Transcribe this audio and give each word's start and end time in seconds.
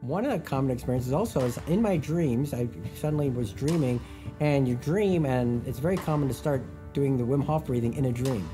one 0.00 0.24
of 0.24 0.32
the 0.32 0.38
common 0.38 0.70
experiences 0.70 1.12
also 1.12 1.40
is 1.40 1.58
in 1.66 1.82
my 1.82 1.96
dreams, 1.96 2.54
I 2.54 2.68
suddenly 2.94 3.28
was 3.28 3.52
dreaming, 3.52 4.00
and 4.40 4.66
you 4.66 4.76
dream, 4.76 5.26
and 5.26 5.66
it's 5.66 5.78
very 5.78 5.96
common 5.96 6.26
to 6.28 6.34
start 6.34 6.62
doing 6.94 7.18
the 7.18 7.24
Wim 7.24 7.44
Hof 7.44 7.66
breathing 7.66 7.94
in 7.94 8.06
a 8.06 8.12
dream. 8.12 8.48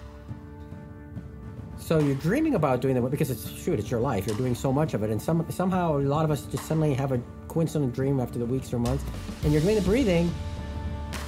So 1.79 2.01
you're 2.01 2.17
dreaming 2.17 2.56
about 2.56 2.80
doing 2.80 2.95
that 2.95 3.11
because 3.11 3.30
it's 3.30 3.48
shoot, 3.48 3.79
it's 3.79 3.90
your 3.90 4.01
life. 4.01 4.27
You're 4.27 4.37
doing 4.37 4.56
so 4.56 4.72
much 4.72 4.93
of 4.95 5.04
it, 5.04 5.11
and 5.11 5.22
some 5.22 5.46
somehow 5.51 5.98
a 5.98 6.01
lot 6.01 6.24
of 6.24 6.32
us 6.32 6.46
just 6.46 6.64
suddenly 6.64 6.95
have 6.95 7.12
a 7.12 7.21
coincident 7.47 7.94
dream 7.94 8.19
after 8.19 8.40
the 8.40 8.47
weeks 8.47 8.72
or 8.72 8.81
months, 8.81 9.04
and 9.44 9.53
you're 9.53 9.63
doing 9.63 9.76
the 9.76 9.83
breathing. 9.83 10.35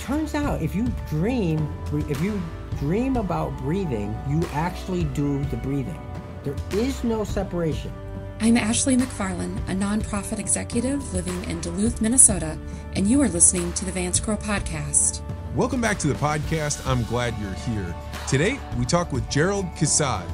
Turns 0.01 0.35
out, 0.35 0.61
if 0.63 0.75
you 0.75 0.89
dream, 1.09 1.73
if 1.93 2.21
you 2.21 2.43
dream 2.79 3.17
about 3.17 3.57
breathing, 3.59 4.17
you 4.29 4.43
actually 4.53 5.05
do 5.05 5.45
the 5.45 5.59
breathing. 5.59 6.01
There 6.43 6.57
is 6.73 7.05
no 7.05 7.23
separation. 7.23 7.93
I'm 8.41 8.57
Ashley 8.57 8.97
McFarland, 8.97 9.57
a 9.69 9.73
nonprofit 9.73 10.39
executive 10.39 11.13
living 11.13 11.43
in 11.51 11.61
Duluth, 11.61 12.01
Minnesota, 12.01 12.57
and 12.95 13.05
you 13.05 13.21
are 13.21 13.29
listening 13.29 13.73
to 13.73 13.85
the 13.85 13.91
Vance 13.91 14.21
Crowe 14.21 14.37
Podcast. 14.37 15.23
Welcome 15.57 15.81
back 15.81 15.99
to 15.99 16.07
the 16.07 16.15
podcast. 16.15 16.87
I'm 16.87 17.03
glad 17.05 17.35
you're 17.41 17.53
here. 17.55 17.93
Today, 18.29 18.61
we 18.79 18.85
talk 18.85 19.11
with 19.11 19.29
Gerald 19.29 19.67
Caussade. 19.77 20.31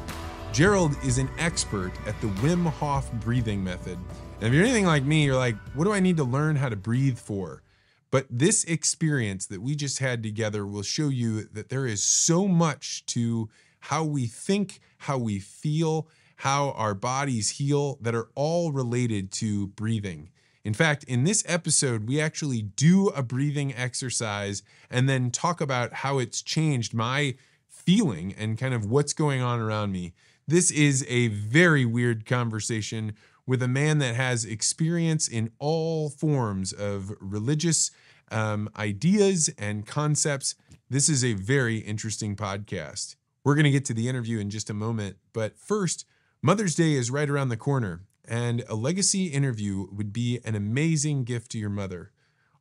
Gerald 0.53 0.95
is 1.03 1.17
an 1.17 1.31
expert 1.39 1.93
at 2.07 2.21
the 2.21 2.27
Wim 2.27 2.67
Hof 2.67 3.11
breathing 3.15 3.65
method. 3.65 3.97
And 4.43 4.49
if 4.49 4.53
you're 4.53 4.65
anything 4.65 4.85
like 4.85 5.05
me, 5.05 5.25
you're 5.25 5.37
like, 5.37 5.57
what 5.73 5.85
do 5.85 5.93
I 5.95 6.01
need 6.01 6.19
to 6.19 6.25
learn 6.25 6.57
how 6.57 6.69
to 6.69 6.77
breathe 6.77 7.17
for? 7.17 7.63
But 8.11 8.27
this 8.29 8.65
experience 8.65 9.47
that 9.47 9.63
we 9.63 9.75
just 9.75 10.01
had 10.01 10.23
together 10.23 10.67
will 10.67 10.83
show 10.83 11.09
you 11.09 11.45
that 11.55 11.71
there 11.71 11.87
is 11.87 12.03
so 12.03 12.47
much 12.47 13.07
to 13.07 13.49
how 13.81 14.05
we 14.05 14.27
think, 14.27 14.81
how 14.99 15.17
we 15.17 15.39
feel, 15.39 16.07
how 16.37 16.71
our 16.73 16.95
bodies 16.95 17.51
heal 17.51 17.99
that 18.01 18.15
are 18.15 18.29
all 18.35 18.73
related 18.73 19.31
to 19.33 19.69
breathing. 19.69 20.31
In 20.65 20.75
fact, 20.75 21.05
in 21.05 21.25
this 21.25 21.45
episode, 21.47 22.09
we 22.09 22.21
actually 22.21 22.63
do 22.63 23.09
a 23.09 23.23
breathing 23.23 23.75
exercise 23.75 24.63
and 24.91 25.09
then 25.09 25.31
talk 25.31 25.61
about 25.61 25.93
how 25.93 26.19
it's 26.19 26.41
changed 26.41 26.95
my 26.95 27.35
feeling 27.69 28.35
and 28.39 28.57
kind 28.57 28.73
of 28.73 28.87
what's 28.87 29.13
going 29.13 29.43
on 29.43 29.61
around 29.61 29.93
me. 29.93 30.15
This 30.47 30.71
is 30.71 31.05
a 31.09 31.29
very 31.29 31.85
weird 31.85 32.25
conversation 32.25 33.15
with 33.47 33.63
a 33.63 33.69
man 33.69 33.99
that 33.99 34.15
has 34.15 34.45
experience 34.45 35.29
in 35.29 35.51
all 35.59 36.09
forms 36.09 36.73
of 36.73 37.13
religious 37.21 37.91
um, 38.31 38.71
ideas 38.77 39.51
and 39.59 39.87
concepts. 39.87 40.55
This 40.89 41.11
is 41.11 41.23
a 41.25 41.35
very 41.35 41.79
interesting 41.79 42.37
podcast. 42.37 43.17
We're 43.45 43.55
going 43.55 43.65
to 43.65 43.71
get 43.71 43.85
to 43.87 43.95
the 43.95 44.09
interview 44.09 44.39
in 44.39 44.49
just 44.49 44.71
a 44.71 44.75
moment, 44.75 45.17
but 45.35 45.59
first, 45.59 46.07
Mother's 46.47 46.75
Day 46.75 46.93
is 46.93 47.11
right 47.11 47.31
around 47.31 47.49
the 47.49 47.57
corner, 47.57 48.03
and 48.29 48.65
a 48.69 48.75
legacy 48.75 49.29
interview 49.29 49.87
would 49.91 50.13
be 50.13 50.41
an 50.45 50.55
amazing 50.55 51.25
gift 51.25 51.51
to 51.53 51.59
your 51.59 51.71
mother. 51.71 52.13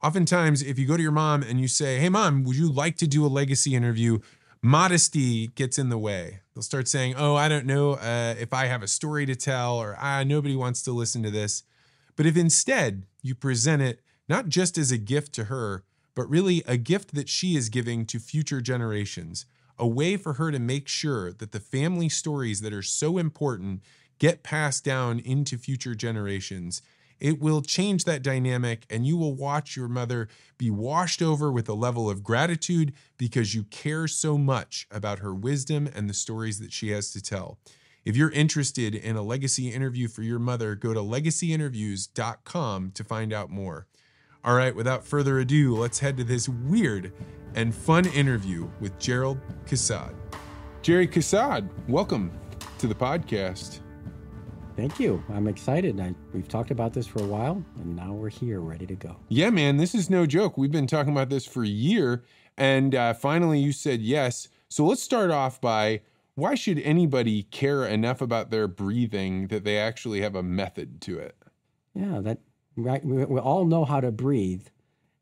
Oftentimes, 0.02 0.62
if 0.62 0.80
you 0.80 0.88
go 0.88 0.95
to 0.95 1.03
your 1.03 1.12
mom 1.12 1.44
and 1.44 1.59
you 1.59 1.67
say, 1.67 2.00
Hey, 2.00 2.08
mom, 2.08 2.45
would 2.45 2.56
you 2.56 2.72
like 2.72 2.95
to 3.00 3.08
do 3.08 3.26
a 3.26 3.28
legacy 3.28 3.76
interview? 3.76 4.20
modesty 4.61 5.48
gets 5.48 5.78
in 5.78 5.89
the 5.89 5.98
way. 5.98 6.39
They'll 6.54 6.64
start 6.64 6.88
saying, 6.88 7.16
"Oh, 7.17 7.36
I 7.36 7.50
don't 7.50 7.66
know 7.66 7.95
uh, 7.95 8.36
if 8.39 8.54
I 8.54 8.67
have 8.67 8.81
a 8.81 8.88
story 8.88 9.26
to 9.26 9.36
tell," 9.36 9.76
or 9.76 9.98
"Ah, 10.00 10.23
nobody 10.23 10.56
wants 10.56 10.81
to 10.84 10.94
listen 10.94 11.22
to 11.23 11.30
this." 11.30 11.64
But 12.16 12.26
if 12.26 12.38
instead 12.38 13.06
you 13.22 13.36
present 13.36 13.81
it 13.81 14.00
not 14.30 14.48
just 14.48 14.78
as 14.78 14.89
a 14.89 14.98
gift 14.98 15.34
to 15.34 15.45
her, 15.45 15.84
but 16.16 16.30
really 16.30 16.64
a 16.66 16.78
gift 16.78 17.14
that 17.14 17.28
she 17.28 17.58
is 17.58 17.67
giving 17.67 18.06
to 18.06 18.20
future 18.20 18.61
generations, 18.61 19.45
a 19.77 19.88
way 19.88 20.17
for 20.17 20.33
her 20.33 20.52
to 20.52 20.59
make 20.59 20.88
sure 20.88 21.31
that 21.33 21.52
the 21.52 21.59
family 21.59 22.09
stories 22.09 22.61
that 22.61 22.73
are 22.73 22.83
so 22.83 23.17
important 23.17 23.81
get 24.19 24.43
passed 24.43 24.85
down 24.85 25.19
into 25.19 25.57
future 25.57 25.95
generations 25.95 26.81
it 27.23 27.39
will 27.39 27.61
change 27.61 28.03
that 28.03 28.21
dynamic, 28.21 28.85
and 28.89 29.07
you 29.07 29.15
will 29.15 29.33
watch 29.33 29.77
your 29.77 29.88
mother 29.88 30.27
be 30.57 30.69
washed 30.69 31.21
over 31.21 31.53
with 31.53 31.69
a 31.69 31.73
level 31.73 32.09
of 32.09 32.21
gratitude 32.21 32.91
because 33.17 33.55
you 33.55 33.63
care 33.63 34.09
so 34.09 34.38
much 34.38 34.88
about 34.91 35.20
her 35.20 35.33
wisdom 35.33 35.87
and 35.95 36.09
the 36.09 36.14
stories 36.14 36.59
that 36.59 36.73
she 36.73 36.89
has 36.89 37.14
to 37.14 37.21
tell. 37.21 37.59
If 38.03 38.17
you're 38.17 38.31
interested 38.31 38.93
in 38.93 39.15
a 39.15 39.21
legacy 39.21 39.71
interview 39.71 40.09
for 40.09 40.21
your 40.21 40.37
mother, 40.37 40.75
go 40.75 40.93
to 40.93 40.99
legacyinterviews.com 40.99 42.92
to 42.92 43.03
find 43.05 43.31
out 43.31 43.49
more. 43.49 43.87
All 44.45 44.55
right, 44.55 44.76
without 44.76 45.05
further 45.05 45.39
ado, 45.39 45.73
let's 45.73 45.99
head 45.99 46.17
to 46.17 46.26
this 46.26 46.49
weird 46.49 47.14
and 47.55 47.73
fun 47.73 48.05
interview 48.08 48.67
with 48.81 48.99
Gerald 48.99 49.39
Caussade. 49.65 50.14
Gerry 50.81 51.08
Caussade, 51.08 51.70
welcome 51.87 52.30
to 52.80 52.87
the 52.87 52.93
podcast. 52.93 53.80
Thank 54.76 54.99
you. 54.99 55.23
I'm 55.30 55.48
excited. 55.48 55.98
I, 55.98 56.14
we've 56.33 56.49
talked 56.49 56.71
about 56.71 56.92
this 56.92 57.08
for 57.08 57.20
a 57.23 57.26
while, 57.26 57.64
and 57.77 57.95
now 57.95 58.11
we're 58.11 58.27
here, 58.27 58.59
ready 58.59 58.86
to 58.86 58.95
go. 58.95 59.15
Yeah, 59.30 59.49
man, 59.49 59.77
this 59.77 59.95
is 59.95 60.09
no 60.09 60.26
joke. 60.26 60.58
We've 60.58 60.70
been 60.70 60.87
talking 60.87 61.14
about 61.14 61.30
this 61.30 61.45
for 61.45 61.64
a 61.64 61.67
year, 61.67 62.25
and 62.58 62.93
uh, 62.93 63.14
finally 63.14 63.60
you 63.60 63.71
said 63.71 64.02
yes. 64.02 64.49
So 64.67 64.86
let's 64.86 65.02
start 65.02 65.31
off 65.31 65.61
by 65.61 66.02
why 66.36 66.55
should 66.55 66.80
anybody 66.80 67.43
care 67.43 67.86
enough 67.86 68.20
about 68.20 68.52
their 68.52 68.67
breathing 68.67 69.48
that 69.48 69.64
they 69.64 69.77
actually 69.77 70.20
have 70.20 70.36
a 70.36 70.43
method 70.43 70.99
to 71.04 71.17
it? 71.17 71.37
Yeah, 71.95 72.20
that 72.20 72.39
right. 72.76 73.04
We, 73.04 73.26
we 73.26 73.39
all 73.39 73.66
know 73.66 73.86
how 73.86 74.00
to 74.00 74.11
breathe, 74.11 74.67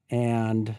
and 0.10 0.76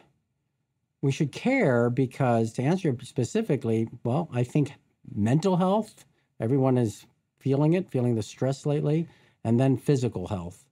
we 1.00 1.12
should 1.12 1.33
care 1.33 1.91
because 1.91 2.53
to 2.55 2.62
answer 2.62 2.97
specifically, 3.03 3.88
well, 4.05 4.28
I 4.33 4.44
think 4.44 4.72
mental 5.15 5.56
health. 5.56 6.05
Everyone 6.41 6.78
is 6.78 7.06
feeling 7.38 7.72
it, 7.75 7.91
feeling 7.91 8.15
the 8.15 8.22
stress 8.22 8.66
lately, 8.66 9.09
and 9.44 9.59
then 9.59 9.77
physical 9.77 10.28
health. 10.28 10.65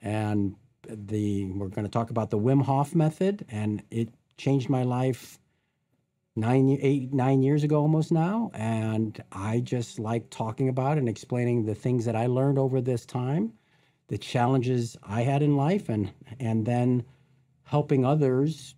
And 0.00 0.56
the 0.88 1.46
we're 1.52 1.68
going 1.68 1.84
to 1.84 1.90
talk 1.90 2.10
about 2.10 2.30
the 2.30 2.38
Wim 2.38 2.62
Hof 2.62 2.94
method, 2.94 3.44
and 3.50 3.82
it 3.90 4.08
changed 4.36 4.68
my 4.68 4.82
life 4.82 5.38
nine, 6.36 6.78
eight, 6.80 7.12
nine 7.12 7.42
years 7.42 7.64
ago 7.64 7.80
almost 7.80 8.12
now. 8.12 8.50
And 8.54 9.22
I 9.32 9.60
just 9.60 9.98
like 9.98 10.30
talking 10.30 10.68
about 10.68 10.98
and 10.98 11.08
explaining 11.08 11.64
the 11.64 11.74
things 11.74 12.04
that 12.04 12.14
I 12.14 12.26
learned 12.26 12.58
over 12.58 12.80
this 12.80 13.06
time, 13.06 13.52
the 14.08 14.18
challenges 14.18 14.96
I 15.02 15.22
had 15.22 15.42
in 15.42 15.56
life, 15.56 15.88
and 15.88 16.12
and 16.38 16.66
then 16.66 17.04
helping 17.64 18.04
others 18.04 18.74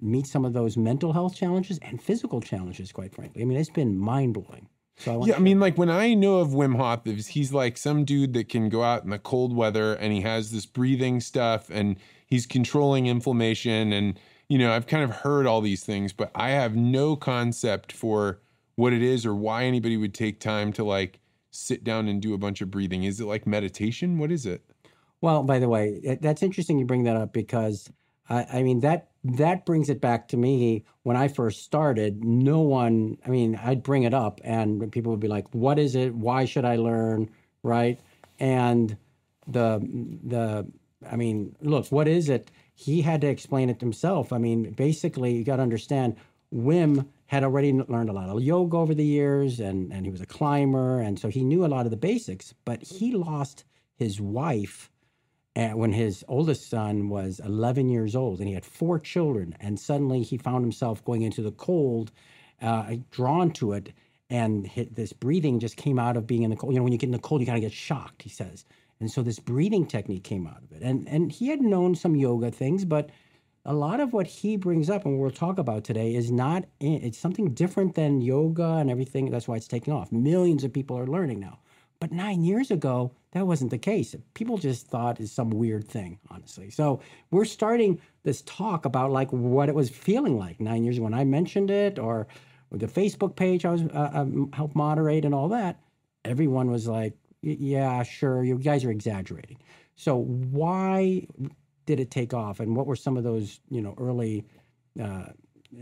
meet 0.00 0.26
some 0.26 0.44
of 0.44 0.52
those 0.52 0.76
mental 0.76 1.12
health 1.12 1.36
challenges 1.36 1.78
and 1.82 2.02
physical 2.02 2.40
challenges. 2.40 2.92
Quite 2.92 3.14
frankly, 3.14 3.42
I 3.42 3.44
mean, 3.44 3.58
it's 3.58 3.70
been 3.70 3.96
mind 3.96 4.34
blowing. 4.34 4.68
So 4.96 5.22
I 5.22 5.26
yeah, 5.26 5.36
I 5.36 5.38
mean, 5.38 5.58
like 5.58 5.78
when 5.78 5.90
I 5.90 6.14
know 6.14 6.38
of 6.38 6.50
Wim 6.50 6.76
Hof, 6.76 7.04
he's 7.04 7.52
like 7.52 7.76
some 7.76 8.04
dude 8.04 8.34
that 8.34 8.48
can 8.48 8.68
go 8.68 8.82
out 8.82 9.04
in 9.04 9.10
the 9.10 9.18
cold 9.18 9.54
weather 9.54 9.94
and 9.94 10.12
he 10.12 10.20
has 10.20 10.50
this 10.50 10.66
breathing 10.66 11.20
stuff 11.20 11.70
and 11.70 11.96
he's 12.26 12.46
controlling 12.46 13.06
inflammation. 13.06 13.92
And, 13.92 14.18
you 14.48 14.58
know, 14.58 14.72
I've 14.72 14.86
kind 14.86 15.02
of 15.02 15.10
heard 15.10 15.46
all 15.46 15.60
these 15.60 15.84
things, 15.84 16.12
but 16.12 16.30
I 16.34 16.50
have 16.50 16.76
no 16.76 17.16
concept 17.16 17.90
for 17.90 18.40
what 18.76 18.92
it 18.92 19.02
is 19.02 19.24
or 19.26 19.34
why 19.34 19.64
anybody 19.64 19.96
would 19.96 20.14
take 20.14 20.40
time 20.40 20.72
to 20.74 20.84
like 20.84 21.20
sit 21.50 21.84
down 21.84 22.08
and 22.08 22.20
do 22.20 22.34
a 22.34 22.38
bunch 22.38 22.60
of 22.60 22.70
breathing. 22.70 23.04
Is 23.04 23.20
it 23.20 23.24
like 23.26 23.46
meditation? 23.46 24.18
What 24.18 24.30
is 24.30 24.46
it? 24.46 24.62
Well, 25.22 25.44
by 25.44 25.60
the 25.60 25.68
way, 25.68 26.18
that's 26.20 26.42
interesting 26.42 26.78
you 26.78 26.84
bring 26.84 27.04
that 27.04 27.16
up 27.16 27.32
because 27.32 27.90
I, 28.28 28.46
I 28.54 28.62
mean, 28.62 28.80
that 28.80 29.08
that 29.24 29.64
brings 29.64 29.88
it 29.88 30.00
back 30.00 30.28
to 30.28 30.36
me 30.36 30.84
when 31.04 31.16
I 31.16 31.28
first 31.28 31.62
started. 31.62 32.24
No 32.24 32.60
one, 32.60 33.18
I 33.24 33.30
mean, 33.30 33.54
I'd 33.62 33.84
bring 33.84 34.02
it 34.02 34.12
up 34.14 34.40
and 34.42 34.90
people 34.92 35.12
would 35.12 35.20
be 35.20 35.28
like, 35.28 35.46
"What 35.54 35.78
is 35.78 35.94
it? 35.94 36.14
Why 36.14 36.44
should 36.44 36.64
I 36.64 36.76
learn?" 36.76 37.30
Right? 37.62 38.00
And 38.40 38.96
the 39.46 39.80
the, 40.24 40.66
I 41.10 41.16
mean, 41.16 41.54
look, 41.62 41.86
what 41.92 42.08
is 42.08 42.28
it? 42.28 42.50
He 42.74 43.02
had 43.02 43.20
to 43.20 43.28
explain 43.28 43.70
it 43.70 43.80
himself. 43.80 44.32
I 44.32 44.38
mean, 44.38 44.72
basically, 44.72 45.36
you 45.36 45.44
got 45.44 45.56
to 45.56 45.62
understand. 45.62 46.16
Wim 46.52 47.06
had 47.26 47.44
already 47.44 47.72
learned 47.72 48.10
a 48.10 48.12
lot 48.12 48.28
of 48.28 48.42
yoga 48.42 48.76
over 48.76 48.94
the 48.94 49.04
years, 49.06 49.60
and 49.60 49.92
and 49.92 50.04
he 50.04 50.10
was 50.10 50.20
a 50.20 50.26
climber, 50.26 51.00
and 51.00 51.18
so 51.18 51.28
he 51.28 51.44
knew 51.44 51.64
a 51.64 51.68
lot 51.68 51.86
of 51.86 51.92
the 51.92 51.96
basics. 51.96 52.54
But 52.64 52.82
he 52.82 53.12
lost 53.12 53.64
his 53.96 54.20
wife 54.20 54.90
and 55.54 55.78
when 55.78 55.92
his 55.92 56.24
oldest 56.28 56.70
son 56.70 57.08
was 57.08 57.40
11 57.44 57.90
years 57.90 58.16
old 58.16 58.38
and 58.38 58.48
he 58.48 58.54
had 58.54 58.64
four 58.64 58.98
children 58.98 59.54
and 59.60 59.78
suddenly 59.78 60.22
he 60.22 60.38
found 60.38 60.64
himself 60.64 61.04
going 61.04 61.22
into 61.22 61.42
the 61.42 61.52
cold 61.52 62.10
uh, 62.62 62.96
drawn 63.10 63.50
to 63.50 63.72
it 63.72 63.92
and 64.30 64.66
hit, 64.66 64.94
this 64.94 65.12
breathing 65.12 65.60
just 65.60 65.76
came 65.76 65.98
out 65.98 66.16
of 66.16 66.26
being 66.26 66.42
in 66.42 66.50
the 66.50 66.56
cold. 66.56 66.72
You 66.72 66.78
know 66.78 66.84
when 66.84 66.92
you 66.92 66.98
get 66.98 67.08
in 67.08 67.12
the 67.12 67.18
cold 67.18 67.40
you 67.40 67.46
kind 67.46 67.58
of 67.58 67.62
get 67.62 67.72
shocked 67.72 68.22
he 68.22 68.30
says. 68.30 68.64
And 69.00 69.10
so 69.10 69.22
this 69.22 69.40
breathing 69.40 69.86
technique 69.86 70.24
came 70.24 70.46
out 70.46 70.62
of 70.62 70.72
it. 70.72 70.82
And 70.82 71.06
and 71.08 71.30
he 71.30 71.48
had 71.48 71.60
known 71.60 71.94
some 71.94 72.16
yoga 72.16 72.50
things 72.50 72.84
but 72.84 73.10
a 73.64 73.74
lot 73.74 74.00
of 74.00 74.12
what 74.12 74.26
he 74.26 74.56
brings 74.56 74.90
up 74.90 75.04
and 75.04 75.20
we'll 75.20 75.30
talk 75.30 75.58
about 75.58 75.84
today 75.84 76.14
is 76.14 76.32
not 76.32 76.64
it's 76.80 77.18
something 77.18 77.52
different 77.52 77.94
than 77.94 78.22
yoga 78.22 78.76
and 78.76 78.90
everything. 78.90 79.30
That's 79.30 79.48
why 79.48 79.56
it's 79.56 79.68
taking 79.68 79.92
off. 79.92 80.10
Millions 80.12 80.64
of 80.64 80.72
people 80.72 80.98
are 80.98 81.06
learning 81.06 81.40
now 81.40 81.58
but 82.02 82.10
nine 82.10 82.42
years 82.42 82.72
ago, 82.72 83.12
that 83.30 83.46
wasn't 83.46 83.70
the 83.70 83.78
case. 83.78 84.16
People 84.34 84.58
just 84.58 84.88
thought 84.88 85.20
it's 85.20 85.30
some 85.30 85.50
weird 85.50 85.86
thing, 85.86 86.18
honestly. 86.32 86.68
So 86.68 87.00
we're 87.30 87.44
starting 87.44 88.00
this 88.24 88.42
talk 88.42 88.86
about 88.86 89.12
like 89.12 89.30
what 89.32 89.68
it 89.68 89.76
was 89.76 89.88
feeling 89.88 90.36
like 90.36 90.58
nine 90.60 90.82
years 90.82 90.98
when 90.98 91.14
I 91.14 91.22
mentioned 91.22 91.70
it, 91.70 92.00
or 92.00 92.26
the 92.72 92.88
Facebook 92.88 93.36
page 93.36 93.64
I 93.64 93.70
was 93.70 93.82
uh, 93.84 94.10
um, 94.14 94.50
helped 94.52 94.74
moderate 94.74 95.24
and 95.24 95.32
all 95.32 95.48
that. 95.50 95.78
Everyone 96.24 96.72
was 96.72 96.88
like, 96.88 97.14
"Yeah, 97.40 98.02
sure, 98.02 98.42
you 98.42 98.58
guys 98.58 98.84
are 98.84 98.90
exaggerating." 98.90 99.58
So 99.94 100.16
why 100.16 101.28
did 101.86 102.00
it 102.00 102.10
take 102.10 102.34
off, 102.34 102.58
and 102.58 102.74
what 102.74 102.88
were 102.88 102.96
some 102.96 103.16
of 103.16 103.22
those 103.22 103.60
you 103.70 103.80
know 103.80 103.94
early 103.96 104.44
uh, 105.00 105.26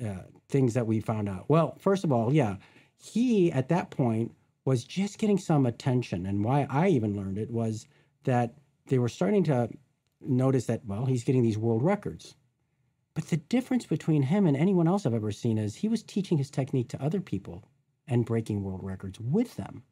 uh, 0.04 0.24
things 0.50 0.74
that 0.74 0.86
we 0.86 1.00
found 1.00 1.30
out? 1.30 1.46
Well, 1.48 1.76
first 1.78 2.04
of 2.04 2.12
all, 2.12 2.30
yeah, 2.30 2.56
he 2.98 3.50
at 3.52 3.70
that 3.70 3.88
point 3.90 4.32
was 4.70 4.84
just 4.84 5.18
getting 5.18 5.36
some 5.36 5.66
attention, 5.66 6.26
and 6.26 6.44
why 6.44 6.64
I 6.70 6.90
even 6.90 7.16
learned 7.16 7.38
it 7.38 7.50
was 7.50 7.88
that 8.22 8.54
they 8.86 9.00
were 9.00 9.08
starting 9.08 9.42
to 9.44 9.68
notice 10.20 10.66
that 10.66 10.86
well, 10.86 11.06
he's 11.06 11.24
getting 11.24 11.42
these 11.42 11.58
world 11.58 11.82
records. 11.82 12.36
But 13.14 13.26
the 13.30 13.38
difference 13.38 13.84
between 13.84 14.22
him 14.22 14.46
and 14.46 14.56
anyone 14.56 14.86
else 14.86 15.04
I've 15.04 15.12
ever 15.12 15.32
seen 15.32 15.58
is 15.58 15.74
he 15.74 15.88
was 15.88 16.04
teaching 16.04 16.38
his 16.38 16.52
technique 16.52 16.88
to 16.90 17.02
other 17.02 17.20
people 17.20 17.64
and 18.06 18.24
breaking 18.24 18.62
world 18.62 18.84
records 18.84 19.18
with 19.18 19.56
them. 19.56 19.82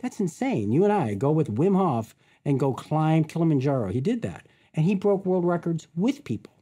That's 0.00 0.20
insane. 0.20 0.70
You 0.70 0.84
and 0.84 0.92
I 0.92 1.14
go 1.14 1.32
with 1.32 1.54
Wim 1.54 1.74
Hof 1.74 2.14
and 2.44 2.60
go 2.60 2.74
climb 2.74 3.24
Kilimanjaro. 3.24 3.90
He 3.90 4.02
did 4.02 4.20
that. 4.20 4.46
And 4.74 4.84
he 4.84 4.94
broke 4.94 5.24
world 5.24 5.46
records 5.46 5.88
with 5.96 6.24
people, 6.24 6.52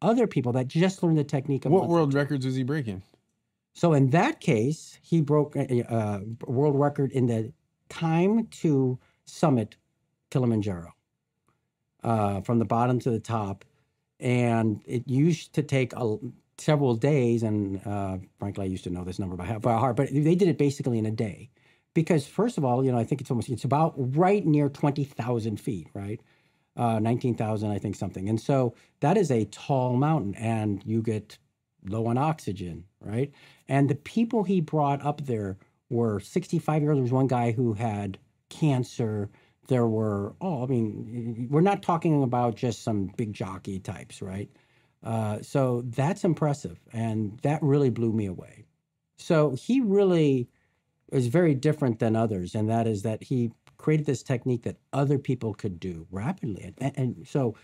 other 0.00 0.26
people 0.26 0.52
that 0.52 0.68
just 0.68 1.02
learned 1.02 1.18
the 1.18 1.24
technique. 1.24 1.66
Of 1.66 1.72
what 1.72 1.86
world 1.86 2.14
records 2.14 2.46
was 2.46 2.56
he 2.56 2.62
breaking? 2.62 3.02
So 3.72 3.92
in 3.92 4.10
that 4.10 4.40
case, 4.40 4.98
he 5.02 5.20
broke 5.20 5.56
a, 5.56 5.80
a 5.88 6.50
world 6.50 6.78
record 6.78 7.12
in 7.12 7.26
the 7.26 7.52
time 7.88 8.46
to 8.46 8.98
summit 9.24 9.76
Kilimanjaro 10.30 10.92
uh, 12.02 12.40
from 12.42 12.58
the 12.58 12.64
bottom 12.64 12.98
to 13.00 13.10
the 13.10 13.20
top. 13.20 13.64
And 14.18 14.82
it 14.86 15.08
used 15.08 15.54
to 15.54 15.62
take 15.62 15.92
a, 15.94 16.16
several 16.58 16.94
days. 16.94 17.42
And 17.42 17.80
uh, 17.86 18.18
frankly, 18.38 18.64
I 18.64 18.68
used 18.68 18.84
to 18.84 18.90
know 18.90 19.04
this 19.04 19.18
number 19.18 19.36
by, 19.36 19.56
by 19.58 19.74
heart, 19.74 19.96
but 19.96 20.08
they 20.12 20.34
did 20.34 20.48
it 20.48 20.58
basically 20.58 20.98
in 20.98 21.06
a 21.06 21.10
day 21.10 21.50
because 21.94 22.26
first 22.26 22.58
of 22.58 22.64
all, 22.64 22.84
you 22.84 22.92
know, 22.92 22.98
I 22.98 23.04
think 23.04 23.20
it's 23.20 23.30
almost 23.30 23.48
it's 23.48 23.64
about 23.64 23.94
right 23.96 24.44
near 24.46 24.68
twenty 24.68 25.04
thousand 25.04 25.60
feet, 25.60 25.88
right? 25.94 26.20
Uh, 26.76 26.98
Nineteen 26.98 27.34
thousand, 27.34 27.70
I 27.70 27.78
think 27.78 27.96
something, 27.96 28.28
and 28.28 28.40
so 28.40 28.74
that 29.00 29.16
is 29.16 29.30
a 29.30 29.44
tall 29.46 29.96
mountain, 29.96 30.34
and 30.36 30.82
you 30.84 31.02
get 31.02 31.36
low 31.86 32.06
on 32.06 32.18
oxygen, 32.18 32.84
right? 33.00 33.32
And 33.68 33.88
the 33.88 33.94
people 33.94 34.44
he 34.44 34.60
brought 34.60 35.04
up 35.04 35.24
there 35.26 35.58
were 35.88 36.20
sixty-five 36.20 36.82
years. 36.82 36.90
old. 36.90 36.98
There 36.98 37.02
was 37.02 37.12
one 37.12 37.26
guy 37.26 37.52
who 37.52 37.72
had 37.72 38.18
cancer. 38.48 39.30
There 39.68 39.86
were 39.86 40.34
oh, 40.40 40.64
I 40.64 40.66
mean, 40.66 41.48
we're 41.50 41.60
not 41.60 41.82
talking 41.82 42.22
about 42.22 42.56
just 42.56 42.82
some 42.82 43.12
big 43.16 43.32
jockey 43.32 43.78
types, 43.78 44.20
right? 44.20 44.50
Uh, 45.02 45.40
so 45.40 45.82
that's 45.86 46.24
impressive, 46.24 46.78
and 46.92 47.38
that 47.42 47.62
really 47.62 47.90
blew 47.90 48.12
me 48.12 48.26
away. 48.26 48.64
So 49.16 49.52
he 49.52 49.80
really 49.80 50.48
is 51.12 51.26
very 51.28 51.54
different 51.54 51.98
than 51.98 52.16
others, 52.16 52.54
and 52.54 52.68
that 52.68 52.86
is 52.86 53.02
that 53.02 53.22
he 53.22 53.52
created 53.78 54.06
this 54.06 54.22
technique 54.22 54.62
that 54.62 54.76
other 54.92 55.18
people 55.18 55.54
could 55.54 55.80
do 55.80 56.06
rapidly. 56.10 56.74
And, 56.78 56.92
and, 56.96 57.26
so, 57.26 57.54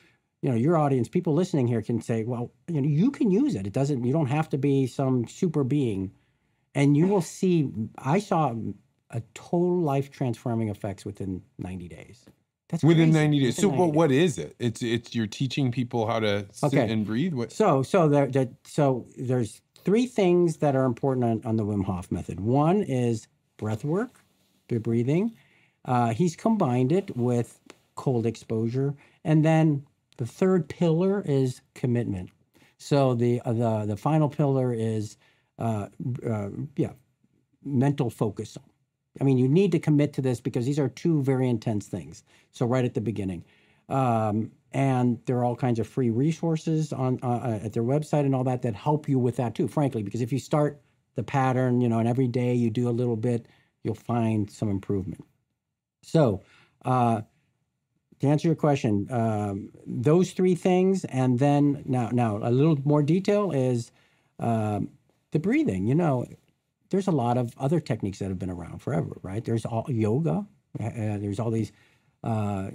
you 0.43 0.51
know, 0.51 0.57
your 0.57 0.77
audience, 0.77 1.09
people 1.09 1.35
listening 1.35 1.67
here 1.67 1.83
can 1.83 2.01
say, 2.01 2.25
well, 2.25 2.53
you 2.69 2.81
know, 2.81 2.89
you 2.89 3.11
can 3.11 3.31
use 3.31 3.55
it. 3.55 3.67
It 3.67 3.73
doesn't, 3.73 4.05
you 4.05 4.13
don't 4.13 4.27
have 4.27 4.49
to 4.51 4.59
be 4.59 4.87
some 4.87 5.27
super 5.27 5.65
being. 5.65 6.13
And 6.75 6.97
you 6.97 7.07
will 7.07 7.23
see, 7.23 7.71
I 7.99 8.19
saw 8.19 8.55
a 9.11 9.23
total 9.35 9.81
life 9.81 10.11
transforming 10.11 10.69
effects 10.69 11.05
within 11.05 11.43
90 11.59 11.89
days. 11.89 12.27
That's 12.69 12.83
within 12.83 13.13
crazy. 13.13 13.25
90 13.25 13.39
days. 13.39 13.57
Within 13.57 13.63
so 13.63 13.69
90 13.69 13.79
what, 13.79 13.87
days. 13.87 13.97
what 13.97 14.13
is 14.13 14.39
it? 14.39 14.57
It's 14.59 14.83
it's 14.83 15.15
you're 15.15 15.27
teaching 15.27 15.71
people 15.71 16.07
how 16.07 16.19
to 16.19 16.47
sit 16.53 16.67
okay. 16.67 16.91
and 16.93 17.07
breathe. 17.07 17.33
What? 17.33 17.53
So 17.53 17.83
so 17.83 18.09
there, 18.09 18.27
there 18.27 18.49
so 18.65 19.07
there's 19.17 19.61
three 19.85 20.07
things 20.07 20.57
that 20.57 20.75
are 20.75 20.85
important 20.85 21.25
on, 21.25 21.49
on 21.49 21.57
the 21.57 21.65
Wim 21.65 21.85
Hof 21.85 22.11
method. 22.11 22.41
One 22.41 22.83
is 22.83 23.29
breath 23.57 23.85
work, 23.85 24.21
the 24.69 24.79
breathing. 24.79 25.37
Uh, 25.85 26.13
he's 26.13 26.35
combined 26.35 26.91
it 26.91 27.17
with 27.17 27.61
cold 27.95 28.27
exposure, 28.27 28.95
and 29.25 29.45
then 29.45 29.87
the 30.17 30.27
third 30.27 30.69
pillar 30.69 31.23
is 31.27 31.61
commitment. 31.75 32.31
So 32.79 33.15
the 33.15 33.41
uh, 33.45 33.53
the 33.53 33.85
the 33.87 33.97
final 33.97 34.29
pillar 34.29 34.73
is 34.73 35.17
uh, 35.59 35.89
uh, 36.29 36.49
yeah 36.77 36.93
mental 37.65 38.11
focus. 38.11 38.57
I 39.21 39.25
mean, 39.25 39.39
you 39.39 39.49
need 39.49 39.73
to 39.73 39.79
commit 39.79 40.13
to 40.15 40.23
this 40.23 40.41
because 40.41 40.67
these 40.67 40.79
are 40.79 40.89
two 40.89 41.23
very 41.23 41.49
intense 41.49 41.87
things. 41.87 42.23
So 42.53 42.67
right 42.67 42.85
at 42.85 42.95
the 42.95 43.01
beginning, 43.01 43.45
um, 43.89 44.51
and 44.73 45.19
there 45.27 45.39
are 45.39 45.45
all 45.45 45.57
kinds 45.57 45.79
of 45.79 45.87
free 45.89 46.11
resources 46.11 46.93
on 46.93 47.19
uh, 47.23 47.29
uh, 47.29 47.61
at 47.65 47.73
their 47.73 47.83
website 47.83 48.21
and 48.21 48.35
all 48.35 48.45
that 48.45 48.63
that 48.63 48.75
help 48.75 49.09
you 49.09 49.19
with 49.19 49.37
that 49.37 49.55
too. 49.55 49.69
Frankly, 49.69 50.03
because 50.03 50.21
if 50.21 50.33
you 50.33 50.39
start 50.39 50.81
the 51.15 51.23
pattern, 51.23 51.81
you 51.81 51.89
know, 51.89 51.99
and 51.99 52.09
every 52.09 52.29
day 52.29 52.55
you 52.55 52.69
do 52.69 52.89
a 52.89 52.91
little 52.91 53.17
bit, 53.17 53.47
you'll 53.83 53.95
find 53.95 54.51
some 54.51 54.69
improvement. 54.69 55.25
So, 56.03 56.43
uh, 56.85 57.23
to 58.21 58.27
answer 58.27 58.49
your 58.49 58.55
question, 58.55 59.07
um, 59.11 59.71
those 59.87 60.33
three 60.33 60.55
things, 60.55 61.05
and 61.07 61.39
then 61.39 61.83
now, 61.85 62.09
now 62.13 62.39
a 62.43 62.51
little 62.51 62.79
more 62.85 63.03
detail 63.03 63.51
is 63.53 63.91
um, 64.39 64.91
the 65.33 65.39
breathing. 65.39 65.87
You 65.87 65.95
know, 65.95 66.27
there's 66.91 67.07
a 67.09 67.13
lot 67.13 67.37
of 67.37 67.53
other 67.59 67.81
techniques 67.81 68.19
that 68.21 68.29
have 68.29 68.39
been 68.39 68.51
around 68.51 68.81
forever, 68.81 69.19
right? 69.23 69.45
There's 69.45 69.65
all 69.65 69.87
yoga. 69.89 70.47
Uh, 70.79 70.91
there's 71.19 71.41
all 71.41 71.51
these 71.51 71.73
uh, 72.25 72.71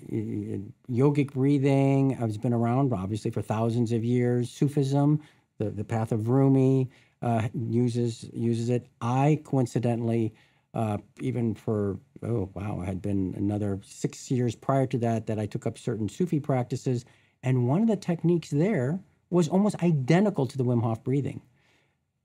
yogic 0.89 1.33
breathing 1.33 2.11
has 2.11 2.37
been 2.37 2.53
around 2.53 2.93
obviously 2.93 3.31
for 3.31 3.41
thousands 3.41 3.91
of 3.91 4.03
years. 4.03 4.49
Sufism, 4.49 5.21
the, 5.57 5.69
the 5.69 5.83
path 5.83 6.11
of 6.11 6.29
Rumi, 6.29 6.89
uh, 7.21 7.47
uses 7.53 8.29
uses 8.33 8.69
it. 8.69 8.87
I 9.01 9.41
coincidentally, 9.43 10.33
uh, 10.73 10.97
even 11.19 11.55
for 11.55 11.99
oh 12.23 12.49
wow, 12.53 12.79
I 12.81 12.85
had 12.85 13.01
been 13.01 13.33
another 13.37 13.79
six 13.83 14.31
years 14.31 14.55
prior 14.55 14.85
to 14.87 14.97
that 14.99 15.27
that 15.27 15.39
I 15.39 15.45
took 15.45 15.65
up 15.67 15.77
certain 15.77 16.07
Sufi 16.09 16.39
practices, 16.39 17.05
and 17.43 17.67
one 17.67 17.81
of 17.81 17.87
the 17.87 17.97
techniques 17.97 18.49
there 18.49 18.99
was 19.29 19.47
almost 19.47 19.81
identical 19.83 20.45
to 20.47 20.57
the 20.57 20.63
Wim 20.63 20.83
Hof 20.83 21.03
breathing. 21.03 21.41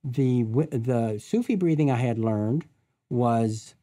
The 0.05 0.45
the 0.71 1.19
Sufi 1.19 1.57
breathing 1.57 1.91
I 1.91 1.97
had 1.97 2.19
learned 2.19 2.67
was 3.11 3.75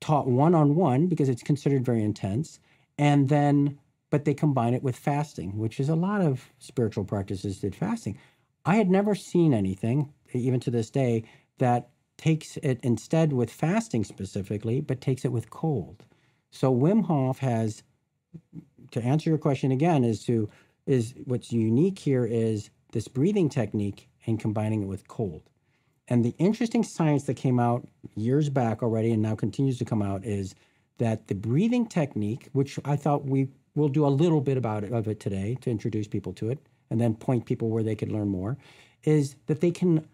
taught 0.00 0.26
one 0.26 0.54
on 0.54 0.74
one 0.74 1.06
because 1.06 1.28
it's 1.28 1.42
considered 1.42 1.84
very 1.84 2.02
intense, 2.02 2.60
and 2.98 3.28
then 3.28 3.78
but 4.10 4.24
they 4.26 4.34
combine 4.34 4.74
it 4.74 4.82
with 4.82 4.96
fasting, 4.96 5.56
which 5.56 5.80
is 5.80 5.88
a 5.88 5.94
lot 5.94 6.20
of 6.20 6.50
spiritual 6.58 7.04
practices 7.04 7.60
did 7.60 7.74
fasting. 7.74 8.18
I 8.64 8.76
had 8.76 8.90
never 8.90 9.14
seen 9.14 9.54
anything 9.54 10.12
even 10.34 10.60
to 10.60 10.70
this 10.70 10.90
day, 10.90 11.24
that 11.58 11.90
takes 12.22 12.56
it 12.58 12.78
instead 12.84 13.32
with 13.32 13.50
fasting 13.50 14.04
specifically, 14.04 14.80
but 14.80 15.00
takes 15.00 15.24
it 15.24 15.32
with 15.32 15.50
cold. 15.50 16.04
So 16.52 16.72
Wim 16.72 17.04
Hof 17.06 17.38
has, 17.40 17.82
to 18.92 19.02
answer 19.02 19.28
your 19.28 19.38
question 19.38 19.72
again, 19.72 20.04
is 20.04 20.24
to 20.26 20.48
is 20.86 21.14
what's 21.24 21.52
unique 21.52 21.98
here 21.98 22.24
is 22.24 22.70
this 22.92 23.08
breathing 23.08 23.48
technique 23.48 24.08
and 24.26 24.38
combining 24.38 24.82
it 24.82 24.86
with 24.86 25.06
cold. 25.08 25.42
And 26.08 26.24
the 26.24 26.34
interesting 26.38 26.82
science 26.84 27.24
that 27.24 27.34
came 27.34 27.58
out 27.58 27.88
years 28.14 28.48
back 28.48 28.82
already 28.82 29.12
and 29.12 29.22
now 29.22 29.34
continues 29.34 29.78
to 29.78 29.84
come 29.84 30.02
out 30.02 30.24
is 30.24 30.54
that 30.98 31.26
the 31.28 31.34
breathing 31.34 31.86
technique, 31.86 32.48
which 32.52 32.78
I 32.84 32.96
thought 32.96 33.24
we 33.24 33.48
will 33.74 33.88
do 33.88 34.06
a 34.06 34.08
little 34.08 34.40
bit 34.40 34.56
about 34.56 34.84
it, 34.84 34.92
of 34.92 35.08
it 35.08 35.18
today 35.18 35.56
to 35.62 35.70
introduce 35.70 36.06
people 36.06 36.32
to 36.34 36.50
it 36.50 36.58
and 36.90 37.00
then 37.00 37.14
point 37.14 37.46
people 37.46 37.68
where 37.68 37.82
they 37.82 37.96
could 37.96 38.12
learn 38.12 38.28
more, 38.28 38.58
is 39.04 39.36
that 39.46 39.60
they 39.60 39.70
can 39.70 40.06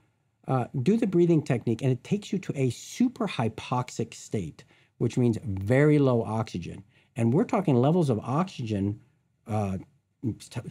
uh, 0.49 0.65
do 0.83 0.97
the 0.97 1.07
breathing 1.07 1.43
technique, 1.43 1.83
and 1.83 1.93
it 1.93 2.03
takes 2.03 2.33
you 2.33 2.39
to 2.39 2.53
a 2.57 2.71
super 2.71 3.29
hypoxic 3.29 4.15
state, 4.15 4.65
which 4.97 5.17
means 5.17 5.39
very 5.45 5.99
low 5.99 6.25
oxygen. 6.25 6.83
And 7.15 7.33
we're 7.33 7.45
talking 7.45 7.77
levels 7.77 8.11
of 8.11 8.19
oxygen 8.21 8.99
uh, 9.47 9.79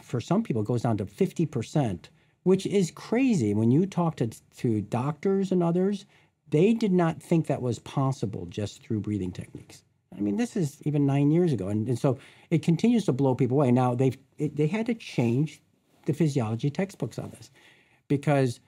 for 0.01 0.19
some 0.19 0.43
people 0.43 0.63
goes 0.63 0.81
down 0.81 0.97
to 0.97 1.05
50%, 1.05 2.05
which 2.43 2.65
is 2.65 2.91
crazy. 2.91 3.53
When 3.53 3.71
you 3.71 3.85
talk 3.85 4.15
to, 4.17 4.29
to 4.57 4.81
doctors 4.81 5.51
and 5.51 5.63
others, 5.63 6.05
they 6.49 6.73
did 6.73 6.91
not 6.91 7.21
think 7.21 7.47
that 7.47 7.61
was 7.61 7.79
possible 7.79 8.45
just 8.47 8.81
through 8.81 9.01
breathing 9.01 9.31
techniques. 9.31 9.83
I 10.17 10.21
mean, 10.21 10.37
this 10.37 10.55
is 10.55 10.81
even 10.85 11.05
nine 11.05 11.31
years 11.31 11.53
ago, 11.53 11.67
and, 11.67 11.87
and 11.87 11.99
so 11.99 12.17
it 12.49 12.63
continues 12.63 13.05
to 13.05 13.13
blow 13.13 13.35
people 13.35 13.57
away. 13.57 13.71
Now 13.71 13.93
they've 13.93 14.17
it, 14.37 14.55
they 14.55 14.67
had 14.67 14.85
to 14.87 14.95
change 14.95 15.61
the 16.05 16.13
physiology 16.13 16.69
textbooks 16.69 17.19
on 17.19 17.29
this 17.31 17.51
because 18.07 18.59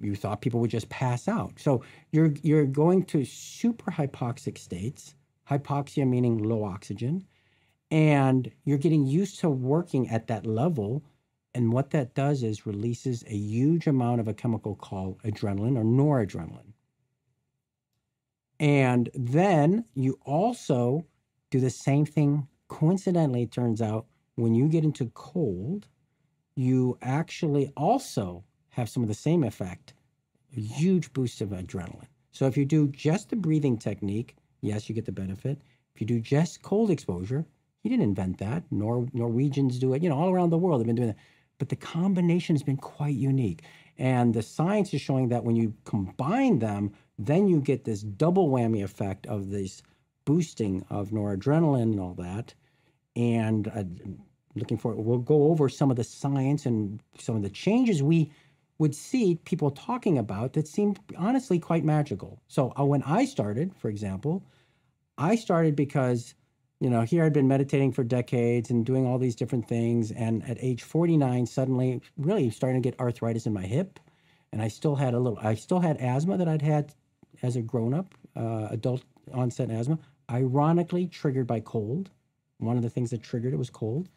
you 0.00 0.14
thought 0.14 0.40
people 0.40 0.60
would 0.60 0.70
just 0.70 0.88
pass 0.88 1.28
out. 1.28 1.52
So 1.58 1.82
you're 2.12 2.34
you're 2.42 2.66
going 2.66 3.04
to 3.06 3.24
super 3.24 3.90
hypoxic 3.90 4.58
states, 4.58 5.14
hypoxia 5.48 6.06
meaning 6.06 6.38
low 6.38 6.64
oxygen, 6.64 7.24
and 7.90 8.50
you're 8.64 8.78
getting 8.78 9.06
used 9.06 9.40
to 9.40 9.50
working 9.50 10.08
at 10.08 10.26
that 10.28 10.46
level. 10.46 11.04
And 11.54 11.72
what 11.72 11.90
that 11.90 12.14
does 12.14 12.42
is 12.42 12.66
releases 12.66 13.24
a 13.24 13.34
huge 13.36 13.86
amount 13.86 14.20
of 14.20 14.28
a 14.28 14.34
chemical 14.34 14.74
called 14.74 15.22
adrenaline 15.22 15.78
or 15.78 15.84
noradrenaline. 15.84 16.72
And 18.60 19.10
then 19.14 19.84
you 19.94 20.18
also 20.24 21.06
do 21.50 21.60
the 21.60 21.70
same 21.70 22.04
thing. 22.04 22.46
Coincidentally, 22.68 23.42
it 23.42 23.52
turns 23.52 23.80
out 23.80 24.06
when 24.34 24.54
you 24.54 24.68
get 24.68 24.84
into 24.84 25.10
cold, 25.14 25.88
you 26.56 26.98
actually 27.02 27.72
also 27.76 28.44
have 28.76 28.90
some 28.90 29.02
of 29.02 29.08
the 29.08 29.14
same 29.14 29.42
effect, 29.42 29.94
a 30.54 30.60
huge 30.60 31.10
boost 31.14 31.40
of 31.40 31.48
adrenaline. 31.48 32.08
So 32.30 32.46
if 32.46 32.58
you 32.58 32.66
do 32.66 32.88
just 32.88 33.30
the 33.30 33.36
breathing 33.36 33.78
technique, 33.78 34.36
yes, 34.60 34.86
you 34.86 34.94
get 34.94 35.06
the 35.06 35.12
benefit. 35.12 35.58
If 35.94 36.02
you 36.02 36.06
do 36.06 36.20
just 36.20 36.60
cold 36.60 36.90
exposure, 36.90 37.46
He 37.82 37.88
didn't 37.88 38.04
invent 38.04 38.36
that. 38.38 38.64
Nor 38.70 39.08
Norwegians 39.14 39.78
do 39.78 39.94
it. 39.94 40.02
You 40.02 40.10
know, 40.10 40.18
all 40.18 40.30
around 40.30 40.50
the 40.50 40.58
world 40.58 40.80
they've 40.80 40.86
been 40.86 40.96
doing 40.96 41.08
that. 41.08 41.16
But 41.56 41.70
the 41.70 41.76
combination 41.76 42.54
has 42.54 42.62
been 42.62 42.76
quite 42.76 43.14
unique. 43.14 43.62
And 43.96 44.34
the 44.34 44.42
science 44.42 44.92
is 44.92 45.00
showing 45.00 45.30
that 45.30 45.44
when 45.44 45.56
you 45.56 45.72
combine 45.84 46.58
them, 46.58 46.92
then 47.18 47.48
you 47.48 47.62
get 47.62 47.84
this 47.84 48.02
double 48.02 48.50
whammy 48.50 48.84
effect 48.84 49.26
of 49.26 49.48
this 49.48 49.82
boosting 50.26 50.84
of 50.90 51.12
noradrenaline 51.12 51.92
and 51.92 52.00
all 52.00 52.12
that. 52.14 52.52
And 53.14 53.68
uh, 53.68 53.84
looking 54.54 54.76
forward, 54.76 55.00
we'll 55.00 55.18
go 55.18 55.44
over 55.44 55.70
some 55.70 55.90
of 55.90 55.96
the 55.96 56.04
science 56.04 56.66
and 56.66 57.00
some 57.18 57.36
of 57.36 57.42
the 57.42 57.48
changes 57.48 58.02
we 58.02 58.30
would 58.78 58.94
see 58.94 59.36
people 59.44 59.70
talking 59.70 60.18
about 60.18 60.52
that 60.52 60.68
seemed 60.68 61.00
honestly 61.16 61.58
quite 61.58 61.84
magical. 61.84 62.40
So 62.48 62.72
uh, 62.78 62.84
when 62.84 63.02
I 63.04 63.24
started, 63.24 63.74
for 63.76 63.88
example, 63.88 64.44
I 65.18 65.36
started 65.36 65.74
because 65.76 66.34
you 66.80 66.90
know 66.90 67.02
here 67.02 67.24
I'd 67.24 67.32
been 67.32 67.48
meditating 67.48 67.92
for 67.92 68.04
decades 68.04 68.70
and 68.70 68.84
doing 68.84 69.06
all 69.06 69.18
these 69.18 69.34
different 69.34 69.66
things, 69.66 70.10
and 70.10 70.46
at 70.48 70.58
age 70.60 70.82
49, 70.82 71.46
suddenly 71.46 72.02
really 72.18 72.50
starting 72.50 72.82
to 72.82 72.90
get 72.90 72.98
arthritis 73.00 73.46
in 73.46 73.52
my 73.52 73.64
hip, 73.64 73.98
and 74.52 74.60
I 74.60 74.68
still 74.68 74.96
had 74.96 75.14
a 75.14 75.18
little, 75.18 75.38
I 75.40 75.54
still 75.54 75.80
had 75.80 75.96
asthma 75.98 76.36
that 76.36 76.48
I'd 76.48 76.62
had 76.62 76.94
as 77.42 77.56
a 77.56 77.62
grown 77.62 77.94
up, 77.94 78.14
uh, 78.36 78.68
adult 78.70 79.02
onset 79.32 79.70
asthma, 79.70 79.98
ironically 80.30 81.06
triggered 81.06 81.46
by 81.46 81.60
cold. 81.60 82.10
One 82.58 82.76
of 82.76 82.82
the 82.82 82.90
things 82.90 83.10
that 83.10 83.22
triggered 83.22 83.52
it 83.52 83.58
was 83.58 83.70
cold. 83.70 84.08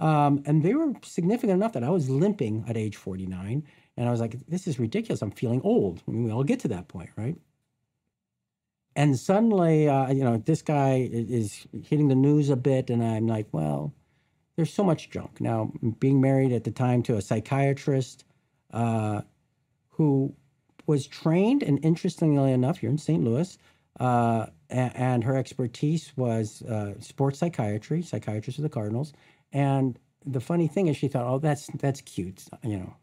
Um, 0.00 0.42
and 0.44 0.62
they 0.62 0.74
were 0.74 0.92
significant 1.02 1.52
enough 1.52 1.72
that 1.72 1.84
I 1.84 1.90
was 1.90 2.10
limping 2.10 2.64
at 2.68 2.76
age 2.76 2.96
49. 2.96 3.64
And 3.96 4.08
I 4.08 4.10
was 4.10 4.20
like, 4.20 4.46
this 4.46 4.66
is 4.66 4.78
ridiculous. 4.78 5.22
I'm 5.22 5.30
feeling 5.30 5.62
old. 5.62 6.02
I 6.06 6.10
mean, 6.10 6.24
we 6.24 6.30
all 6.30 6.44
get 6.44 6.60
to 6.60 6.68
that 6.68 6.88
point, 6.88 7.10
right? 7.16 7.36
And 8.94 9.18
suddenly, 9.18 9.88
uh, 9.88 10.10
you 10.10 10.24
know, 10.24 10.38
this 10.38 10.62
guy 10.62 11.08
is 11.12 11.66
hitting 11.84 12.08
the 12.08 12.14
news 12.14 12.50
a 12.50 12.56
bit. 12.56 12.90
And 12.90 13.02
I'm 13.04 13.26
like, 13.26 13.46
well, 13.52 13.94
there's 14.56 14.72
so 14.72 14.82
much 14.82 15.10
junk. 15.10 15.40
Now, 15.40 15.72
being 15.98 16.20
married 16.20 16.52
at 16.52 16.64
the 16.64 16.70
time 16.70 17.02
to 17.04 17.16
a 17.16 17.22
psychiatrist 17.22 18.24
uh, 18.72 19.22
who 19.90 20.34
was 20.86 21.06
trained, 21.06 21.62
and 21.62 21.84
interestingly 21.84 22.52
enough, 22.52 22.78
here 22.78 22.90
in 22.90 22.98
St. 22.98 23.22
Louis, 23.22 23.58
uh, 24.00 24.46
and, 24.68 25.24
her 25.24 25.36
expertise 25.36 26.12
was 26.16 26.62
uh, 26.62 26.94
sports 27.00 27.38
psychiatry, 27.38 28.02
psychiatrist 28.02 28.58
of 28.58 28.62
the 28.62 28.68
Cardinals. 28.68 29.12
And 29.52 29.98
the 30.24 30.40
funny 30.40 30.68
thing 30.68 30.88
is, 30.88 30.96
she 30.96 31.08
thought, 31.08 31.26
"Oh, 31.26 31.38
that's 31.38 31.68
that's 31.78 32.00
cute," 32.00 32.44
you 32.62 32.78
know. 32.78 32.96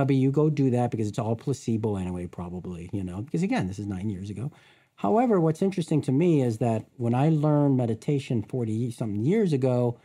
Hubby, 0.00 0.16
you 0.16 0.30
go 0.30 0.48
do 0.48 0.70
that 0.70 0.90
because 0.90 1.08
it's 1.08 1.18
all 1.18 1.36
placebo 1.36 1.96
anyway, 1.96 2.26
probably, 2.26 2.88
you 2.92 3.04
know, 3.04 3.20
because 3.20 3.42
again, 3.42 3.66
this 3.66 3.78
is 3.78 3.86
nine 3.86 4.08
years 4.08 4.30
ago. 4.30 4.50
However, 4.96 5.40
what's 5.40 5.62
interesting 5.62 6.00
to 6.02 6.12
me 6.12 6.42
is 6.42 6.58
that 6.58 6.86
when 6.96 7.14
I 7.14 7.28
learned 7.28 7.76
meditation 7.76 8.42
40 8.42 8.90
something 8.90 9.24
years 9.24 9.52
ago, 9.52 9.98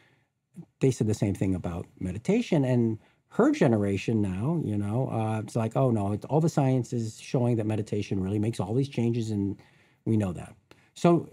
they 0.81 0.91
said 0.91 1.07
the 1.07 1.13
same 1.13 1.33
thing 1.33 1.55
about 1.55 1.85
meditation. 1.99 2.63
And 2.65 2.99
her 3.29 3.51
generation 3.51 4.21
now, 4.21 4.61
you 4.63 4.77
know, 4.77 5.09
uh, 5.09 5.39
it's 5.39 5.55
like, 5.55 5.75
oh 5.75 5.91
no, 5.91 6.17
all 6.29 6.41
the 6.41 6.49
science 6.49 6.93
is 6.93 7.19
showing 7.19 7.57
that 7.57 7.65
meditation 7.65 8.21
really 8.21 8.39
makes 8.39 8.59
all 8.59 8.73
these 8.73 8.89
changes, 8.89 9.31
and 9.31 9.57
we 10.05 10.15
know 10.17 10.31
that. 10.33 10.55
So 10.93 11.29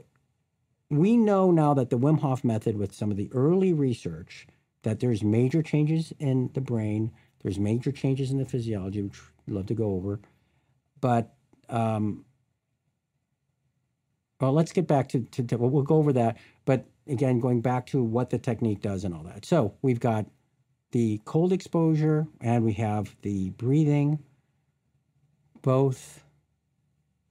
we 0.90 1.16
know 1.16 1.50
now 1.50 1.74
that 1.74 1.90
the 1.90 1.98
Wim 1.98 2.20
Hof 2.20 2.44
method, 2.44 2.76
with 2.76 2.94
some 2.94 3.10
of 3.10 3.16
the 3.16 3.30
early 3.32 3.72
research, 3.72 4.46
that 4.82 5.00
there's 5.00 5.22
major 5.22 5.62
changes 5.62 6.12
in 6.18 6.50
the 6.54 6.60
brain, 6.60 7.12
there's 7.42 7.58
major 7.58 7.92
changes 7.92 8.30
in 8.30 8.38
the 8.38 8.44
physiology, 8.44 9.02
which 9.02 9.20
I'd 9.48 9.54
love 9.54 9.66
to 9.66 9.74
go 9.74 9.92
over. 9.94 10.20
But 11.00 11.34
um, 11.68 12.24
well, 14.40 14.52
let's 14.52 14.72
get 14.72 14.86
back 14.86 15.08
to, 15.10 15.20
to, 15.20 15.42
to 15.44 15.56
well, 15.56 15.70
we'll 15.70 15.82
go 15.82 15.96
over 15.96 16.12
that. 16.14 16.36
But 16.64 16.84
again, 17.06 17.40
going 17.40 17.60
back 17.60 17.86
to 17.86 18.02
what 18.02 18.30
the 18.30 18.38
technique 18.38 18.80
does 18.80 19.04
and 19.04 19.14
all 19.14 19.22
that. 19.24 19.44
So 19.44 19.74
we've 19.82 20.00
got 20.00 20.26
the 20.92 21.20
cold 21.24 21.52
exposure 21.52 22.26
and 22.40 22.64
we 22.64 22.72
have 22.74 23.14
the 23.22 23.50
breathing, 23.50 24.18
both 25.62 26.24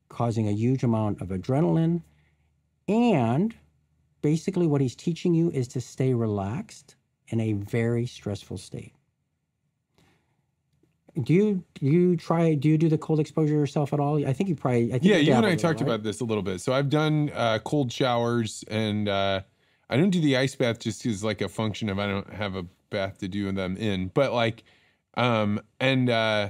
causing 0.09 0.47
a 0.47 0.51
huge 0.51 0.83
amount 0.83 1.21
of 1.21 1.29
adrenaline. 1.29 2.01
And 2.87 3.53
basically, 4.21 4.67
what 4.67 4.81
he's 4.81 4.95
teaching 4.95 5.33
you 5.33 5.51
is 5.51 5.67
to 5.69 5.81
stay 5.81 6.13
relaxed 6.13 6.95
in 7.27 7.39
a 7.39 7.53
very 7.53 8.05
stressful 8.05 8.57
state. 8.57 8.93
Do 11.21 11.33
you 11.33 11.63
do 11.73 11.85
you 11.85 12.15
try 12.15 12.53
do 12.53 12.69
you 12.69 12.77
do 12.77 12.87
the 12.87 12.97
cold 12.97 13.19
exposure 13.19 13.53
yourself 13.53 13.93
at 13.93 13.99
all? 13.99 14.25
I 14.25 14.33
think 14.33 14.49
you 14.49 14.55
probably. 14.55 14.89
I 14.89 14.99
think 14.99 15.05
yeah, 15.05 15.17
you, 15.17 15.33
and 15.33 15.45
I 15.45 15.55
talked 15.55 15.81
right? 15.81 15.87
about 15.87 16.03
this 16.03 16.21
a 16.21 16.25
little 16.25 16.43
bit. 16.43 16.61
So 16.61 16.73
I've 16.73 16.89
done 16.89 17.31
uh, 17.33 17.59
cold 17.59 17.91
showers, 17.91 18.63
and 18.69 19.09
uh, 19.09 19.41
I 19.89 19.97
don't 19.97 20.09
do 20.09 20.21
the 20.21 20.37
ice 20.37 20.55
bath 20.55 20.79
just 20.79 21.05
as 21.05 21.23
like 21.23 21.41
a 21.41 21.49
function 21.49 21.89
of 21.89 21.99
I 21.99 22.07
don't 22.07 22.31
have 22.33 22.55
a 22.55 22.63
bath 22.89 23.17
to 23.19 23.27
do 23.27 23.51
them 23.51 23.75
in. 23.75 24.09
But 24.13 24.31
like, 24.31 24.63
um, 25.17 25.59
and 25.81 26.09
uh, 26.09 26.49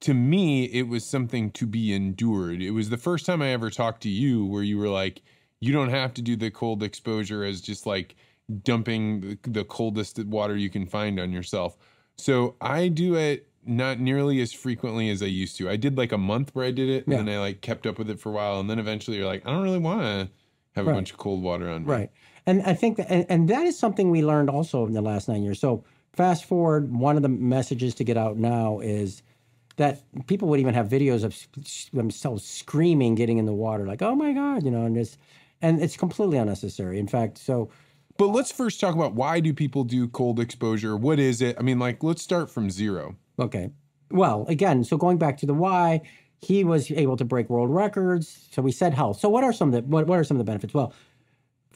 to 0.00 0.14
me, 0.14 0.64
it 0.64 0.88
was 0.88 1.04
something 1.04 1.50
to 1.52 1.66
be 1.66 1.94
endured. 1.94 2.60
It 2.60 2.72
was 2.72 2.90
the 2.90 2.96
first 2.96 3.24
time 3.24 3.40
I 3.40 3.48
ever 3.48 3.70
talked 3.70 4.02
to 4.02 4.10
you 4.10 4.44
where 4.44 4.62
you 4.62 4.78
were 4.78 4.88
like, 4.88 5.22
you 5.60 5.72
don't 5.72 5.90
have 5.90 6.12
to 6.14 6.22
do 6.22 6.36
the 6.36 6.50
cold 6.50 6.82
exposure 6.82 7.42
as 7.42 7.60
just 7.60 7.86
like 7.86 8.16
dumping 8.62 9.38
the 9.42 9.64
coldest 9.64 10.22
water 10.24 10.56
you 10.56 10.70
can 10.70 10.86
find 10.86 11.18
on 11.18 11.32
yourself. 11.32 11.76
So 12.16 12.56
I 12.60 12.88
do 12.88 13.14
it 13.14 13.48
not 13.68 14.00
nearly 14.00 14.40
as 14.40 14.52
frequently 14.52 15.10
as 15.10 15.22
I 15.22 15.26
used 15.26 15.56
to. 15.58 15.68
I 15.68 15.76
did 15.76 15.98
like 15.98 16.12
a 16.12 16.18
month 16.18 16.54
where 16.54 16.64
I 16.64 16.70
did 16.70 16.88
it, 16.88 17.06
and 17.06 17.12
yeah. 17.12 17.22
then 17.22 17.28
I 17.28 17.38
like 17.38 17.60
kept 17.60 17.86
up 17.86 17.98
with 17.98 18.08
it 18.10 18.18
for 18.18 18.30
a 18.30 18.32
while, 18.32 18.60
and 18.60 18.68
then 18.68 18.78
eventually 18.78 19.18
you're 19.18 19.26
like, 19.26 19.46
I 19.46 19.50
don't 19.50 19.62
really 19.62 19.78
want 19.78 20.00
to 20.00 20.30
have 20.74 20.86
right. 20.86 20.92
a 20.92 20.94
bunch 20.94 21.10
of 21.12 21.18
cold 21.18 21.42
water 21.42 21.68
on 21.68 21.84
me. 21.84 21.92
Right. 21.92 22.10
And 22.46 22.62
I 22.62 22.74
think 22.74 22.96
that, 22.96 23.10
and, 23.10 23.26
and 23.28 23.48
that 23.50 23.66
is 23.66 23.78
something 23.78 24.10
we 24.10 24.24
learned 24.24 24.48
also 24.48 24.86
in 24.86 24.94
the 24.94 25.02
last 25.02 25.28
nine 25.28 25.42
years. 25.42 25.60
So 25.60 25.84
fast 26.14 26.46
forward, 26.46 26.92
one 26.94 27.16
of 27.16 27.22
the 27.22 27.28
messages 27.28 27.94
to 27.96 28.04
get 28.04 28.16
out 28.16 28.38
now 28.38 28.80
is 28.80 29.22
that 29.76 30.02
people 30.26 30.48
would 30.48 30.58
even 30.58 30.74
have 30.74 30.88
videos 30.88 31.24
of 31.24 31.36
themselves 31.92 32.44
screaming, 32.44 33.14
getting 33.14 33.38
in 33.38 33.44
the 33.44 33.52
water, 33.52 33.86
like, 33.86 34.02
oh 34.02 34.14
my 34.14 34.32
God, 34.32 34.64
you 34.64 34.70
know, 34.70 34.84
and 34.86 34.96
it's, 34.96 35.18
and 35.60 35.82
it's 35.82 35.96
completely 35.96 36.38
unnecessary. 36.38 36.98
In 36.98 37.06
fact, 37.06 37.38
so. 37.38 37.70
But 38.16 38.28
let's 38.28 38.50
first 38.50 38.80
talk 38.80 38.94
about 38.94 39.14
why 39.14 39.40
do 39.40 39.52
people 39.52 39.84
do 39.84 40.08
cold 40.08 40.40
exposure? 40.40 40.96
What 40.96 41.20
is 41.20 41.40
it? 41.42 41.56
I 41.58 41.62
mean, 41.62 41.78
like, 41.78 42.02
let's 42.02 42.22
start 42.22 42.50
from 42.50 42.70
zero. 42.70 43.16
Okay. 43.38 43.70
Well, 44.10 44.46
again, 44.48 44.84
so 44.84 44.96
going 44.96 45.18
back 45.18 45.38
to 45.38 45.46
the 45.46 45.54
why, 45.54 46.00
he 46.40 46.64
was 46.64 46.90
able 46.90 47.16
to 47.16 47.24
break 47.24 47.50
world 47.50 47.70
records. 47.70 48.48
So 48.52 48.62
we 48.62 48.72
said 48.72 48.94
health. 48.94 49.20
So 49.20 49.28
what 49.28 49.44
are 49.44 49.52
some 49.52 49.68
of 49.68 49.74
the 49.74 49.82
what, 49.82 50.06
what 50.06 50.18
are 50.18 50.24
some 50.24 50.36
of 50.36 50.38
the 50.38 50.50
benefits? 50.50 50.72
Well, 50.72 50.94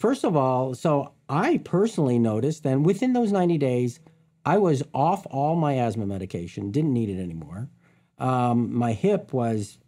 First 0.03 0.25
of 0.25 0.37
all, 0.37 0.75
so 0.75 1.13
I 1.29 1.59
personally 1.59 2.19
noticed 2.19 2.63
then 2.63 2.83
within 2.83 3.13
those 3.13 3.31
90 3.31 3.59
days, 3.59 4.01
I 4.45 4.59
was 4.59 4.83
off 4.93 5.27
all 5.31 5.55
my 5.55 5.75
asthma 5.75 6.07
medication, 6.07 6.73
didn't 6.73 6.93
need 6.93 7.09
it 7.09 7.23
anymore. 7.23 7.69
Um, 8.19 8.75
my 8.75 8.95
hip 8.95 9.33
was, 9.33 9.79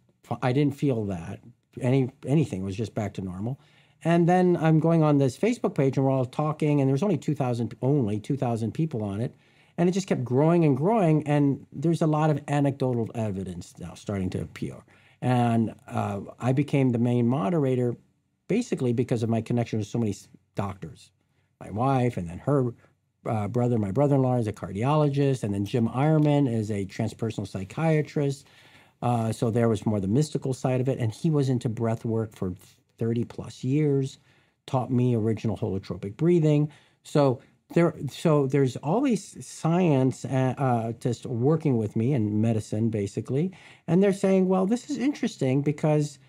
I 0.41 0.53
didn't 0.53 0.75
feel 0.75 1.05
that 1.07 1.41
any 1.81 2.09
anything 2.25 2.63
was 2.63 2.77
just 2.77 2.95
back 2.95 3.13
to 3.15 3.21
normal. 3.21 3.59
And 4.05 4.29
then 4.29 4.55
I'm 4.55 4.79
going 4.79 5.03
on 5.03 5.17
this 5.17 5.37
Facebook 5.37 5.75
page 5.75 5.97
and 5.97 6.05
we're 6.05 6.13
all 6.13 6.25
talking, 6.25 6.79
and 6.79 6.89
there's 6.89 7.03
only 7.03 7.17
2,000, 7.17 7.75
only 7.81 8.19
2,000 8.19 8.73
people 8.73 9.03
on 9.03 9.19
it. 9.19 9.35
And 9.77 9.89
it 9.89 9.91
just 9.91 10.07
kept 10.07 10.23
growing 10.23 10.63
and 10.63 10.75
growing. 10.75 11.27
And 11.27 11.65
there's 11.71 12.01
a 12.01 12.07
lot 12.07 12.29
of 12.29 12.39
anecdotal 12.47 13.09
evidence 13.15 13.73
now 13.79 13.93
starting 13.93 14.29
to 14.31 14.41
appear. 14.41 14.77
And 15.21 15.75
uh, 15.87 16.21
I 16.39 16.53
became 16.53 16.91
the 16.91 16.99
main 16.99 17.27
moderator 17.27 17.95
basically 18.47 18.93
because 18.93 19.23
of 19.23 19.29
my 19.29 19.41
connection 19.41 19.79
with 19.79 19.87
so 19.87 19.97
many 19.97 20.15
doctors. 20.55 21.11
My 21.59 21.71
wife, 21.71 22.17
and 22.17 22.29
then 22.29 22.37
her 22.39 22.73
uh, 23.25 23.47
brother, 23.47 23.77
my 23.79 23.91
brother 23.91 24.15
in 24.15 24.21
law, 24.21 24.35
is 24.37 24.47
a 24.47 24.53
cardiologist, 24.53 25.43
and 25.43 25.53
then 25.53 25.65
Jim 25.65 25.87
Ironman 25.87 26.51
is 26.53 26.69
a 26.69 26.85
transpersonal 26.85 27.47
psychiatrist. 27.47 28.45
Uh, 29.01 29.31
so 29.31 29.49
there 29.49 29.69
was 29.69 29.85
more 29.85 29.99
the 29.99 30.07
mystical 30.07 30.53
side 30.53 30.81
of 30.81 30.89
it. 30.89 30.99
And 30.99 31.13
he 31.13 31.29
was 31.29 31.49
into 31.49 31.69
breath 31.69 32.05
work 32.05 32.35
for 32.35 32.53
30 32.97 33.25
plus 33.25 33.63
years, 33.63 34.19
taught 34.67 34.91
me 34.91 35.15
original 35.15 35.57
holotropic 35.57 36.17
breathing. 36.17 36.71
So 37.03 37.41
there, 37.73 37.93
so 38.09 38.47
there's 38.47 38.75
always 38.77 39.45
science 39.45 40.23
uh, 40.25 40.53
uh, 40.57 40.91
just 40.93 41.25
working 41.25 41.77
with 41.77 41.95
me 41.95 42.13
and 42.13 42.41
medicine, 42.41 42.89
basically. 42.89 43.51
And 43.87 44.03
they're 44.03 44.13
saying, 44.13 44.47
well, 44.47 44.65
this 44.65 44.89
is 44.89 44.97
interesting 44.97 45.61
because 45.61 46.19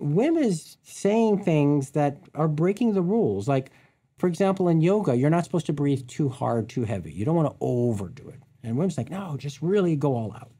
Wim 0.00 0.38
is 0.38 0.76
saying 0.82 1.44
things 1.44 1.90
that 1.92 2.18
are 2.34 2.48
breaking 2.48 2.92
the 2.92 3.02
rules. 3.02 3.48
Like, 3.48 3.70
for 4.18 4.26
example, 4.26 4.68
in 4.68 4.80
yoga, 4.80 5.16
you're 5.16 5.30
not 5.30 5.44
supposed 5.44 5.66
to 5.66 5.72
breathe 5.72 6.06
too 6.08 6.28
hard, 6.28 6.68
too 6.68 6.84
heavy. 6.84 7.12
You 7.12 7.24
don't 7.24 7.36
want 7.36 7.50
to 7.50 7.56
overdo 7.60 8.28
it. 8.28 8.40
And 8.62 8.76
Wim's 8.76 8.98
like, 8.98 9.10
no, 9.10 9.36
just 9.36 9.62
really 9.62 9.96
go 9.96 10.14
all 10.14 10.34
out. 10.34 10.52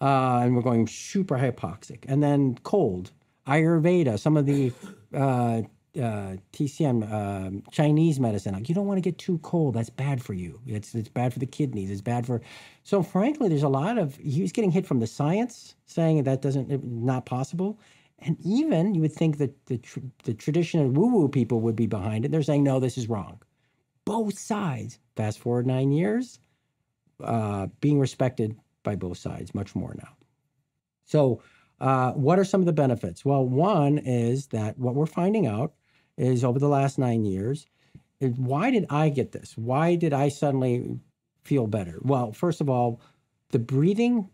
Uh, 0.00 0.44
and 0.44 0.56
we're 0.56 0.62
going 0.62 0.88
super 0.88 1.38
hypoxic. 1.38 2.04
And 2.08 2.22
then 2.22 2.58
cold, 2.64 3.12
Ayurveda, 3.46 4.18
some 4.18 4.36
of 4.36 4.46
the 4.46 4.72
uh, 5.14 5.62
uh, 5.98 6.36
TCM, 6.52 7.12
um, 7.12 7.62
Chinese 7.70 8.18
medicine. 8.20 8.54
Like, 8.54 8.68
you 8.68 8.74
don't 8.74 8.86
want 8.86 8.98
to 8.98 9.02
get 9.02 9.18
too 9.18 9.38
cold. 9.38 9.74
That's 9.74 9.90
bad 9.90 10.22
for 10.22 10.32
you. 10.34 10.60
It's 10.66 10.94
it's 10.94 11.08
bad 11.08 11.32
for 11.32 11.38
the 11.38 11.46
kidneys. 11.46 11.90
It's 11.90 12.00
bad 12.00 12.26
for. 12.26 12.40
So 12.84 13.02
frankly, 13.02 13.48
there's 13.48 13.62
a 13.62 13.68
lot 13.68 13.98
of 13.98 14.16
he's 14.16 14.52
getting 14.52 14.70
hit 14.70 14.86
from 14.86 15.00
the 15.00 15.06
science 15.06 15.74
saying 15.86 16.22
that 16.24 16.42
doesn't 16.42 16.82
not 16.84 17.26
possible, 17.26 17.78
And 18.18 18.36
even 18.44 18.94
you 18.94 19.02
would 19.02 19.12
think 19.12 19.38
that 19.38 19.66
the, 19.66 19.78
tr- 19.78 20.00
the 20.24 20.34
traditional 20.34 20.88
woo 20.88 21.08
woo 21.08 21.28
people 21.28 21.60
would 21.60 21.76
be 21.76 21.86
behind 21.86 22.24
it. 22.24 22.30
They're 22.30 22.42
saying, 22.42 22.64
no, 22.64 22.80
this 22.80 22.96
is 22.98 23.08
wrong. 23.08 23.42
Both 24.04 24.38
sides. 24.38 24.98
Fast 25.16 25.38
forward 25.40 25.66
nine 25.66 25.92
years, 25.92 26.38
uh, 27.22 27.68
being 27.80 27.98
respected 28.00 28.56
by 28.82 28.96
both 28.96 29.18
sides 29.18 29.54
much 29.54 29.74
more 29.74 29.94
now. 29.98 30.16
So, 31.04 31.42
uh, 31.80 32.12
what 32.12 32.38
are 32.38 32.44
some 32.44 32.60
of 32.60 32.66
the 32.66 32.72
benefits? 32.72 33.24
Well, 33.24 33.46
one 33.46 33.98
is 33.98 34.48
that 34.48 34.78
what 34.78 34.94
we're 34.94 35.06
finding 35.06 35.46
out 35.46 35.74
is 36.22 36.44
over 36.44 36.58
the 36.58 36.68
last 36.68 36.98
nine 36.98 37.24
years, 37.24 37.66
is 38.20 38.34
why 38.36 38.70
did 38.70 38.86
I 38.88 39.08
get 39.08 39.32
this? 39.32 39.56
Why 39.56 39.96
did 39.96 40.12
I 40.12 40.28
suddenly 40.28 40.98
feel 41.42 41.66
better? 41.66 41.98
Well, 42.02 42.32
first 42.32 42.60
of 42.60 42.70
all, 42.70 43.00
the 43.50 43.58
breathing 43.58 44.30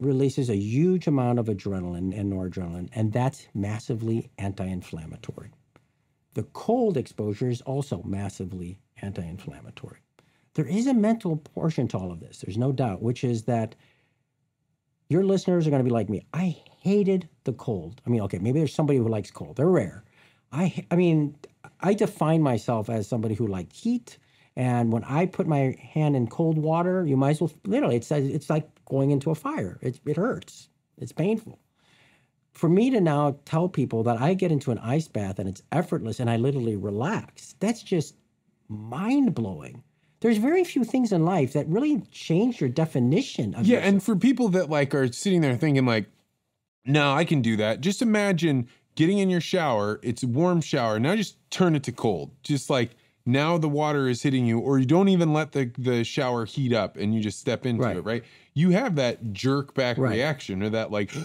releases 0.00 0.50
a 0.50 0.56
huge 0.56 1.06
amount 1.06 1.38
of 1.38 1.46
adrenaline 1.46 2.18
and 2.18 2.32
noradrenaline, 2.32 2.88
and 2.94 3.12
that's 3.12 3.48
massively 3.54 4.30
anti 4.38 4.66
inflammatory. 4.66 5.50
The 6.34 6.42
cold 6.42 6.96
exposure 6.96 7.48
is 7.48 7.62
also 7.62 8.02
massively 8.02 8.78
anti 9.00 9.22
inflammatory. 9.22 9.98
There 10.54 10.66
is 10.66 10.86
a 10.86 10.94
mental 10.94 11.36
portion 11.36 11.88
to 11.88 11.98
all 11.98 12.12
of 12.12 12.20
this, 12.20 12.38
there's 12.38 12.58
no 12.58 12.72
doubt, 12.72 13.02
which 13.02 13.24
is 13.24 13.44
that 13.44 13.74
your 15.08 15.24
listeners 15.24 15.66
are 15.66 15.70
going 15.70 15.80
to 15.80 15.84
be 15.84 15.90
like 15.90 16.08
me. 16.08 16.26
I 16.32 16.56
hated 16.80 17.28
the 17.44 17.52
cold. 17.52 18.00
I 18.06 18.10
mean, 18.10 18.22
okay, 18.22 18.38
maybe 18.38 18.58
there's 18.58 18.74
somebody 18.74 18.98
who 18.98 19.08
likes 19.08 19.30
cold, 19.30 19.56
they're 19.56 19.68
rare. 19.68 20.04
I, 20.56 20.84
I 20.90 20.96
mean, 20.96 21.36
I 21.80 21.94
define 21.94 22.42
myself 22.42 22.88
as 22.88 23.06
somebody 23.06 23.34
who 23.34 23.46
liked 23.46 23.74
heat. 23.74 24.18
And 24.56 24.90
when 24.92 25.04
I 25.04 25.26
put 25.26 25.46
my 25.46 25.76
hand 25.94 26.16
in 26.16 26.26
cold 26.28 26.56
water, 26.56 27.04
you 27.06 27.16
might 27.16 27.32
as 27.32 27.40
well 27.42 27.52
literally, 27.64 27.96
it's, 27.96 28.10
it's 28.10 28.48
like 28.48 28.66
going 28.86 29.10
into 29.10 29.30
a 29.30 29.34
fire. 29.34 29.78
It, 29.82 30.00
it 30.06 30.16
hurts, 30.16 30.68
it's 30.98 31.12
painful. 31.12 31.58
For 32.54 32.70
me 32.70 32.88
to 32.90 33.00
now 33.02 33.36
tell 33.44 33.68
people 33.68 34.02
that 34.04 34.18
I 34.18 34.32
get 34.32 34.50
into 34.50 34.70
an 34.70 34.78
ice 34.78 35.08
bath 35.08 35.38
and 35.38 35.46
it's 35.46 35.62
effortless 35.72 36.20
and 36.20 36.30
I 36.30 36.36
literally 36.36 36.74
relax, 36.76 37.54
that's 37.60 37.82
just 37.82 38.14
mind 38.68 39.34
blowing. 39.34 39.82
There's 40.20 40.38
very 40.38 40.64
few 40.64 40.82
things 40.82 41.12
in 41.12 41.26
life 41.26 41.52
that 41.52 41.68
really 41.68 42.00
change 42.10 42.58
your 42.62 42.70
definition 42.70 43.54
of 43.54 43.66
Yeah, 43.66 43.76
yourself. 43.76 43.92
and 43.92 44.02
for 44.02 44.16
people 44.16 44.48
that 44.50 44.70
like 44.70 44.94
are 44.94 45.12
sitting 45.12 45.42
there 45.42 45.54
thinking 45.56 45.84
like, 45.84 46.06
no, 46.86 47.12
I 47.12 47.26
can 47.26 47.42
do 47.42 47.56
that. 47.58 47.82
Just 47.82 48.00
imagine 48.00 48.68
getting 48.96 49.18
in 49.18 49.30
your 49.30 49.40
shower. 49.40 50.00
It's 50.02 50.22
a 50.24 50.26
warm 50.26 50.60
shower. 50.60 50.98
Now 50.98 51.14
just 51.14 51.36
turn 51.50 51.76
it 51.76 51.84
to 51.84 51.92
cold. 51.92 52.32
Just 52.42 52.68
like 52.68 52.90
now 53.24 53.56
the 53.58 53.68
water 53.68 54.08
is 54.08 54.22
hitting 54.22 54.46
you, 54.46 54.58
or 54.58 54.78
you 54.78 54.86
don't 54.86 55.08
even 55.08 55.32
let 55.32 55.52
the 55.52 55.70
the 55.78 56.02
shower 56.02 56.44
heat 56.44 56.72
up 56.72 56.96
and 56.96 57.14
you 57.14 57.20
just 57.20 57.38
step 57.38 57.64
into 57.64 57.82
Right. 57.84 57.96
it. 57.96 58.00
Right? 58.04 58.24
You 58.54 58.70
have 58.70 58.96
that 58.96 59.32
jerk 59.32 59.74
back 59.74 59.98
Right. 59.98 60.12
reaction 60.12 60.62
or 60.62 60.70
that 60.70 60.90
like. 60.90 61.12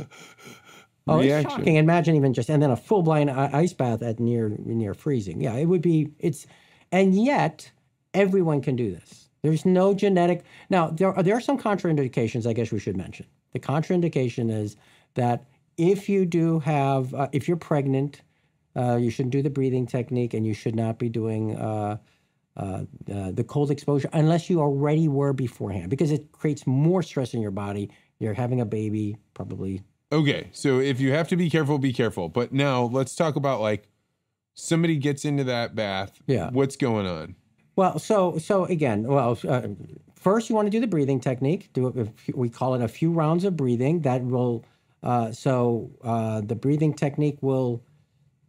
Oh, 1.08 1.20
it's 1.20 1.50
shocking. 1.51 1.78
Imagine 1.78 2.16
even 2.16 2.32
just 2.32 2.48
and 2.48 2.62
then 2.62 2.70
a 2.70 2.75
full 2.78 3.01
blown 3.01 3.28
ice 3.28 3.74
bath 3.74 4.04
at 4.04 4.20
near 4.20 4.56
near 4.60 4.94
freezing. 4.94 5.42
Yeah, 5.42 5.56
it 5.56 5.66
would 5.66 5.82
be. 5.82 6.12
It's 6.20 6.46
and 6.92 7.16
yet 7.16 7.72
everyone 8.13 8.62
can 8.62 8.75
do 8.75 8.92
this. 8.92 9.28
There's 9.42 9.66
no 9.66 9.96
genetic. 9.96 10.44
Now 10.70 10.90
there 10.92 11.12
are 11.13 11.24
there 11.24 11.36
are 11.36 11.42
some 11.42 11.58
contraindications. 11.58 12.46
I 12.46 12.54
guess 12.54 12.72
we 12.72 12.80
should 12.80 12.96
mention. 12.96 13.25
The 13.54 13.60
contraindication 13.60 14.51
is 14.51 14.78
that 15.16 15.44
if 15.78 16.10
you 16.10 16.25
do 16.25 16.60
have 16.60 17.13
uh, 17.13 17.28
if 17.32 17.48
you're 17.48 17.58
pregnant, 17.58 18.22
uh, 18.75 18.96
you 18.96 19.10
shouldn't 19.10 19.32
do 19.32 19.42
the 19.42 19.50
breathing 19.50 19.86
technique, 19.88 20.34
and 20.34 20.46
you 20.46 20.54
should 20.54 20.75
not 20.75 21.00
be 21.00 21.10
doing. 21.10 21.56
Uh, 21.56 21.98
uh, 22.58 22.84
uh, 23.10 23.32
the 23.32 23.46
cold 23.46 23.72
exposure, 23.72 24.10
unless 24.12 24.50
you 24.50 24.60
already 24.60 25.08
were 25.08 25.32
beforehand, 25.32 25.90
because 25.90 26.12
it 26.12 26.34
creates 26.34 26.68
more 26.68 27.01
stress 27.01 27.34
in 27.34 27.42
your 27.42 27.50
body. 27.50 27.90
You're 28.20 28.34
having 28.34 28.60
a 28.60 28.66
baby, 28.66 29.16
probably 29.34 29.84
Okay, 30.12 30.50
so 30.51 30.80
if 30.80 31.00
you 31.00 31.12
have 31.13 31.30
to 31.30 31.38
be 31.38 31.50
careful, 31.50 31.78
be 31.80 31.94
careful. 31.94 32.28
But 32.28 32.51
now 32.51 32.84
let's 32.84 33.16
talk 33.16 33.38
about 33.38 33.62
like 33.62 33.88
somebody 34.54 34.98
gets 34.98 35.24
into 35.24 35.46
that 35.46 35.74
bath. 35.75 36.22
Yeah. 36.28 36.50
What's 36.51 36.75
going 36.75 37.08
on? 37.08 37.36
Well, 37.78 37.98
so 37.98 38.38
so 38.38 38.66
again, 38.66 39.04
well, 39.04 39.40
uh, 39.48 39.70
first 40.13 40.50
you 40.50 40.56
want 40.56 40.66
to 40.66 40.70
do 40.70 40.82
the 40.82 40.88
breathing 40.88 41.22
technique. 41.22 41.70
Do 41.72 41.88
it. 41.88 41.98
a 41.98 42.06
few- 42.06 42.34
We 42.36 42.50
call 42.50 42.75
it 42.75 42.81
a 42.81 42.90
few 42.90 43.12
rounds 43.12 43.46
of 43.46 43.55
breathing. 43.55 44.01
That 44.01 44.24
will. 44.24 44.66
Uh, 45.03 45.31
so 45.31 45.92
uh, 46.03 46.42
the 46.42 46.55
breathing 46.55 46.94
technique 46.94 47.37
will 47.42 47.83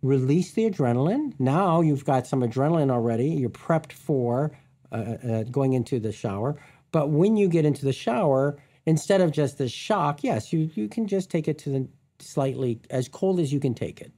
release 0.03 0.53
the 0.53 0.69
adrenaline. 0.69 1.33
Now 1.39 1.81
you've 1.81 2.05
got 2.05 2.27
some 2.27 2.41
adrenaline 2.41 2.91
already. 2.91 3.29
You're 3.29 3.51
prepped 3.51 3.93
for 3.93 4.57
uh, 4.91 4.95
uh, 4.95 5.43
going 5.45 5.73
into 5.73 5.99
the 6.01 6.13
shower. 6.13 6.61
But 6.91 7.11
when 7.11 7.37
you 7.37 7.49
get 7.49 7.65
into 7.65 7.85
the 7.85 7.93
shower, 7.93 8.59
instead 8.85 9.21
of 9.21 9.33
just 9.33 9.59
the 9.59 9.69
shock, 9.69 10.23
yes, 10.23 10.53
you 10.53 10.71
you 10.75 10.89
can 10.89 11.07
just 11.07 11.31
take 11.31 11.49
it 11.49 11.59
to 11.59 11.71
the 11.71 11.89
slightly 12.19 12.81
as 12.91 13.09
cold 13.09 13.41
as 13.41 13.53
you 13.53 13.61
can 13.61 13.75
take 13.75 14.01
it. 14.01 14.13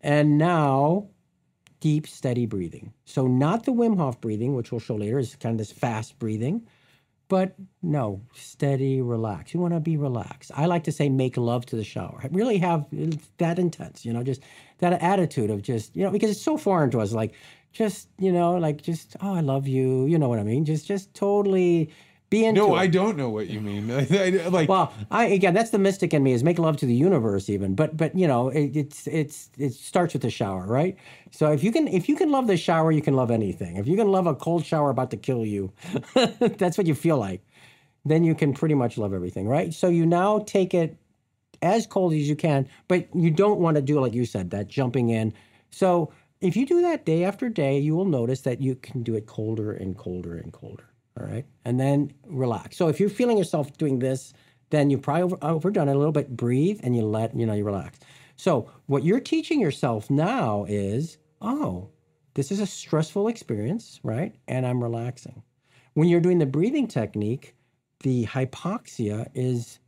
And 0.00 0.38
now 0.38 1.08
deep, 1.80 2.06
steady 2.06 2.46
breathing. 2.46 2.92
So 3.04 3.26
not 3.26 3.64
the 3.64 3.72
Wim 3.72 3.96
Hof 3.96 4.20
breathing, 4.20 4.54
which 4.54 4.72
we'll 4.72 4.80
show 4.80 4.96
later, 4.96 5.18
is 5.18 5.36
kind 5.36 5.54
of 5.54 5.58
this 5.58 5.72
fast 5.72 6.18
breathing, 6.18 6.66
but 7.28 7.54
no, 7.82 8.22
steady, 8.34 9.00
relax. 9.02 9.52
You 9.52 9.60
want 9.60 9.74
to 9.74 9.80
be 9.80 9.96
relaxed. 9.96 10.50
I 10.54 10.66
like 10.66 10.84
to 10.84 10.92
say 10.92 11.08
make 11.08 11.36
love 11.36 11.66
to 11.66 11.76
the 11.76 11.84
shower. 11.84 12.20
Really 12.30 12.58
have 12.58 12.86
uh, 12.92 13.16
that 13.38 13.58
intense, 13.58 14.04
you 14.04 14.12
know, 14.12 14.22
just 14.22 14.42
that 14.78 14.94
attitude 15.02 15.50
of 15.50 15.62
just, 15.62 15.94
you 15.94 16.04
know, 16.04 16.10
because 16.10 16.30
it's 16.30 16.42
so 16.42 16.56
foreign 16.56 16.90
to 16.90 17.00
us, 17.00 17.12
like 17.12 17.34
just, 17.72 18.08
you 18.18 18.32
know, 18.32 18.54
like 18.56 18.82
just, 18.82 19.16
oh, 19.20 19.34
I 19.34 19.40
love 19.40 19.68
you. 19.68 20.06
You 20.06 20.18
know 20.18 20.28
what 20.28 20.38
I 20.38 20.42
mean? 20.42 20.64
Just, 20.64 20.86
just 20.86 21.12
totally 21.14 21.90
be 22.30 22.44
into 22.44 22.60
No, 22.60 22.74
it. 22.74 22.78
I 22.78 22.86
don't 22.88 23.16
know 23.16 23.30
what 23.30 23.48
you 23.48 23.60
mean. 23.60 23.88
Like 24.50 24.68
Well, 24.68 24.92
I 25.10 25.26
again, 25.26 25.54
that's 25.54 25.70
the 25.70 25.78
mystic 25.78 26.12
in 26.14 26.22
me 26.22 26.32
is 26.32 26.44
make 26.44 26.58
love 26.58 26.76
to 26.78 26.86
the 26.86 26.94
universe, 26.94 27.48
even. 27.48 27.74
But 27.74 27.96
but 27.96 28.16
you 28.16 28.26
know, 28.26 28.48
it, 28.48 28.76
it's 28.76 29.06
it's 29.06 29.50
it 29.58 29.74
starts 29.74 30.12
with 30.14 30.22
the 30.22 30.30
shower, 30.30 30.66
right? 30.66 30.96
So 31.30 31.52
if 31.52 31.64
you 31.64 31.72
can 31.72 31.88
if 31.88 32.08
you 32.08 32.16
can 32.16 32.30
love 32.30 32.46
the 32.46 32.56
shower, 32.56 32.92
you 32.92 33.02
can 33.02 33.14
love 33.14 33.30
anything. 33.30 33.76
If 33.76 33.86
you 33.86 33.96
can 33.96 34.08
love 34.08 34.26
a 34.26 34.34
cold 34.34 34.64
shower 34.64 34.90
about 34.90 35.10
to 35.12 35.16
kill 35.16 35.46
you, 35.46 35.72
that's 36.40 36.78
what 36.78 36.86
you 36.86 36.94
feel 36.94 37.18
like. 37.18 37.42
Then 38.04 38.24
you 38.24 38.34
can 38.34 38.54
pretty 38.54 38.74
much 38.74 38.98
love 38.98 39.14
everything, 39.14 39.48
right? 39.48 39.74
So 39.74 39.88
you 39.88 40.06
now 40.06 40.40
take 40.40 40.74
it 40.74 40.96
as 41.62 41.86
cold 41.86 42.12
as 42.14 42.28
you 42.28 42.36
can, 42.36 42.68
but 42.88 43.08
you 43.14 43.30
don't 43.30 43.60
want 43.60 43.76
to 43.76 43.82
do 43.82 44.00
like 44.00 44.14
you 44.14 44.26
said 44.26 44.50
that 44.50 44.68
jumping 44.68 45.10
in. 45.10 45.32
So 45.70 46.12
if 46.40 46.56
you 46.56 46.66
do 46.66 46.82
that 46.82 47.04
day 47.06 47.24
after 47.24 47.48
day, 47.48 47.78
you 47.78 47.96
will 47.96 48.04
notice 48.06 48.42
that 48.42 48.60
you 48.60 48.76
can 48.76 49.02
do 49.02 49.14
it 49.16 49.26
colder 49.26 49.72
and 49.72 49.96
colder 49.96 50.36
and 50.36 50.52
colder. 50.52 50.87
All 51.18 51.26
right, 51.26 51.46
and 51.64 51.80
then 51.80 52.12
relax. 52.26 52.76
So 52.76 52.88
if 52.88 53.00
you're 53.00 53.08
feeling 53.08 53.38
yourself 53.38 53.76
doing 53.76 53.98
this, 53.98 54.32
then 54.70 54.90
you 54.90 54.98
probably 54.98 55.22
over, 55.22 55.38
overdone 55.42 55.88
it 55.88 55.96
a 55.96 55.98
little 55.98 56.12
bit. 56.12 56.36
Breathe 56.36 56.80
and 56.82 56.94
you 56.94 57.02
let 57.02 57.34
you 57.34 57.46
know 57.46 57.54
you 57.54 57.64
relax. 57.64 57.98
So 58.36 58.70
what 58.86 59.02
you're 59.04 59.20
teaching 59.20 59.60
yourself 59.60 60.10
now 60.10 60.64
is, 60.68 61.18
oh, 61.40 61.88
this 62.34 62.52
is 62.52 62.60
a 62.60 62.66
stressful 62.66 63.26
experience, 63.26 63.98
right? 64.04 64.34
And 64.46 64.64
I'm 64.64 64.82
relaxing. 64.82 65.42
When 65.94 66.08
you're 66.08 66.20
doing 66.20 66.38
the 66.38 66.46
breathing 66.46 66.86
technique, 66.86 67.56
the 68.00 68.26
hypoxia 68.26 69.28
is 69.34 69.80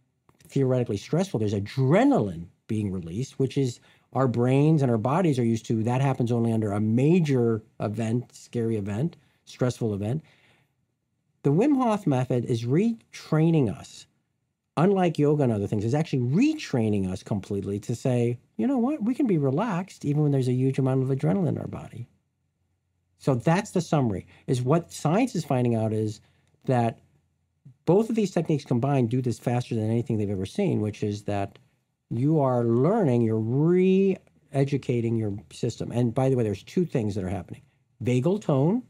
theoretically 0.49 0.97
stressful. 0.97 1.39
There's 1.39 1.55
adrenaline 1.55 2.47
being 2.67 2.91
released, 2.91 3.39
which 3.39 3.57
is 3.57 3.79
our 4.15 4.27
brains 4.27 4.83
and 4.83 4.91
our 4.91 4.99
bodies 4.99 5.39
are 5.39 5.45
used 5.45 5.67
to. 5.67 5.85
That 5.85 6.01
happens 6.01 6.33
only 6.33 6.53
under 6.53 6.73
a 6.73 6.81
major 6.81 7.63
event, 7.79 8.35
scary 8.35 8.77
event, 8.77 9.17
stressful 9.45 9.95
event. 9.95 10.25
The 11.43 11.53
Wim 11.53 11.77
Hof 11.77 12.07
method 12.07 12.45
is 12.45 12.65
retraining 12.65 13.75
us, 13.75 14.07
unlike 14.77 15.19
yoga 15.19 15.45
and 15.45 15.53
other 15.53 15.67
things, 15.67 15.85
is 15.85 15.95
actually 15.95 16.23
retraining 16.23 17.11
us 17.11 17.23
completely 17.23 17.81
to 17.81 17.95
say, 17.95 18.39
you 18.57 18.67
know 18.67 18.79
what, 18.79 19.03
we 19.03 19.15
can 19.15 19.27
be 19.27 19.39
relaxed 19.39 20.05
even 20.05 20.23
when 20.23 20.33
there's 20.33 20.49
a 20.49 20.53
huge 20.53 20.79
amount 20.79 21.03
of 21.03 21.09
adrenaline 21.09 21.49
in 21.49 21.59
our 21.59 21.67
body. 21.67 22.07
So 23.19 23.35
that's 23.35 23.71
the 23.71 23.81
summary. 23.81 24.27
Is 24.47 24.63
what 24.63 24.93
science 24.93 25.35
is 25.35 25.45
finding 25.45 25.75
out 25.75 25.93
is 25.93 26.21
that 26.65 27.01
both 27.87 28.11
of 28.11 28.17
these 28.17 28.31
techniques 28.31 28.65
combined 28.65 29.11
do 29.11 29.23
this 29.23 29.39
faster 29.39 29.75
than 29.75 29.91
anything 29.91 30.19
they've 30.19 30.31
ever 30.31 30.47
seen, 30.47 30.81
which 30.81 31.03
is 31.03 31.23
that 31.25 31.59
you 32.11 32.41
are 32.41 32.65
learning, 32.65 33.23
you're 33.23 33.39
re 33.39 34.17
educating 34.53 35.17
your 35.17 35.37
system. 35.53 35.93
And 35.93 36.15
by 36.15 36.29
the 36.29 36.37
way, 36.37 36.43
there's 36.43 36.63
two 36.63 36.85
things 36.85 37.15
that 37.15 37.25
are 37.25 37.29
happening 37.29 37.63
vagal 38.03 38.43
tone, 38.43 38.83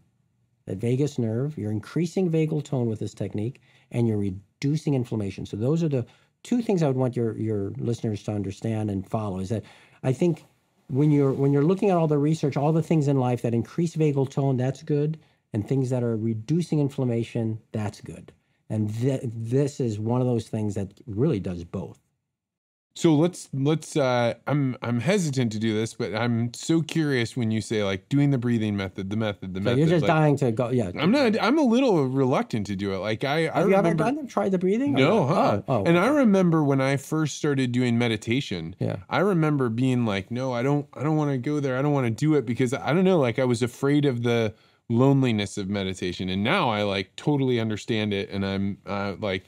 that 0.70 0.78
vagus 0.78 1.18
nerve, 1.18 1.58
you're 1.58 1.72
increasing 1.72 2.30
vagal 2.30 2.64
tone 2.64 2.86
with 2.86 3.00
this 3.00 3.12
technique, 3.12 3.60
and 3.90 4.06
you're 4.06 4.18
reducing 4.18 4.94
inflammation. 4.94 5.44
So 5.44 5.56
those 5.56 5.82
are 5.82 5.88
the 5.88 6.06
two 6.44 6.62
things 6.62 6.82
I 6.82 6.86
would 6.86 6.96
want 6.96 7.16
your, 7.16 7.36
your 7.36 7.72
listeners 7.76 8.22
to 8.24 8.32
understand 8.32 8.88
and 8.88 9.06
follow 9.06 9.40
is 9.40 9.48
that 9.48 9.64
I 10.02 10.12
think 10.12 10.46
when 10.88 11.10
you're 11.10 11.32
when 11.32 11.52
you're 11.52 11.64
looking 11.64 11.90
at 11.90 11.96
all 11.96 12.08
the 12.08 12.18
research, 12.18 12.56
all 12.56 12.72
the 12.72 12.82
things 12.82 13.08
in 13.08 13.18
life 13.18 13.42
that 13.42 13.54
increase 13.54 13.96
vagal 13.96 14.30
tone, 14.30 14.56
that's 14.56 14.82
good, 14.82 15.18
and 15.52 15.66
things 15.66 15.90
that 15.90 16.02
are 16.02 16.16
reducing 16.16 16.80
inflammation, 16.80 17.60
that's 17.72 18.00
good. 18.00 18.32
And 18.68 18.94
th- 18.94 19.22
this 19.24 19.80
is 19.80 19.98
one 19.98 20.20
of 20.20 20.26
those 20.26 20.48
things 20.48 20.74
that 20.76 20.92
really 21.06 21.40
does 21.40 21.64
both. 21.64 21.98
So 22.96 23.14
let's 23.14 23.48
let's 23.54 23.96
uh 23.96 24.34
I'm 24.46 24.76
I'm 24.82 25.00
hesitant 25.00 25.52
to 25.52 25.58
do 25.58 25.74
this, 25.74 25.94
but 25.94 26.14
I'm 26.14 26.52
so 26.52 26.82
curious 26.82 27.36
when 27.36 27.50
you 27.50 27.60
say 27.60 27.82
like 27.84 28.08
doing 28.08 28.30
the 28.30 28.36
breathing 28.36 28.76
method, 28.76 29.10
the 29.10 29.16
method, 29.16 29.54
the 29.54 29.60
So 29.60 29.64
method. 29.64 29.78
you're 29.78 29.88
just 29.88 30.02
like, 30.02 30.08
dying 30.08 30.36
to 30.38 30.52
go. 30.52 30.70
Yeah. 30.70 30.90
I'm 30.98 31.10
not 31.10 31.40
I'm 31.40 31.56
a 31.56 31.62
little 31.62 32.06
reluctant 32.08 32.66
to 32.66 32.76
do 32.76 32.92
it. 32.92 32.98
Like 32.98 33.22
I 33.24 33.48
I 33.48 33.60
Have 33.60 33.68
you 33.68 33.74
ever 33.76 33.94
done? 33.94 34.26
Tried 34.26 34.50
the 34.52 34.58
breathing? 34.58 34.92
No, 34.94 35.26
huh? 35.26 35.62
Oh, 35.68 35.76
oh, 35.76 35.84
and 35.84 35.96
I 35.98 36.08
remember 36.08 36.64
when 36.64 36.80
I 36.80 36.96
first 36.96 37.36
started 37.36 37.72
doing 37.72 37.96
meditation, 37.96 38.74
Yeah. 38.80 38.96
I 39.08 39.18
remember 39.20 39.68
being 39.68 40.04
like, 40.04 40.30
no, 40.30 40.52
I 40.52 40.62
don't 40.62 40.86
I 40.92 41.02
don't 41.02 41.16
want 41.16 41.30
to 41.30 41.38
go 41.38 41.60
there. 41.60 41.78
I 41.78 41.82
don't 41.82 41.92
want 41.92 42.06
to 42.06 42.10
do 42.10 42.34
it 42.34 42.44
because 42.44 42.74
I 42.74 42.92
don't 42.92 43.04
know, 43.04 43.18
like 43.18 43.38
I 43.38 43.44
was 43.44 43.62
afraid 43.62 44.04
of 44.04 44.24
the 44.24 44.52
loneliness 44.88 45.56
of 45.56 45.68
meditation. 45.68 46.28
And 46.28 46.42
now 46.42 46.68
I 46.68 46.82
like 46.82 47.14
totally 47.16 47.60
understand 47.60 48.12
it 48.12 48.28
and 48.30 48.44
I'm 48.44 48.78
uh, 48.84 49.14
like 49.20 49.44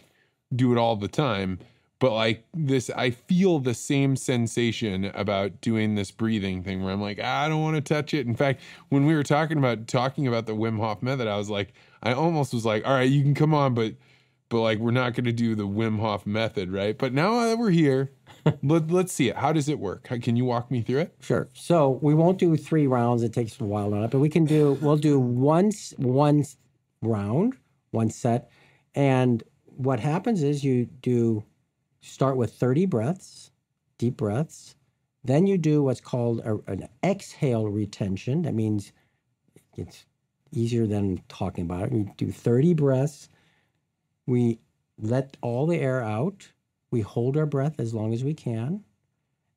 do 0.55 0.73
it 0.73 0.79
all 0.79 0.95
the 0.97 1.09
time. 1.09 1.59
But 2.03 2.15
like 2.15 2.45
this, 2.53 2.91
I 2.91 3.11
feel 3.11 3.61
the 3.61 3.75
same 3.75 4.17
sensation 4.17 5.05
about 5.15 5.61
doing 5.61 5.95
this 5.95 6.11
breathing 6.11 6.65
thing 6.65 6.83
where 6.83 6.93
I'm 6.93 7.01
like, 7.01 7.21
"Ah, 7.23 7.45
I 7.45 7.49
don't 7.49 7.63
want 7.63 7.77
to 7.77 7.81
touch 7.81 8.13
it. 8.13 8.27
In 8.27 8.35
fact, 8.35 8.61
when 8.89 9.07
we 9.07 9.15
were 9.15 9.23
talking 9.23 9.57
about 9.57 9.87
talking 9.87 10.27
about 10.27 10.47
the 10.47 10.53
Wim 10.53 10.81
Hof 10.81 11.01
method, 11.01 11.29
I 11.29 11.37
was 11.37 11.49
like, 11.49 11.75
I 12.03 12.13
almost 12.13 12.53
was 12.53 12.67
like, 12.67 12.85
all 12.85 12.93
right, 12.93 13.09
you 13.09 13.23
can 13.23 13.37
come 13.37 13.55
on, 13.55 13.75
but 13.75 13.95
but 14.49 14.63
like 14.63 14.81
we're 14.81 14.91
not 14.91 15.15
going 15.15 15.27
to 15.27 15.33
do 15.33 15.55
the 15.55 15.63
Wim 15.69 16.01
Hof 16.01 16.27
method, 16.27 16.73
right? 16.73 16.99
But 16.99 17.13
now 17.13 17.39
that 17.45 17.57
we're 17.57 17.71
here, 17.71 18.11
let, 18.65 18.91
let's 18.91 19.13
see 19.13 19.29
it. 19.29 19.37
How 19.37 19.53
does 19.53 19.69
it 19.69 19.79
work? 19.79 20.09
How, 20.09 20.19
can 20.19 20.35
you 20.35 20.45
walk 20.45 20.73
me 20.73 20.83
through 20.83 21.03
it? 21.03 21.15
Sure. 21.21 21.49
So 21.55 22.01
we 22.03 22.15
won't 22.15 22.39
do 22.39 22.57
three 22.57 22.89
rounds. 22.89 23.23
It 23.23 23.33
takes 23.33 23.61
a 23.61 23.65
while 23.65 23.95
on 23.95 24.03
it, 24.03 24.11
but 24.11 24.19
we 24.19 24.29
can 24.29 24.45
do. 24.45 24.77
We'll 24.83 24.97
do 24.97 25.21
one 25.21 25.67
s- 25.67 25.95
one 25.99 26.45
round, 27.01 27.55
one 27.93 28.11
set, 28.11 28.51
and 28.93 29.45
what 29.67 30.01
happens 30.01 30.43
is 30.43 30.65
you 30.65 30.87
do 30.87 31.45
start 32.03 32.37
with 32.37 32.53
thirty 32.53 32.87
breaths, 32.87 33.51
deep 33.99 34.17
breaths. 34.19 34.77
Then 35.25 35.47
you 35.47 35.57
do 35.57 35.83
what's 35.83 36.01
called 36.01 36.41
a, 36.41 36.59
an 36.71 36.89
exhale 37.05 37.69
retention. 37.69 38.43
That 38.43 38.55
means 38.55 38.93
it's 39.77 40.05
easier 40.51 40.87
than 40.87 41.23
talking 41.29 41.65
about 41.65 41.85
it. 41.85 41.93
We 41.93 42.13
do 42.17 42.31
thirty 42.31 42.75
breaths. 42.75 43.29
We 44.27 44.59
let 44.99 45.37
all 45.41 45.67
the 45.67 45.79
air 45.79 46.03
out. 46.03 46.53
We 46.91 47.01
hold 47.01 47.37
our 47.37 47.47
breath 47.47 47.81
as 47.81 47.95
long 47.95 48.13
as 48.13 48.23
we 48.23 48.35
can. 48.35 48.85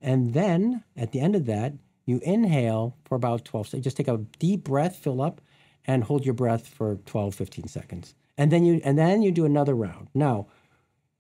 And 0.01 0.33
then 0.33 0.83
at 0.95 1.11
the 1.11 1.19
end 1.19 1.35
of 1.35 1.45
that, 1.47 1.73
you 2.05 2.19
inhale 2.23 2.97
for 3.05 3.15
about 3.15 3.45
12 3.45 3.67
seconds. 3.67 3.83
Just 3.83 3.97
take 3.97 4.07
a 4.07 4.17
deep 4.39 4.63
breath, 4.63 4.95
fill 4.97 5.21
up, 5.21 5.41
and 5.85 6.03
hold 6.03 6.25
your 6.25 6.33
breath 6.33 6.67
for 6.67 6.97
12, 7.05 7.35
15 7.35 7.67
seconds. 7.67 8.15
And 8.37 8.51
then 8.51 8.65
you 8.65 8.81
and 8.83 8.97
then 8.97 9.21
you 9.21 9.31
do 9.31 9.45
another 9.45 9.75
round. 9.75 10.09
Now, 10.13 10.47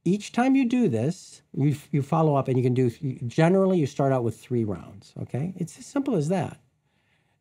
each 0.05 0.31
time 0.31 0.55
you 0.55 0.65
do 0.65 0.87
this, 0.87 1.41
you 1.53 1.75
you 1.91 2.01
follow 2.01 2.35
up 2.35 2.47
and 2.47 2.57
you 2.57 2.63
can 2.63 2.73
do 2.73 2.89
generally 3.27 3.79
you 3.79 3.87
start 3.87 4.13
out 4.13 4.23
with 4.23 4.39
three 4.39 4.63
rounds. 4.63 5.13
Okay? 5.21 5.53
It's 5.57 5.77
as 5.77 5.85
simple 5.85 6.15
as 6.15 6.29
that. 6.29 6.59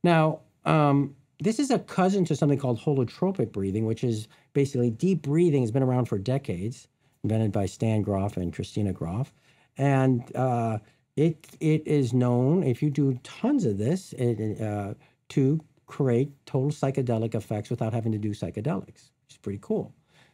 Now, 0.03 0.41
um, 0.65 1.15
this 1.41 1.59
is 1.59 1.71
a 1.71 1.79
cousin 1.79 2.25
to 2.27 2.37
something 2.37 2.59
called 2.59 2.81
holotropic 2.81 3.53
breathing, 3.53 3.85
which 3.85 4.03
is 4.03 4.29
basically 4.55 4.91
deep 4.91 5.23
breathing 5.23 5.63
has 5.63 5.71
been 5.71 5.83
around 5.83 6.07
for 6.07 6.19
decades, 6.19 6.89
invented 7.23 7.53
by 7.53 7.67
Stan 7.67 8.03
Grof 8.03 8.37
and 8.37 8.53
Christina 8.53 8.93
Grof. 8.93 9.33
And 9.77 10.35
uh, 10.35 10.79
it 11.17 11.47
it 11.61 11.87
is 11.87 12.13
known, 12.15 12.63
if 12.63 12.83
you 12.83 12.91
do 12.91 13.19
tons 13.23 13.67
of 13.67 13.79
this, 13.79 14.13
it, 14.15 14.61
uh, 14.61 14.95
to 15.31 15.61
create 15.87 16.31
total 16.47 16.71
psychedelic 16.71 17.35
effects 17.35 17.69
without 17.69 17.93
having 17.93 18.13
to 18.13 18.19
do 18.19 18.31
psychedelics. 18.31 19.11
It's 19.27 19.37
pretty 19.37 19.59
cool. 19.61 19.93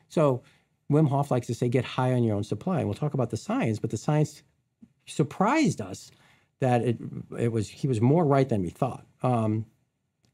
So 0.08 0.42
Wim 0.90 1.08
Hof 1.08 1.30
likes 1.30 1.46
to 1.46 1.54
say, 1.54 1.68
get 1.68 1.84
high 1.84 2.12
on 2.12 2.24
your 2.24 2.36
own 2.36 2.44
supply. 2.44 2.78
And 2.80 2.88
we'll 2.88 2.94
talk 2.94 3.14
about 3.14 3.30
the 3.30 3.36
science, 3.36 3.78
but 3.78 3.90
the 3.90 3.96
science 3.96 4.42
surprised 5.06 5.80
us 5.80 6.10
that 6.60 6.82
it 6.82 6.98
it 7.38 7.52
was 7.52 7.68
he 7.68 7.88
was 7.88 8.00
more 8.00 8.24
right 8.24 8.48
than 8.48 8.62
we 8.62 8.70
thought. 8.70 9.06
Um, 9.22 9.66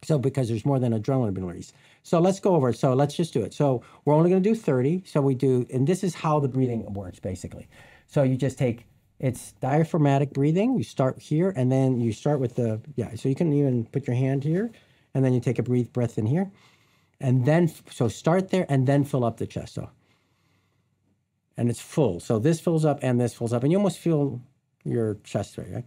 so 0.03 0.19
because 0.19 0.49
there's 0.49 0.65
more 0.65 0.79
than 0.79 0.93
adrenaline 0.93 1.35
being 1.35 1.47
released. 1.47 1.75
So 2.03 2.21
let's 2.21 2.39
go 2.41 2.55
over 2.55 2.69
it. 2.69 2.79
So 2.79 2.95
let's 2.95 3.15
just 3.15 3.33
do 3.33 3.43
it. 3.43 3.55
So 3.55 3.83
we're 4.05 4.15
only 4.15 4.31
going 4.31 4.43
to 4.43 4.49
do 4.49 4.55
30. 4.55 5.05
So 5.07 5.21
we 5.21 5.35
do, 5.35 5.67
and 5.73 5.87
this 5.87 6.05
is 6.05 6.15
how 6.15 6.39
the 6.39 6.49
breathing 6.49 6.93
works 6.93 7.19
basically. 7.19 7.69
So 8.07 8.23
you 8.23 8.37
just 8.37 8.59
take 8.59 8.87
it's 9.19 9.53
diaphragmatic 9.53 10.33
breathing. 10.33 10.77
You 10.77 10.85
start 10.85 11.19
here, 11.19 11.53
and 11.57 11.73
then 11.73 12.01
you 12.01 12.13
start 12.13 12.39
with 12.39 12.57
the 12.57 12.81
yeah. 12.97 13.15
So 13.15 13.29
you 13.29 13.35
can 13.35 13.53
even 13.53 13.87
put 13.87 14.07
your 14.07 14.17
hand 14.17 14.45
here, 14.45 14.71
and 15.15 15.25
then 15.25 15.33
you 15.33 15.41
take 15.41 15.59
a 15.59 15.63
breathe 15.63 15.93
breath 15.93 16.19
in 16.19 16.27
here, 16.27 16.51
and 17.21 17.47
then 17.47 17.73
so 17.91 18.09
start 18.09 18.51
there, 18.51 18.67
and 18.69 18.87
then 18.87 19.05
fill 19.05 19.25
up 19.25 19.39
the 19.39 19.47
chest. 19.47 19.75
So 19.75 19.89
and 21.57 21.71
it's 21.71 21.81
full. 21.81 22.21
So 22.21 22.39
this 22.39 22.61
fills 22.61 22.85
up, 22.85 22.99
and 23.03 23.21
this 23.21 23.35
fills 23.35 23.53
up, 23.53 23.63
and 23.63 23.73
you 23.73 23.79
almost 23.79 23.99
feel 23.99 24.41
your 24.85 25.17
chest 25.25 25.59
right, 25.59 25.73
right? 25.73 25.85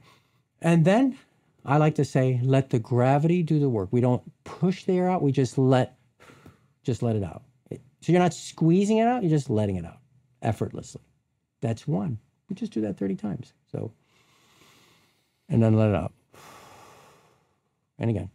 And 0.62 0.84
then 0.86 1.18
I 1.66 1.78
like 1.78 1.96
to 1.96 2.06
say, 2.06 2.40
let 2.44 2.70
the 2.70 2.80
gravity 2.80 3.44
do 3.44 3.60
the 3.60 3.70
work. 3.70 3.90
We 3.92 4.02
don't 4.02 4.24
push 4.44 4.84
the 4.84 4.98
air 4.98 5.10
out. 5.10 5.22
We 5.22 5.32
just 5.32 5.58
let, 5.58 5.98
just 6.84 7.02
let 7.04 7.16
it 7.16 7.24
out. 7.24 7.44
So 8.02 8.12
you're 8.14 8.22
not 8.22 8.34
squeezing 8.34 8.98
it 8.98 9.08
out. 9.08 9.24
You're 9.24 9.30
just 9.30 9.50
letting 9.50 9.76
it 9.76 9.86
out 9.86 10.00
effortlessly. 10.42 11.02
That's 11.62 11.88
one. 11.88 12.18
We 12.50 12.56
just 12.56 12.72
do 12.72 12.82
that 12.82 12.98
30 12.98 13.16
times. 13.16 13.54
So, 13.72 13.92
and 15.50 15.62
then 15.62 15.76
let 15.76 15.90
it 15.90 15.96
out. 15.96 16.14
And 17.98 18.10
again. 18.10 18.30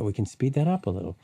But 0.00 0.06
we 0.06 0.14
can 0.14 0.24
speed 0.24 0.54
that 0.54 0.66
up 0.66 0.86
a 0.86 0.90
little. 0.90 1.14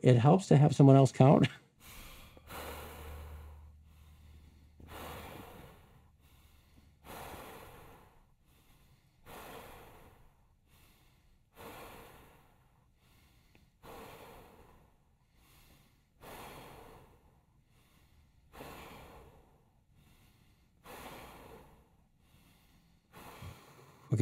It 0.00 0.16
helps 0.16 0.46
to 0.46 0.56
have 0.56 0.76
someone 0.76 0.94
else 0.94 1.10
count. 1.10 1.48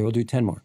Okay, 0.00 0.04
we'll 0.04 0.12
do 0.12 0.24
10 0.24 0.46
more. 0.46 0.62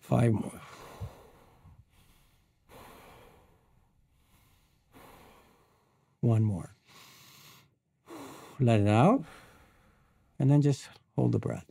Five 0.00 0.32
more. 0.32 0.60
One 6.20 6.44
more. 6.44 6.74
Let 8.60 8.78
it 8.78 8.86
out. 8.86 9.24
And 10.38 10.48
then 10.48 10.62
just 10.62 10.88
hold 11.16 11.32
the 11.32 11.40
breath. 11.40 11.66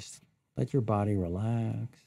Just 0.00 0.22
let 0.56 0.72
your 0.72 0.80
body 0.80 1.14
relax. 1.14 1.98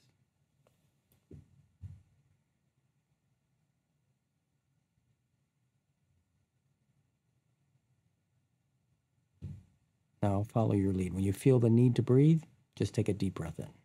Now 10.23 10.41
follow 10.41 10.73
your 10.73 10.91
lead. 10.91 11.13
When 11.13 11.23
you 11.23 11.33
feel 11.33 11.59
the 11.59 11.69
need 11.69 11.95
to 11.97 12.01
breathe, 12.01 12.41
just 12.75 12.95
take 12.95 13.09
a 13.09 13.13
deep 13.13 13.35
breath 13.35 13.59
in. 13.59 13.82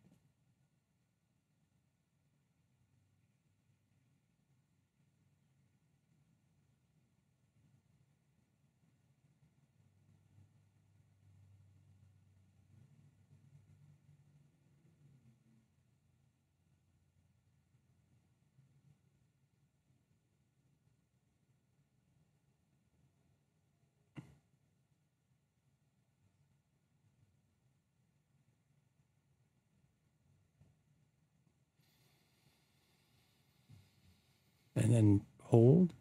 Then 34.98 35.20
hold. 35.40 35.94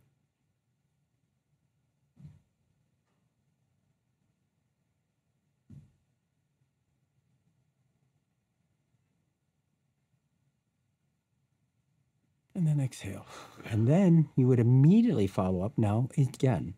And 12.55 12.67
then 12.67 12.79
exhale. 12.79 13.27
And 13.65 13.88
then 13.88 14.29
you 14.36 14.47
would 14.47 14.60
immediately 14.60 15.27
follow 15.27 15.62
up 15.62 15.73
now 15.77 16.10
again. 16.17 16.73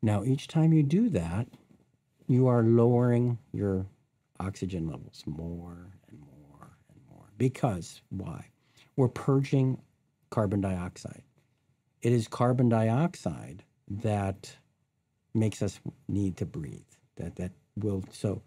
Now, 0.00 0.22
each 0.22 0.46
time 0.46 0.72
you 0.72 0.84
do 0.84 1.08
that, 1.08 1.48
you 2.28 2.46
are 2.46 2.62
lowering 2.62 3.38
your 3.52 3.86
oxygen 4.38 4.86
levels 4.86 5.24
more 5.26 5.98
and 6.08 6.20
more 6.20 6.76
and 6.88 7.00
more. 7.10 7.26
Because 7.36 8.02
why? 8.10 8.50
We're 8.94 9.08
purging 9.08 9.82
carbon 10.30 10.60
dioxide. 10.60 11.23
It 12.04 12.12
is 12.12 12.28
carbon 12.28 12.68
dioxide 12.68 13.64
that 13.88 14.54
makes 15.32 15.62
us 15.62 15.80
need 16.06 16.36
to 16.36 16.46
breathe. 16.46 16.82
That 17.16 17.36
that 17.36 17.52
will 17.76 18.04
so 18.12 18.42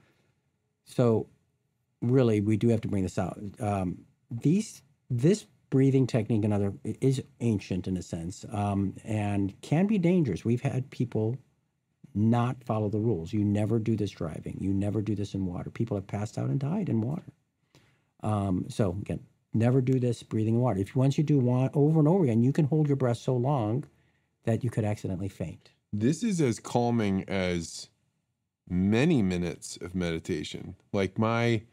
so 0.86 1.28
really 2.02 2.40
we 2.40 2.56
do 2.56 2.70
have 2.70 2.82
to 2.82 2.88
bring 2.88 3.04
this 3.04 3.18
out. 3.18 3.40
Um, 3.60 4.06
these 4.30 4.84
this 5.10 5.48
breathing 5.70 6.06
technique 6.08 6.46
and 6.46 6.54
other 6.54 6.74
is 6.84 7.22
ancient 7.42 7.88
in 7.88 7.98
a 7.98 8.02
sense 8.02 8.46
um, 8.52 8.94
and 9.04 9.60
can 9.62 9.88
be 9.88 9.98
dangerous. 9.98 10.46
We've 10.46 10.62
had 10.62 10.90
people 10.92 11.38
not 12.14 12.64
follow 12.64 12.90
the 12.90 13.00
rules. 13.00 13.34
You 13.34 13.44
never 13.44 13.80
do 13.80 13.96
this 13.96 14.12
driving. 14.12 14.58
You 14.62 14.74
never 14.74 15.02
do 15.02 15.16
this 15.16 15.34
in 15.34 15.46
water. 15.46 15.72
People 15.72 15.98
have 15.98 16.08
passed 16.08 16.38
out 16.38 16.50
and 16.50 16.60
died 16.60 16.90
in 16.90 17.02
water. 17.02 17.34
Um, 18.24 18.66
so 18.70 18.98
again, 19.02 19.22
Never 19.54 19.82
do 19.82 20.00
this 20.00 20.24
breathing 20.24 20.60
water. 20.60 20.80
If 20.80 20.96
once 20.96 21.18
you 21.18 21.24
do 21.24 21.40
one 21.40 21.70
over 21.74 22.00
and 22.00 22.08
over 22.08 22.24
again, 22.24 22.44
you 22.44 22.54
can 22.54 22.66
hold 22.66 22.88
your 22.88 22.98
breath 22.98 23.18
so 23.18 23.36
long 23.36 23.86
that 24.44 24.64
you 24.64 24.70
could 24.70 24.86
accidentally 24.86 25.30
faint. 25.30 25.72
This 25.92 26.24
is 26.24 26.42
as 26.42 26.60
calming 26.60 27.24
as 27.28 27.90
many 28.70 29.22
minutes 29.22 29.78
of 29.82 29.96
meditation. 29.96 30.76
Like 30.92 31.18
my 31.18 31.64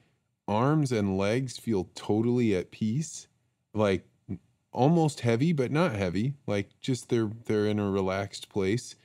arms 0.46 0.92
and 0.92 1.18
legs 1.18 1.58
feel 1.58 1.88
totally 1.94 2.54
at 2.54 2.70
peace, 2.70 3.28
like 3.72 4.06
almost 4.72 5.20
heavy 5.20 5.52
but 5.52 5.70
not 5.70 5.94
heavy, 5.94 6.34
like 6.46 6.68
just 6.80 7.08
they're 7.08 7.30
they're 7.46 7.66
in 7.66 7.78
a 7.78 7.90
relaxed 7.90 8.48
place. 8.48 8.96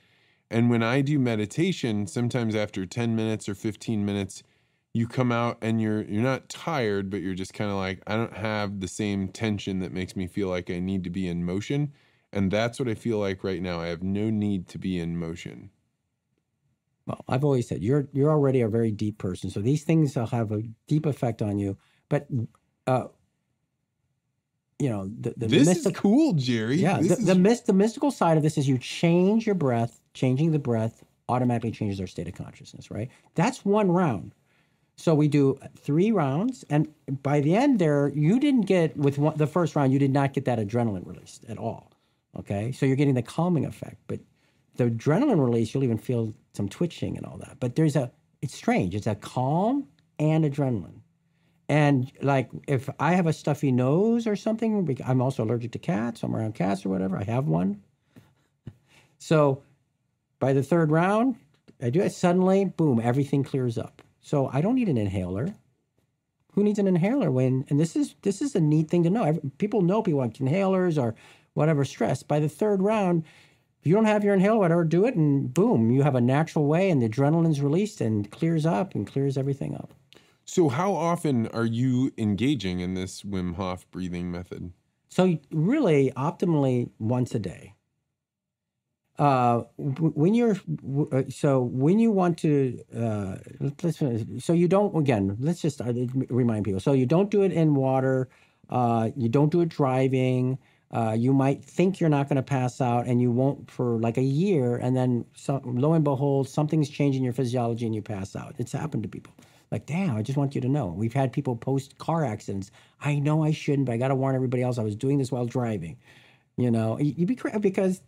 And 0.50 0.68
when 0.68 0.82
I 0.82 1.00
do 1.00 1.18
meditation, 1.18 2.08
sometimes 2.08 2.56
after 2.56 2.84
10 2.84 3.14
minutes 3.14 3.48
or 3.48 3.54
15 3.54 4.04
minutes, 4.04 4.42
you 4.92 5.06
come 5.06 5.30
out 5.30 5.58
and 5.62 5.80
you're 5.80 6.02
you're 6.02 6.22
not 6.22 6.48
tired 6.48 7.10
but 7.10 7.20
you're 7.20 7.34
just 7.34 7.54
kind 7.54 7.70
of 7.70 7.76
like 7.76 8.02
I 8.06 8.16
don't 8.16 8.36
have 8.36 8.80
the 8.80 8.88
same 8.88 9.28
tension 9.28 9.78
that 9.80 9.92
makes 9.92 10.16
me 10.16 10.26
feel 10.26 10.48
like 10.48 10.70
I 10.70 10.80
need 10.80 11.04
to 11.04 11.10
be 11.10 11.28
in 11.28 11.44
motion. 11.44 11.92
And 12.32 12.50
that's 12.50 12.78
what 12.78 12.88
I 12.88 12.94
feel 12.94 13.18
like 13.18 13.42
right 13.42 13.60
now. 13.60 13.80
I 13.80 13.88
have 13.88 14.04
no 14.04 14.30
need 14.30 14.68
to 14.68 14.78
be 14.78 14.98
in 14.98 15.16
motion. 15.16 15.70
Well 17.06 17.24
I've 17.28 17.44
always 17.44 17.68
said 17.68 17.82
you're 17.82 18.08
you're 18.12 18.30
already 18.30 18.60
a 18.62 18.68
very 18.68 18.90
deep 18.90 19.18
person 19.18 19.50
so 19.50 19.60
these 19.60 19.84
things 19.84 20.16
will 20.16 20.26
have 20.26 20.50
a 20.50 20.62
deep 20.88 21.06
effect 21.06 21.40
on 21.40 21.58
you. 21.58 21.76
But 22.08 22.26
uh 22.86 23.08
you 24.80 24.88
know 24.88 25.08
the, 25.20 25.34
the 25.36 25.46
this 25.46 25.68
mystic, 25.68 25.94
is 25.94 26.00
cool 26.00 26.32
jerry. 26.32 26.76
Yeah 26.76 26.98
this 26.98 27.08
the, 27.08 27.14
is... 27.14 27.26
the, 27.26 27.62
the 27.66 27.72
mystical 27.74 28.10
side 28.10 28.36
of 28.36 28.42
this 28.42 28.58
is 28.58 28.68
you 28.68 28.78
change 28.78 29.46
your 29.46 29.54
breath 29.54 30.00
changing 30.14 30.50
the 30.50 30.58
breath 30.58 31.04
automatically 31.28 31.70
changes 31.70 32.00
our 32.00 32.08
state 32.08 32.26
of 32.26 32.34
consciousness 32.34 32.90
right? 32.90 33.08
That's 33.36 33.64
one 33.64 33.92
round 33.92 34.34
so 35.00 35.14
we 35.14 35.28
do 35.28 35.58
three 35.78 36.12
rounds, 36.12 36.62
and 36.68 36.86
by 37.22 37.40
the 37.40 37.56
end 37.56 37.78
there, 37.78 38.08
you 38.14 38.38
didn't 38.38 38.66
get 38.66 38.94
with 38.98 39.16
one, 39.16 39.34
the 39.38 39.46
first 39.46 39.74
round, 39.74 39.94
you 39.94 39.98
did 39.98 40.12
not 40.12 40.34
get 40.34 40.44
that 40.44 40.58
adrenaline 40.58 41.06
release 41.06 41.40
at 41.48 41.56
all. 41.56 41.90
Okay, 42.38 42.70
so 42.70 42.84
you're 42.84 42.96
getting 42.96 43.14
the 43.14 43.22
calming 43.22 43.64
effect, 43.64 43.96
but 44.08 44.20
the 44.76 44.84
adrenaline 44.84 45.42
release, 45.42 45.72
you'll 45.72 45.84
even 45.84 45.96
feel 45.96 46.34
some 46.52 46.68
twitching 46.68 47.16
and 47.16 47.24
all 47.24 47.38
that. 47.38 47.56
But 47.60 47.76
there's 47.76 47.96
a, 47.96 48.12
it's 48.42 48.54
strange. 48.54 48.94
It's 48.94 49.06
a 49.06 49.14
calm 49.14 49.86
and 50.18 50.44
adrenaline. 50.44 51.00
And 51.70 52.12
like 52.20 52.50
if 52.68 52.90
I 53.00 53.12
have 53.12 53.26
a 53.26 53.32
stuffy 53.32 53.72
nose 53.72 54.26
or 54.26 54.36
something, 54.36 54.98
I'm 55.06 55.22
also 55.22 55.44
allergic 55.44 55.72
to 55.72 55.78
cats. 55.78 56.22
I'm 56.22 56.36
around 56.36 56.54
cats 56.54 56.84
or 56.84 56.90
whatever. 56.90 57.16
I 57.16 57.24
have 57.24 57.48
one. 57.48 57.80
so 59.18 59.62
by 60.40 60.52
the 60.52 60.62
third 60.62 60.90
round, 60.90 61.36
I 61.80 61.88
do 61.88 62.02
it 62.02 62.12
suddenly, 62.12 62.66
boom, 62.66 63.00
everything 63.02 63.44
clears 63.44 63.78
up. 63.78 64.02
So 64.20 64.48
I 64.52 64.60
don't 64.60 64.74
need 64.74 64.88
an 64.88 64.98
inhaler. 64.98 65.54
Who 66.52 66.64
needs 66.64 66.78
an 66.78 66.86
inhaler 66.86 67.30
when? 67.30 67.64
And 67.68 67.78
this 67.78 67.96
is 67.96 68.14
this 68.22 68.42
is 68.42 68.54
a 68.54 68.60
neat 68.60 68.90
thing 68.90 69.02
to 69.04 69.10
know. 69.10 69.38
People 69.58 69.82
know 69.82 70.02
people 70.02 70.18
want 70.18 70.38
inhalers 70.38 71.00
or 71.00 71.14
whatever 71.54 71.84
stress. 71.84 72.22
By 72.22 72.40
the 72.40 72.48
third 72.48 72.82
round, 72.82 73.24
if 73.80 73.86
you 73.86 73.94
don't 73.94 74.04
have 74.04 74.24
your 74.24 74.34
inhaler, 74.34 74.58
whatever, 74.58 74.84
do 74.84 75.06
it, 75.06 75.14
and 75.14 75.52
boom, 75.54 75.90
you 75.90 76.02
have 76.02 76.14
a 76.14 76.20
natural 76.20 76.66
way, 76.66 76.90
and 76.90 77.00
the 77.00 77.08
adrenaline's 77.08 77.62
released 77.62 78.00
and 78.00 78.30
clears 78.30 78.66
up 78.66 78.94
and 78.94 79.06
clears 79.06 79.38
everything 79.38 79.74
up. 79.74 79.94
So, 80.44 80.68
how 80.68 80.92
often 80.92 81.46
are 81.48 81.64
you 81.64 82.12
engaging 82.18 82.80
in 82.80 82.94
this 82.94 83.22
Wim 83.22 83.54
Hof 83.54 83.90
breathing 83.90 84.30
method? 84.30 84.72
So, 85.08 85.38
really, 85.50 86.12
optimally 86.16 86.90
once 86.98 87.34
a 87.34 87.38
day. 87.38 87.74
Uh, 89.20 89.64
when 89.78 90.34
you're 90.34 90.56
uh, 91.12 91.24
so 91.28 91.60
when 91.62 92.00
you 92.00 92.10
want 92.10 92.38
to 92.38 92.80
uh, 92.98 93.36
let's 93.82 94.02
so 94.44 94.54
you 94.54 94.68
don't 94.68 94.96
again 94.96 95.36
let's 95.40 95.62
just 95.62 95.82
uh, 95.82 95.92
remind 96.30 96.64
people. 96.64 96.80
So 96.80 96.94
you 96.94 97.06
don't 97.06 97.30
do 97.30 97.42
it 97.42 97.52
in 97.52 97.76
water 97.76 98.30
uh, 98.70 99.10
you 99.16 99.28
don't 99.28 99.52
do 99.52 99.62
it 99.62 99.70
driving 99.70 100.58
uh, 100.92 101.16
you 101.18 101.34
might 101.34 101.64
think 101.64 102.00
you're 102.00 102.10
not 102.10 102.28
going 102.30 102.38
to 102.38 102.44
pass 102.44 102.80
out 102.80 103.06
and 103.08 103.22
you 103.22 103.30
won't 103.32 103.70
for 103.70 103.98
like 104.00 104.18
a 104.18 104.22
year 104.22 104.76
and 104.78 104.96
then 104.96 105.26
lo 105.64 105.94
and 105.94 106.04
behold 106.04 106.48
something's 106.48 106.90
changing 106.90 107.24
your 107.24 107.34
physiology 107.34 107.86
and 107.86 107.94
you 107.94 108.02
pass 108.02 108.36
out. 108.36 108.54
It's 108.58 108.72
happened 108.72 109.04
to 109.04 109.10
people. 109.10 109.34
Like 109.72 109.86
damn 109.86 110.16
i 110.16 110.22
just 110.22 110.38
want 110.38 110.56
you 110.56 110.62
to 110.62 110.68
know. 110.68 110.88
We've 110.88 111.14
had 111.14 111.32
people 111.32 111.56
post 111.56 111.98
car 111.98 112.24
accidents. 112.24 112.72
I 113.02 113.20
know 113.20 113.44
i 113.44 113.52
shouldn't 113.52 113.86
but 113.86 113.94
i 113.94 113.98
got 113.98 114.08
to 114.08 114.16
warn 114.16 114.36
everybody 114.36 114.62
else 114.64 114.78
i 114.78 114.84
was 114.84 114.96
doing 114.96 115.18
this 115.18 115.32
while 115.32 115.46
driving 115.46 115.98
you 116.60 116.70
know, 116.70 116.98
you'd 116.98 117.26
be 117.26 117.36
crazy 117.36 117.58
because 117.58 118.02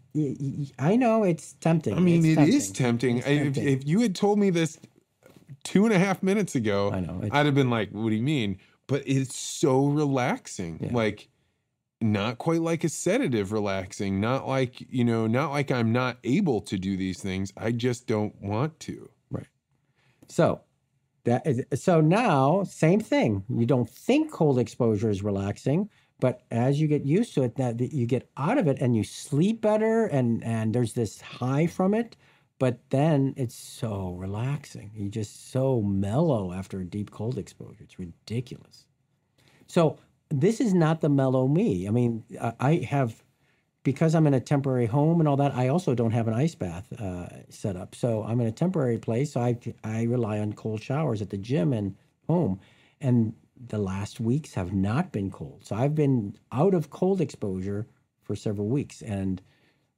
I 0.78 0.96
know 0.96 1.24
it's 1.24 1.54
tempting. 1.54 1.96
I 1.96 2.00
mean, 2.00 2.24
it's 2.24 2.32
it 2.32 2.34
tempting. 2.36 2.54
is 2.54 2.70
tempting. 2.70 3.20
tempting. 3.22 3.64
If, 3.64 3.80
if, 3.80 3.86
you 3.88 4.00
had 4.00 4.14
told 4.14 4.38
me 4.38 4.50
this 4.50 4.78
two 5.64 5.86
and 5.86 5.94
a 5.94 5.98
half 5.98 6.22
minutes 6.22 6.54
ago, 6.54 6.92
I 6.92 7.00
know 7.00 7.22
I'd 7.32 7.46
have 7.46 7.54
been 7.54 7.70
like, 7.70 7.90
"What 7.92 8.10
do 8.10 8.14
you 8.14 8.22
mean?" 8.22 8.58
But 8.86 9.04
it's 9.06 9.34
so 9.34 9.86
relaxing, 9.86 10.78
yeah. 10.82 10.90
like 10.92 11.28
not 12.02 12.36
quite 12.36 12.60
like 12.60 12.84
a 12.84 12.90
sedative 12.90 13.52
relaxing, 13.52 14.20
not 14.20 14.46
like 14.46 14.80
you 14.90 15.04
know, 15.04 15.26
not 15.26 15.50
like 15.50 15.70
I'm 15.70 15.90
not 15.90 16.18
able 16.22 16.60
to 16.62 16.76
do 16.76 16.96
these 16.96 17.22
things. 17.22 17.54
I 17.56 17.72
just 17.72 18.06
don't 18.06 18.34
want 18.42 18.78
to. 18.80 19.08
Right. 19.30 19.48
So 20.28 20.60
that 21.24 21.46
is 21.46 21.64
so 21.82 22.02
now 22.02 22.64
same 22.64 23.00
thing. 23.00 23.44
You 23.48 23.64
don't 23.64 23.88
think 23.88 24.30
cold 24.30 24.58
exposure 24.58 25.08
is 25.08 25.22
relaxing 25.22 25.88
but 26.22 26.42
as 26.52 26.80
you 26.80 26.86
get 26.86 27.04
used 27.04 27.34
to 27.34 27.42
it, 27.42 27.56
that 27.56 27.80
you 27.80 28.06
get 28.06 28.30
out 28.36 28.56
of 28.56 28.68
it 28.68 28.78
and 28.80 28.94
you 28.94 29.02
sleep 29.02 29.60
better, 29.60 30.06
and 30.06 30.44
and 30.44 30.72
there's 30.72 30.92
this 30.92 31.20
high 31.20 31.66
from 31.66 31.94
it. 31.94 32.16
But 32.60 32.78
then 32.90 33.34
it's 33.36 33.56
so 33.56 34.14
relaxing. 34.16 34.92
You're 34.94 35.10
just 35.10 35.50
so 35.50 35.82
mellow 35.82 36.52
after 36.52 36.78
a 36.78 36.84
deep 36.84 37.10
cold 37.10 37.38
exposure. 37.38 37.82
It's 37.82 37.98
ridiculous. 37.98 38.86
So 39.66 39.98
this 40.28 40.60
is 40.60 40.72
not 40.72 41.00
the 41.00 41.08
mellow 41.08 41.48
me. 41.48 41.88
I 41.88 41.90
mean, 41.90 42.22
I 42.60 42.86
have 42.88 43.20
because 43.82 44.14
I'm 44.14 44.28
in 44.28 44.34
a 44.34 44.40
temporary 44.40 44.86
home 44.86 45.18
and 45.18 45.28
all 45.28 45.38
that. 45.38 45.52
I 45.56 45.66
also 45.66 45.92
don't 45.92 46.12
have 46.12 46.28
an 46.28 46.34
ice 46.34 46.54
bath 46.54 46.86
uh, 47.00 47.50
set 47.50 47.74
up, 47.74 47.96
so 47.96 48.22
I'm 48.22 48.40
in 48.40 48.46
a 48.46 48.52
temporary 48.52 48.98
place. 48.98 49.32
So 49.32 49.40
I 49.40 49.58
I 49.82 50.04
rely 50.04 50.38
on 50.38 50.52
cold 50.52 50.80
showers 50.80 51.20
at 51.20 51.30
the 51.30 51.38
gym 51.38 51.72
and 51.72 51.96
home, 52.28 52.60
and 53.00 53.34
the 53.68 53.78
last 53.78 54.20
weeks 54.20 54.54
have 54.54 54.72
not 54.72 55.12
been 55.12 55.30
cold. 55.30 55.64
So 55.64 55.76
I've 55.76 55.94
been 55.94 56.36
out 56.50 56.74
of 56.74 56.90
cold 56.90 57.20
exposure 57.20 57.86
for 58.22 58.34
several 58.34 58.68
weeks. 58.68 59.02
And 59.02 59.40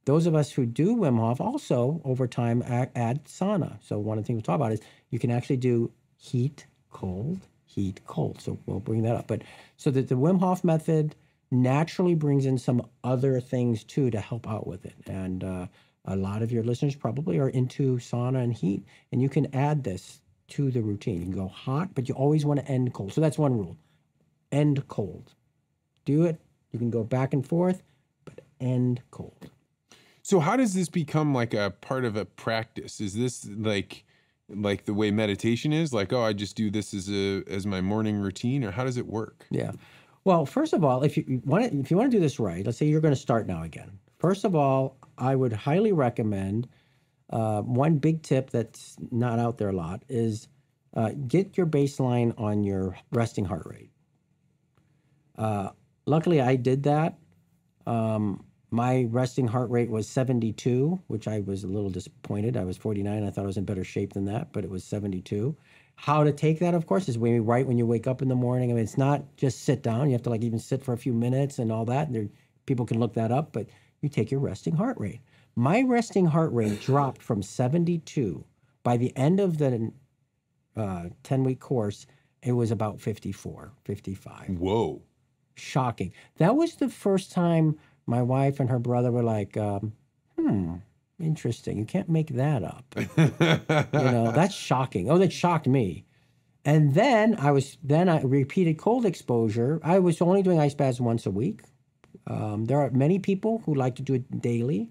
those 0.05 0.27
of 0.27 0.35
us 0.35 0.51
who 0.51 0.65
do 0.65 0.95
Wim 0.95 1.17
Hof 1.17 1.41
also 1.41 2.01
over 2.05 2.27
time 2.27 2.63
add, 2.65 2.91
add 2.95 3.25
sauna. 3.25 3.77
So 3.83 3.97
one 3.97 4.17
of 4.17 4.23
the 4.23 4.27
things 4.27 4.37
we'll 4.37 4.43
talk 4.43 4.55
about 4.55 4.71
is 4.71 4.81
you 5.09 5.19
can 5.19 5.31
actually 5.31 5.57
do 5.57 5.91
heat, 6.17 6.65
cold, 6.91 7.39
heat, 7.65 8.01
cold. 8.05 8.41
So 8.41 8.59
we'll 8.65 8.79
bring 8.79 9.03
that 9.03 9.15
up. 9.15 9.27
But 9.27 9.41
so 9.77 9.89
that 9.91 10.09
the 10.09 10.15
Wim 10.15 10.39
Hof 10.39 10.63
method 10.63 11.15
naturally 11.51 12.15
brings 12.15 12.45
in 12.45 12.57
some 12.57 12.87
other 13.03 13.39
things 13.39 13.83
too 13.83 14.09
to 14.11 14.19
help 14.19 14.47
out 14.47 14.67
with 14.67 14.85
it. 14.85 14.95
And 15.07 15.43
uh, 15.43 15.67
a 16.05 16.15
lot 16.15 16.41
of 16.41 16.51
your 16.51 16.63
listeners 16.63 16.95
probably 16.95 17.39
are 17.39 17.49
into 17.49 17.97
sauna 17.97 18.43
and 18.43 18.53
heat, 18.53 18.83
and 19.11 19.21
you 19.21 19.29
can 19.29 19.53
add 19.55 19.83
this 19.83 20.21
to 20.49 20.71
the 20.71 20.81
routine. 20.81 21.19
You 21.19 21.23
can 21.23 21.31
go 21.31 21.47
hot, 21.47 21.95
but 21.95 22.07
you 22.07 22.15
always 22.15 22.45
want 22.45 22.59
to 22.59 22.67
end 22.67 22.93
cold. 22.93 23.13
So 23.13 23.21
that's 23.21 23.37
one 23.37 23.57
rule 23.57 23.77
end 24.51 24.87
cold. 24.87 25.33
Do 26.05 26.23
it. 26.23 26.39
You 26.71 26.79
can 26.79 26.89
go 26.89 27.03
back 27.03 27.33
and 27.33 27.45
forth, 27.45 27.81
but 28.25 28.41
end 28.59 29.01
cold. 29.11 29.49
So 30.21 30.39
how 30.39 30.55
does 30.55 30.73
this 30.73 30.89
become 30.89 31.33
like 31.33 31.53
a 31.53 31.73
part 31.81 32.05
of 32.05 32.15
a 32.15 32.25
practice? 32.25 32.99
Is 32.99 33.13
this 33.13 33.47
like 33.57 34.05
like 34.49 34.85
the 34.85 34.93
way 34.93 35.11
meditation 35.11 35.73
is? 35.73 35.93
Like, 35.93 36.13
oh, 36.13 36.21
I 36.21 36.33
just 36.33 36.55
do 36.55 36.69
this 36.69 36.93
as 36.93 37.09
a 37.09 37.43
as 37.47 37.65
my 37.65 37.81
morning 37.81 38.17
routine, 38.17 38.63
or 38.63 38.71
how 38.71 38.83
does 38.83 38.97
it 38.97 39.07
work? 39.07 39.45
Yeah. 39.49 39.71
Well, 40.23 40.45
first 40.45 40.73
of 40.73 40.83
all, 40.83 41.03
if 41.03 41.17
you 41.17 41.41
want 41.45 41.71
to, 41.71 41.79
if 41.79 41.91
you 41.91 41.97
want 41.97 42.11
to 42.11 42.17
do 42.17 42.21
this 42.21 42.39
right, 42.39 42.65
let's 42.65 42.77
say 42.77 42.87
you're 42.87 43.01
going 43.01 43.13
to 43.13 43.19
start 43.19 43.45
now 43.45 43.63
again. 43.63 43.99
First 44.17 44.43
of 44.43 44.55
all, 44.55 44.97
I 45.17 45.35
would 45.35 45.53
highly 45.53 45.91
recommend 45.91 46.67
uh, 47.29 47.61
one 47.61 47.97
big 47.97 48.21
tip 48.21 48.49
that's 48.49 48.97
not 49.11 49.39
out 49.39 49.57
there 49.57 49.69
a 49.69 49.75
lot 49.75 50.03
is 50.09 50.47
uh, 50.95 51.11
get 51.27 51.57
your 51.57 51.65
baseline 51.65 52.33
on 52.39 52.63
your 52.63 52.97
resting 53.11 53.45
heart 53.45 53.63
rate. 53.65 53.89
Uh, 55.37 55.69
luckily, 56.05 56.41
I 56.41 56.55
did 56.55 56.83
that. 56.83 57.17
Um, 57.85 58.45
my 58.71 59.07
resting 59.09 59.47
heart 59.47 59.69
rate 59.69 59.89
was 59.89 60.07
72, 60.07 60.99
which 61.07 61.27
I 61.27 61.39
was 61.41 61.63
a 61.63 61.67
little 61.67 61.89
disappointed. 61.89 62.57
I 62.57 62.63
was 62.63 62.77
49. 62.77 63.23
I 63.23 63.29
thought 63.29 63.43
I 63.43 63.47
was 63.47 63.57
in 63.57 63.65
better 63.65 63.83
shape 63.83 64.13
than 64.13 64.25
that, 64.25 64.51
but 64.53 64.63
it 64.63 64.69
was 64.69 64.83
72. 64.83 65.55
How 65.95 66.23
to 66.23 66.31
take 66.31 66.59
that, 66.59 66.73
of 66.73 66.85
course, 66.87 67.07
is 67.07 67.17
maybe 67.17 67.39
right 67.39 67.65
when 67.65 67.77
you 67.77 67.85
wake 67.85 68.07
up 68.07 68.21
in 68.21 68.27
the 68.27 68.35
morning. 68.35 68.71
I 68.71 68.73
mean, 68.73 68.83
it's 68.83 68.97
not 68.97 69.23
just 69.37 69.63
sit 69.63 69.81
down. 69.81 70.07
You 70.07 70.13
have 70.13 70.23
to 70.23 70.29
like 70.29 70.43
even 70.43 70.59
sit 70.59 70.83
for 70.83 70.93
a 70.93 70.97
few 70.97 71.13
minutes 71.13 71.57
and 71.59 71.71
all 71.71 71.85
that. 71.85 72.07
And 72.07 72.15
there, 72.15 72.27
people 72.65 72.85
can 72.85 72.99
look 72.99 73.13
that 73.13 73.31
up, 73.31 73.53
but 73.53 73.67
you 74.01 74.09
take 74.09 74.29
your 74.29 74.41
resting 74.41 74.75
heart 74.75 74.97
rate. 74.99 75.21
My 75.55 75.81
resting 75.81 76.25
heart 76.25 76.51
rate 76.51 76.81
dropped 76.81 77.21
from 77.21 77.41
72 77.41 78.43
by 78.83 78.97
the 78.97 79.15
end 79.15 79.39
of 79.39 79.57
the 79.57 79.91
uh, 80.75 81.05
10 81.23 81.43
week 81.43 81.59
course. 81.59 82.05
It 82.43 82.51
was 82.51 82.71
about 82.71 82.99
54, 82.99 83.71
55. 83.85 84.49
Whoa. 84.59 85.01
Shocking. 85.55 86.11
That 86.37 86.55
was 86.55 86.75
the 86.75 86.89
first 86.89 87.31
time 87.31 87.79
my 88.05 88.21
wife 88.21 88.59
and 88.59 88.69
her 88.69 88.79
brother 88.79 89.11
were 89.11 89.23
like, 89.23 89.55
um, 89.57 89.93
hmm, 90.37 90.75
interesting. 91.19 91.77
You 91.77 91.85
can't 91.85 92.09
make 92.09 92.29
that 92.29 92.63
up. 92.63 92.85
you 92.97 94.11
know, 94.11 94.31
that's 94.31 94.53
shocking. 94.53 95.09
Oh, 95.09 95.17
that 95.17 95.31
shocked 95.31 95.67
me. 95.67 96.05
And 96.65 96.93
then 96.93 97.35
I 97.39 97.51
was 97.51 97.77
then 97.83 98.09
I 98.09 98.21
repeated 98.21 98.77
cold 98.77 99.05
exposure. 99.05 99.79
I 99.83 99.99
was 99.99 100.19
only 100.21 100.41
doing 100.41 100.59
ice 100.59 100.73
baths 100.73 100.99
once 100.99 101.25
a 101.25 101.31
week. 101.31 101.61
Um, 102.27 102.65
there 102.65 102.79
are 102.79 102.89
many 102.89 103.19
people 103.19 103.61
who 103.65 103.75
like 103.75 103.95
to 103.95 104.01
do 104.01 104.15
it 104.15 104.41
daily. 104.41 104.89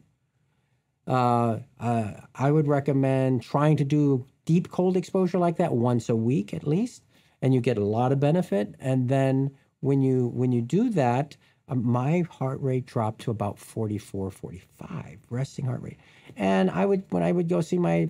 Uh, 1.07 1.59
uh, 1.81 2.13
I 2.35 2.51
would 2.51 2.67
recommend 2.67 3.43
trying 3.43 3.77
to 3.77 3.85
do 3.85 4.27
deep 4.45 4.71
cold 4.71 4.97
exposure 4.97 5.39
like 5.39 5.57
that 5.57 5.73
once 5.73 6.09
a 6.09 6.17
week 6.17 6.55
at 6.55 6.67
least, 6.67 7.03
and 7.43 7.55
you 7.55 7.61
get 7.61 7.79
a 7.79 7.85
lot 7.85 8.13
of 8.13 8.21
benefit. 8.21 8.75
And 8.81 9.09
then 9.09 9.51
when 9.81 10.01
you 10.01 10.29
when 10.29 10.53
you 10.53 10.63
do 10.63 10.91
that, 10.91 11.37
uh, 11.69 11.75
my 11.75 12.25
heart 12.31 12.61
rate 12.61 12.87
dropped 12.87 13.21
to 13.23 13.31
about 13.31 13.59
44, 13.59 14.31
45, 14.31 15.19
resting 15.31 15.67
heart 15.67 15.83
rate. 15.83 15.99
And 16.37 16.71
I 16.71 16.87
would 16.87 17.05
when 17.11 17.23
I 17.23 17.33
would 17.33 17.49
go 17.49 17.61
see 17.61 17.79
my 17.79 18.09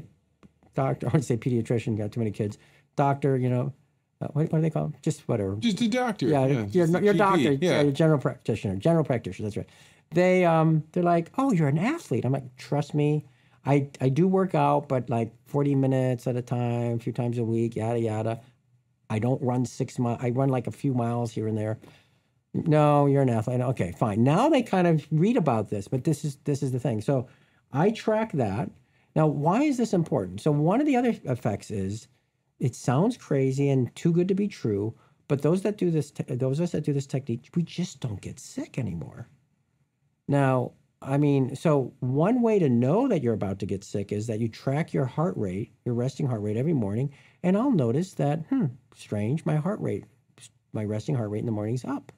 doctor, 0.75 1.09
I 1.13 1.13
would 1.13 1.25
say 1.25 1.37
pediatrician, 1.37 1.99
got 1.99 2.13
too 2.13 2.21
many 2.21 2.31
kids, 2.31 2.59
doctor, 2.97 3.37
you 3.37 3.51
know, 3.51 3.73
uh, 4.21 4.29
what, 4.29 4.53
what 4.53 4.59
do 4.59 4.63
they 4.63 4.71
call 4.71 4.85
them? 4.85 4.95
Just 5.03 5.27
whatever. 5.29 5.57
Just 5.57 5.81
a 5.81 5.89
doctor. 5.89 6.27
Yeah, 6.27 6.47
your, 6.47 6.87
your 7.01 7.15
doctor, 7.15 7.53
yeah. 7.53 7.83
your 7.83 7.93
general 7.93 8.19
practitioner, 8.19 8.77
general 8.77 9.05
practitioner. 9.05 9.49
That's 9.49 9.57
right. 9.57 9.69
They 10.15 10.45
um 10.45 10.85
they're 10.93 11.03
like, 11.03 11.31
oh, 11.39 11.53
you're 11.53 11.69
an 11.69 11.79
athlete. 11.79 12.25
I'm 12.25 12.33
like, 12.33 12.57
trust 12.57 12.95
me, 12.95 13.27
I 13.67 13.89
I 14.01 14.09
do 14.09 14.29
work 14.29 14.55
out, 14.55 14.89
but 14.89 15.11
like 15.11 15.33
40 15.47 15.75
minutes 15.75 16.27
at 16.27 16.37
a 16.37 16.43
time, 16.43 16.97
a 16.97 16.99
few 16.99 17.13
times 17.13 17.39
a 17.39 17.45
week, 17.45 17.77
yada 17.77 17.99
yada. 18.01 18.41
I 19.11 19.19
don't 19.19 19.43
run 19.43 19.65
six 19.67 19.99
miles. 19.99 20.19
I 20.23 20.31
run 20.31 20.49
like 20.49 20.67
a 20.67 20.73
few 20.73 20.95
miles 20.95 21.33
here 21.33 21.47
and 21.49 21.57
there. 21.59 21.79
No, 22.55 23.07
you're 23.07 23.23
an 23.23 23.31
athlete. 23.31 23.61
Okay, 23.61 23.93
fine. 23.93 24.23
Now 24.23 24.49
they 24.49 24.63
kind 24.63 24.87
of 24.87 25.07
read 25.11 25.37
about 25.37 25.69
this, 25.71 25.89
but 25.89 26.05
this 26.05 26.25
is 26.25 26.37
this 26.45 26.63
is 26.63 26.73
the 26.73 26.81
thing. 26.81 27.01
So 27.01 27.29
I 27.73 27.91
track 27.91 28.33
that. 28.33 28.71
Now, 29.17 29.27
why 29.27 29.63
is 29.63 29.77
this 29.77 29.93
important? 29.93 30.41
So 30.41 30.51
one 30.53 30.81
of 30.81 30.87
the 30.87 30.97
other 30.97 31.15
effects 31.25 31.71
is 31.71 32.09
it 32.61 32.75
sounds 32.75 33.17
crazy 33.17 33.69
and 33.69 33.95
too 33.95 34.13
good 34.13 34.29
to 34.29 34.35
be 34.35 34.49
true, 34.49 34.95
but 35.29 35.43
those 35.43 35.63
that 35.63 35.77
do 35.77 35.91
this, 35.91 36.13
those 36.29 36.61
of 36.61 36.65
us 36.65 36.73
that 36.73 36.85
do 36.85 36.93
this 36.93 37.07
technique, 37.07 37.49
we 37.55 37.63
just 37.63 38.01
don't 38.01 38.21
get 38.21 38.39
sick 38.41 38.79
anymore. 38.79 39.29
Now, 40.29 40.73
I 41.03 41.19
mean, 41.19 41.55
so 41.55 41.93
one 42.01 42.41
way 42.43 42.59
to 42.59 42.69
know 42.69 43.09
that 43.09 43.23
you're 43.23 43.35
about 43.35 43.59
to 43.61 43.67
get 43.67 43.85
sick 43.85 44.11
is 44.13 44.27
that 44.27 44.41
you 44.41 44.49
track 44.49 44.93
your 44.93 45.05
heart 45.05 45.37
rate, 45.37 45.73
your 45.85 45.95
resting 45.95 46.27
heart 46.27 46.43
rate 46.43 46.57
every 46.57 46.73
morning, 46.73 47.13
and 47.43 47.57
I'll 47.57 47.71
notice 47.71 48.15
that, 48.15 48.41
hmm, 48.47 48.67
strange, 48.95 49.45
my 49.45 49.57
heart 49.57 49.81
rate, 49.81 50.05
my 50.73 50.85
resting 50.85 51.15
heart 51.15 51.31
rate 51.31 51.41
in 51.41 51.47
the 51.47 51.53
morning 51.53 51.75
is 51.75 51.85
up. 51.85 52.13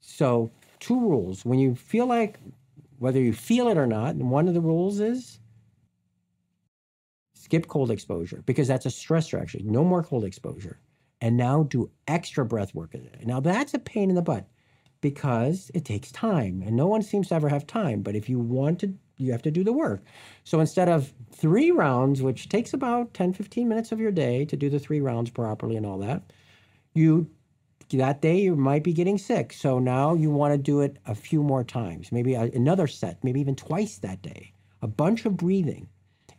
So, 0.00 0.50
two 0.80 0.98
rules. 0.98 1.44
When 1.44 1.58
you 1.58 1.74
feel 1.74 2.06
like, 2.06 2.38
whether 2.98 3.20
you 3.20 3.32
feel 3.32 3.68
it 3.68 3.76
or 3.76 3.86
not, 3.86 4.16
one 4.16 4.48
of 4.48 4.54
the 4.54 4.60
rules 4.60 5.00
is 5.00 5.40
skip 7.34 7.68
cold 7.68 7.90
exposure 7.90 8.42
because 8.46 8.66
that's 8.68 8.86
a 8.86 8.90
stressor, 8.90 9.40
actually. 9.40 9.64
No 9.64 9.84
more 9.84 10.02
cold 10.02 10.24
exposure. 10.24 10.78
And 11.20 11.36
now 11.36 11.62
do 11.62 11.90
extra 12.08 12.44
breath 12.44 12.74
work. 12.74 12.94
Now, 13.24 13.40
that's 13.40 13.74
a 13.74 13.78
pain 13.78 14.10
in 14.10 14.16
the 14.16 14.22
butt 14.22 14.48
because 15.10 15.70
it 15.72 15.84
takes 15.84 16.10
time 16.10 16.64
and 16.66 16.74
no 16.74 16.88
one 16.88 17.00
seems 17.00 17.28
to 17.28 17.34
ever 17.36 17.48
have 17.48 17.64
time. 17.64 18.02
But 18.02 18.16
if 18.16 18.28
you 18.28 18.40
want 18.40 18.80
to, 18.80 18.92
you 19.18 19.30
have 19.30 19.42
to 19.42 19.52
do 19.52 19.62
the 19.62 19.72
work. 19.72 20.02
So 20.42 20.58
instead 20.58 20.88
of 20.88 21.12
three 21.30 21.70
rounds, 21.70 22.22
which 22.22 22.48
takes 22.48 22.74
about 22.74 23.14
10, 23.14 23.32
15 23.32 23.68
minutes 23.68 23.92
of 23.92 24.00
your 24.00 24.10
day 24.10 24.44
to 24.46 24.56
do 24.56 24.68
the 24.68 24.80
three 24.80 25.00
rounds 25.00 25.30
properly 25.30 25.76
and 25.76 25.86
all 25.86 25.98
that, 25.98 26.32
you 26.92 27.30
that 27.92 28.20
day 28.20 28.36
you 28.40 28.56
might 28.56 28.82
be 28.82 28.92
getting 28.92 29.16
sick. 29.16 29.52
So 29.52 29.78
now 29.78 30.14
you 30.14 30.28
want 30.28 30.54
to 30.54 30.58
do 30.58 30.80
it 30.80 30.96
a 31.06 31.14
few 31.14 31.40
more 31.40 31.62
times, 31.62 32.10
maybe 32.10 32.34
another 32.34 32.88
set, 32.88 33.22
maybe 33.22 33.38
even 33.40 33.54
twice 33.54 33.98
that 33.98 34.22
day. 34.22 34.52
A 34.82 34.88
bunch 34.88 35.24
of 35.24 35.36
breathing. 35.36 35.86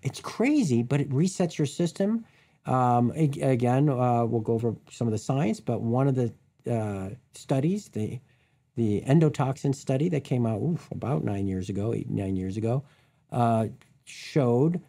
It's 0.01 0.19
crazy, 0.19 0.83
but 0.83 0.99
it 0.99 1.09
resets 1.09 1.57
your 1.57 1.67
system. 1.67 2.25
Um, 2.65 3.11
again, 3.11 3.87
uh, 3.87 4.25
we'll 4.25 4.41
go 4.41 4.55
over 4.55 4.75
some 4.91 5.07
of 5.07 5.13
the 5.13 5.17
science, 5.17 5.61
but 5.61 5.81
one 5.81 6.09
of 6.09 6.15
the 6.15 6.33
uh, 6.69 7.11
studies, 7.33 7.87
the 7.87 8.19
the 8.77 9.01
endotoxin 9.07 9.73
study 9.73 10.07
that 10.07 10.23
came 10.23 10.45
out 10.45 10.61
oof, 10.61 10.87
about 10.91 11.23
nine 11.23 11.47
years 11.47 11.67
ago, 11.67 11.93
eight 11.93 12.09
nine 12.09 12.35
years 12.35 12.57
ago, 12.57 12.83
uh, 13.31 13.67
showed 14.05 14.79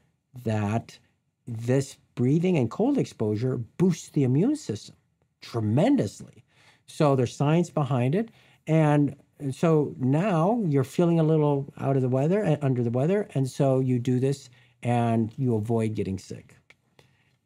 that 0.44 0.98
this 1.46 1.96
breathing 2.14 2.58
and 2.58 2.70
cold 2.70 2.98
exposure 2.98 3.56
boosts 3.56 4.10
the 4.10 4.24
immune 4.24 4.56
system 4.56 4.94
tremendously. 5.40 6.44
So 6.86 7.16
there's 7.16 7.34
science 7.34 7.70
behind 7.70 8.14
it. 8.14 8.30
And 8.66 9.16
so 9.50 9.94
now 9.98 10.62
you're 10.66 10.84
feeling 10.84 11.18
a 11.18 11.24
little 11.24 11.72
out 11.78 11.96
of 11.96 12.02
the 12.02 12.08
weather, 12.08 12.44
uh, 12.44 12.56
under 12.60 12.82
the 12.82 12.90
weather. 12.90 13.28
And 13.34 13.48
so 13.48 13.80
you 13.80 13.98
do 13.98 14.20
this 14.20 14.50
and 14.82 15.32
you 15.38 15.54
avoid 15.54 15.94
getting 15.94 16.18
sick. 16.18 16.56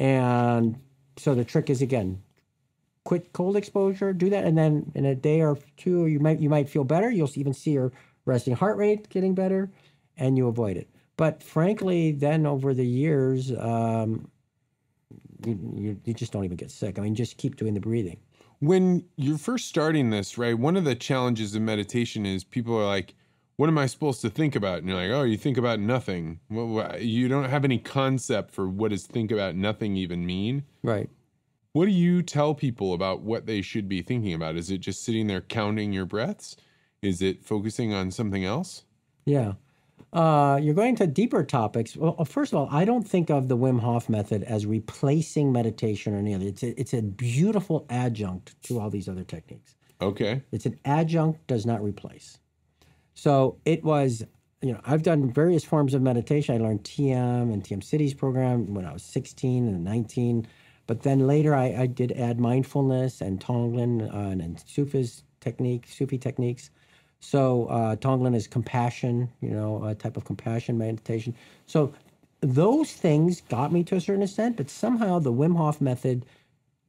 And 0.01 0.81
so 1.17 1.35
the 1.35 1.45
trick 1.45 1.71
is 1.71 1.83
again, 1.83 2.21
quit 3.13 3.33
cold 3.35 3.57
exposure, 3.57 4.15
do 4.15 4.31
that. 4.31 4.45
And 4.45 4.57
then 4.57 4.91
in 4.95 5.05
a 5.05 5.15
day 5.15 5.43
or 5.43 5.59
two, 5.77 6.07
you 6.07 6.19
might, 6.19 6.41
you 6.41 6.49
might 6.49 6.67
feel 6.67 6.83
better. 6.83 7.11
You'll 7.11 7.31
even 7.35 7.53
see 7.53 7.73
your 7.73 7.93
resting 8.25 8.55
heart 8.55 8.79
rate 8.79 9.11
getting 9.11 9.35
better 9.35 9.71
and 10.17 10.39
you 10.39 10.49
avoid 10.49 10.79
it. 10.79 10.89
But 11.19 11.43
frankly, 11.43 12.13
then 12.13 12.47
over 12.47 12.73
the 12.73 12.87
years, 12.87 13.53
um, 13.59 14.31
you, 15.45 15.59
you, 15.77 16.01
you 16.07 16.15
just 16.15 16.33
don't 16.33 16.45
even 16.45 16.57
get 16.57 16.71
sick. 16.71 16.99
I 16.99 17.03
mean, 17.03 17.15
just 17.15 17.37
keep 17.37 17.57
doing 17.57 17.75
the 17.75 17.81
breathing 17.81 18.17
when 18.61 19.05
you're 19.17 19.39
first 19.39 19.67
starting 19.67 20.11
this, 20.11 20.39
right? 20.39 20.57
One 20.57 20.77
of 20.77 20.85
the 20.85 20.95
challenges 20.95 21.57
of 21.57 21.63
meditation 21.63 22.25
is 22.25 22.45
people 22.45 22.79
are 22.79 22.87
like, 22.87 23.15
"What 23.57 23.69
am 23.69 23.77
I 23.77 23.87
supposed 23.87 24.21
to 24.21 24.31
think 24.31 24.55
about?" 24.55 24.79
And 24.79 24.89
you're 24.89 24.97
like, 24.97 25.11
"Oh, 25.11 25.25
you 25.25 25.37
think 25.37 25.59
about 25.59 25.81
nothing. 25.81 26.39
Well, 26.49 26.97
you 27.01 27.27
don't 27.27 27.51
have 27.51 27.65
any 27.65 27.79
concept 27.79 28.53
for 28.53 28.69
what 28.69 28.91
does 28.91 29.05
think 29.05 29.33
about 29.33 29.57
nothing 29.57 29.97
even 29.97 30.25
mean." 30.25 30.63
Right. 30.85 31.11
What 31.73 31.87
do 31.87 31.93
you 31.93 32.23
tell 32.23 32.55
people 32.55 32.93
about 32.93 33.23
what 33.23 33.47
they 33.47 33.63
should 33.63 33.89
be 33.89 34.03
thinking 34.03 34.35
about? 34.35 34.57
Is 34.57 34.71
it 34.71 34.79
just 34.79 35.05
sitting 35.05 35.27
there 35.27 35.41
counting 35.41 35.93
your 35.93 36.05
breaths? 36.05 36.57
Is 37.01 37.23
it 37.23 37.45
focusing 37.45 37.95
on 37.95 38.11
something 38.11 38.45
else? 38.45 38.85
Yeah. 39.25 39.55
Uh, 40.13 40.61
you're 40.63 40.75
going 40.75 40.97
to 40.97 41.07
deeper 41.07 41.43
topics. 41.43 41.97
Well, 41.97 42.15
uh, 42.19 42.25
first 42.25 42.53
of 42.53 42.59
all, 42.59 42.69
I 42.71 42.85
don't 42.85 43.09
think 43.09 43.31
of 43.31 43.49
the 43.49 43.57
Wim 43.57 43.81
Hof 43.81 44.11
method 44.11 44.43
as 44.43 44.67
replacing 44.67 45.51
meditation 45.51 46.15
or 46.15 46.19
any 46.19 46.35
other. 46.35 46.45
It's 46.45 46.63
a, 46.63 46.79
it's 46.79 46.93
a 46.93 47.01
beautiful 47.01 47.87
adjunct 47.89 48.63
to 48.65 48.79
all 48.79 48.91
these 48.91 49.09
other 49.09 49.25
techniques. 49.25 49.75
Okay. 50.03 50.43
It's 50.53 50.67
an 50.67 50.79
adjunct, 50.85 51.47
does 51.47 51.65
not 51.65 51.83
replace. 51.83 52.39
So 53.15 53.57
it 53.65 53.83
was 53.83 54.25
you 54.61 54.73
know, 54.73 54.81
I've 54.85 55.03
done 55.03 55.31
various 55.31 55.65
forms 55.65 55.93
of 55.93 56.03
meditation. 56.03 56.55
I 56.55 56.59
learned 56.59 56.85
TM 56.85 57.53
and 57.53 57.65
TM 57.65 57.81
Sidhis 57.81 58.17
program 58.17 58.75
when 58.75 58.87
I 58.87 58.93
was 58.93 59.03
16 59.03 59.67
and 59.67 59.83
19. 59.83 60.47
But 60.87 61.03
then 61.03 61.27
later 61.27 61.55
I, 61.55 61.75
I 61.83 61.87
did 61.87 62.13
add 62.13 62.41
mindfulness 62.41 63.21
and 63.21 63.41
Tonglen 63.41 64.13
uh, 64.13 64.31
and, 64.31 64.43
and 64.43 64.63
Sufis 64.67 65.25
technique, 65.41 65.87
Sufi 65.89 66.19
techniques. 66.19 66.71
So 67.21 67.67
uh, 67.67 67.97
Tonglen 67.97 68.35
is 68.35 68.47
compassion, 68.47 69.31
you 69.41 69.51
know, 69.51 69.85
a 69.85 69.95
type 69.95 70.17
of 70.17 70.25
compassion 70.25 70.77
meditation. 70.77 71.35
So 71.67 71.93
those 72.41 72.93
things 72.93 73.41
got 73.43 73.73
me 73.73 73.85
to 73.85 73.97
a 73.97 74.01
certain 74.01 74.23
extent, 74.23 74.57
but 74.57 74.69
somehow 74.69 75.21
the 75.21 75.33
Wim 75.33 75.57
Hof 75.57 75.81
method 75.81 76.27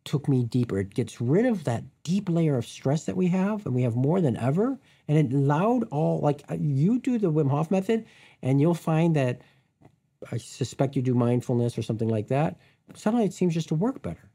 took 0.06 0.28
me 0.28 0.44
deeper. 0.44 0.80
It 0.80 0.94
gets 0.94 1.22
rid 1.22 1.46
of 1.46 1.64
that 1.66 1.84
deep 2.04 2.30
layer 2.30 2.58
of 2.58 2.66
stress 2.66 3.06
that 3.06 3.16
we 3.16 3.28
have, 3.28 3.66
and 3.66 3.76
we 3.76 3.84
have 3.84 3.96
more 3.96 4.20
than 4.20 4.36
ever. 4.38 4.78
And 5.08 5.18
it 5.18 5.34
allowed 5.34 5.84
all, 5.92 6.20
like 6.20 6.44
uh, 6.50 6.58
you 6.60 7.00
do 7.00 7.18
the 7.20 7.32
Wim 7.32 7.50
Hof 7.50 7.70
method, 7.70 8.06
and 8.42 8.60
you'll 8.60 8.74
find 8.74 9.16
that 9.16 9.42
I 10.32 10.38
suspect 10.38 10.96
you 10.96 11.02
do 11.02 11.14
mindfulness 11.14 11.78
or 11.78 11.84
something 11.84 12.10
like 12.10 12.28
that. 12.30 12.58
Suddenly 12.96 13.26
it 13.26 13.34
seems 13.34 13.54
just 13.54 13.70
to 13.70 13.76
work 13.76 14.02
better. 14.02 14.30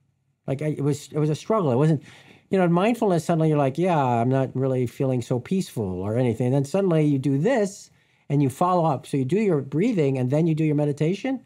Like 0.46 0.62
I, 0.62 0.68
it 0.68 0.82
was, 0.82 1.08
it 1.12 1.18
was 1.18 1.30
a 1.30 1.34
struggle. 1.34 1.70
It 1.70 1.76
wasn't, 1.76 2.02
you 2.50 2.58
know, 2.58 2.66
mindfulness. 2.68 3.24
Suddenly 3.24 3.48
you're 3.50 3.58
like, 3.58 3.78
yeah, 3.78 3.98
I'm 3.98 4.28
not 4.28 4.54
really 4.54 4.86
feeling 4.86 5.22
so 5.22 5.38
peaceful 5.38 5.84
or 6.02 6.16
anything. 6.16 6.46
And 6.46 6.54
then 6.54 6.64
suddenly 6.64 7.04
you 7.04 7.18
do 7.18 7.38
this, 7.38 7.90
and 8.30 8.42
you 8.42 8.48
follow 8.50 8.84
up. 8.84 9.06
So 9.06 9.16
you 9.16 9.24
do 9.24 9.38
your 9.38 9.60
breathing, 9.60 10.18
and 10.18 10.30
then 10.30 10.46
you 10.46 10.54
do 10.54 10.64
your 10.64 10.74
meditation 10.76 11.44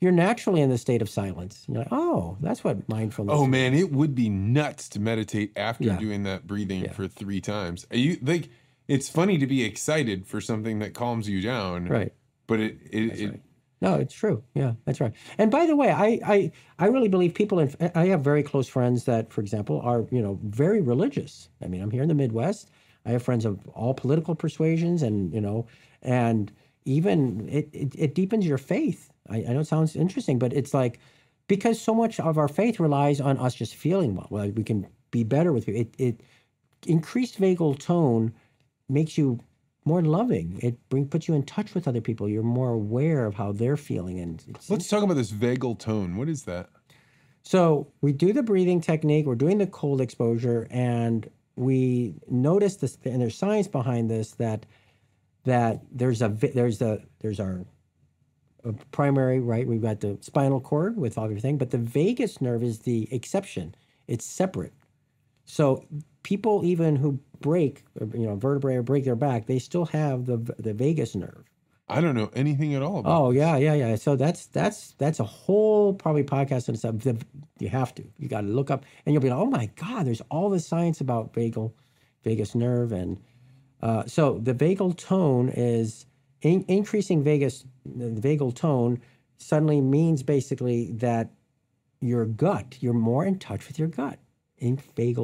you're 0.00 0.12
naturally 0.12 0.60
in 0.60 0.68
the 0.68 0.76
state 0.76 1.00
of 1.00 1.08
silence. 1.08 1.64
You're 1.66 1.78
like, 1.78 1.88
oh, 1.90 2.36
that's 2.40 2.62
what 2.62 2.86
mindfulness. 2.90 3.34
Oh 3.38 3.44
is. 3.44 3.48
man, 3.48 3.72
it 3.72 3.90
would 3.90 4.14
be 4.14 4.28
nuts 4.28 4.90
to 4.90 5.00
meditate 5.00 5.52
after 5.56 5.84
Yeah. 5.84 5.96
doing 5.96 6.24
that 6.24 6.46
breathing 6.46 6.82
Yeah. 6.82 6.92
for 6.92 7.08
three 7.08 7.40
times. 7.40 7.86
Are 7.90 7.96
you 7.96 8.18
like, 8.20 8.50
it's 8.86 9.08
funny 9.08 9.38
to 9.38 9.46
be 9.46 9.62
excited 9.64 10.26
for 10.26 10.42
something 10.42 10.80
that 10.80 10.92
calms 10.92 11.26
you 11.26 11.40
down, 11.40 11.86
right. 11.86 12.12
But 12.46 12.60
it, 12.60 12.76
it, 12.90 13.18
it 13.18 13.30
right. 13.30 13.40
No, 13.80 13.94
it's 13.96 14.14
true. 14.14 14.42
Yeah, 14.54 14.74
that's 14.84 15.00
right. 15.00 15.12
And 15.36 15.50
by 15.50 15.66
the 15.66 15.76
way, 15.76 15.90
I, 15.90 16.20
I, 16.24 16.52
I 16.78 16.86
really 16.86 17.08
believe 17.08 17.34
people. 17.34 17.58
In, 17.58 17.74
I 17.94 18.06
have 18.06 18.22
very 18.22 18.42
close 18.42 18.68
friends 18.68 19.04
that, 19.04 19.32
for 19.32 19.40
example, 19.40 19.80
are 19.82 20.06
you 20.10 20.22
know 20.22 20.38
very 20.44 20.80
religious. 20.80 21.48
I 21.62 21.66
mean, 21.66 21.82
I'm 21.82 21.90
here 21.90 22.02
in 22.02 22.08
the 22.08 22.14
Midwest. 22.14 22.70
I 23.04 23.10
have 23.10 23.22
friends 23.22 23.44
of 23.44 23.66
all 23.68 23.92
political 23.92 24.34
persuasions, 24.34 25.02
and 25.02 25.32
you 25.34 25.40
know, 25.40 25.66
and 26.02 26.50
even 26.84 27.48
it, 27.48 27.68
it, 27.72 27.94
it 27.96 28.14
deepens 28.14 28.46
your 28.46 28.58
faith. 28.58 29.10
I, 29.28 29.38
I 29.38 29.52
know 29.52 29.60
it 29.60 29.66
sounds 29.66 29.96
interesting, 29.96 30.38
but 30.38 30.52
it's 30.52 30.72
like 30.72 30.98
because 31.46 31.80
so 31.80 31.94
much 31.94 32.18
of 32.20 32.38
our 32.38 32.48
faith 32.48 32.80
relies 32.80 33.20
on 33.20 33.38
us 33.38 33.54
just 33.54 33.74
feeling 33.74 34.14
well. 34.14 34.28
Well, 34.30 34.50
we 34.50 34.64
can 34.64 34.86
be 35.10 35.24
better 35.24 35.52
with 35.52 35.68
you. 35.68 35.74
It, 35.74 35.94
it 35.98 36.20
increased 36.86 37.40
vagal 37.40 37.78
tone 37.78 38.32
makes 38.88 39.16
you 39.18 39.40
more 39.84 40.02
loving. 40.02 40.58
It 40.62 40.76
bring 40.88 41.06
puts 41.08 41.28
you 41.28 41.34
in 41.34 41.44
touch 41.44 41.74
with 41.74 41.86
other 41.86 42.00
people. 42.00 42.28
You're 42.28 42.42
more 42.42 42.70
aware 42.70 43.26
of 43.26 43.34
how 43.34 43.52
they're 43.52 43.76
feeling, 43.76 44.20
and 44.20 44.42
it's, 44.48 44.70
let's 44.70 44.88
talk 44.88 45.02
about 45.02 45.14
this 45.14 45.32
vagal 45.32 45.78
tone. 45.78 46.16
What 46.16 46.28
is 46.28 46.44
that? 46.44 46.70
so 47.44 47.92
we 48.00 48.12
do 48.12 48.32
the 48.32 48.42
breathing 48.42 48.80
technique. 48.80 49.26
We're 49.26 49.34
doing 49.34 49.58
the 49.58 49.66
cold 49.66 50.00
exposure, 50.00 50.66
and 50.70 51.28
we 51.56 52.14
notice 52.28 52.76
this. 52.76 52.96
And 53.04 53.20
there's 53.20 53.36
science 53.36 53.68
behind 53.68 54.10
this 54.10 54.32
that 54.32 54.66
that 55.44 55.82
there's 55.92 56.22
a 56.22 56.28
there's 56.28 56.80
a 56.80 57.00
there's 57.20 57.38
our 57.40 57.64
primary 58.92 59.40
right. 59.40 59.66
We've 59.66 59.82
got 59.82 60.00
the 60.00 60.16
spinal 60.22 60.60
cord 60.60 60.96
with 60.96 61.18
all 61.18 61.26
everything, 61.26 61.58
but 61.58 61.70
the 61.70 61.78
vagus 61.78 62.40
nerve 62.40 62.62
is 62.62 62.80
the 62.80 63.06
exception. 63.12 63.74
It's 64.08 64.24
separate. 64.24 64.72
So 65.44 65.84
people 66.24 66.64
even 66.64 66.96
who 66.96 67.20
break, 67.40 67.84
you 68.00 68.26
know, 68.26 68.34
vertebrae 68.34 68.74
or 68.74 68.82
break 68.82 69.04
their 69.04 69.14
back, 69.14 69.46
they 69.46 69.60
still 69.60 69.86
have 69.86 70.24
the 70.24 70.38
the 70.58 70.74
vagus 70.74 71.14
nerve. 71.14 71.44
I 71.88 72.00
don't 72.00 72.14
know 72.14 72.30
anything 72.34 72.74
at 72.74 72.82
all 72.82 73.00
about. 73.00 73.20
Oh 73.20 73.30
yeah, 73.30 73.56
yeah, 73.56 73.74
yeah. 73.74 73.94
So 73.94 74.16
that's 74.16 74.46
that's 74.46 74.92
that's 74.98 75.20
a 75.20 75.24
whole 75.24 75.94
probably 75.94 76.24
podcast 76.24 76.68
and 76.68 76.78
stuff. 76.78 76.96
You 77.60 77.68
have 77.68 77.94
to. 77.94 78.04
You 78.18 78.28
got 78.28 78.40
to 78.40 78.48
look 78.48 78.70
up, 78.70 78.84
and 79.06 79.12
you'll 79.12 79.22
be 79.22 79.30
like, 79.30 79.38
oh 79.38 79.46
my 79.46 79.70
god, 79.76 80.06
there's 80.06 80.22
all 80.30 80.50
this 80.50 80.66
science 80.66 81.00
about 81.00 81.32
vagal, 81.32 81.72
vagus 82.24 82.54
nerve, 82.54 82.90
and 82.90 83.20
uh, 83.82 84.04
so 84.06 84.38
the 84.42 84.54
vagal 84.54 84.96
tone 84.96 85.50
is 85.50 86.06
in, 86.40 86.64
increasing 86.66 87.22
vagus. 87.22 87.64
The 87.84 88.18
vagal 88.18 88.54
tone 88.54 89.00
suddenly 89.36 89.82
means 89.82 90.22
basically 90.22 90.92
that 90.92 91.30
your 92.00 92.24
gut, 92.24 92.78
you're 92.80 92.94
more 92.94 93.26
in 93.26 93.38
touch 93.38 93.68
with 93.68 93.78
your 93.78 93.88
gut 93.88 94.18
in 94.58 94.76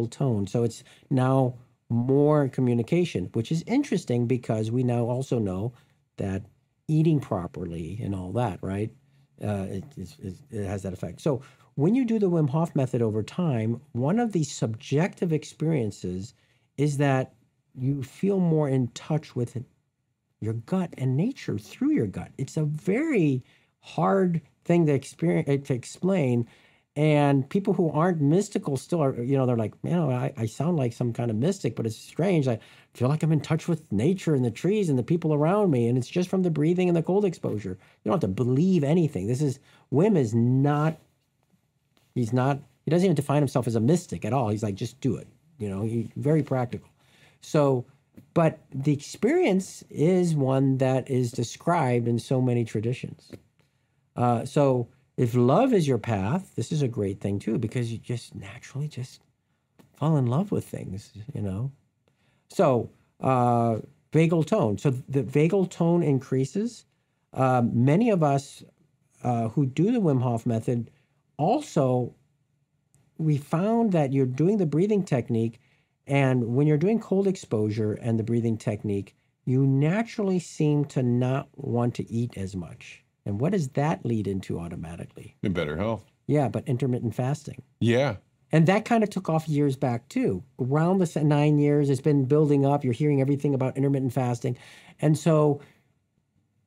tone. 0.08 0.46
So 0.46 0.64
it's 0.64 0.84
now 1.10 1.54
more 1.88 2.48
communication, 2.48 3.30
which 3.32 3.50
is 3.52 3.64
interesting 3.66 4.26
because 4.26 4.70
we 4.70 4.82
now 4.82 5.04
also 5.04 5.38
know 5.38 5.72
that 6.16 6.42
eating 6.88 7.20
properly 7.20 8.00
and 8.02 8.14
all 8.14 8.32
that, 8.32 8.58
right? 8.62 8.90
Uh, 9.42 9.66
it, 9.70 9.84
is- 9.96 10.16
it 10.50 10.66
has 10.66 10.82
that 10.82 10.92
effect. 10.92 11.20
So 11.20 11.42
when 11.74 11.94
you 11.94 12.04
do 12.04 12.18
the 12.18 12.30
Wim 12.30 12.50
Hof 12.50 12.74
method 12.76 13.02
over 13.02 13.22
time, 13.22 13.80
one 13.92 14.18
of 14.18 14.32
the 14.32 14.44
subjective 14.44 15.32
experiences 15.32 16.34
is 16.76 16.98
that 16.98 17.34
you 17.74 18.02
feel 18.02 18.40
more 18.40 18.68
in 18.68 18.88
touch 18.88 19.34
with 19.34 19.56
your 20.40 20.54
gut 20.54 20.92
and 20.98 21.16
nature 21.16 21.58
through 21.58 21.92
your 21.92 22.06
gut. 22.06 22.32
It's 22.38 22.56
a 22.56 22.64
very 22.64 23.44
hard 23.80 24.40
thing 24.64 24.86
to 24.86 24.92
experience 24.92 25.68
to 25.68 25.74
explain. 25.74 26.46
And 26.96 27.48
people 27.48 27.72
who 27.72 27.90
aren't 27.90 28.20
mystical 28.20 28.76
still 28.76 29.00
are, 29.00 29.22
you 29.22 29.36
know, 29.36 29.46
they're 29.46 29.56
like, 29.56 29.74
you 29.84 29.90
know, 29.90 30.10
I, 30.10 30.32
I 30.36 30.46
sound 30.46 30.76
like 30.76 30.92
some 30.92 31.12
kind 31.12 31.30
of 31.30 31.36
mystic, 31.36 31.76
but 31.76 31.86
it's 31.86 31.96
strange. 31.96 32.48
I 32.48 32.58
feel 32.94 33.08
like 33.08 33.22
I'm 33.22 33.30
in 33.30 33.40
touch 33.40 33.68
with 33.68 33.90
nature 33.92 34.34
and 34.34 34.44
the 34.44 34.50
trees 34.50 34.88
and 34.88 34.98
the 34.98 35.04
people 35.04 35.32
around 35.32 35.70
me. 35.70 35.86
And 35.86 35.96
it's 35.96 36.08
just 36.08 36.28
from 36.28 36.42
the 36.42 36.50
breathing 36.50 36.88
and 36.88 36.96
the 36.96 37.02
cold 37.02 37.24
exposure. 37.24 37.78
You 38.02 38.10
don't 38.10 38.14
have 38.14 38.28
to 38.28 38.28
believe 38.28 38.82
anything. 38.82 39.28
This 39.28 39.40
is, 39.40 39.60
Wim 39.92 40.18
is 40.18 40.34
not, 40.34 40.98
he's 42.14 42.32
not, 42.32 42.58
he 42.84 42.90
doesn't 42.90 43.04
even 43.04 43.14
define 43.14 43.40
himself 43.40 43.68
as 43.68 43.76
a 43.76 43.80
mystic 43.80 44.24
at 44.24 44.32
all. 44.32 44.48
He's 44.48 44.64
like, 44.64 44.74
just 44.74 45.00
do 45.00 45.14
it. 45.16 45.28
You 45.58 45.70
know, 45.70 45.82
he, 45.82 46.10
very 46.16 46.42
practical. 46.42 46.88
So, 47.40 47.84
but 48.34 48.58
the 48.74 48.92
experience 48.92 49.84
is 49.90 50.34
one 50.34 50.78
that 50.78 51.08
is 51.08 51.30
described 51.30 52.08
in 52.08 52.18
so 52.18 52.40
many 52.40 52.64
traditions. 52.64 53.30
Uh, 54.16 54.44
so, 54.44 54.88
if 55.20 55.34
love 55.34 55.74
is 55.74 55.86
your 55.86 55.98
path, 55.98 56.54
this 56.56 56.72
is 56.72 56.80
a 56.80 56.88
great 56.88 57.20
thing 57.20 57.38
too, 57.38 57.58
because 57.58 57.92
you 57.92 57.98
just 57.98 58.34
naturally 58.34 58.88
just 58.88 59.20
fall 59.98 60.16
in 60.16 60.24
love 60.24 60.50
with 60.50 60.64
things, 60.64 61.12
you 61.34 61.42
know. 61.42 61.70
So, 62.48 62.88
uh, 63.20 63.80
vagal 64.12 64.46
tone. 64.46 64.78
So 64.78 64.88
the 64.88 65.22
vagal 65.22 65.68
tone 65.68 66.02
increases. 66.02 66.86
Um, 67.34 67.84
many 67.84 68.08
of 68.08 68.22
us 68.22 68.64
uh, 69.22 69.48
who 69.48 69.66
do 69.66 69.92
the 69.92 70.00
Wim 70.00 70.22
Hof 70.22 70.46
method 70.46 70.90
also 71.36 72.14
we 73.18 73.36
found 73.36 73.92
that 73.92 74.14
you're 74.14 74.24
doing 74.24 74.56
the 74.56 74.64
breathing 74.64 75.04
technique, 75.04 75.60
and 76.06 76.54
when 76.54 76.66
you're 76.66 76.78
doing 76.78 76.98
cold 76.98 77.26
exposure 77.26 77.92
and 77.92 78.18
the 78.18 78.24
breathing 78.24 78.56
technique, 78.56 79.14
you 79.44 79.66
naturally 79.66 80.38
seem 80.38 80.86
to 80.86 81.02
not 81.02 81.50
want 81.56 81.94
to 81.96 82.10
eat 82.10 82.38
as 82.38 82.56
much. 82.56 83.04
And 83.30 83.40
what 83.40 83.52
does 83.52 83.68
that 83.68 84.04
lead 84.04 84.26
into 84.26 84.58
automatically? 84.58 85.36
In 85.42 85.52
better 85.52 85.76
health. 85.76 86.04
Yeah, 86.26 86.48
but 86.48 86.68
intermittent 86.68 87.14
fasting. 87.14 87.62
Yeah. 87.80 88.16
And 88.52 88.66
that 88.66 88.84
kind 88.84 89.04
of 89.04 89.10
took 89.10 89.28
off 89.28 89.48
years 89.48 89.76
back 89.76 90.08
too. 90.08 90.42
Around 90.58 90.98
the 90.98 91.24
nine 91.24 91.58
years, 91.58 91.88
it's 91.88 92.00
been 92.00 92.24
building 92.24 92.66
up. 92.66 92.84
You're 92.84 92.92
hearing 92.92 93.20
everything 93.20 93.54
about 93.54 93.76
intermittent 93.76 94.12
fasting. 94.12 94.58
And 95.00 95.16
so 95.16 95.60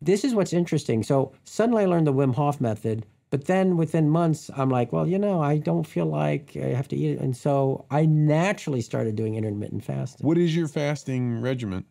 this 0.02 0.24
is 0.24 0.34
what's 0.34 0.54
interesting. 0.54 1.04
So 1.04 1.34
suddenly 1.44 1.84
I 1.84 1.86
learned 1.86 2.08
the 2.08 2.14
Wim 2.14 2.34
Hof 2.34 2.62
method, 2.62 3.06
but 3.30 3.46
then 3.46 3.76
within 3.76 4.10
months, 4.10 4.50
I'm 4.56 4.70
like, 4.70 4.94
well, 4.94 5.08
you 5.08 5.20
know, 5.20 5.42
I 5.42 5.58
don't 5.58 5.86
feel 5.86 6.06
like 6.06 6.56
I 6.56 6.68
have 6.68 6.88
to 6.90 6.96
eat 6.96 7.12
it. 7.12 7.20
And 7.20 7.36
so 7.36 7.86
I 7.92 8.06
naturally 8.06 8.82
started 8.82 9.16
doing 9.18 9.36
intermittent 9.36 9.84
fasting. 9.84 10.26
What 10.26 10.38
is 10.38 10.56
your 10.56 10.70
fasting 10.70 11.42
regimen? 11.42 11.84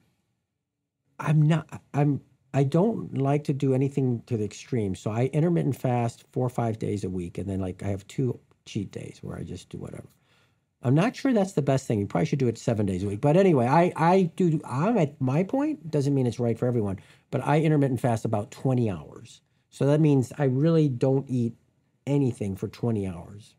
I'm 1.18 1.42
not, 1.42 1.82
I'm, 1.92 2.22
I 2.54 2.64
don't 2.64 3.16
like 3.16 3.44
to 3.44 3.52
do 3.52 3.74
anything 3.74 4.22
to 4.26 4.36
the 4.36 4.44
extreme. 4.44 4.94
So 4.94 5.10
I 5.10 5.30
intermittent 5.32 5.76
fast 5.76 6.24
four 6.32 6.46
or 6.46 6.50
five 6.50 6.78
days 6.78 7.04
a 7.04 7.10
week. 7.10 7.38
And 7.38 7.48
then 7.48 7.60
like 7.60 7.82
I 7.82 7.88
have 7.88 8.06
two 8.08 8.38
cheat 8.66 8.90
days 8.92 9.18
where 9.22 9.36
I 9.36 9.42
just 9.42 9.68
do 9.70 9.78
whatever. 9.78 10.08
I'm 10.82 10.94
not 10.94 11.14
sure 11.14 11.32
that's 11.32 11.52
the 11.52 11.62
best 11.62 11.86
thing. 11.86 12.00
You 12.00 12.06
probably 12.06 12.26
should 12.26 12.40
do 12.40 12.48
it 12.48 12.58
seven 12.58 12.86
days 12.86 13.04
a 13.04 13.06
week. 13.06 13.20
But 13.20 13.36
anyway, 13.36 13.66
I, 13.66 13.92
I 13.96 14.22
do, 14.36 14.60
I'm 14.64 14.98
at 14.98 15.20
my 15.20 15.44
point, 15.44 15.90
doesn't 15.90 16.14
mean 16.14 16.26
it's 16.26 16.40
right 16.40 16.58
for 16.58 16.66
everyone, 16.66 16.98
but 17.30 17.46
I 17.46 17.60
intermittent 17.60 18.00
fast 18.00 18.24
about 18.24 18.50
20 18.50 18.90
hours. 18.90 19.40
So 19.70 19.86
that 19.86 20.00
means 20.00 20.32
I 20.38 20.44
really 20.44 20.88
don't 20.88 21.24
eat 21.30 21.54
anything 22.06 22.56
for 22.56 22.68
20 22.68 23.06
hours. 23.06 23.54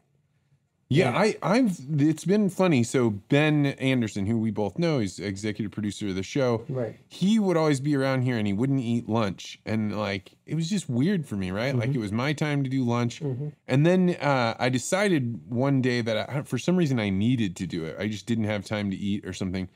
Yeah, 0.93 1.17
I, 1.17 1.35
I've. 1.41 1.77
It's 1.97 2.25
been 2.25 2.49
funny. 2.49 2.83
So 2.83 3.09
Ben 3.09 3.65
Anderson, 3.65 4.25
who 4.25 4.37
we 4.37 4.51
both 4.51 4.77
know, 4.77 4.99
he's 4.99 5.19
executive 5.19 5.71
producer 5.71 6.07
of 6.09 6.15
the 6.15 6.23
show. 6.23 6.63
Right. 6.69 6.97
He 7.09 7.39
would 7.39 7.57
always 7.57 7.79
be 7.79 7.95
around 7.95 8.21
here, 8.23 8.37
and 8.37 8.45
he 8.45 8.53
wouldn't 8.53 8.81
eat 8.81 9.09
lunch, 9.09 9.59
and 9.65 9.97
like 9.97 10.31
it 10.45 10.55
was 10.55 10.69
just 10.69 10.89
weird 10.89 11.25
for 11.25 11.35
me, 11.35 11.51
right? 11.51 11.75
Like 11.75 11.93
it 11.95 11.99
was 11.99 12.11
my 12.11 12.33
time 12.33 12.63
to 12.63 12.69
do 12.69 12.83
lunch, 12.83 13.21
and 13.67 13.85
then 13.85 14.15
uh, 14.21 14.55
I 14.59 14.69
decided 14.69 15.41
one 15.49 15.81
day 15.81 16.01
that 16.01 16.29
I, 16.29 16.41
for 16.43 16.57
some 16.57 16.75
reason 16.75 16.99
I 16.99 17.09
needed 17.09 17.55
to 17.57 17.67
do 17.67 17.85
it. 17.85 17.95
I 17.99 18.07
just 18.07 18.25
didn't 18.25 18.45
have 18.45 18.65
time 18.65 18.91
to 18.91 18.97
eat 18.97 19.25
or 19.25 19.33
something, 19.33 19.69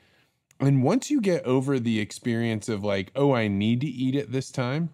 And 0.60 0.82
once 0.82 1.10
you 1.10 1.20
get 1.20 1.44
over 1.44 1.78
the 1.78 2.00
experience 2.00 2.68
of 2.68 2.82
like, 2.84 3.10
oh, 3.14 3.32
I 3.32 3.48
need 3.48 3.80
to 3.82 3.86
eat 3.86 4.16
at 4.16 4.32
this 4.32 4.50
time, 4.50 4.90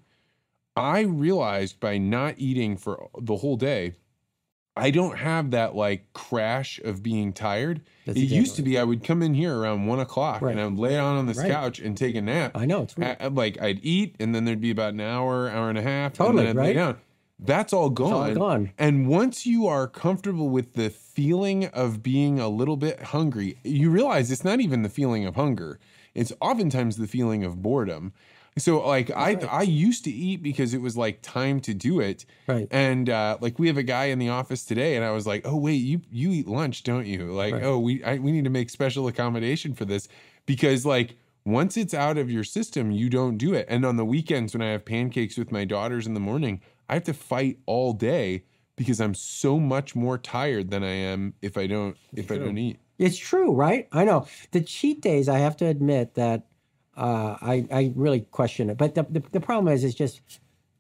I 0.77 1.01
realized 1.01 1.81
by 1.81 1.99
not 1.99 2.35
eating 2.39 2.77
for 2.77 3.09
the 3.21 3.37
whole 3.37 3.57
day, 3.57 3.95
I 4.77 4.91
don't 4.91 5.17
have 5.19 5.53
that 5.53 5.77
like 5.77 6.13
crash 6.15 6.81
of 6.81 7.03
being 7.03 7.33
tired. 7.33 7.81
That's 8.07 8.19
it 8.19 8.23
exactly 8.23 8.39
used 8.39 8.57
to 8.57 8.63
be 8.63 8.77
I 8.79 8.83
would 8.85 9.05
come 9.05 9.23
in 9.23 9.35
here 9.35 9.57
around 9.57 9.87
one 9.87 10.01
o'clock 10.01 10.43
Right. 10.43 10.51
and 10.53 10.61
I 10.61 10.65
would 10.67 10.79
lay 10.79 10.91
down 10.91 11.17
on 11.17 11.27
this 11.27 11.39
Right. 11.39 11.51
couch 11.51 11.79
and 11.79 11.97
take 11.97 12.17
a 12.17 12.21
nap. 12.21 12.53
I 12.57 12.67
know 12.67 12.83
it's 12.83 12.97
weird. 12.97 13.17
I- 13.21 13.29
like 13.29 13.61
I'd 13.63 13.79
eat 13.85 14.17
and 14.19 14.35
then 14.35 14.45
there'd 14.45 14.61
be 14.61 14.73
about 14.73 14.95
an 14.95 15.01
hour, 15.01 15.49
hour 15.49 15.69
and 15.69 15.79
a 15.79 15.83
half, 15.83 16.15
Totally, 16.15 16.47
and 16.47 16.49
then 16.49 16.59
I'd 16.59 16.61
lay 16.63 16.69
right? 16.71 16.75
down. 16.75 16.97
That's 17.39 17.73
all 17.73 17.85
all 17.85 17.91
gone. 17.91 18.35
gone. 18.35 18.71
And 18.79 19.07
once 19.09 19.45
you 19.47 19.67
are 19.67 19.87
comfortable 19.87 20.49
with 20.49 20.75
the 20.75 20.91
feeling 20.91 21.67
of 21.67 22.03
being 22.03 22.41
a 22.41 22.49
little 22.49 22.77
bit 22.77 23.01
hungry, 23.01 23.57
you 23.65 23.91
realize 23.91 24.31
it's 24.31 24.45
not 24.45 24.61
even 24.61 24.83
the 24.83 24.89
feeling 24.89 25.25
of 25.25 25.37
hunger. 25.37 25.79
It's 26.15 26.33
oftentimes 26.41 26.97
the 26.97 27.09
feeling 27.09 27.45
of 27.45 27.61
boredom. 27.61 28.13
So 28.57 28.87
like 28.87 29.11
I 29.11 29.35
I 29.51 29.63
used 29.63 30.05
to 30.05 30.11
eat 30.11 30.43
because 30.43 30.75
it 30.75 30.81
was 30.81 30.97
like 30.97 31.21
time 31.23 31.61
to 31.61 31.75
do 31.75 32.01
it. 32.01 32.25
Right. 32.47 32.69
And 32.71 33.11
uh, 33.11 33.39
like 33.41 33.59
we 33.59 33.67
have 33.67 33.77
a 33.77 33.83
guy 33.83 34.07
in 34.07 34.19
the 34.19 34.29
office 34.29 34.65
today, 34.65 34.95
and 34.97 35.05
I 35.05 35.11
was 35.11 35.27
like, 35.27 35.43
"Oh 35.45 35.57
wait, 35.57 35.75
you 35.77 36.01
you 36.13 36.31
eat 36.31 36.47
lunch, 36.47 36.85
don't 36.85 37.07
you? 37.07 37.33
Like, 37.33 37.55
Right. 37.55 37.65
oh 37.65 37.79
we 37.79 38.03
I, 38.05 38.19
we 38.19 38.31
need 38.31 38.45
to 38.45 38.51
make 38.51 38.71
special 38.71 39.09
accommodation 39.09 39.75
for 39.75 39.85
this 39.85 40.09
because 40.47 40.87
like 40.87 41.17
once 41.45 41.77
it's 41.77 41.95
out 41.95 42.17
of 42.17 42.31
your 42.31 42.45
system, 42.45 42.91
you 42.91 43.11
don't 43.11 43.37
do 43.37 43.55
it. 43.55 43.67
And 43.69 43.85
on 43.85 43.97
the 43.97 44.05
weekends 44.05 44.55
when 44.55 44.63
I 44.63 44.71
have 44.71 44.85
pancakes 44.85 45.37
with 45.37 45.53
my 45.53 45.65
daughters 45.65 46.07
in 46.07 46.15
the 46.15 46.21
morning, 46.21 46.61
I 46.89 46.95
have 46.95 47.05
to 47.05 47.13
fight 47.15 47.59
all 47.67 47.93
day 47.93 48.45
because 48.77 49.01
I'm 49.01 49.15
so 49.15 49.59
much 49.59 49.95
more 49.95 50.17
tired 50.17 50.71
than 50.71 50.83
I 50.83 50.93
am 50.93 51.35
if 51.43 51.57
I 51.59 51.67
don't 51.67 51.97
if 52.15 52.31
I 52.31 52.39
don't 52.39 52.59
eat. 52.59 52.79
It's 52.99 53.19
true, 53.19 53.53
right? 53.53 53.89
I 53.91 54.05
know 54.05 54.27
the 54.53 54.61
cheat 54.61 55.01
days. 55.01 55.29
I 55.29 55.39
have 55.39 55.57
to 55.57 55.67
admit 55.67 56.15
that 56.15 56.47
uh, 56.97 57.37
I 57.41 57.67
I 57.71 57.93
really 57.95 58.21
question 58.21 58.71
it. 58.71 58.77
But 58.79 58.95
the, 58.95 59.05
the 59.09 59.23
the 59.33 59.41
problem 59.41 59.73
is, 59.73 59.85
it's 59.85 59.95
just 59.95 60.21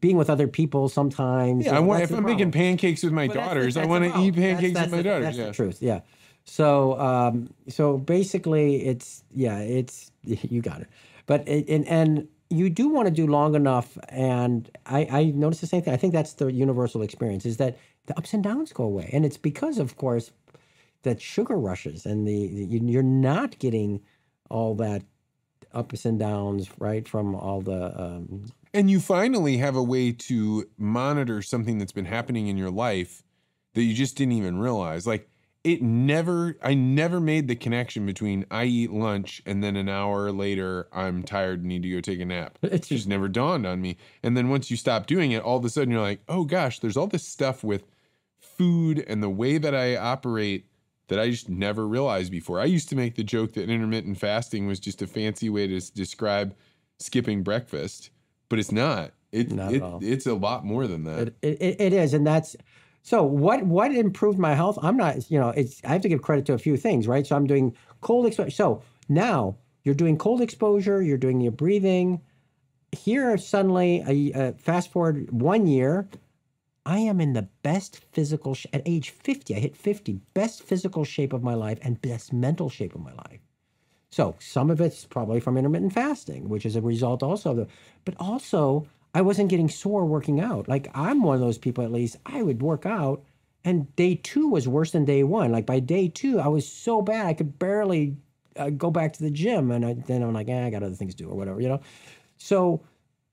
being 0.00 0.16
with 0.16 0.28
other 0.30 0.46
people 0.48 0.88
sometimes. 0.88 1.66
Yeah, 1.66 1.76
I 1.76 1.80
want 1.80 2.02
if 2.02 2.12
I'm 2.12 2.24
making 2.24 2.52
pancakes 2.52 3.02
with 3.02 3.12
my 3.12 3.26
But 3.26 3.34
daughters, 3.34 3.76
I 3.76 3.80
that's 3.80 3.86
the 3.86 4.00
want 4.00 4.14
to 4.14 4.20
eat 4.20 4.34
pancakes 4.34 4.74
That's- 4.74 4.86
with 4.86 4.92
my 4.92 4.96
the- 4.98 5.02
daughters. 5.08 5.24
That's 5.24 5.38
yeah. 5.38 5.46
the 5.46 5.52
truth. 5.52 5.82
Yeah. 5.82 6.00
So 6.44 6.98
um, 7.00 7.50
so 7.68 7.98
basically, 7.98 8.84
it's 8.86 9.24
yeah, 9.34 9.58
it's 9.58 10.10
you 10.24 10.60
got 10.60 10.80
it. 10.82 10.88
But 11.26 11.48
it, 11.48 11.68
and 11.68 11.86
and 11.88 12.28
you 12.50 12.68
do 12.70 12.88
want 12.88 13.06
to 13.06 13.10
do 13.10 13.26
long 13.26 13.54
enough, 13.54 13.96
and 14.10 14.70
I 14.86 15.08
I 15.10 15.24
noticed 15.34 15.60
the 15.62 15.66
same 15.66 15.82
thing. 15.82 15.94
I 15.94 15.96
think 15.96 16.12
that's 16.12 16.34
the 16.34 16.52
universal 16.52 17.02
experience 17.02 17.46
is 17.46 17.56
that 17.56 17.78
the 18.06 18.16
ups 18.18 18.34
and 18.34 18.44
downs 18.44 18.72
go 18.72 18.84
away, 18.84 19.08
and 19.12 19.24
it's 19.24 19.38
because, 19.38 19.78
of 19.78 19.96
course, 19.96 20.30
that 21.02 21.20
sugar 21.22 21.56
rushes 21.56 22.04
and 22.04 22.28
the, 22.28 22.48
the 22.48 22.78
you're 22.78 23.02
not 23.02 23.58
getting 23.58 24.02
all 24.50 24.74
that 24.74 25.02
ups 25.74 26.04
and 26.04 26.18
downs 26.18 26.68
right 26.78 27.06
from 27.08 27.34
all 27.34 27.60
the 27.60 28.00
um, 28.00 28.46
And 28.72 28.90
you 28.90 29.00
finally 29.00 29.58
have 29.58 29.76
a 29.76 29.82
way 29.82 30.12
to 30.12 30.68
monitor 30.78 31.42
something 31.42 31.78
that's 31.78 31.92
been 31.92 32.04
happening 32.04 32.48
in 32.48 32.56
your 32.56 32.70
life 32.70 33.22
that 33.74 33.82
you 33.82 33.94
just 33.94 34.16
didn't 34.16 34.32
even 34.32 34.58
realize. 34.58 35.06
Like 35.06 35.28
it 35.64 35.82
never, 35.82 36.56
I 36.62 36.74
never 36.74 37.20
made 37.20 37.48
the 37.48 37.56
connection 37.56 38.04
between 38.04 38.44
I 38.50 38.64
eat 38.64 38.92
lunch 38.92 39.42
and 39.46 39.64
then 39.64 39.76
an 39.76 39.88
hour 39.88 40.30
later 40.30 40.88
I'm 40.92 41.22
tired 41.22 41.60
and 41.60 41.68
need 41.68 41.82
to 41.82 41.90
go 41.90 42.00
take 42.00 42.20
a 42.20 42.24
nap. 42.24 42.58
It 42.62 42.82
just 42.82 43.08
never 43.08 43.28
dawned 43.28 43.66
on 43.66 43.80
me. 43.80 43.96
And 44.22 44.36
then 44.36 44.48
once 44.48 44.70
you 44.70 44.76
stop 44.76 45.06
doing 45.06 45.32
it, 45.32 45.42
all 45.42 45.56
of 45.56 45.64
a 45.64 45.70
sudden 45.70 45.90
you're 45.90 46.00
like, 46.00 46.20
oh 46.28 46.44
gosh, 46.44 46.80
there's 46.80 46.96
all 46.96 47.06
this 47.06 47.26
stuff 47.26 47.64
with 47.64 47.84
food 48.38 49.04
and 49.08 49.22
the 49.22 49.30
way 49.30 49.58
that 49.58 49.74
I 49.74 49.96
operate 49.96 50.66
that 51.09 51.20
I 51.20 51.30
just 51.30 51.48
never 51.48 51.86
realized 51.86 52.32
before. 52.32 52.61
I 52.61 52.64
used 52.64 52.88
to 52.90 52.96
make 52.96 53.14
the 53.14 53.24
joke 53.24 53.52
that 53.55 53.68
intermittent 53.68 54.18
fasting 54.18 54.66
was 54.66 54.80
just 54.80 55.02
a 55.02 55.07
fancy 55.07 55.50
way 55.50 55.66
to 55.66 55.80
describe 55.92 56.55
skipping 56.98 57.42
breakfast, 57.42 58.11
but 58.48 58.59
it's 58.59 58.72
not. 58.72 59.12
It, 59.32 59.50
Not 59.50 59.74
it 59.74 59.82
all. 59.82 59.98
it's 60.00 60.26
a 60.26 60.34
lot 60.34 60.64
more 60.64 60.86
than 60.86 61.02
that. 61.05 61.34
It, 61.42 61.59
it, 61.61 61.80
it 61.80 61.92
is, 61.92 62.14
and 62.14 62.24
that's 62.24 62.55
so. 63.02 63.24
What 63.24 63.64
what 63.64 63.92
improved 63.92 64.38
my 64.38 64.55
health? 64.55 64.78
I'm 64.80 64.96
not, 64.96 65.28
you 65.28 65.40
know, 65.40 65.48
it's. 65.48 65.80
I 65.84 65.88
have 65.88 66.02
to 66.02 66.09
give 66.09 66.22
credit 66.22 66.46
to 66.46 66.52
a 66.52 66.59
few 66.59 66.76
things, 66.76 67.09
right? 67.09 67.26
So 67.26 67.34
I'm 67.34 67.46
doing 67.48 67.76
cold 68.00 68.26
exposure. 68.26 68.52
So 68.52 68.82
now 69.09 69.57
you're 69.82 69.96
doing 69.96 70.18
cold 70.18 70.40
exposure. 70.40 71.02
You're 71.02 71.18
doing 71.18 71.40
your 71.40 71.50
breathing. 71.50 72.20
Here 72.92 73.36
suddenly, 73.36 74.05
a, 74.07 74.32
uh, 74.40 74.52
fast 74.52 74.92
forward 74.92 75.28
one 75.32 75.66
year, 75.66 76.09
I 76.87 76.99
am 76.99 77.20
in 77.20 77.32
the 77.32 77.49
best 77.62 77.97
physical 78.12 78.55
sh- 78.55 78.66
at 78.72 78.82
age 78.85 79.11
50. 79.11 79.55
I 79.55 79.59
hit 79.59 79.76
50, 79.76 80.20
best 80.35 80.62
physical 80.62 81.05
shape 81.05 81.32
of 81.32 81.43
my 81.43 81.55
life 81.55 81.78
and 81.82 82.01
best 82.01 82.32
mental 82.32 82.68
shape 82.68 82.95
of 82.95 83.01
my 83.03 83.12
life. 83.12 83.41
So 84.11 84.37
some 84.39 84.70
of 84.70 84.80
it's 84.80 85.05
probably 85.05 85.41
from 85.41 85.57
intermittent 85.57 85.93
fasting, 85.93 86.49
which 86.49 86.66
is 86.66 86.76
a 86.76 86.80
result 86.80 87.22
also 87.22 87.51
of 87.51 87.57
the, 87.57 87.68
but 88.05 88.14
also 88.18 88.87
I 89.14 89.22
wasn't 89.22 89.51
getting 89.51 89.68
sore 89.68 90.05
working 90.05 90.41
out. 90.41 90.68
Like 90.68 90.89
I'm 90.95 91.22
one 91.22 91.35
of 91.35 91.41
those 91.41 91.59
people, 91.59 91.85
at 91.85 91.93
least 91.93 92.16
I 92.26 92.43
would 92.43 92.62
work 92.62 92.87
out 92.87 93.24
and 93.64 93.95
day 93.97 94.14
two 94.16 94.49
was 94.49 94.68
worse 94.68 94.91
than 94.91 95.05
day 95.05 95.24
one. 95.24 95.51
Like 95.51 95.66
by 95.66 95.80
day 95.80 96.09
two, 96.09 96.39
I 96.39 96.49
was 96.49 96.68
so 96.68 97.01
bad, 97.01 97.26
I 97.26 97.35
could 97.35 97.59
barely 97.59 98.16
uh, 98.57 98.70
go 98.70 98.91
back 98.91 99.14
to 99.14 99.22
the 99.22 99.30
gym. 99.30 99.70
And 99.70 99.85
I, 99.85 99.95
then 99.95 100.22
I'm 100.22 100.35
like, 100.35 100.49
eh, 100.49 100.66
I 100.66 100.70
got 100.70 100.82
other 100.82 100.95
things 100.95 101.14
to 101.14 101.24
do 101.24 101.30
or 101.30 101.37
whatever, 101.37 101.61
you 101.61 101.68
know? 101.68 101.80
So 102.37 102.82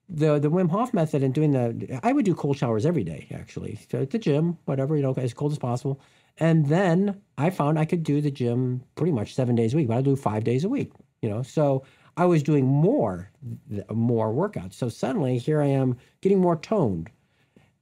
the 0.08 0.38
the 0.38 0.50
Wim 0.50 0.70
Hof 0.70 0.92
method 0.92 1.22
and 1.22 1.32
doing 1.32 1.52
the 1.52 2.00
I 2.02 2.12
would 2.12 2.24
do 2.24 2.34
cold 2.34 2.56
showers 2.56 2.84
every 2.84 3.04
day 3.04 3.28
actually 3.32 3.78
so 3.90 4.00
at 4.02 4.10
the 4.10 4.18
gym 4.18 4.58
whatever 4.64 4.96
you 4.96 5.02
know 5.02 5.14
as 5.16 5.34
cold 5.34 5.52
as 5.52 5.58
possible 5.58 6.00
and 6.38 6.66
then 6.66 7.20
I 7.38 7.50
found 7.50 7.78
I 7.78 7.84
could 7.84 8.02
do 8.02 8.20
the 8.20 8.30
gym 8.30 8.82
pretty 8.94 9.12
much 9.12 9.34
seven 9.34 9.54
days 9.54 9.74
a 9.74 9.76
week 9.76 9.88
but 9.88 9.96
I 9.96 10.02
do 10.02 10.16
five 10.16 10.44
days 10.44 10.64
a 10.64 10.68
week 10.68 10.92
you 11.22 11.30
know 11.30 11.42
so 11.42 11.84
I 12.16 12.26
was 12.26 12.42
doing 12.42 12.66
more 12.66 13.30
more 13.90 14.32
workouts 14.32 14.74
so 14.74 14.88
suddenly 14.88 15.38
here 15.38 15.62
I 15.62 15.66
am 15.66 15.96
getting 16.20 16.40
more 16.40 16.56
toned 16.56 17.10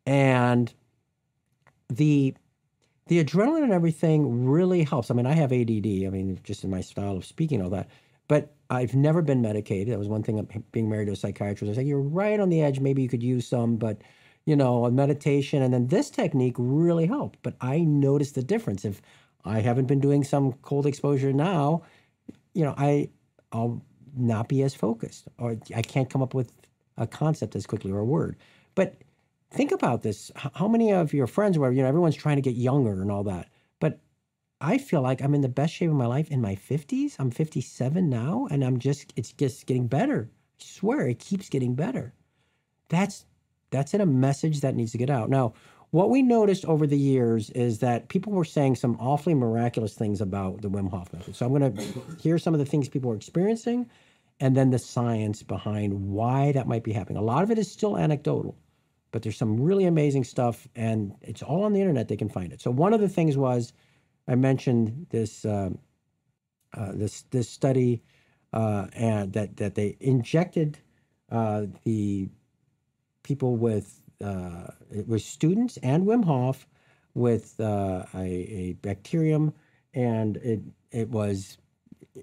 and 0.07 0.73
the 1.89 2.35
the 3.11 3.23
adrenaline 3.23 3.65
and 3.65 3.73
everything 3.73 4.47
really 4.47 4.85
helps. 4.85 5.11
I 5.11 5.15
mean, 5.15 5.27
I 5.27 5.33
have 5.33 5.53
ADD. 5.53 6.07
I 6.07 6.11
mean, 6.11 6.39
just 6.45 6.63
in 6.63 6.71
my 6.71 6.81
style 6.81 7.17
of 7.17 7.25
speaking, 7.25 7.61
all 7.61 7.71
that. 7.71 7.89
I've 8.71 8.95
never 8.95 9.23
been 9.23 9.43
medicated. 9.43 9.93
That 9.93 9.99
was 9.99 10.09
one 10.09 10.23
thing. 10.23 10.47
Being 10.73 10.89
married 10.89 11.07
to 11.07 11.13
a 11.13 11.17
psychiatrist, 11.17 11.75
I 11.75 11.77
like, 11.79 11.87
"You're 11.87 12.01
right 12.01 12.41
on 12.41 12.49
the 12.51 12.63
edge. 12.63 12.81
Maybe 12.81 13.03
you 13.03 13.09
could 13.09 13.23
use 13.23 13.47
some, 13.47 13.77
but 13.77 14.03
you 14.47 14.57
know, 14.57 14.85
a 14.87 14.91
meditation." 14.91 15.63
And 15.63 15.75
then 15.75 15.89
this 15.89 16.11
technique 16.11 16.55
really 16.59 17.07
helped. 17.07 17.41
But 17.43 17.57
I 17.61 17.81
noticed 17.81 18.37
the 18.37 18.43
difference. 18.43 18.85
If 18.85 19.03
I 19.45 19.61
haven't 19.61 19.87
been 19.87 20.01
doing 20.01 20.25
some 20.25 20.53
cold 20.63 20.87
exposure 20.87 21.33
now, 21.33 21.83
you 22.55 22.65
know, 22.65 22.75
I 22.79 23.11
I'll 23.53 23.83
not 24.17 24.49
be 24.49 24.63
as 24.63 24.75
focused, 24.75 25.29
or 25.39 25.59
I 25.75 25.83
can't 25.83 26.11
come 26.11 26.23
up 26.23 26.35
with 26.35 26.53
a 26.97 27.07
concept 27.07 27.57
as 27.57 27.67
quickly 27.67 27.91
or 27.93 27.99
a 28.01 28.05
word. 28.05 28.37
But 28.75 28.97
think 29.51 29.73
about 29.73 30.03
this. 30.03 30.31
How 30.37 30.69
many 30.69 30.93
of 30.93 31.13
your 31.13 31.27
friends 31.27 31.59
were, 31.59 31.73
you 31.73 31.83
know, 31.83 31.89
everyone's 31.89 32.17
trying 32.17 32.37
to 32.37 32.43
get 32.43 32.57
younger 32.57 33.03
and 33.03 33.11
all 33.11 33.25
that. 33.25 33.49
I 34.61 34.79
feel 34.79 35.01
like 35.01 35.23
I'm 35.23 35.35
in 35.35 35.41
the 35.41 35.49
best 35.49 35.73
shape 35.73 35.91
of 35.91 35.97
my 35.97 36.07
life 36.07 36.31
in 36.31 36.41
my 36.41 36.55
50s. 36.55 37.17
I'm 37.19 37.31
57 37.31 38.09
now, 38.09 38.47
and 38.51 38.63
I'm 38.63 38.79
just, 38.79 39.13
it's 39.17 39.33
just 39.33 39.67
getting 39.67 39.87
better. 39.87 40.31
I 40.61 40.65
swear 40.65 41.09
it 41.09 41.19
keeps 41.19 41.49
getting 41.49 41.75
better. 41.75 42.13
That's, 42.89 43.25
that's 43.71 43.95
in 43.95 44.01
a 44.01 44.07
message 44.07 44.61
that 44.61 44.75
needs 44.75 44.93
to 44.93 44.99
get 44.99 45.09
out. 45.09 45.31
Now, 45.31 45.55
what 45.91 46.11
we 46.11 46.23
noticed 46.23 46.65
over 46.67 46.87
the 46.87 46.99
years 46.99 47.51
is 47.51 47.79
that 47.79 48.09
people 48.09 48.33
were 48.33 48.45
saying 48.45 48.77
some 48.77 48.97
awfully 49.01 49.35
miraculous 49.35 49.95
things 49.95 50.21
about 50.21 50.61
the 50.61 50.69
Wim 50.69 50.91
Hof 50.91 51.13
method. 51.13 51.35
So 51.35 51.47
I'm 51.47 51.57
going 51.57 51.75
to 51.75 51.83
hear 52.21 52.39
some 52.39 52.55
of 52.55 52.61
the 52.61 52.67
things 52.67 52.89
people 52.89 53.11
are 53.11 53.17
experiencing 53.17 53.89
and 54.39 54.57
then 54.57 54.71
the 54.71 54.79
science 54.79 55.43
behind 55.43 55.93
why 56.09 56.53
that 56.53 56.69
might 56.69 56.85
be 56.85 56.93
happening. 56.93 57.17
A 57.17 57.25
lot 57.25 57.43
of 57.43 57.51
it 57.51 57.59
is 57.59 57.71
still 57.71 57.97
anecdotal 57.97 58.57
but 59.13 59.23
there's 59.23 59.37
some 59.37 59.61
really 59.61 59.85
amazing 59.85 60.25
stuff 60.25 60.69
and 60.77 61.15
it's 61.23 61.43
all 61.43 61.65
on 61.65 61.73
the 61.73 61.81
internet 61.81 62.09
they 62.09 62.17
can 62.17 62.29
find 62.29 62.53
it 62.53 62.61
so 62.61 62.71
one 62.71 62.93
of 62.93 63.01
the 63.01 63.09
things 63.09 63.37
was 63.37 63.73
i 64.31 64.37
mentioned 64.37 65.07
this 65.11 65.45
um 65.47 65.79
uh, 66.75 66.93
this 66.95 67.23
this 67.31 67.49
study 67.49 68.03
uh, 68.53 68.87
and 68.95 69.33
that 69.33 69.57
that 69.57 69.75
they 69.75 69.97
injected 70.01 70.79
uh, 71.31 71.67
the 71.85 72.29
people 73.23 73.57
with 73.57 74.03
uh, 74.25 74.69
it 74.93 75.09
was 75.09 75.25
students 75.25 75.79
and 75.79 76.07
Wim 76.07 76.25
Hof 76.25 76.67
with 77.15 77.59
uh, 77.61 78.05
a, 78.15 78.25
a 78.25 78.73
bacterium 78.83 79.53
and 79.95 80.37
it 80.39 80.61
it 80.93 81.09
was 81.11 81.59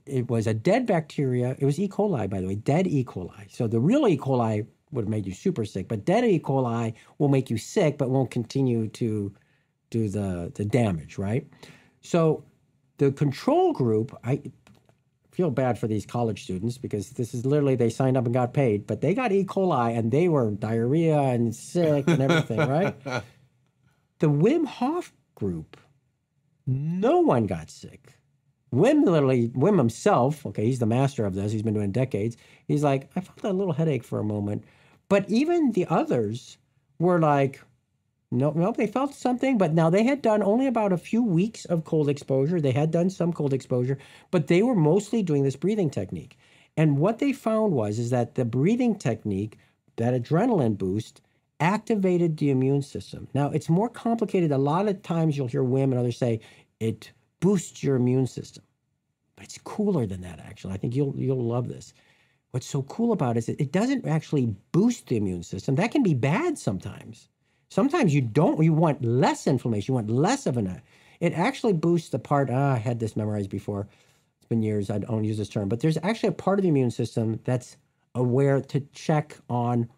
it 0.06 0.30
was 0.30 0.48
a 0.48 0.54
dead 0.54 0.86
bacteria. 0.86 1.56
It 1.60 1.66
was 1.66 1.80
E. 1.80 1.88
coli, 1.88 2.30
by 2.30 2.42
the 2.42 2.48
way, 2.48 2.56
dead 2.56 2.88
E. 2.88 3.04
coli. 3.04 3.52
So 3.52 3.68
the 3.68 3.80
real 3.80 4.08
E. 4.08 4.18
coli 4.18 4.66
would 4.92 5.06
have 5.06 5.10
made 5.10 5.26
you 5.26 5.34
super 5.34 5.66
sick, 5.66 5.88
but 5.88 6.06
dead 6.06 6.26
E. 6.26 6.40
coli 6.40 6.94
will 7.18 7.30
make 7.30 7.50
you 7.50 7.58
sick, 7.58 7.98
but 7.98 8.10
won't 8.10 8.32
continue 8.32 8.88
to 8.90 9.34
do 9.90 10.10
the 10.10 10.52
the 10.56 10.66
damage, 10.66 11.18
right? 11.18 11.48
So 12.02 12.44
the 12.98 13.12
control 13.12 13.74
group, 13.74 14.18
I 14.24 14.42
feel 15.32 15.52
bad 15.52 15.78
for 15.78 15.88
these 15.88 16.06
college 16.06 16.44
students 16.44 16.78
because 16.78 17.12
this 17.12 17.34
is 17.34 17.46
literally 17.46 17.76
they 17.76 17.90
signed 17.90 18.18
up 18.18 18.26
and 18.26 18.34
got 18.34 18.54
paid, 18.54 18.88
but 18.88 19.02
they 19.02 19.14
got 19.14 19.32
E. 19.32 19.44
coli 19.44 19.96
and 19.96 20.12
they 20.12 20.28
were 20.28 20.50
diarrhea 20.52 21.20
and 21.20 21.56
sick 21.56 22.08
and 22.08 22.22
everything, 22.22 22.58
right? 22.70 23.00
The 24.20 24.28
Wim 24.28 24.66
Hof 24.66 25.14
group, 25.36 25.78
no 26.66 27.20
one 27.20 27.46
got 27.46 27.70
sick. 27.70 28.16
Wim 28.74 29.06
literally, 29.06 29.50
Wim 29.50 29.78
himself, 29.78 30.46
okay, 30.46 30.66
he's 30.66 30.80
the 30.80 30.86
master 30.88 31.24
of 31.26 31.36
this. 31.36 31.52
He's 31.52 31.62
been 31.62 31.76
doing 31.76 31.92
decades. 31.92 32.36
He's 32.68 32.84
like, 32.84 33.10
I 33.16 33.22
felt 33.22 33.44
a 33.44 33.56
little 33.56 33.74
headache 33.74 34.04
for 34.04 34.20
a 34.20 34.24
moment. 34.24 34.64
But 35.08 35.30
even 35.30 35.72
the 35.72 35.86
others 35.86 36.58
were 37.00 37.20
like, 37.20 37.62
no, 38.32 38.52
no, 38.52 38.74
they 38.74 38.88
felt 38.88 39.14
something, 39.14 39.58
but 39.58 39.74
now 39.74 39.90
they 39.90 40.04
had 40.04 40.22
done 40.22 40.44
only 40.44 40.68
about 40.68 40.92
a 40.92 40.98
few 40.98 41.24
weeks 41.24 41.64
of 41.66 41.86
cold 41.86 42.10
exposure. 42.10 42.60
They 42.60 42.72
had 42.72 42.92
done 42.92 43.10
some 43.10 43.32
cold 43.32 43.54
exposure, 43.54 43.98
but 44.32 44.48
they 44.48 44.62
were 44.64 44.76
mostly 44.76 45.24
doing 45.24 45.44
this 45.44 45.56
breathing 45.56 45.90
technique. 45.90 46.38
And 46.76 47.00
what 47.00 47.20
they 47.20 47.32
found 47.32 47.74
was 47.74 48.00
is 48.00 48.10
that 48.10 48.36
the 48.36 48.46
breathing 48.46 48.96
technique, 48.96 49.58
that 49.96 50.14
adrenaline 50.14 50.78
boost, 50.78 51.22
activated 51.60 52.38
the 52.38 52.50
immune 52.50 52.82
system. 52.82 53.28
Now 53.34 53.50
it's 53.50 53.70
more 53.70 53.90
complicated. 53.90 54.52
A 54.52 54.58
lot 54.58 54.88
of 54.88 55.02
times 55.02 55.38
you'll 55.38 55.48
hear 55.48 55.64
Wim 55.64 55.86
and 55.86 55.98
others 55.98 56.18
say 56.18 56.42
it 56.80 57.12
boosts 57.40 57.82
your 57.82 57.96
immune 57.96 58.28
system. 58.28 58.64
But 59.36 59.46
it's 59.46 59.58
cooler 59.60 60.06
than 60.06 60.22
that, 60.22 60.40
actually. 60.40 60.74
I 60.74 60.78
think 60.78 60.96
you'll 60.96 61.16
you'll 61.18 61.44
love 61.44 61.68
this. 61.68 61.94
What's 62.52 62.68
so 62.68 62.84
cool 62.84 63.12
about 63.12 63.38
it 63.38 63.40
is 63.40 63.50
it 63.50 63.72
doesn't 63.72 64.08
actually 64.08 64.56
boost 64.72 65.08
the 65.08 65.18
immune 65.18 65.44
system. 65.44 65.76
That 65.76 65.92
can 65.92 66.04
be 66.04 66.14
bad 66.14 66.58
sometimes. 66.58 67.30
Sometimes 67.70 68.14
you 68.14 68.22
don't, 68.22 68.62
you 68.64 68.74
want 68.74 69.04
less 69.04 69.48
inflammation, 69.48 69.92
you 69.92 69.96
want 69.96 70.10
less 70.10 70.46
of 70.46 70.58
an, 70.58 70.82
it 71.20 71.34
actually 71.34 71.74
boosts 71.74 72.10
the 72.10 72.20
part, 72.20 72.50
ah, 72.52 72.74
I 72.74 72.78
had 72.78 73.00
this 73.00 73.16
memorized 73.16 73.50
before. 73.50 73.88
It's 74.38 74.48
been 74.48 74.62
years, 74.62 74.90
I 74.90 75.00
don't 75.00 75.24
use 75.24 75.38
this 75.38 75.50
term, 75.50 75.68
but 75.68 75.80
there's 75.80 75.98
actually 76.04 76.30
a 76.30 76.34
part 76.34 76.60
of 76.60 76.64
the 76.64 76.70
immune 76.70 76.92
system 76.92 77.40
that's 77.44 77.78
aware 78.16 78.62
to 78.62 78.80
check 78.94 79.38
on 79.50 79.90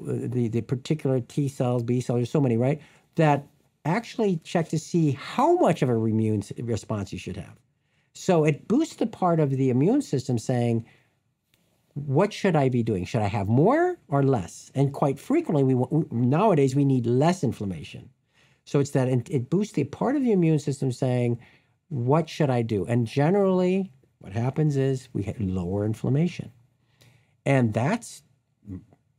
uh, 0.00 0.12
the, 0.26 0.48
the 0.48 0.60
particular 0.60 1.20
T 1.20 1.48
cells, 1.48 1.82
B 1.82 2.00
cells, 2.00 2.18
there's 2.18 2.30
so 2.30 2.40
many, 2.40 2.56
right? 2.56 2.80
That 3.16 3.46
actually 3.84 4.36
check 4.44 4.68
to 4.68 4.78
see 4.78 5.12
how 5.12 5.56
much 5.56 5.82
of 5.82 5.88
a 5.88 5.94
immune 5.94 6.42
response 6.58 7.12
you 7.12 7.18
should 7.18 7.36
have. 7.36 7.58
So 8.14 8.44
it 8.44 8.68
boosts 8.68 8.96
the 8.96 9.06
part 9.06 9.40
of 9.40 9.50
the 9.50 9.70
immune 9.70 10.02
system 10.02 10.38
saying, 10.38 10.84
what 12.06 12.32
should 12.32 12.56
I 12.56 12.68
be 12.68 12.82
doing? 12.82 13.04
Should 13.04 13.22
I 13.22 13.28
have 13.28 13.48
more 13.48 13.98
or 14.08 14.22
less? 14.22 14.70
And 14.74 14.92
quite 14.92 15.18
frequently, 15.18 15.64
we 15.64 15.74
nowadays 16.10 16.74
we 16.74 16.84
need 16.84 17.06
less 17.06 17.42
inflammation. 17.42 18.10
So 18.64 18.80
it's 18.80 18.90
that 18.90 19.08
it 19.08 19.48
boosts 19.50 19.74
the 19.74 19.84
part 19.84 20.16
of 20.16 20.22
the 20.22 20.32
immune 20.32 20.58
system 20.58 20.92
saying, 20.92 21.38
what 21.88 22.28
should 22.28 22.50
I 22.50 22.62
do? 22.62 22.84
And 22.84 23.06
generally, 23.06 23.90
what 24.18 24.32
happens 24.32 24.76
is 24.76 25.08
we 25.12 25.22
have 25.22 25.40
lower 25.40 25.86
inflammation. 25.86 26.52
And 27.46 27.72
that's 27.72 28.22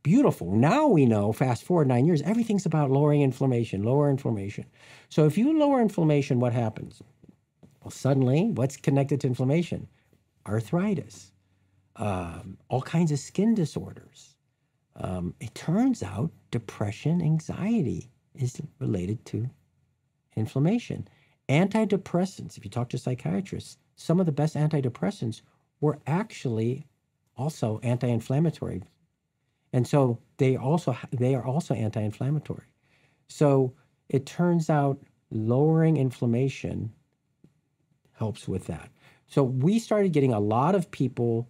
beautiful. 0.02 0.52
Now 0.52 0.86
we 0.86 1.04
know, 1.04 1.32
fast 1.32 1.64
forward 1.64 1.88
nine 1.88 2.06
years, 2.06 2.22
everything's 2.22 2.64
about 2.64 2.90
lowering 2.90 3.22
inflammation, 3.22 3.82
lower 3.82 4.08
inflammation. 4.08 4.66
So 5.08 5.26
if 5.26 5.36
you 5.36 5.58
lower 5.58 5.80
inflammation, 5.80 6.38
what 6.38 6.52
happens? 6.52 7.02
Well, 7.82 7.90
suddenly, 7.90 8.50
what's 8.54 8.76
connected 8.76 9.20
to 9.22 9.26
inflammation? 9.26 9.88
Arthritis, 10.46 11.32
um, 11.96 12.58
all 12.68 12.82
kinds 12.82 13.12
of 13.12 13.18
skin 13.18 13.54
disorders. 13.54 14.36
Um, 14.96 15.34
it 15.40 15.54
turns 15.54 16.02
out 16.02 16.30
depression, 16.50 17.22
anxiety 17.22 18.10
is 18.34 18.60
related 18.78 19.24
to 19.26 19.48
inflammation. 20.36 21.08
Antidepressants, 21.48 22.56
if 22.56 22.64
you 22.64 22.70
talk 22.70 22.88
to 22.90 22.98
psychiatrists, 22.98 23.78
some 23.96 24.20
of 24.20 24.26
the 24.26 24.32
best 24.32 24.54
antidepressants 24.56 25.42
were 25.80 25.98
actually 26.06 26.86
also 27.36 27.80
anti-inflammatory 27.82 28.82
and 29.72 29.86
so 29.86 30.18
they 30.38 30.56
also 30.56 30.96
they 31.12 31.34
are 31.34 31.44
also 31.44 31.74
anti-inflammatory. 31.74 32.66
So 33.28 33.74
it 34.08 34.26
turns 34.26 34.68
out 34.68 35.00
lowering 35.30 35.96
inflammation 35.96 36.92
helps 38.12 38.48
with 38.48 38.66
that. 38.66 38.90
So 39.28 39.44
we 39.44 39.78
started 39.78 40.12
getting 40.12 40.32
a 40.32 40.40
lot 40.40 40.74
of 40.74 40.90
people 40.90 41.48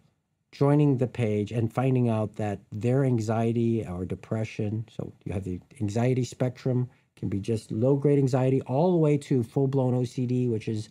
joining 0.52 0.98
the 0.98 1.06
page 1.06 1.52
and 1.52 1.72
finding 1.72 2.08
out 2.08 2.36
that 2.36 2.60
their 2.72 3.04
anxiety 3.04 3.86
or 3.86 4.04
depression, 4.04 4.86
so 4.90 5.12
you 5.24 5.32
have 5.32 5.44
the 5.44 5.60
anxiety 5.80 6.24
spectrum, 6.24 6.88
can 7.16 7.28
be 7.28 7.38
just 7.38 7.70
low 7.70 7.96
grade 7.96 8.18
anxiety 8.18 8.60
all 8.62 8.90
the 8.90 8.96
way 8.96 9.16
to 9.16 9.42
full 9.42 9.68
blown 9.68 9.94
OCD, 9.94 10.50
which 10.50 10.68
is 10.68 10.88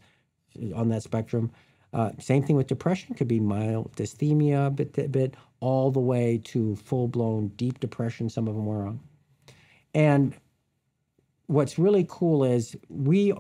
on 0.76 0.90
that 0.90 1.04
spectrum. 1.04 1.52
Uh, 1.92 2.12
same 2.20 2.44
thing 2.44 2.56
with 2.56 2.68
depression, 2.68 3.16
could 3.16 3.28
be 3.28 3.40
mild 3.40 3.92
dysthymia, 3.96 4.68
a 4.68 4.70
bit, 4.70 5.12
bit, 5.12 5.36
all 5.60 5.90
the 5.90 6.00
way 6.00 6.40
to 6.44 6.76
full 6.76 7.08
blown 7.08 7.48
deep 7.50 7.80
depression. 7.80 8.30
Some 8.30 8.48
of 8.48 8.56
them 8.56 8.66
were 8.66 8.86
on. 8.86 9.00
And 9.94 10.36
what's 11.48 11.80
really 11.80 12.06
cool 12.08 12.44
is 12.44 12.76
we 12.90 13.34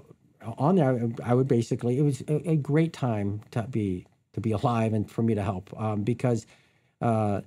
on 0.58 0.76
there. 0.76 1.10
I 1.24 1.34
would 1.36 1.48
basically 1.48 2.00
it 2.00 2.02
was 2.02 2.22
a, 2.28 2.52
a 2.52 2.56
great 2.56 2.92
time 2.92 3.42
to 3.52 3.64
be 3.64 4.08
to 4.42 4.48
be 4.50 4.52
alive 4.52 4.94
and 4.94 5.10
for 5.10 5.24
me 5.24 5.36
to 5.36 5.44
help 5.44 5.70
um, 5.80 6.04
because. 6.04 6.46
Uh, 7.02 7.42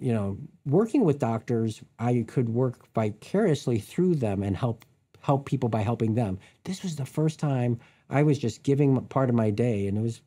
you 0.00 0.12
know, 0.12 0.38
working 0.64 1.04
with 1.04 1.18
doctors, 1.18 1.82
I 1.98 2.24
could 2.28 2.48
work 2.48 2.86
vicariously 2.94 3.80
through 3.80 4.14
them 4.14 4.44
and 4.44 4.56
help 4.56 4.84
help 5.22 5.46
people 5.46 5.68
by 5.68 5.82
helping 5.82 6.14
them. 6.14 6.38
This 6.64 6.82
was 6.82 6.96
the 6.96 7.04
first 7.04 7.40
time 7.40 7.78
I 8.08 8.22
was 8.22 8.38
just 8.38 8.62
giving 8.62 9.00
part 9.06 9.28
of 9.28 9.34
my 9.34 9.50
day, 9.50 9.86
and 9.86 9.98
it 9.98 10.02
was 10.02 10.22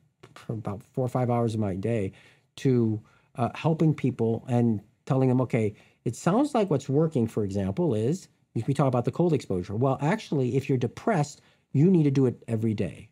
about 0.48 0.82
four 0.92 1.04
or 1.04 1.08
five 1.08 1.30
hours 1.30 1.54
of 1.54 1.60
my 1.60 1.74
day, 1.74 2.12
to 2.56 3.00
uh, 3.36 3.48
helping 3.54 3.94
people 3.94 4.44
and 4.48 4.80
telling 5.06 5.28
them, 5.28 5.40
okay, 5.40 5.74
it 6.04 6.16
sounds 6.16 6.54
like 6.54 6.70
what's 6.70 6.88
working, 6.88 7.26
for 7.26 7.44
example, 7.44 7.94
is 7.94 8.28
if 8.54 8.66
we 8.66 8.74
talk 8.74 8.88
about 8.88 9.04
the 9.04 9.10
cold 9.10 9.32
exposure. 9.32 9.74
Well, 9.74 9.98
actually, 10.00 10.56
if 10.56 10.68
you're 10.68 10.78
depressed, 10.78 11.40
you 11.72 11.90
need 11.90 12.04
to 12.04 12.10
do 12.10 12.26
it 12.26 12.42
every 12.46 12.74
day. 12.74 13.08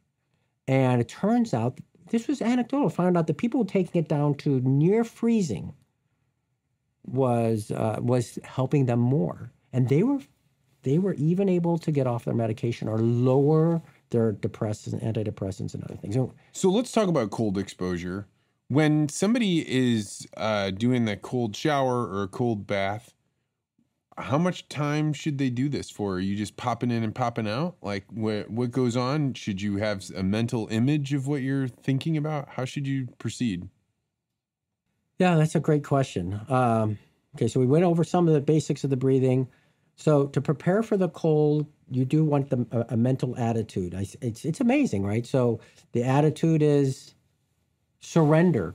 And 0.68 1.00
it 1.00 1.08
turns 1.08 1.52
out 1.52 1.80
this 2.10 2.28
was 2.28 2.42
anecdotal. 2.42 2.90
Found 2.90 3.16
out 3.16 3.26
that 3.26 3.38
people 3.38 3.64
taking 3.64 4.00
it 4.00 4.08
down 4.08 4.34
to 4.36 4.60
near 4.60 5.04
freezing 5.04 5.74
was 7.04 7.70
uh, 7.70 7.98
was 8.00 8.38
helping 8.44 8.86
them 8.86 9.00
more, 9.00 9.52
and 9.72 9.88
they 9.88 10.02
were 10.02 10.20
they 10.82 10.98
were 10.98 11.14
even 11.14 11.48
able 11.48 11.78
to 11.78 11.92
get 11.92 12.06
off 12.06 12.24
their 12.24 12.34
medication 12.34 12.88
or 12.88 12.98
lower 12.98 13.82
their 14.10 14.32
depressants, 14.32 14.92
and 14.92 15.02
antidepressants, 15.02 15.74
and 15.74 15.82
other 15.84 15.96
things. 15.96 16.14
So, 16.14 16.34
So 16.52 16.70
let's 16.70 16.92
talk 16.92 17.08
about 17.08 17.30
cold 17.30 17.56
exposure. 17.58 18.26
When 18.68 19.08
somebody 19.08 19.60
is 19.68 20.26
uh, 20.36 20.70
doing 20.70 21.04
the 21.04 21.16
cold 21.16 21.56
shower 21.56 22.06
or 22.06 22.22
a 22.22 22.28
cold 22.28 22.66
bath, 22.66 23.14
how 24.18 24.38
much 24.38 24.68
time 24.68 25.12
should 25.12 25.38
they 25.38 25.50
do 25.50 25.68
this 25.68 25.90
for? 25.90 26.14
Are 26.14 26.20
you 26.20 26.36
just 26.36 26.56
popping 26.56 26.90
in 26.90 27.02
and 27.02 27.14
popping 27.14 27.48
out? 27.48 27.76
Like 27.82 28.04
what 28.10 28.50
what 28.50 28.70
goes 28.70 28.96
on? 28.96 29.34
Should 29.34 29.62
you 29.62 29.76
have 29.76 30.04
a 30.14 30.22
mental 30.22 30.68
image 30.70 31.12
of 31.12 31.26
what 31.26 31.42
you're 31.42 31.68
thinking 31.68 32.16
about? 32.16 32.50
How 32.50 32.64
should 32.64 32.86
you 32.86 33.08
proceed? 33.18 33.68
Yeah, 35.18 35.36
that's 35.36 35.54
a 35.54 35.60
great 35.60 35.84
question. 35.84 36.40
Um, 36.48 36.98
okay, 37.36 37.48
so 37.48 37.60
we 37.60 37.66
went 37.66 37.84
over 37.84 38.04
some 38.04 38.26
of 38.26 38.34
the 38.34 38.40
basics 38.40 38.84
of 38.84 38.90
the 38.90 38.96
breathing. 38.96 39.48
So 39.96 40.26
to 40.26 40.40
prepare 40.40 40.82
for 40.82 40.96
the 40.96 41.08
cold, 41.08 41.66
you 41.90 42.04
do 42.04 42.24
want 42.24 42.50
the, 42.50 42.66
a, 42.72 42.94
a 42.94 42.96
mental 42.96 43.36
attitude. 43.38 43.94
I, 43.94 44.06
it's 44.20 44.44
it's 44.44 44.60
amazing, 44.60 45.04
right? 45.04 45.26
So 45.26 45.60
the 45.92 46.02
attitude 46.02 46.62
is 46.62 47.14
surrender. 48.00 48.74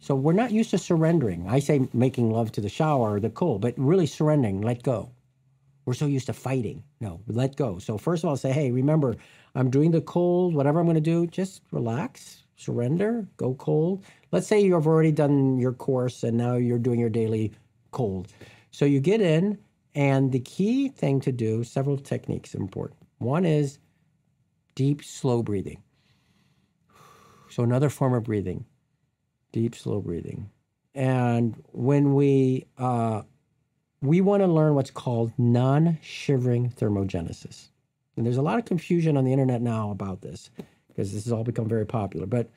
So 0.00 0.14
we're 0.14 0.32
not 0.32 0.52
used 0.52 0.70
to 0.70 0.78
surrendering. 0.78 1.48
I 1.48 1.58
say 1.58 1.88
making 1.92 2.30
love 2.30 2.52
to 2.52 2.60
the 2.60 2.68
shower 2.68 3.14
or 3.14 3.20
the 3.20 3.30
cold, 3.30 3.60
but 3.60 3.74
really 3.76 4.06
surrendering, 4.06 4.60
let 4.60 4.82
go. 4.82 5.10
We're 5.84 5.94
so 5.94 6.06
used 6.06 6.26
to 6.26 6.32
fighting. 6.32 6.84
No, 7.00 7.20
let 7.26 7.56
go. 7.56 7.78
So 7.78 7.98
first 7.98 8.22
of 8.22 8.28
all, 8.28 8.36
say, 8.36 8.52
hey, 8.52 8.70
remember, 8.70 9.16
I'm 9.54 9.70
doing 9.70 9.90
the 9.90 10.00
cold, 10.00 10.54
whatever 10.54 10.78
I'm 10.78 10.86
going 10.86 10.94
to 10.94 11.00
do, 11.00 11.26
just 11.26 11.62
relax, 11.72 12.44
surrender, 12.56 13.26
go 13.36 13.54
cold. 13.54 14.04
Let's 14.30 14.46
say 14.46 14.60
you've 14.60 14.86
already 14.86 15.12
done 15.12 15.58
your 15.58 15.72
course 15.72 16.22
and 16.22 16.36
now 16.36 16.56
you're 16.56 16.78
doing 16.78 17.00
your 17.00 17.08
daily 17.08 17.52
cold. 17.90 18.28
So 18.70 18.84
you 18.84 19.00
get 19.00 19.20
in, 19.20 19.58
and 19.94 20.30
the 20.30 20.40
key 20.40 20.88
thing 20.88 21.20
to 21.20 21.32
do, 21.32 21.64
several 21.64 21.96
techniques 21.96 22.54
important. 22.54 23.00
One 23.18 23.44
is 23.44 23.78
deep, 24.74 25.02
slow 25.02 25.42
breathing. 25.42 25.82
So 27.48 27.62
another 27.64 27.88
form 27.88 28.14
of 28.14 28.24
breathing, 28.24 28.64
deep, 29.58 29.74
slow 29.74 30.00
breathing. 30.00 30.50
And 30.94 31.60
when 31.72 32.14
we 32.14 32.66
uh, 32.78 33.22
we 34.00 34.20
want 34.20 34.42
to 34.42 34.46
learn 34.46 34.74
what's 34.74 34.92
called 34.92 35.32
non-shivering 35.36 36.70
thermogenesis. 36.70 37.70
And 38.16 38.24
there's 38.24 38.36
a 38.36 38.42
lot 38.42 38.58
of 38.58 38.64
confusion 38.64 39.16
on 39.16 39.24
the 39.24 39.32
internet 39.32 39.60
now 39.60 39.90
about 39.90 40.22
this 40.22 40.50
because 40.86 41.12
this 41.12 41.24
has 41.24 41.32
all 41.32 41.42
become 41.42 41.68
very 41.68 41.86
popular. 41.86 42.26
But 42.26 42.50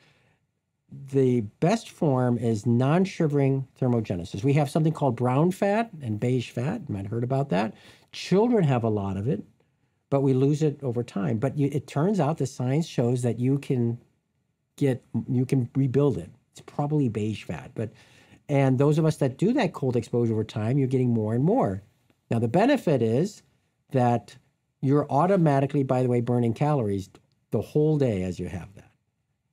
the 1.12 1.40
best 1.58 1.90
form 1.90 2.38
is 2.38 2.66
non-shivering 2.66 3.66
thermogenesis. 3.80 4.44
We 4.44 4.52
have 4.52 4.70
something 4.70 4.92
called 4.92 5.16
brown 5.16 5.50
fat 5.50 5.90
and 6.00 6.20
beige 6.20 6.50
fat. 6.50 6.82
You 6.86 6.94
might 6.94 7.02
have 7.02 7.10
heard 7.10 7.24
about 7.24 7.48
that. 7.48 7.74
Children 8.12 8.62
have 8.64 8.84
a 8.84 8.88
lot 8.88 9.16
of 9.16 9.26
it, 9.26 9.42
but 10.08 10.20
we 10.20 10.34
lose 10.34 10.62
it 10.62 10.78
over 10.84 11.02
time. 11.02 11.38
But 11.38 11.58
you, 11.58 11.68
it 11.72 11.88
turns 11.88 12.20
out 12.20 12.38
the 12.38 12.46
science 12.46 12.86
shows 12.86 13.22
that 13.22 13.40
you 13.40 13.58
can 13.58 13.98
get 14.76 15.02
you 15.28 15.44
can 15.44 15.68
rebuild 15.74 16.18
it. 16.18 16.30
It's 16.52 16.60
probably 16.60 17.08
beige 17.08 17.44
fat, 17.44 17.72
but 17.74 17.92
and 18.48 18.78
those 18.78 18.98
of 18.98 19.04
us 19.06 19.16
that 19.16 19.38
do 19.38 19.52
that 19.54 19.72
cold 19.72 19.96
exposure 19.96 20.32
over 20.32 20.44
time, 20.44 20.78
you're 20.78 20.88
getting 20.88 21.10
more 21.10 21.34
and 21.34 21.44
more. 21.44 21.82
Now 22.30 22.38
the 22.38 22.48
benefit 22.48 23.02
is 23.02 23.42
that 23.92 24.36
you're 24.80 25.06
automatically, 25.10 25.82
by 25.82 26.02
the 26.02 26.08
way, 26.08 26.20
burning 26.20 26.52
calories 26.52 27.08
the 27.50 27.60
whole 27.60 27.98
day 27.98 28.22
as 28.24 28.38
you 28.38 28.48
have 28.48 28.74
that. 28.74 28.90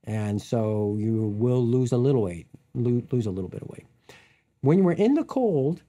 And 0.04 0.42
so 0.42 0.96
you 1.00 1.28
will 1.38 1.66
lose 1.66 1.92
a 1.92 1.98
little 1.98 2.24
weight, 2.24 2.48
lo- 2.74 3.04
lose 3.12 3.28
a 3.28 3.32
little 3.32 3.50
bit 3.50 3.62
of 3.62 3.70
weight. 3.70 3.86
When 4.62 4.84
we're 4.84 4.94
in 4.94 5.14
the 5.14 5.24
cold, 5.24 5.84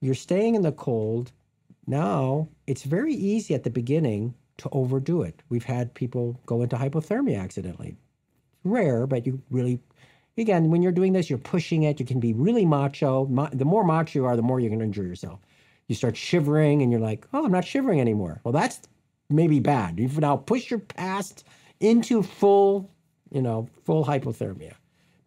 you're 0.00 0.14
staying 0.14 0.54
in 0.54 0.62
the 0.62 0.72
cold. 0.72 1.32
Now 1.86 2.48
it's 2.66 2.84
very 2.84 3.14
easy 3.14 3.54
at 3.54 3.64
the 3.64 3.70
beginning 3.70 4.34
to 4.58 4.68
overdo 4.70 5.22
it. 5.22 5.42
We've 5.48 5.64
had 5.64 5.92
people 5.94 6.38
go 6.46 6.62
into 6.62 6.76
hypothermia 6.76 7.40
accidentally. 7.40 7.96
It's 8.52 8.64
rare, 8.64 9.06
but 9.06 9.26
you 9.26 9.42
really, 9.50 9.80
again, 10.38 10.70
when 10.70 10.82
you're 10.82 10.92
doing 10.92 11.12
this, 11.12 11.28
you're 11.28 11.38
pushing 11.38 11.82
it. 11.84 12.00
You 12.00 12.06
can 12.06 12.20
be 12.20 12.32
really 12.32 12.64
macho. 12.64 13.26
Ma- 13.26 13.50
the 13.52 13.64
more 13.64 13.84
macho 13.84 14.18
you 14.18 14.26
are, 14.26 14.36
the 14.36 14.42
more 14.42 14.60
you're 14.60 14.70
going 14.70 14.80
to 14.80 14.84
injure 14.84 15.04
yourself. 15.04 15.40
You 15.88 15.94
start 15.94 16.16
shivering 16.16 16.82
and 16.82 16.90
you're 16.90 17.00
like, 17.00 17.26
oh, 17.32 17.44
I'm 17.44 17.52
not 17.52 17.64
shivering 17.64 18.00
anymore. 18.00 18.40
Well, 18.44 18.52
that's 18.52 18.80
maybe 19.28 19.60
bad. 19.60 19.98
You've 19.98 20.18
now 20.18 20.36
pushed 20.36 20.70
your 20.70 20.80
past 20.80 21.44
into 21.80 22.22
full, 22.22 22.90
you 23.30 23.42
know, 23.42 23.68
full 23.84 24.04
hypothermia. 24.04 24.74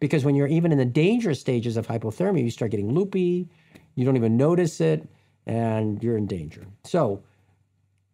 Because 0.00 0.24
when 0.24 0.34
you're 0.34 0.46
even 0.46 0.72
in 0.72 0.78
the 0.78 0.84
dangerous 0.84 1.40
stages 1.40 1.76
of 1.76 1.86
hypothermia, 1.86 2.42
you 2.42 2.50
start 2.50 2.70
getting 2.70 2.92
loopy, 2.92 3.48
you 3.94 4.04
don't 4.04 4.16
even 4.16 4.36
notice 4.36 4.80
it, 4.80 5.08
and 5.46 6.02
you're 6.02 6.18
in 6.18 6.26
danger. 6.26 6.66
So, 6.84 7.22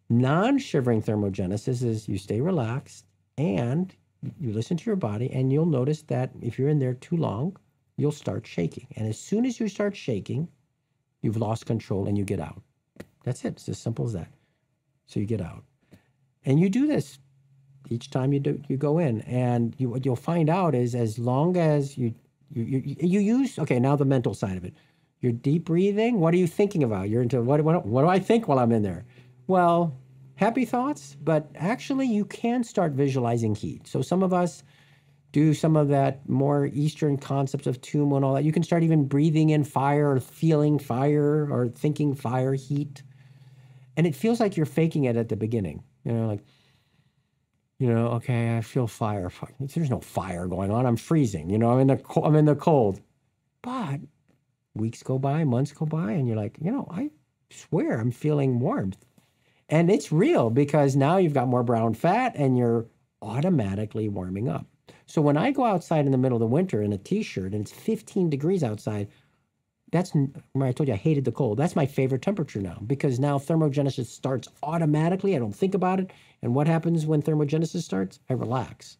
non 0.09 0.57
shivering 0.59 1.01
thermogenesis 1.01 1.83
is 1.83 2.07
you 2.07 2.17
stay 2.17 2.39
relaxed 2.39 3.05
and 3.37 3.93
you 4.39 4.51
listen 4.51 4.77
to 4.77 4.85
your 4.85 4.95
body, 4.95 5.31
and 5.31 5.51
you'll 5.51 5.65
notice 5.65 6.01
that 6.03 6.31
if 6.41 6.57
you're 6.57 6.69
in 6.69 6.79
there 6.79 6.93
too 6.93 7.17
long, 7.17 7.57
you'll 7.97 8.11
start 8.11 8.47
shaking. 8.47 8.87
And 8.95 9.07
as 9.07 9.19
soon 9.19 9.45
as 9.45 9.59
you 9.59 9.67
start 9.67 9.95
shaking, 9.95 10.47
you've 11.21 11.37
lost 11.37 11.65
control 11.65 12.07
and 12.07 12.17
you 12.17 12.23
get 12.23 12.39
out. 12.39 12.61
That's 13.23 13.45
it. 13.45 13.53
It's 13.53 13.69
as 13.69 13.79
simple 13.79 14.05
as 14.05 14.13
that. 14.13 14.29
So 15.05 15.19
you 15.19 15.25
get 15.25 15.41
out. 15.41 15.63
And 16.45 16.59
you 16.59 16.69
do 16.69 16.87
this 16.87 17.19
each 17.89 18.09
time 18.09 18.33
you 18.33 18.39
do 18.39 18.61
you 18.67 18.77
go 18.77 18.99
in. 18.99 19.21
And 19.21 19.75
you, 19.77 19.89
what 19.89 20.05
you'll 20.05 20.15
find 20.15 20.49
out 20.49 20.75
is 20.75 20.95
as 20.95 21.19
long 21.19 21.57
as 21.57 21.97
you 21.97 22.13
you, 22.49 22.63
you 22.63 22.95
you 22.99 23.19
use 23.19 23.59
okay, 23.59 23.79
now 23.79 23.95
the 23.95 24.05
mental 24.05 24.33
side 24.33 24.57
of 24.57 24.65
it. 24.65 24.73
You're 25.21 25.31
deep 25.31 25.65
breathing. 25.65 26.19
What 26.19 26.33
are 26.33 26.37
you 26.37 26.47
thinking 26.47 26.83
about? 26.83 27.09
You're 27.09 27.21
into 27.21 27.41
what, 27.41 27.61
what 27.61 27.85
what 27.85 28.01
do 28.01 28.07
I 28.07 28.19
think 28.19 28.47
while 28.47 28.59
I'm 28.59 28.71
in 28.71 28.83
there? 28.83 29.05
Well, 29.47 29.95
happy 30.35 30.65
thoughts, 30.65 31.15
but 31.21 31.49
actually 31.55 32.07
you 32.07 32.25
can 32.25 32.63
start 32.63 32.93
visualizing 32.93 33.55
heat. 33.55 33.87
So 33.87 34.01
some 34.01 34.23
of 34.23 34.33
us 34.33 34.63
do 35.31 35.53
some 35.53 35.75
of 35.75 35.89
that 35.89 36.27
more 36.29 36.67
Eastern 36.67 37.17
concepts 37.17 37.65
of 37.67 37.81
Tummo 37.81 38.15
and 38.15 38.23
all 38.23 38.35
that. 38.35 38.43
You 38.43 38.51
can 38.51 38.63
start 38.63 38.83
even 38.83 39.05
breathing 39.05 39.49
in 39.49 39.63
fire 39.63 40.11
or 40.11 40.19
feeling 40.19 40.77
fire 40.77 41.47
or 41.51 41.67
thinking 41.67 42.13
fire, 42.15 42.53
heat. 42.53 43.01
And 43.97 44.07
it 44.07 44.15
feels 44.15 44.39
like 44.39 44.55
you're 44.55 44.65
faking 44.67 45.05
it 45.05 45.17
at 45.17 45.29
the 45.29 45.35
beginning. 45.35 45.83
You 46.03 46.13
know, 46.13 46.27
like, 46.27 46.41
you 47.79 47.91
know, 47.91 48.07
okay, 48.09 48.55
I 48.57 48.61
feel 48.61 48.87
fire. 48.87 49.31
There's 49.59 49.89
no 49.89 50.01
fire 50.01 50.47
going 50.47 50.71
on. 50.71 50.85
I'm 50.85 50.97
freezing. 50.97 51.49
You 51.49 51.57
know, 51.57 51.71
I'm 51.71 51.79
in 51.79 51.87
the 51.87 51.97
co- 51.97 52.23
I'm 52.23 52.35
in 52.35 52.45
the 52.45 52.55
cold. 52.55 53.01
But 53.61 54.01
weeks 54.75 55.01
go 55.03 55.17
by, 55.17 55.43
months 55.43 55.71
go 55.71 55.85
by, 55.85 56.11
and 56.11 56.27
you're 56.27 56.37
like, 56.37 56.57
you 56.61 56.71
know, 56.71 56.87
I 56.91 57.09
swear 57.49 57.99
I'm 57.99 58.11
feeling 58.11 58.59
warmth. 58.59 59.03
And 59.73 59.89
it's 59.89 60.11
real 60.11 60.51
because 60.51 60.95
now 60.95 61.17
you've 61.17 61.33
got 61.33 61.47
more 61.47 61.63
brown 61.63 61.95
fat 61.95 62.33
and 62.35 62.55
you're 62.55 62.85
automatically 63.23 64.07
warming 64.07 64.47
up. 64.47 64.67
So 65.07 65.19
when 65.19 65.35
I 65.35 65.49
go 65.49 65.65
outside 65.65 66.05
in 66.05 66.11
the 66.11 66.17
middle 66.19 66.35
of 66.35 66.41
the 66.41 66.45
winter 66.45 66.83
in 66.83 66.93
a 66.93 66.97
t-shirt 66.99 67.53
and 67.53 67.61
it's 67.61 67.71
15 67.71 68.29
degrees 68.29 68.63
outside, 68.63 69.07
that's 69.91 70.13
where 70.51 70.67
I 70.67 70.73
told 70.73 70.89
you 70.89 70.93
I 70.93 70.97
hated 70.97 71.25
the 71.25 71.31
cold. 71.31 71.57
That's 71.57 71.75
my 71.75 71.87
favorite 71.87 72.21
temperature 72.21 72.61
now 72.61 72.83
because 72.85 73.19
now 73.19 73.39
thermogenesis 73.39 74.05
starts 74.05 74.47
automatically. 74.61 75.35
I 75.35 75.39
don't 75.39 75.55
think 75.55 75.73
about 75.73 75.99
it. 75.99 76.11
And 76.43 76.53
what 76.53 76.67
happens 76.67 77.07
when 77.07 77.23
thermogenesis 77.23 77.81
starts? 77.81 78.19
I 78.29 78.33
relax. 78.33 78.97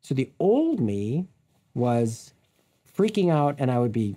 So 0.00 0.14
the 0.14 0.32
old 0.40 0.80
me 0.80 1.26
was 1.74 2.32
freaking 2.96 3.30
out 3.30 3.56
and 3.58 3.70
I 3.70 3.78
would 3.78 3.92
be 3.92 4.16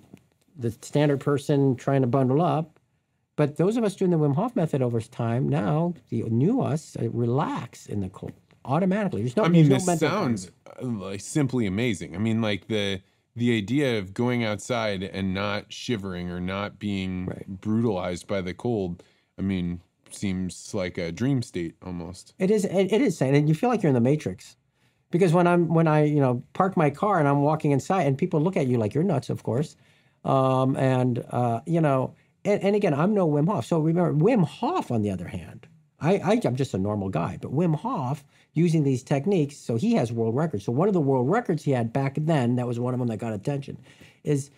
the 0.56 0.70
standard 0.80 1.20
person 1.20 1.76
trying 1.76 2.00
to 2.00 2.06
bundle 2.06 2.40
up. 2.40 2.79
But 3.40 3.56
those 3.56 3.78
of 3.78 3.84
us 3.84 3.96
doing 3.96 4.10
the 4.10 4.18
Wim 4.18 4.34
Hof 4.34 4.54
method 4.54 4.82
over 4.82 5.00
time 5.00 5.48
now, 5.48 5.94
the 6.10 6.24
new 6.24 6.60
us 6.60 6.94
uh, 7.00 7.08
relax 7.08 7.86
in 7.86 8.00
the 8.00 8.10
cold 8.10 8.34
automatically. 8.66 9.22
There's 9.22 9.34
no. 9.34 9.44
I 9.44 9.48
mean, 9.48 9.66
no 9.66 9.78
this 9.78 9.98
sounds 9.98 10.50
uh, 10.66 10.84
like 10.84 11.22
simply 11.22 11.64
amazing. 11.64 12.14
I 12.14 12.18
mean, 12.18 12.42
like 12.42 12.68
the 12.68 13.00
the 13.34 13.56
idea 13.56 13.98
of 13.98 14.12
going 14.12 14.44
outside 14.44 15.02
and 15.02 15.32
not 15.32 15.72
shivering 15.72 16.28
or 16.30 16.38
not 16.38 16.78
being 16.78 17.24
Right. 17.24 17.46
brutalized 17.48 18.26
by 18.26 18.42
the 18.42 18.52
cold. 18.52 19.02
I 19.38 19.40
mean, 19.40 19.80
seems 20.10 20.74
like 20.74 20.98
a 20.98 21.10
dream 21.10 21.40
state 21.40 21.76
almost. 21.82 22.34
It 22.38 22.50
is. 22.50 22.66
It, 22.66 22.92
it 22.92 23.00
is 23.00 23.16
saying, 23.16 23.34
and 23.34 23.48
you 23.48 23.54
feel 23.54 23.70
like 23.70 23.82
you're 23.82 23.88
in 23.88 23.94
the 23.94 24.02
Matrix, 24.02 24.58
because 25.10 25.32
when 25.32 25.46
I'm 25.46 25.72
when 25.72 25.88
I 25.88 26.04
you 26.04 26.20
know 26.20 26.42
park 26.52 26.76
my 26.76 26.90
car 26.90 27.18
and 27.18 27.26
I'm 27.26 27.40
walking 27.40 27.70
inside, 27.70 28.02
and 28.06 28.18
people 28.18 28.42
look 28.42 28.58
at 28.58 28.66
you 28.66 28.76
like 28.76 28.92
you're 28.92 29.02
nuts, 29.02 29.30
of 29.30 29.42
course, 29.44 29.76
um, 30.26 30.76
and 30.76 31.24
uh, 31.30 31.60
you 31.64 31.80
know, 31.80 32.14
and, 32.44 32.62
and 32.62 32.76
again, 32.76 32.94
I'm 32.94 33.14
no 33.14 33.28
Wim 33.28 33.48
Hof. 33.48 33.66
So 33.66 33.80
remember, 33.80 34.12
Wim 34.12 34.44
Hof, 34.44 34.90
on 34.90 35.02
the 35.02 35.10
other 35.10 35.28
hand, 35.28 35.66
I, 36.00 36.14
I 36.14 36.40
I'm 36.44 36.56
just 36.56 36.74
a 36.74 36.78
normal 36.78 37.08
guy, 37.08 37.38
but 37.40 37.52
Wim 37.52 37.76
Hof 37.76 38.24
using 38.54 38.84
these 38.84 39.02
techniques, 39.02 39.56
so 39.56 39.76
he 39.76 39.94
has 39.94 40.10
world 40.10 40.34
records. 40.34 40.64
So 40.64 40.72
one 40.72 40.88
of 40.88 40.94
the 40.94 41.00
world 41.00 41.30
records 41.30 41.62
he 41.62 41.72
had 41.72 41.92
back 41.92 42.16
then, 42.18 42.56
that 42.56 42.66
was 42.66 42.80
one 42.80 42.94
of 42.94 43.00
them 43.00 43.08
that 43.08 43.18
got 43.18 43.32
attention, 43.32 43.78
is 44.24 44.50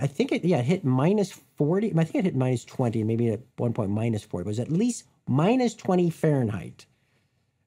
I 0.00 0.06
think 0.06 0.32
it 0.32 0.44
yeah 0.44 0.58
it 0.58 0.64
hit 0.64 0.84
minus 0.84 1.32
forty. 1.56 1.92
I 1.96 2.04
think 2.04 2.16
it 2.16 2.24
hit 2.24 2.36
minus 2.36 2.64
twenty, 2.64 3.04
maybe 3.04 3.28
at 3.30 3.40
one 3.56 3.72
point 3.72 3.90
minus 3.90 4.24
forty. 4.24 4.42
It 4.42 4.46
was 4.48 4.60
at 4.60 4.70
least 4.70 5.04
minus 5.28 5.74
twenty 5.74 6.10
Fahrenheit. 6.10 6.86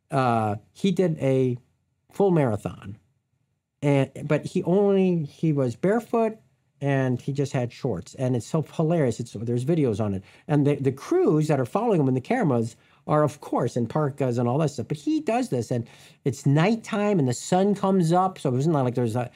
Uh, 0.09 0.55
he 0.73 0.91
did 0.91 1.17
a 1.19 1.57
full 2.11 2.31
marathon, 2.31 2.97
and 3.81 4.09
but 4.23 4.45
he 4.45 4.63
only 4.63 5.25
he 5.25 5.53
was 5.53 5.75
barefoot 5.75 6.37
and 6.81 7.19
he 7.19 7.33
just 7.33 7.53
had 7.53 7.71
shorts, 7.73 8.13
and 8.15 8.35
it's 8.35 8.45
so 8.45 8.61
hilarious. 8.61 9.19
It's 9.19 9.33
there's 9.33 9.65
videos 9.65 9.99
on 10.03 10.13
it, 10.13 10.23
and 10.47 10.65
the 10.65 10.75
the 10.75 10.91
crews 10.91 11.47
that 11.47 11.59
are 11.59 11.65
following 11.65 11.99
him 11.99 12.07
and 12.07 12.17
the 12.17 12.21
cameras 12.21 12.75
are 13.07 13.23
of 13.23 13.39
course 13.41 13.77
in 13.77 13.87
parkas 13.87 14.37
and 14.37 14.47
all 14.47 14.57
that 14.59 14.69
stuff. 14.69 14.87
But 14.87 14.97
he 14.97 15.21
does 15.21 15.49
this, 15.49 15.71
and 15.71 15.87
it's 16.25 16.45
nighttime 16.45 17.19
and 17.19 17.27
the 17.27 17.33
sun 17.33 17.73
comes 17.75 18.11
up, 18.11 18.37
so 18.39 18.49
it 18.49 18.53
wasn't 18.53 18.75
like 18.75 18.95
there's 18.95 19.15
a, 19.15 19.31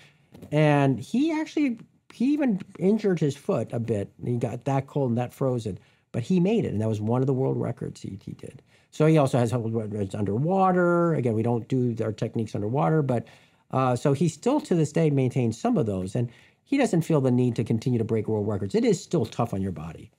and 0.52 1.00
he 1.00 1.32
actually 1.32 1.80
he 2.14 2.26
even 2.34 2.60
injured 2.78 3.20
his 3.20 3.36
foot 3.36 3.72
a 3.72 3.80
bit. 3.80 4.12
He 4.24 4.38
got 4.38 4.66
that 4.66 4.88
cold 4.88 5.10
and 5.10 5.18
that 5.18 5.34
frozen, 5.34 5.80
but 6.12 6.24
he 6.24 6.40
made 6.40 6.66
it, 6.66 6.74
and 6.74 6.82
that 6.82 6.90
was 6.90 7.02
one 7.02 7.22
of 7.22 7.28
the 7.28 7.34
world 7.34 7.58
records 7.58 8.02
he, 8.02 8.20
he 8.24 8.34
did. 8.34 8.62
So 8.92 9.06
he 9.06 9.18
also 9.18 9.38
has 9.38 9.54
underwater. 9.54 11.14
Again, 11.14 11.34
we 11.34 11.44
don't 11.44 11.68
do 11.68 11.96
our 12.04 12.12
techniques 12.12 12.54
underwater, 12.56 13.02
but 13.02 13.26
uh, 13.72 13.96
so 13.96 14.12
he 14.14 14.28
still 14.28 14.60
to 14.60 14.76
this 14.76 14.92
day 14.92 15.10
maintains 15.10 15.60
some 15.60 15.78
of 15.78 15.86
those, 15.86 16.16
and 16.16 16.30
he 16.72 16.78
doesn't 16.78 17.02
feel 17.02 17.20
the 17.20 17.30
need 17.30 17.54
to 17.58 17.66
continue 17.66 18.00
to 18.00 18.06
break 18.06 18.30
world 18.30 18.48
records. 18.48 18.76
It 18.76 18.86
is 18.86 19.04
still 19.04 19.26
tough 19.26 19.54
on 19.54 19.62
your 19.62 19.74
body, 19.74 20.10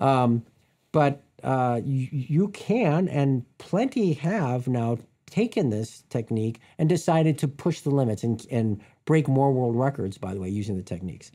um, 0.00 0.44
but 0.90 1.22
uh, 1.44 1.80
you, 1.84 2.08
you 2.10 2.48
can, 2.48 3.06
and 3.06 3.44
plenty 3.58 4.12
have 4.14 4.66
now 4.66 4.98
taken 5.26 5.70
this 5.70 6.02
technique 6.10 6.58
and 6.78 6.88
decided 6.88 7.38
to 7.38 7.46
push 7.46 7.82
the 7.82 7.90
limits 7.90 8.24
and, 8.24 8.44
and 8.50 8.80
break 9.04 9.28
more 9.28 9.52
world 9.52 9.76
records, 9.76 10.18
by 10.18 10.34
the 10.34 10.40
way, 10.40 10.48
using 10.48 10.76
the 10.76 10.82
techniques. 10.82 11.30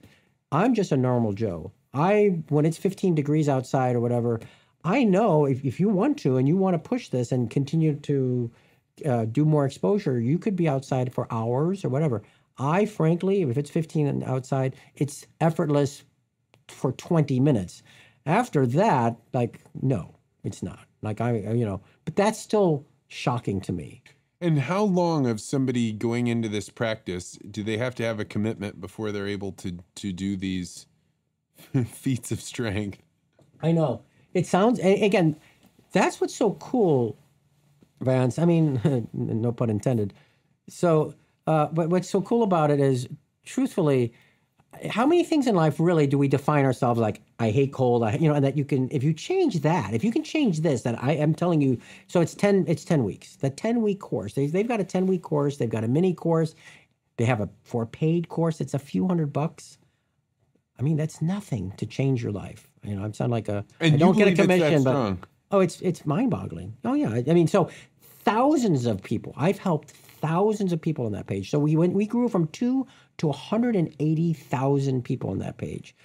I'm 0.52 0.74
just 0.74 0.92
a 0.92 0.98
normal 0.98 1.32
Joe. 1.32 1.72
I, 1.94 2.42
when 2.50 2.66
it's 2.66 2.78
15 2.78 3.16
degrees 3.16 3.48
outside 3.48 3.96
or 3.96 4.02
whatever, 4.02 4.42
I 4.84 5.06
know 5.06 5.46
if, 5.46 5.64
if 5.64 5.80
you 5.80 5.88
want 5.88 6.20
to 6.20 6.36
and 6.36 6.50
you 6.50 6.58
want 6.58 6.74
to 6.74 6.90
push 6.90 7.08
this 7.08 7.32
and 7.32 7.50
continue 7.50 7.96
to 7.96 8.52
uh, 9.06 9.24
do 9.24 9.46
more 9.46 9.66
exposure, 9.66 10.20
you 10.20 10.38
could 10.38 10.58
be 10.58 10.68
outside 10.68 11.14
for 11.14 11.32
hours 11.32 11.86
or 11.86 11.90
whatever. 11.90 12.24
I, 12.60 12.86
frankly, 12.86 13.42
if 13.42 13.58
it's 13.58 13.70
15 13.70 14.08
and 14.08 14.24
outside, 14.24 14.76
it's 14.96 15.26
effortless 15.40 16.04
for 16.68 16.92
20 16.92 17.40
minutes. 17.40 17.84
After 18.26 18.68
that, 18.68 19.18
like, 19.34 19.62
no, 19.82 20.16
it's 20.44 20.62
not. 20.62 20.86
Like, 21.02 21.22
I, 21.22 21.38
you 21.38 21.66
know, 21.66 21.82
but 22.06 22.16
that's 22.16 22.40
still 22.40 22.86
shocking 23.08 23.62
to 23.62 23.72
me. 23.72 24.04
And 24.42 24.60
how 24.60 24.84
long 24.84 25.28
of 25.28 25.42
somebody 25.42 25.92
going 25.92 26.28
into 26.28 26.48
this 26.48 26.70
practice 26.70 27.38
do 27.50 27.64
they 27.64 27.78
have 27.78 27.96
to 27.96 28.04
have 28.04 28.20
a 28.20 28.26
commitment 28.26 28.80
before 28.80 29.12
they're 29.12 29.28
able 29.28 29.52
to 29.54 29.80
to 29.96 30.14
do 30.14 30.38
these 30.38 30.86
feats 31.86 32.32
of 32.32 32.42
strength? 32.42 33.02
I 33.62 33.72
know. 33.72 34.04
It 34.34 34.46
sounds, 34.46 34.80
again, 34.80 35.36
that's 35.92 36.22
what's 36.22 36.36
so 36.36 36.54
cool, 36.54 37.18
Vance. 38.00 38.40
I 38.40 38.46
mean, 38.46 39.08
no 39.14 39.52
pun 39.52 39.70
intended. 39.70 40.14
So, 40.70 41.16
uh, 41.50 41.68
but 41.74 41.90
what's 41.90 42.08
so 42.08 42.22
cool 42.22 42.44
about 42.44 42.70
it 42.70 42.80
is, 42.80 43.10
truthfully, 43.44 44.14
how 44.88 45.06
many 45.08 45.24
things 45.24 45.48
in 45.48 45.56
life 45.56 45.80
really 45.80 46.06
do 46.06 46.16
we 46.16 46.28
define 46.28 46.64
ourselves 46.64 47.00
like 47.00 47.22
I 47.40 47.50
hate 47.50 47.74
cold, 47.74 48.04
I, 48.04 48.18
you 48.18 48.30
know, 48.30 48.36
and 48.36 48.46
that 48.46 48.56
you 48.56 48.64
can 48.64 48.88
if 48.92 49.04
you 49.04 49.14
change 49.14 49.62
that, 49.62 49.96
if 49.96 50.04
you 50.04 50.12
can 50.12 50.24
change 50.24 50.60
this, 50.60 50.84
that 50.84 51.04
I 51.04 51.14
am 51.14 51.34
telling 51.34 51.60
you, 51.60 51.80
so 52.08 52.22
it's 52.22 52.36
ten, 52.36 52.66
it's 52.68 52.86
ten 52.86 53.04
weeks. 53.04 53.36
The 53.36 53.50
ten 53.50 53.82
week 53.82 54.00
course, 54.00 54.34
they, 54.34 54.46
they've 54.46 54.68
got 54.68 54.80
a 54.80 54.84
ten 54.84 55.08
week 55.08 55.24
course, 55.24 55.58
they've 55.58 55.70
got 55.78 55.84
a 55.84 55.88
mini 55.88 56.14
course, 56.14 56.54
they 57.18 57.26
have 57.26 57.42
a 57.42 57.50
for 57.64 57.82
a 57.82 57.88
paid 57.88 58.30
course, 58.30 58.62
it's 58.62 58.76
a 58.76 58.80
few 58.80 59.08
hundred 59.08 59.34
bucks. 59.34 59.80
I 60.78 60.84
mean, 60.84 60.98
that's 60.98 61.20
nothing 61.20 61.74
to 61.78 61.88
change 61.88 62.22
your 62.22 62.32
life. 62.32 62.70
You 62.84 62.96
know, 62.96 63.06
I 63.06 63.12
sound 63.12 63.32
like 63.32 63.50
a 63.50 63.66
And 63.80 63.96
I 63.96 63.98
don't 63.98 64.16
get 64.16 64.28
a 64.28 64.36
commission, 64.36 64.84
but 64.84 64.92
strong? 64.92 65.24
oh, 65.50 65.62
it's 65.62 65.82
it's 65.82 66.06
mind 66.06 66.30
boggling. 66.30 66.78
Oh 66.86 66.94
yeah, 66.94 67.10
I 67.10 67.24
I 67.28 67.34
mean, 67.34 67.48
so 67.48 67.72
thousands 68.24 68.86
of 68.86 69.02
people. 69.02 69.34
I've 69.36 69.58
helped 69.58 69.94
thousands 70.22 70.74
of 70.74 70.82
people 70.82 71.06
on 71.06 71.14
that 71.14 71.28
page. 71.28 71.52
So 71.52 71.60
we 71.60 71.76
went, 71.78 71.94
we 71.94 72.08
grew 72.08 72.30
from 72.30 72.48
two 72.50 72.88
to 73.20 73.28
180,000 73.28 75.04
people 75.04 75.32
on 75.32 75.40
that 75.40 75.58
page, 75.58 75.96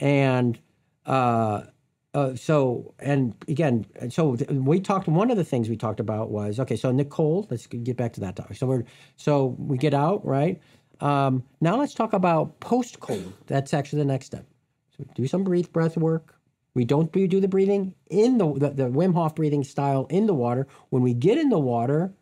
and 0.00 0.58
uh, 1.06 1.62
uh, 2.14 2.34
so 2.36 2.94
and 3.00 3.34
again, 3.48 3.86
so 4.10 4.36
we 4.50 4.80
talked. 4.80 5.08
One 5.08 5.30
of 5.30 5.38
the 5.38 5.44
things 5.44 5.68
we 5.68 5.76
talked 5.76 6.00
about 6.00 6.30
was 6.30 6.60
okay. 6.60 6.76
So 6.76 6.92
Nicole, 6.92 7.46
let's 7.50 7.66
get 7.66 7.96
back 7.96 8.14
to 8.14 8.20
that 8.20 8.36
topic. 8.36 8.56
So 8.58 8.66
we're 8.66 8.84
so 9.16 9.56
we 9.58 9.78
get 9.78 9.94
out 9.94 10.26
right. 10.26 10.60
Um, 11.00 11.44
now 11.60 11.78
let's 11.78 11.94
talk 11.94 12.12
about 12.14 12.60
post 12.60 13.00
cold. 13.00 13.32
That's 13.46 13.74
actually 13.74 14.00
the 14.00 14.06
next 14.06 14.26
step. 14.26 14.46
So 14.96 15.04
do 15.14 15.26
some 15.28 15.44
breathe 15.44 15.72
breath 15.72 15.96
work. 15.96 16.34
We 16.74 16.84
don't 16.84 17.12
do 17.12 17.40
the 17.40 17.48
breathing 17.48 17.94
in 18.10 18.38
the, 18.38 18.52
the 18.54 18.70
the 18.70 18.84
Wim 18.84 19.14
Hof 19.14 19.36
breathing 19.36 19.64
style 19.64 20.06
in 20.10 20.26
the 20.26 20.34
water. 20.34 20.66
When 20.90 21.02
we 21.02 21.14
get 21.14 21.38
in 21.38 21.50
the 21.50 21.58
water, 21.60 22.12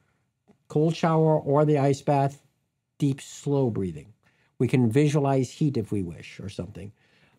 cold 0.69 0.95
shower 0.95 1.39
or 1.39 1.65
the 1.65 1.79
ice 1.79 2.03
bath, 2.03 2.43
deep 2.99 3.21
slow 3.21 3.71
breathing. 3.71 4.13
We 4.59 4.69
can 4.69 4.91
visualize 4.91 5.51
heat 5.51 5.77
if 5.77 5.93
we 5.93 6.03
wish 6.03 6.41
or 6.41 6.49
something. 6.49 6.93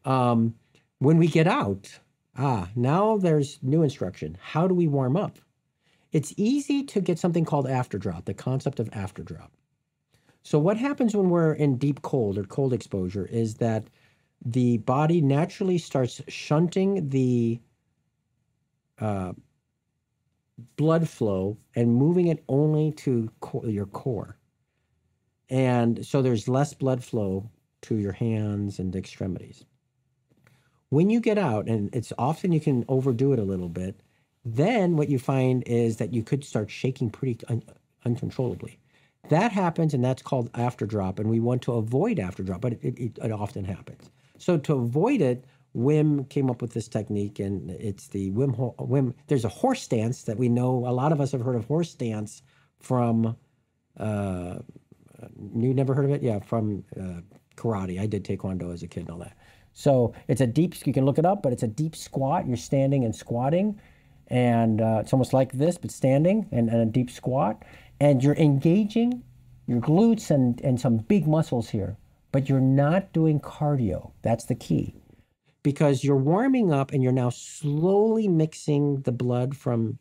Um, 0.06 0.56
when 1.00 1.18
we 1.18 1.28
get 1.28 1.48
out, 1.48 2.00
ah, 2.38 2.70
now 2.76 3.18
there's 3.18 3.60
new 3.62 3.84
instruction. 3.84 4.38
How 4.42 4.68
do 4.68 4.76
we 4.76 4.88
warm 4.88 5.18
up? 5.18 5.40
It's 6.12 6.34
easy 6.38 6.84
to 6.84 7.02
get 7.02 7.20
something 7.20 7.46
called 7.46 7.68
after 7.68 7.98
drop, 7.98 8.26
the 8.26 8.34
concept 8.34 8.80
of 8.80 8.90
after 8.94 9.24
drop. 9.24 9.52
So, 10.44 10.58
what 10.58 10.78
happens 10.78 11.16
when 11.16 11.30
we're 11.30 11.54
in 11.54 11.78
deep 11.78 12.02
cold 12.04 12.38
or 12.38 12.44
cold 12.44 12.72
exposure 12.72 13.26
is 13.26 13.56
that 13.56 13.90
the 14.46 14.78
body 14.78 15.20
naturally 15.20 15.78
starts 15.78 16.22
shunting 16.28 17.10
the 17.10 17.60
uh, 19.00 19.34
blood 20.76 21.08
flow 21.08 21.58
and 21.76 21.96
moving 21.96 22.28
it 22.28 22.44
only 22.48 22.92
to 22.92 23.30
co- 23.40 23.66
your 23.66 23.86
core. 23.86 24.38
And 25.50 26.06
so 26.06 26.22
there's 26.22 26.48
less 26.48 26.74
blood 26.74 27.04
flow 27.04 27.50
to 27.84 27.96
your 27.96 28.12
hands 28.12 28.80
and 28.80 28.96
extremities. 28.96 29.66
When 30.90 31.10
you 31.10 31.20
get 31.20 31.38
out, 31.38 31.68
and 31.68 31.94
it's 31.94 32.14
often 32.18 32.52
you 32.52 32.60
can 32.60 32.86
overdo 32.88 33.34
it 33.34 33.40
a 33.40 33.44
little 33.44 33.70
bit, 33.70 34.00
then 34.46 34.96
what 34.96 35.10
you 35.10 35.20
find 35.20 35.64
is 35.68 35.98
that 35.98 36.14
you 36.14 36.24
could 36.24 36.44
start 36.44 36.72
shaking 36.72 37.10
pretty 37.10 37.38
un- 37.50 37.64
uncontrollably. 38.06 38.80
That 39.30 39.52
happens, 39.52 39.94
and 39.94 40.04
that's 40.04 40.22
called 40.22 40.50
after 40.54 40.86
drop. 40.86 41.20
And 41.20 41.30
we 41.30 41.42
want 41.42 41.62
to 41.64 41.74
avoid 41.74 42.20
after 42.20 42.44
drop, 42.44 42.62
but 42.62 42.74
it, 42.74 42.98
it, 42.98 43.18
it 43.22 43.32
often 43.32 43.66
happens. 43.66 44.10
So 44.38 44.58
to 44.58 44.76
avoid 44.76 45.20
it, 45.22 45.44
Wim 45.78 46.28
came 46.30 46.50
up 46.50 46.62
with 46.62 46.74
this 46.74 46.88
technique, 46.88 47.40
and 47.40 47.70
it's 47.70 48.08
the 48.08 48.32
Wim 48.32 48.76
Wim. 48.78 49.14
There's 49.28 49.46
a 49.46 49.50
horse 49.50 49.84
stance 49.84 50.24
that 50.24 50.38
we 50.38 50.50
know. 50.50 50.88
A 50.88 50.92
lot 50.92 51.12
of 51.12 51.22
us 51.22 51.32
have 51.34 51.42
heard 51.42 51.56
of 51.56 51.66
horse 51.66 51.92
stance 51.92 52.42
from. 52.80 53.38
Uh, 53.96 54.60
you 55.56 55.74
never 55.74 55.94
heard 55.94 56.06
of 56.06 56.12
it? 56.12 56.24
Yeah, 56.24 56.40
from 56.40 56.84
uh, 57.00 57.22
karate. 57.56 58.00
I 58.00 58.08
did 58.08 58.24
taekwondo 58.24 58.74
as 58.74 58.82
a 58.82 58.88
kid 58.88 59.02
and 59.02 59.12
all 59.12 59.20
that. 59.20 59.38
So 59.74 60.14
it's 60.28 60.42
a 60.42 60.48
deep. 60.48 60.86
You 60.88 60.94
can 60.94 61.06
look 61.06 61.20
it 61.20 61.26
up, 61.26 61.44
but 61.44 61.54
it's 61.54 61.64
a 61.64 61.68
deep 61.68 61.96
squat. 61.96 62.48
You're 62.48 62.58
standing 62.58 63.06
and 63.06 63.16
squatting, 63.16 63.80
and 64.28 64.82
uh, 64.82 65.00
it's 65.02 65.14
almost 65.14 65.34
like 65.34 65.52
this, 65.52 65.78
but 65.78 65.92
standing 65.92 66.48
and, 66.52 66.70
and 66.70 66.82
a 66.82 66.86
deep 66.86 67.12
squat, 67.12 67.64
and 68.00 68.24
you're 68.24 68.36
engaging 68.36 69.22
your 69.68 69.80
glutes 69.80 70.32
and 70.32 70.60
and 70.62 70.82
some 70.82 70.98
big 70.98 71.28
muscles 71.28 71.70
here, 71.70 71.98
but 72.32 72.50
you're 72.50 72.60
not 72.60 73.14
doing 73.14 73.40
cardio. 73.40 74.12
That's 74.24 74.46
the 74.46 74.56
key 74.56 74.96
because 75.68 76.02
you're 76.02 76.16
warming 76.16 76.72
up 76.72 76.94
and 76.94 77.04
you're 77.04 77.12
now 77.12 77.30
slowly 77.30 78.26
mixing 78.26 79.02
the 79.02 79.12
blood 79.12 79.54
from 79.54 80.00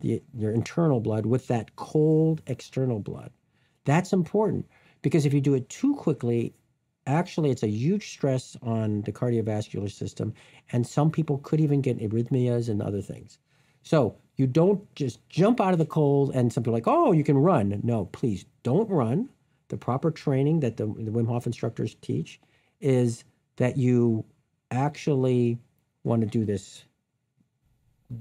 the, 0.00 0.20
your 0.36 0.50
internal 0.50 0.98
blood 0.98 1.24
with 1.24 1.46
that 1.46 1.76
cold 1.76 2.42
external 2.48 2.98
blood. 2.98 3.30
That's 3.84 4.12
important 4.12 4.66
because 5.02 5.24
if 5.24 5.32
you 5.32 5.40
do 5.40 5.54
it 5.54 5.68
too 5.68 5.94
quickly, 5.94 6.52
actually 7.06 7.52
it's 7.52 7.62
a 7.62 7.68
huge 7.68 8.10
stress 8.10 8.56
on 8.60 9.02
the 9.02 9.12
cardiovascular 9.12 9.88
system 9.88 10.34
and 10.72 10.84
some 10.84 11.12
people 11.12 11.38
could 11.38 11.60
even 11.60 11.80
get 11.80 12.00
arrhythmias 12.00 12.68
and 12.68 12.82
other 12.82 13.00
things. 13.00 13.38
So 13.84 14.16
you 14.34 14.48
don't 14.48 14.82
just 14.96 15.20
jump 15.28 15.60
out 15.60 15.74
of 15.74 15.78
the 15.78 15.86
cold 15.86 16.32
and 16.34 16.52
some 16.52 16.64
people 16.64 16.72
like, 16.72 16.88
oh, 16.88 17.12
you 17.12 17.22
can 17.22 17.38
run. 17.38 17.80
No, 17.84 18.06
please 18.06 18.46
don't 18.64 18.90
run. 18.90 19.28
The 19.68 19.76
proper 19.76 20.10
training 20.10 20.58
that 20.58 20.76
the, 20.76 20.86
the 20.86 21.12
Wim 21.12 21.28
Hof 21.28 21.46
instructors 21.46 21.94
teach 22.00 22.40
is 22.80 23.22
that 23.58 23.76
you 23.76 24.24
actually 24.74 25.58
want 26.02 26.22
to 26.22 26.26
do 26.26 26.44
this 26.44 26.84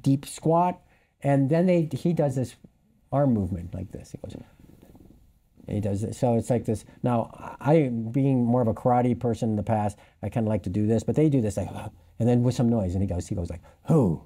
deep 0.02 0.26
squat, 0.26 0.82
and 1.22 1.50
then 1.50 1.66
they 1.66 1.90
he 1.92 2.14
does 2.14 2.36
this 2.36 2.56
arm 3.12 3.34
movement 3.34 3.74
like 3.74 3.92
this. 3.92 4.12
He 4.12 4.18
goes. 4.18 4.36
he 5.68 5.80
does 5.80 6.02
this. 6.02 6.18
So 6.18 6.36
it's 6.36 6.50
like 6.50 6.66
this. 6.66 6.86
Now, 7.04 7.30
I, 7.60 7.90
being 8.12 8.44
more 8.44 8.62
of 8.62 8.68
a 8.68 8.74
karate 8.74 9.18
person 9.20 9.50
in 9.52 9.56
the 9.56 9.64
past, 9.64 9.98
I 10.22 10.30
kind 10.30 10.48
of 10.48 10.50
like 10.50 10.64
to 10.64 10.70
do 10.70 10.88
this, 10.88 11.04
but 11.04 11.16
they 11.16 11.30
do 11.30 11.42
this 11.42 11.58
like, 11.58 11.70
and 12.20 12.28
then 12.28 12.44
with 12.44 12.56
some 12.56 12.70
noise, 12.70 12.94
and 12.94 13.04
he 13.04 13.08
goes, 13.08 13.28
he 13.28 13.36
goes 13.36 13.50
like, 13.50 13.62
who, 13.88 14.24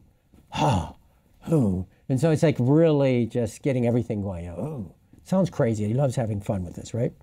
ha, 0.50 0.96
who, 1.42 1.88
and 2.10 2.20
so 2.20 2.32
it's 2.32 2.44
like 2.44 2.56
really 2.60 3.26
just 3.26 3.62
getting 3.62 3.86
everything 3.86 4.22
going. 4.22 4.48
Oh, 4.48 4.96
sounds 5.24 5.50
crazy. 5.50 5.86
He 5.88 5.94
loves 5.94 6.16
having 6.16 6.42
fun 6.42 6.64
with 6.64 6.76
this, 6.76 6.94
right? 6.94 7.14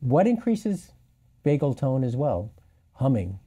What 0.00 0.26
increases 0.26 0.90
vagal 1.44 1.78
tone 1.78 2.04
as 2.04 2.16
well? 2.16 2.52
Humming. 2.94 3.38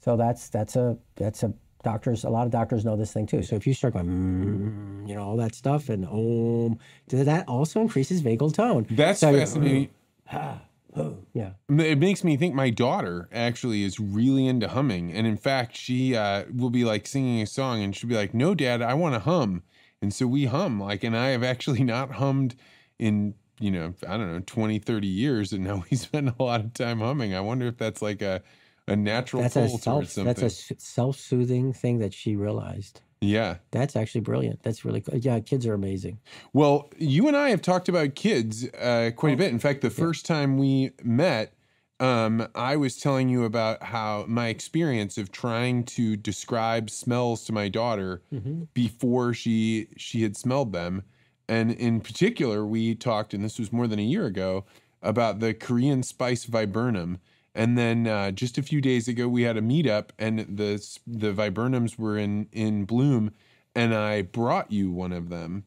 So 0.00 0.16
that's 0.16 0.48
that's 0.48 0.76
a 0.76 0.98
that's 1.16 1.42
a 1.42 1.54
doctors 1.82 2.24
a 2.24 2.30
lot 2.30 2.46
of 2.46 2.52
doctors 2.52 2.84
know 2.84 2.96
this 2.96 3.12
thing 3.12 3.26
too. 3.26 3.42
So 3.42 3.56
if 3.56 3.66
you 3.66 3.74
start 3.74 3.94
going, 3.94 4.06
mm, 4.06 5.08
you 5.08 5.14
know, 5.14 5.22
all 5.22 5.36
that 5.36 5.54
stuff 5.54 5.88
and 5.88 6.04
om, 6.06 6.78
that 7.08 7.48
also 7.48 7.80
increases 7.80 8.22
vagal 8.22 8.54
tone. 8.54 8.86
That's 8.90 9.20
so 9.20 9.32
fascinating. 9.32 9.90
yeah. 10.32 11.50
It 11.68 11.98
makes 11.98 12.24
me 12.24 12.36
think 12.36 12.54
my 12.54 12.70
daughter 12.70 13.28
actually 13.32 13.82
is 13.82 14.00
really 14.00 14.46
into 14.46 14.68
humming, 14.68 15.12
and 15.12 15.26
in 15.26 15.36
fact, 15.36 15.76
she 15.76 16.16
uh, 16.16 16.44
will 16.52 16.70
be 16.70 16.84
like 16.84 17.06
singing 17.06 17.42
a 17.42 17.46
song, 17.46 17.82
and 17.82 17.94
she'll 17.94 18.08
be 18.08 18.16
like, 18.16 18.34
"No, 18.34 18.54
Dad, 18.54 18.82
I 18.82 18.94
want 18.94 19.14
to 19.14 19.20
hum," 19.20 19.62
and 20.00 20.12
so 20.12 20.26
we 20.26 20.46
hum. 20.46 20.80
Like, 20.80 21.04
and 21.04 21.16
I 21.16 21.28
have 21.28 21.42
actually 21.42 21.82
not 21.84 22.12
hummed 22.12 22.54
in 22.98 23.34
you 23.60 23.70
know 23.70 23.94
I 24.06 24.16
don't 24.16 24.32
know 24.32 24.40
20, 24.40 24.78
30 24.78 25.08
years, 25.08 25.52
and 25.52 25.64
now 25.64 25.84
we 25.90 25.96
spend 25.96 26.34
a 26.38 26.42
lot 26.42 26.60
of 26.60 26.72
time 26.74 27.00
humming. 27.00 27.34
I 27.34 27.40
wonder 27.40 27.66
if 27.66 27.76
that's 27.78 28.02
like 28.02 28.22
a 28.22 28.42
a 28.86 28.96
natural 28.96 29.42
that's 29.42 29.56
a 29.56 29.68
self. 29.68 30.14
That's 30.14 30.42
a 30.42 30.50
self-soothing 30.50 31.72
thing 31.72 31.98
that 31.98 32.12
she 32.14 32.36
realized. 32.36 33.00
yeah. 33.20 33.58
That's 33.70 33.96
actually 33.96 34.20
brilliant. 34.20 34.62
That's 34.62 34.84
really 34.84 35.00
cool. 35.00 35.16
Yeah, 35.18 35.40
kids 35.40 35.66
are 35.66 35.74
amazing. 35.74 36.20
Well, 36.52 36.90
you 36.98 37.26
and 37.28 37.36
I 37.36 37.50
have 37.50 37.62
talked 37.62 37.88
about 37.88 38.14
kids 38.14 38.66
uh, 38.74 39.10
quite 39.16 39.30
Oh, 39.30 39.34
a 39.34 39.38
bit. 39.38 39.52
In 39.52 39.58
fact, 39.58 39.80
the 39.80 39.90
first 39.90 40.26
time 40.26 40.58
we 40.58 40.92
met, 41.02 41.54
um, 42.00 42.46
I 42.54 42.76
was 42.76 42.96
telling 42.98 43.28
you 43.28 43.44
about 43.44 43.82
how 43.82 44.24
my 44.28 44.48
experience 44.48 45.16
of 45.18 45.32
trying 45.32 45.84
to 45.86 46.16
describe 46.16 46.90
smells 46.90 47.44
to 47.46 47.52
my 47.52 47.68
daughter 47.68 48.22
Mm-hmm. 48.32 48.64
before 48.74 49.34
she 49.34 49.88
she 49.96 50.22
had 50.22 50.36
smelled 50.36 50.72
them, 50.72 51.02
and 51.48 51.72
in 51.72 52.00
particular, 52.00 52.64
we 52.64 52.94
talked, 52.94 53.34
and 53.34 53.44
this 53.44 53.58
was 53.58 53.72
more 53.72 53.86
than 53.86 53.98
a 53.98 54.02
year 54.02 54.26
ago, 54.26 54.64
about 55.02 55.40
the 55.40 55.54
Korean 55.54 56.02
spice 56.02 56.44
viburnum. 56.44 57.18
And 57.54 57.78
then 57.78 58.06
uh, 58.06 58.30
just 58.32 58.58
a 58.58 58.62
few 58.62 58.80
days 58.80 59.06
ago, 59.06 59.28
we 59.28 59.42
had 59.42 59.56
a 59.56 59.62
meetup, 59.62 60.10
and 60.18 60.40
the 60.40 60.84
the 61.06 61.32
viburnums 61.32 61.98
were 61.98 62.18
in 62.18 62.48
in 62.52 62.84
bloom, 62.84 63.32
and 63.74 63.94
I 63.94 64.22
brought 64.22 64.72
you 64.72 64.90
one 64.90 65.12
of 65.12 65.28
them. 65.28 65.64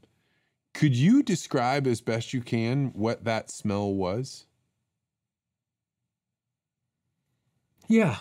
Could 0.74 0.96
you 0.96 1.24
describe 1.24 1.88
as 1.88 2.02
best 2.02 2.34
you 2.34 2.42
can 2.42 2.88
what 2.94 3.24
that 3.24 3.50
smell 3.50 3.94
was? 3.94 4.46
Yeah. 7.88 8.18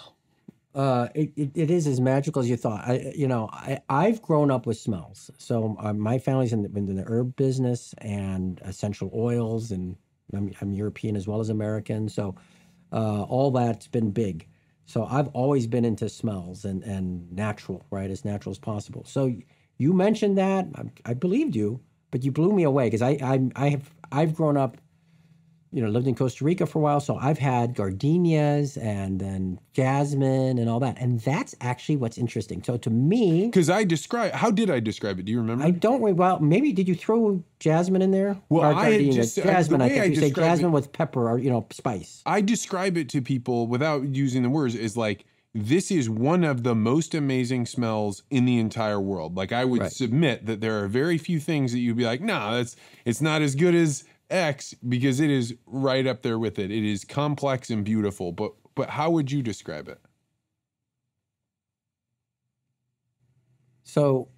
Uh, 0.76 1.08
it, 1.14 1.32
it, 1.36 1.52
it 1.54 1.70
is 1.70 1.86
as 1.86 2.02
magical 2.02 2.42
as 2.42 2.50
you 2.50 2.56
thought. 2.56 2.86
I, 2.86 3.12
you 3.16 3.26
know, 3.26 3.48
I, 3.52 3.80
I've 3.88 4.20
grown 4.20 4.50
up 4.50 4.66
with 4.66 4.76
smells. 4.76 5.30
So 5.38 5.76
uh, 5.80 5.94
my 5.94 6.18
family's 6.18 6.52
in 6.52 6.62
the, 6.64 6.70
in 6.78 6.96
the 6.96 7.04
herb 7.06 7.34
business 7.36 7.94
and 7.98 8.60
essential 8.62 9.10
oils, 9.14 9.70
and 9.72 9.96
I'm, 10.34 10.52
I'm 10.60 10.72
European 10.74 11.16
as 11.16 11.26
well 11.26 11.40
as 11.40 11.48
American. 11.48 12.10
So 12.10 12.36
uh, 12.92 13.22
all 13.22 13.50
that's 13.52 13.88
been 13.88 14.10
big. 14.10 14.48
So 14.84 15.06
I've 15.06 15.28
always 15.28 15.66
been 15.66 15.86
into 15.86 16.10
smells 16.10 16.66
and, 16.66 16.82
and 16.84 17.32
natural, 17.32 17.84
right? 17.90 18.10
As 18.10 18.24
natural 18.24 18.52
as 18.52 18.58
possible. 18.58 19.04
So 19.06 19.34
you 19.78 19.94
mentioned 19.94 20.38
that 20.38 20.66
I, 20.76 21.10
I 21.10 21.14
believed 21.14 21.56
you, 21.56 21.80
but 22.10 22.22
you 22.22 22.32
blew 22.32 22.52
me 22.52 22.64
away 22.64 22.86
because 22.86 23.02
I, 23.02 23.18
I 23.22 23.50
I 23.56 23.68
have 23.70 23.90
I've 24.12 24.34
grown 24.34 24.56
up 24.56 24.78
you 25.76 25.82
know, 25.82 25.90
lived 25.90 26.06
in 26.06 26.14
Costa 26.14 26.42
Rica 26.42 26.64
for 26.64 26.78
a 26.78 26.82
while, 26.82 27.00
so 27.00 27.16
I've 27.16 27.36
had 27.38 27.74
gardenias 27.74 28.78
and 28.78 29.20
then 29.20 29.60
jasmine 29.74 30.58
and 30.58 30.70
all 30.70 30.80
that. 30.80 30.96
And 30.98 31.20
that's 31.20 31.54
actually 31.60 31.96
what's 31.96 32.16
interesting. 32.16 32.62
So 32.62 32.78
to 32.78 32.88
me, 32.88 33.44
Because 33.46 33.68
I 33.68 33.84
describe. 33.84 34.32
How 34.32 34.50
did 34.50 34.70
I 34.70 34.80
describe 34.80 35.18
it? 35.18 35.24
Do 35.26 35.32
you 35.32 35.38
remember? 35.38 35.64
I 35.64 35.70
don't 35.72 36.00
well, 36.00 36.40
maybe 36.40 36.72
did 36.72 36.88
you 36.88 36.94
throw 36.94 37.42
jasmine 37.60 38.00
in 38.00 38.10
there? 38.10 38.38
Well, 38.48 38.70
Or 38.70 38.74
I 38.74 39.04
just- 39.10 39.38
I- 39.38 39.42
jasmine. 39.42 39.82
I, 39.82 39.84
way 39.88 39.90
think 39.90 40.02
I 40.02 40.06
you 40.06 40.16
say 40.16 40.30
jasmine 40.30 40.70
it- 40.70 40.74
with 40.74 40.92
pepper 40.92 41.28
or 41.28 41.38
you 41.38 41.50
know 41.50 41.66
spice. 41.70 42.22
I 42.24 42.40
describe 42.40 42.96
it 42.96 43.08
to 43.10 43.20
people 43.20 43.66
without 43.66 44.14
using 44.14 44.42
the 44.42 44.50
words 44.50 44.74
is 44.74 44.96
like 44.96 45.26
this 45.54 45.90
is 45.90 46.08
one 46.10 46.44
of 46.44 46.62
the 46.64 46.74
most 46.74 47.14
amazing 47.14 47.64
smells 47.64 48.22
in 48.30 48.44
the 48.44 48.58
entire 48.58 49.00
world. 49.00 49.36
Like 49.36 49.52
I 49.52 49.64
would 49.64 49.80
Right. 49.80 49.92
submit 49.92 50.44
that 50.46 50.60
there 50.60 50.82
are 50.82 50.86
very 50.88 51.16
few 51.16 51.40
things 51.40 51.72
that 51.72 51.78
you'd 51.78 51.96
be 51.96 52.04
like, 52.04 52.20
nah, 52.20 52.54
that's 52.56 52.76
it's 53.06 53.20
not 53.22 53.40
as 53.42 53.54
good 53.54 53.74
as 53.74 54.04
X 54.30 54.74
because 54.88 55.20
it 55.20 55.30
is 55.30 55.54
right 55.66 56.06
up 56.06 56.22
there 56.22 56.38
with 56.38 56.58
it. 56.58 56.70
It 56.70 56.84
is 56.84 57.04
complex 57.04 57.70
and 57.70 57.84
beautiful. 57.84 58.32
But 58.32 58.52
but 58.74 58.90
how 58.90 59.10
would 59.10 59.30
you 59.32 59.42
describe 59.42 59.88
it? 59.88 60.00
So, 63.84 64.28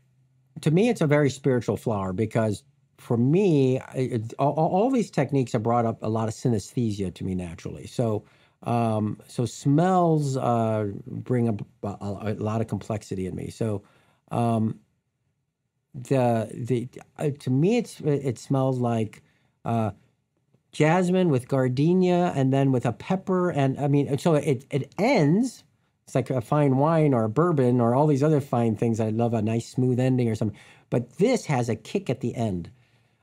to 0.61 0.70
me, 0.70 0.89
it's 0.89 1.01
a 1.01 1.07
very 1.07 1.30
spiritual 1.30 1.76
flower 1.76 2.12
because 2.12 2.64
for 2.99 3.16
me, 3.16 3.80
it, 3.95 4.34
all, 4.39 4.53
all 4.53 4.91
these 4.91 5.11
techniques 5.11 5.53
have 5.53 5.62
brought 5.62 5.86
up 5.86 6.03
a 6.03 6.09
lot 6.09 6.28
of 6.28 6.34
synesthesia 6.34 7.14
to 7.14 7.24
me 7.24 7.34
naturally. 7.34 7.86
So, 7.86 8.24
um, 8.64 9.18
so 9.28 9.47
smells 9.47 10.36
uh, 10.36 10.89
bring 11.07 11.49
up 11.49 11.62
a, 11.82 11.97
a 12.01 12.34
lot 12.34 12.61
of 12.61 12.66
complexity 12.66 13.26
in 13.26 13.34
me. 13.34 13.51
So, 13.51 13.82
um, 14.30 14.80
the 15.95 16.51
the 16.55 16.89
uh, 17.18 17.30
to 17.41 17.51
me, 17.51 17.78
it's 17.78 18.01
it 18.01 18.39
smells 18.39 18.78
like. 18.78 19.22
Uh, 19.64 19.90
jasmine 20.70 21.30
with 21.30 21.48
gardenia 21.48 22.30
and 22.36 22.52
then 22.52 22.70
with 22.70 22.84
a 22.84 22.92
pepper 22.92 23.48
and 23.50 23.80
i 23.80 23.88
mean 23.88 24.18
so 24.18 24.34
it, 24.34 24.66
it 24.70 24.92
ends 24.98 25.64
it's 26.09 26.14
like 26.14 26.30
a 26.30 26.40
fine 26.40 26.78
wine 26.78 27.12
or 27.12 27.24
a 27.24 27.28
bourbon 27.28 27.82
or 27.82 27.94
all 27.94 28.06
these 28.06 28.22
other 28.22 28.40
fine 28.40 28.76
things. 28.76 28.98
I 28.98 29.11
love 29.11 29.34
a 29.34 29.42
nice 29.42 29.68
smooth 29.68 30.00
ending 30.00 30.30
or 30.30 30.34
something. 30.34 30.59
But 30.88 31.18
this 31.18 31.44
has 31.44 31.68
a 31.68 31.76
kick 31.76 32.09
at 32.09 32.20
the 32.20 32.34
end. 32.34 32.70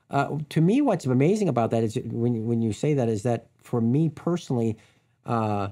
Uh, 0.08 0.38
to 0.50 0.60
me 0.60 0.80
what's 0.80 1.04
amazing 1.04 1.48
about 1.48 1.72
that 1.72 1.82
is 1.82 1.98
when, 2.04 2.46
when 2.46 2.62
you 2.62 2.72
say 2.72 2.94
that 2.94 3.08
is 3.08 3.24
that 3.24 3.48
for 3.60 3.80
me 3.80 4.08
personally 4.08 4.76
uh, 5.24 5.70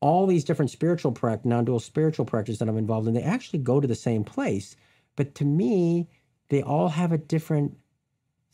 all 0.00 0.26
these 0.26 0.42
different 0.42 0.72
spiritual 0.72 1.12
practice 1.12 1.46
non-dual 1.48 1.78
spiritual 1.78 2.24
practices 2.24 2.58
that 2.58 2.68
i'm 2.68 2.76
involved 2.76 3.06
in 3.06 3.14
they 3.14 3.22
actually 3.22 3.60
go 3.60 3.80
to 3.80 3.86
the 3.86 3.94
same 3.94 4.24
place. 4.24 4.74
But 5.14 5.36
to 5.36 5.44
me 5.44 6.08
they 6.48 6.62
all 6.62 6.88
have 6.88 7.12
a 7.12 7.18
different 7.18 7.76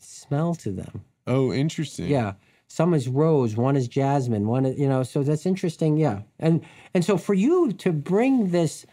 smell 0.03 0.55
to 0.55 0.71
them 0.71 1.03
Oh, 1.25 1.53
interesting. 1.53 2.07
yeah. 2.07 2.33
Some 2.67 2.93
is 2.93 3.07
rose, 3.07 3.55
one 3.55 3.75
is 3.77 3.87
jasmine, 3.87 4.47
one 4.47 4.65
is, 4.65 4.79
you 4.79 4.89
know, 4.89 5.03
so 5.03 5.23
that's 5.23 5.45
interesting. 5.45 5.95
Yeah. 5.97 6.21
And 6.39 6.61
and 6.93 7.05
so 7.05 7.17
for 7.17 7.33
you 7.33 7.71
to 7.73 7.91
bring 7.93 8.49
this 8.49 8.85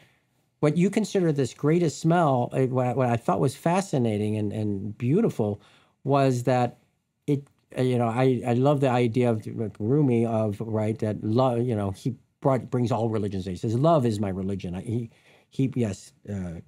what 0.60 0.76
you 0.76 0.90
consider 0.90 1.32
this 1.32 1.54
greatest 1.54 1.98
smell, 2.00 2.50
uh, 2.52 2.60
what, 2.66 2.86
I- 2.88 2.92
what 2.92 3.08
I 3.08 3.16
thought 3.16 3.40
was 3.40 3.56
fascinating 3.56 4.36
and, 4.36 4.52
and 4.52 4.96
beautiful 4.98 5.60
was 6.04 6.42
that 6.44 6.78
it, 7.26 7.48
uh, 7.78 7.82
you 7.82 7.96
know, 7.96 8.08
I, 8.08 8.42
I 8.46 8.52
love 8.52 8.80
the 8.80 8.90
idea 8.90 9.30
of 9.30 9.46
like, 9.46 9.74
Rumi 9.78 10.26
of, 10.26 10.60
right, 10.60 10.98
that 10.98 11.24
love, 11.24 11.62
you 11.62 11.74
know, 11.74 11.92
he 11.92 12.14
brought, 12.42 12.70
brings 12.70 12.92
all 12.92 13.08
religions. 13.08 13.46
He 13.46 13.56
says, 13.56 13.74
love 13.74 14.04
is 14.04 14.20
my 14.20 14.28
religion. 14.28 14.74
I, 14.74 14.82
he, 14.82 15.10
he, 15.48 15.72
yes, 15.74 16.12
uh, 16.28 16.60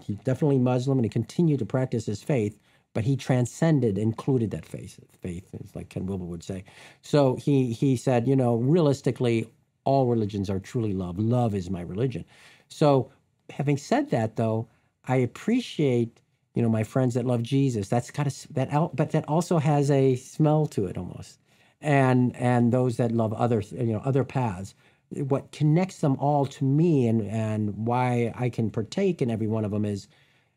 he's 0.00 0.16
definitely 0.24 0.58
Muslim 0.58 0.96
and 0.98 1.04
he 1.04 1.10
continued 1.10 1.58
to 1.58 1.66
practice 1.66 2.06
his 2.06 2.22
faith, 2.22 2.58
but 2.94 3.04
he 3.04 3.16
transcended, 3.16 3.98
included 3.98 4.52
that 4.52 4.66
faith. 4.66 5.00
Faith, 5.22 5.50
it's 5.54 5.76
like 5.76 5.90
Ken 5.90 6.06
Wilber 6.06 6.24
would 6.26 6.44
say. 6.44 6.64
So 7.02 7.36
he 7.36 7.72
he 7.72 7.96
said, 7.96 8.28
you 8.28 8.36
know, 8.36 8.56
realistically, 8.56 9.48
all 9.84 10.06
religions 10.06 10.50
are 10.50 10.60
truly 10.60 10.94
love. 10.94 11.18
Love 11.18 11.54
is 11.54 11.70
my 11.70 11.82
religion. 11.82 12.24
So, 12.68 13.12
having 13.50 13.76
said 13.78 14.10
that, 14.10 14.36
though, 14.36 14.68
I 15.06 15.16
appreciate 15.16 16.20
you 16.54 16.62
know 16.62 16.70
my 16.70 16.84
friends 16.84 17.14
that 17.14 17.26
love 17.26 17.42
Jesus. 17.42 17.88
That's 17.88 18.10
got 18.12 18.28
a 18.28 18.52
that 18.54 18.72
out, 18.72 18.96
but 18.96 19.10
that 19.12 19.28
also 19.28 19.58
has 19.58 19.90
a 19.90 20.16
smell 20.16 20.66
to 20.68 20.86
it 20.86 20.98
almost, 20.98 21.40
and 21.82 22.34
and 22.36 22.72
those 22.72 22.96
that 22.98 23.12
love 23.12 23.32
other 23.34 23.62
you 23.72 23.92
know 23.94 24.02
other 24.04 24.24
paths. 24.24 24.74
What 25.10 25.52
connects 25.52 26.00
them 26.00 26.16
all 26.18 26.46
to 26.46 26.64
me 26.64 27.08
and 27.08 27.22
and 27.22 27.76
why 27.86 28.32
I 28.36 28.50
can 28.50 28.70
partake 28.70 29.22
in 29.22 29.30
every 29.30 29.48
one 29.48 29.64
of 29.64 29.72
them 29.72 29.84
is 29.84 30.08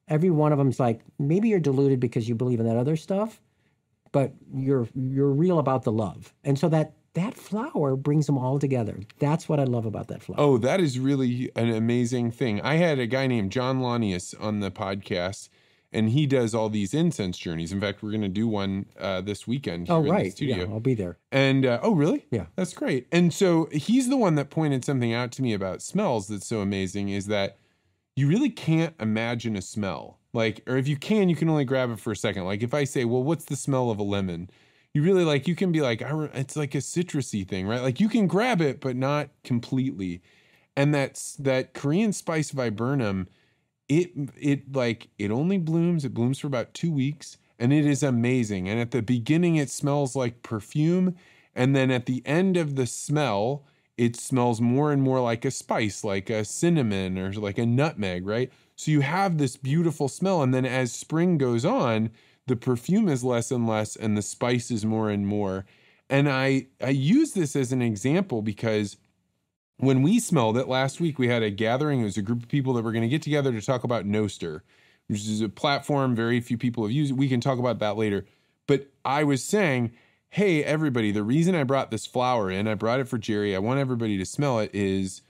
every 0.08 0.30
one 0.30 0.52
of 0.52 0.58
them's 0.58 0.80
like 0.80 1.02
maybe 1.20 1.50
you're 1.50 1.60
deluded 1.60 2.00
because 2.00 2.28
you 2.30 2.36
believe 2.36 2.60
in 2.60 2.66
that 2.68 2.78
other 2.78 2.96
stuff 2.96 3.42
but 4.12 4.34
you're 4.54 4.88
you're 4.96 5.30
real 5.32 5.60
about 5.60 5.84
the 5.84 5.92
love 5.92 6.34
and 6.44 6.58
so 6.58 6.70
that 6.70 6.94
that 7.14 7.34
flower 7.34 7.96
brings 7.96 8.26
them 8.28 8.38
all 8.38 8.60
together 8.60 9.00
that's 9.20 9.50
what 9.50 9.60
i 9.60 9.64
love 9.64 9.86
about 9.86 10.08
that 10.08 10.22
flower 10.22 10.40
Oh, 10.40 10.58
that 10.60 10.80
is 10.80 11.00
really 11.00 11.52
an 11.56 11.70
amazing 11.74 12.32
thing. 12.32 12.62
I 12.62 12.76
had 12.76 13.00
a 13.00 13.08
guy 13.08 13.26
named 13.28 13.52
John 13.52 13.80
Lanius 13.82 14.36
on 14.40 14.60
the 14.60 14.70
podcast, 14.70 15.50
and 15.92 16.12
he 16.12 16.28
does 16.28 16.54
all 16.54 16.70
these 16.70 16.94
incense 16.94 17.38
journeys. 17.40 17.72
In 17.72 17.82
fact, 17.82 18.04
we're 18.04 18.12
going 18.12 18.22
to 18.22 18.28
do 18.28 18.48
one 18.48 18.86
uh, 19.00 19.22
this 19.22 19.48
weekend. 19.48 19.90
oh 19.90 19.96
here 19.96 20.00
in 20.02 20.06
the 20.06 20.12
right 20.24 20.32
studio. 20.32 20.58
yeah 20.58 20.72
i'll 20.72 20.80
be 20.80 20.94
there 20.94 21.18
And 21.32 21.66
uh, 21.66 21.80
oh, 21.82 21.96
really? 21.96 22.28
Yeah. 22.30 22.46
that's 22.56 22.74
great. 22.74 23.08
And 23.12 23.34
so 23.34 23.68
he's 23.72 24.10
the 24.10 24.18
one 24.18 24.36
that 24.36 24.52
pointed 24.52 24.86
something 24.86 25.12
out 25.12 25.32
to 25.34 25.42
me 25.42 25.54
about 25.54 25.82
smells 25.82 26.28
that's 26.28 26.46
so 26.46 26.60
amazing 26.62 27.10
is 27.10 27.26
that 27.28 27.58
you 28.18 28.28
really 28.28 28.50
can't 28.50 28.96
imagine 29.00 29.56
a 29.56 29.62
smell. 29.62 30.18
Like, 30.34 30.64
or 30.66 30.76
if 30.76 30.88
you 30.88 30.98
can, 30.98 31.30
you 31.30 31.36
can 31.36 31.50
only 31.50 31.66
grab 31.66 31.92
it 31.92 32.00
for 32.00 32.12
a 32.12 32.16
second. 32.16 32.46
Like, 32.46 32.64
if 32.64 32.74
I 32.74 32.84
say, 32.84 33.06
well, 33.06 33.22
what's 33.22 33.46
the 33.46 33.56
smell 33.56 33.92
of 33.92 34.00
a 34.00 34.04
lemon? 34.04 34.50
You 34.92 35.04
really 35.04 35.24
like, 35.24 35.48
you 35.48 35.56
can 35.56 35.72
be 35.72 35.82
like, 35.82 36.02
I 36.02 36.10
re- 36.10 36.30
it's 36.34 36.56
like 36.56 36.74
a 36.74 36.80
citrusy 36.80 37.48
thing, 37.48 37.68
right? 37.68 37.84
Like, 37.84 38.00
you 38.00 38.10
can 38.10 38.26
grab 38.26 38.60
it, 38.60 38.82
but 38.82 38.96
not 38.96 39.30
completely. 39.44 40.24
And 40.76 40.96
that's 40.96 41.36
that 41.36 41.76
Korean 41.76 42.12
spice 42.12 42.50
viburnum, 42.50 43.28
it, 43.88 44.10
it 44.36 44.76
like, 44.76 45.10
it 45.20 45.30
only 45.30 45.60
blooms, 45.60 46.04
it 46.04 46.16
blooms 46.16 46.40
for 46.40 46.48
about 46.48 46.74
two 46.74 46.92
weeks, 46.92 47.38
and 47.60 47.72
it 47.72 47.86
is 47.86 48.02
amazing. 48.02 48.68
And 48.68 48.80
at 48.80 48.90
the 48.90 49.04
beginning, 49.04 49.58
it 49.58 49.70
smells 49.70 50.16
like 50.16 50.42
perfume. 50.42 51.16
And 51.54 51.76
then 51.76 51.92
at 51.92 52.08
the 52.08 52.24
end 52.26 52.58
of 52.58 52.78
the 52.78 52.88
smell, 52.88 53.64
it 53.98 54.16
smells 54.16 54.62
more 54.62 54.92
and 54.92 55.02
more 55.02 55.20
like 55.20 55.44
a 55.44 55.52
spice, 55.52 56.04
like 56.04 56.30
a 56.30 56.46
cinnamon 56.46 57.18
or 57.18 57.34
like 57.34 57.58
a 57.58 57.66
nutmeg, 57.66 58.26
right? 58.26 58.52
So 58.76 58.92
you 58.92 59.02
have 59.02 59.38
this 59.38 59.58
beautiful 59.58 60.08
smell. 60.08 60.44
And 60.44 60.54
then 60.54 60.66
as 60.66 60.94
spring 60.94 61.38
goes 61.38 61.66
on, 61.66 62.12
the 62.46 62.56
perfume 62.56 63.10
is 63.10 63.24
less 63.24 63.52
and 63.52 63.68
less 63.68 63.96
and 63.96 64.16
the 64.16 64.22
spice 64.22 64.70
is 64.70 64.86
more 64.86 65.10
and 65.10 65.26
more. 65.26 65.66
And 66.10 66.30
I, 66.30 66.68
I 66.80 66.90
use 66.90 67.34
this 67.34 67.56
as 67.56 67.72
an 67.72 67.82
example 67.82 68.42
because 68.42 68.98
when 69.78 70.04
we 70.04 70.20
smelled 70.20 70.58
it 70.58 70.68
last 70.68 71.00
week, 71.00 71.20
we 71.20 71.28
had 71.28 71.44
a 71.44 71.50
gathering. 71.50 72.02
It 72.02 72.06
was 72.06 72.18
a 72.18 72.22
group 72.22 72.44
of 72.44 72.50
people 72.50 72.74
that 72.74 72.84
were 72.84 72.92
going 72.92 73.04
to 73.04 73.10
get 73.10 73.22
together 73.22 73.52
to 73.52 73.62
talk 73.62 73.84
about 73.84 74.06
Nostr, 74.06 74.62
which 75.08 75.22
is 75.22 75.42
a 75.42 75.50
platform 75.50 76.16
very 76.16 76.40
few 76.40 76.58
people 76.58 76.84
have 76.84 76.92
used. 76.92 77.18
We 77.18 77.30
can 77.30 77.42
talk 77.42 77.60
about 77.60 77.80
that 77.80 77.98
later. 77.98 78.26
But 78.68 78.88
I 79.04 79.24
was 79.24 79.44
saying, 79.44 79.92
hey, 80.30 80.64
everybody, 80.64 81.12
the 81.12 81.24
reason 81.24 81.56
I 81.56 81.64
brought 81.64 81.92
this 81.92 82.06
flower 82.06 82.52
in, 82.52 82.68
I 82.68 82.76
brought 82.76 83.00
it 83.00 83.08
for 83.08 83.18
Gerry. 83.18 83.56
I 83.56 83.60
want 83.60 83.80
everybody 83.80 84.18
to 84.18 84.26
smell 84.26 84.60
it. 84.60 84.70
Is 84.74 85.22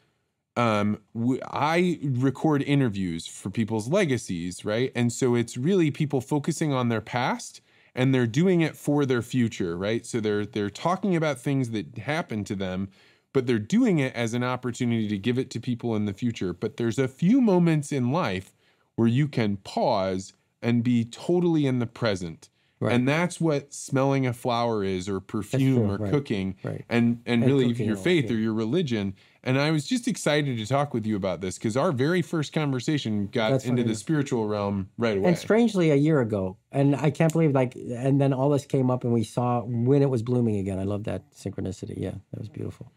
um, 0.55 0.99
w- 1.15 1.41
I 1.51 1.99
record 2.03 2.63
interviews 2.63 3.27
for 3.27 3.49
people's 3.49 3.87
legacies, 3.87 4.65
right? 4.65 4.91
And 4.95 5.13
so 5.13 5.35
it's 5.35 5.57
really 5.57 5.91
people 5.91 6.21
focusing 6.21 6.73
on 6.73 6.89
their 6.89 7.01
past 7.01 7.61
and 7.95 8.13
they're 8.13 8.27
doing 8.27 8.61
it 8.61 8.75
for 8.75 9.05
their 9.05 9.21
future, 9.21 9.77
right? 9.77 10.05
So 10.05 10.19
they're 10.19 10.45
they're 10.45 10.69
talking 10.69 11.15
about 11.15 11.39
things 11.39 11.71
that 11.71 11.97
happened 11.97 12.47
to 12.47 12.55
them, 12.55 12.89
but 13.33 13.47
they're 13.47 13.59
doing 13.59 13.99
it 13.99 14.13
as 14.15 14.33
an 14.33 14.43
opportunity 14.43 15.07
to 15.07 15.17
give 15.17 15.37
it 15.39 15.49
to 15.51 15.59
people 15.59 15.95
in 15.95 16.05
the 16.05 16.13
future. 16.13 16.53
But 16.53 16.77
there's 16.77 16.99
a 16.99 17.07
few 17.07 17.41
moments 17.41 17.91
in 17.91 18.11
life 18.11 18.53
where 18.95 19.07
you 19.07 19.27
can 19.27 19.57
pause 19.57 20.33
and 20.61 20.83
be 20.83 21.05
totally 21.05 21.65
in 21.67 21.79
the 21.79 21.87
present. 21.87 22.49
Right. 22.79 22.93
And 22.93 23.07
that's 23.07 23.41
what 23.41 23.73
smelling 23.73 24.27
a 24.27 24.33
flower 24.33 24.83
is, 24.83 25.09
or 25.09 25.19
perfume, 25.19 25.89
or 25.89 25.97
right, 25.97 26.11
cooking, 26.11 26.55
right. 26.63 26.85
and 26.89 27.21
and, 27.25 27.43
And 27.43 27.51
really 27.51 27.73
your 27.73 27.95
faith 27.95 28.25
yeah. 28.25 28.37
or 28.37 28.39
your 28.39 28.53
religion. 28.53 29.15
And 29.43 29.57
I 29.59 29.71
was 29.71 29.87
just 29.87 30.07
excited 30.09 30.57
to 30.57 30.65
talk 30.65 30.93
with 30.93 31.05
you 31.05 31.15
about 31.15 31.39
this 31.39 31.57
because 31.57 31.77
our 31.77 31.91
very 31.91 32.21
first 32.21 32.51
conversation 32.51 33.27
got 33.27 33.51
That's 33.51 33.65
into 33.65 33.83
the 33.83 33.95
spiritual 33.95 34.45
realm 34.45 34.89
right 34.97 35.17
away. 35.17 35.29
and 35.29 35.37
strangely 35.37 35.89
a 35.89 35.95
year 35.95 36.19
ago 36.19 36.57
and 36.71 36.95
i 36.97 37.09
can't 37.09 37.31
believe 37.31 37.51
like 37.53 37.75
and 37.75 38.19
then 38.19 38.33
all 38.33 38.49
this 38.49 38.65
came 38.65 38.91
up 38.91 39.05
and 39.05 39.13
we 39.13 39.23
saw 39.23 39.61
when 39.61 40.01
it 40.01 40.09
was 40.09 40.21
blooming 40.21 40.57
again 40.57 40.79
i 40.79 40.83
love 40.83 41.05
that 41.05 41.31
synchronicity 41.33 41.93
yeah 41.97 42.11
that 42.31 42.39
was 42.39 42.49
beautiful 42.49 42.91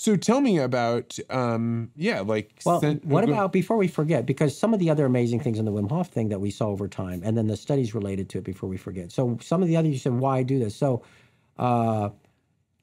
so 0.00 0.16
tell 0.16 0.40
me 0.40 0.56
about, 0.56 1.18
um, 1.28 1.90
yeah, 1.94 2.20
like 2.20 2.62
Well, 2.64 2.80
sen- 2.80 3.02
what 3.04 3.22
about 3.22 3.52
before 3.52 3.76
we 3.76 3.86
forget? 3.86 4.24
Because 4.24 4.56
some 4.56 4.72
of 4.72 4.80
the 4.80 4.88
other 4.88 5.04
amazing 5.04 5.40
things 5.40 5.58
in 5.58 5.66
the 5.66 5.72
Wim 5.72 5.90
Hof 5.90 6.08
thing 6.08 6.30
that 6.30 6.40
we 6.40 6.50
saw 6.50 6.68
over 6.68 6.88
time, 6.88 7.20
and 7.22 7.36
then 7.36 7.48
the 7.48 7.56
studies 7.56 7.94
related 7.94 8.30
to 8.30 8.38
it. 8.38 8.44
Before 8.44 8.66
we 8.66 8.78
forget, 8.78 9.12
so 9.12 9.36
some 9.42 9.60
of 9.60 9.68
the 9.68 9.76
other 9.76 9.88
you 9.88 9.98
said 9.98 10.14
why 10.14 10.42
do 10.42 10.58
this? 10.58 10.74
So, 10.74 11.02
uh, 11.58 12.08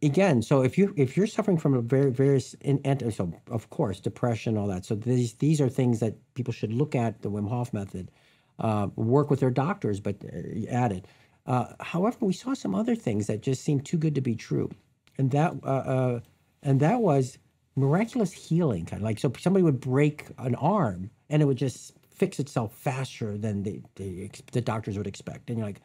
again, 0.04 0.44
so 0.44 0.62
if 0.62 0.78
you 0.78 0.94
if 0.96 1.18
you're 1.18 1.26
suffering 1.26 1.58
from 1.58 1.74
a 1.74 1.82
very 1.82 2.12
various 2.12 2.54
in, 2.62 2.80
and 2.86 3.12
so 3.12 3.34
of 3.50 3.72
course 3.72 4.00
depression, 4.00 4.56
all 4.56 4.68
that. 4.68 4.86
So 4.86 4.94
these 4.94 5.34
these 5.34 5.60
are 5.60 5.70
things 5.70 6.00
that 6.02 6.14
people 6.36 6.54
should 6.54 6.72
look 6.72 6.94
at 6.94 7.24
the 7.24 7.32
Wim 7.32 7.50
Hof 7.50 7.74
method, 7.74 8.12
uh, 8.60 8.90
work 8.96 9.32
with 9.32 9.40
their 9.40 9.50
doctors, 9.50 10.00
but 10.00 10.24
uh, 10.24 10.70
add 10.70 10.92
it. 10.92 11.06
Uh, 11.48 11.74
however, 11.80 12.18
we 12.22 12.34
saw 12.34 12.54
some 12.54 12.76
other 12.76 12.94
things 12.94 13.26
that 13.26 13.42
just 13.42 13.64
seemed 13.64 13.88
too 13.88 13.98
good 13.98 14.14
to 14.14 14.22
be 14.22 14.36
true, 14.36 14.70
and 15.18 15.32
that 15.32 15.56
uh, 15.64 15.66
uh, 15.66 16.20
and 16.64 16.80
that 16.80 17.02
was 17.02 17.38
miraculous 17.76 18.32
healing 18.34 18.86
kind 18.86 19.02
of 19.02 19.06
like 19.06 19.20
so 19.20 19.32
somebody 19.40 19.64
would 19.64 19.80
break 19.80 20.26
an 20.40 20.56
arm 20.56 21.10
and 21.30 21.42
it 21.42 21.46
would 21.46 21.58
just 21.58 21.94
fix 22.10 22.40
itself 22.40 22.74
faster 22.76 23.38
than 23.38 23.64
the 23.64 23.82
the, 23.96 24.30
the 24.52 24.62
doctors 24.62 24.98
would 24.98 25.08
expect 25.08 25.50
and 25.50 25.60
you're 25.60 25.68
like 25.68 25.82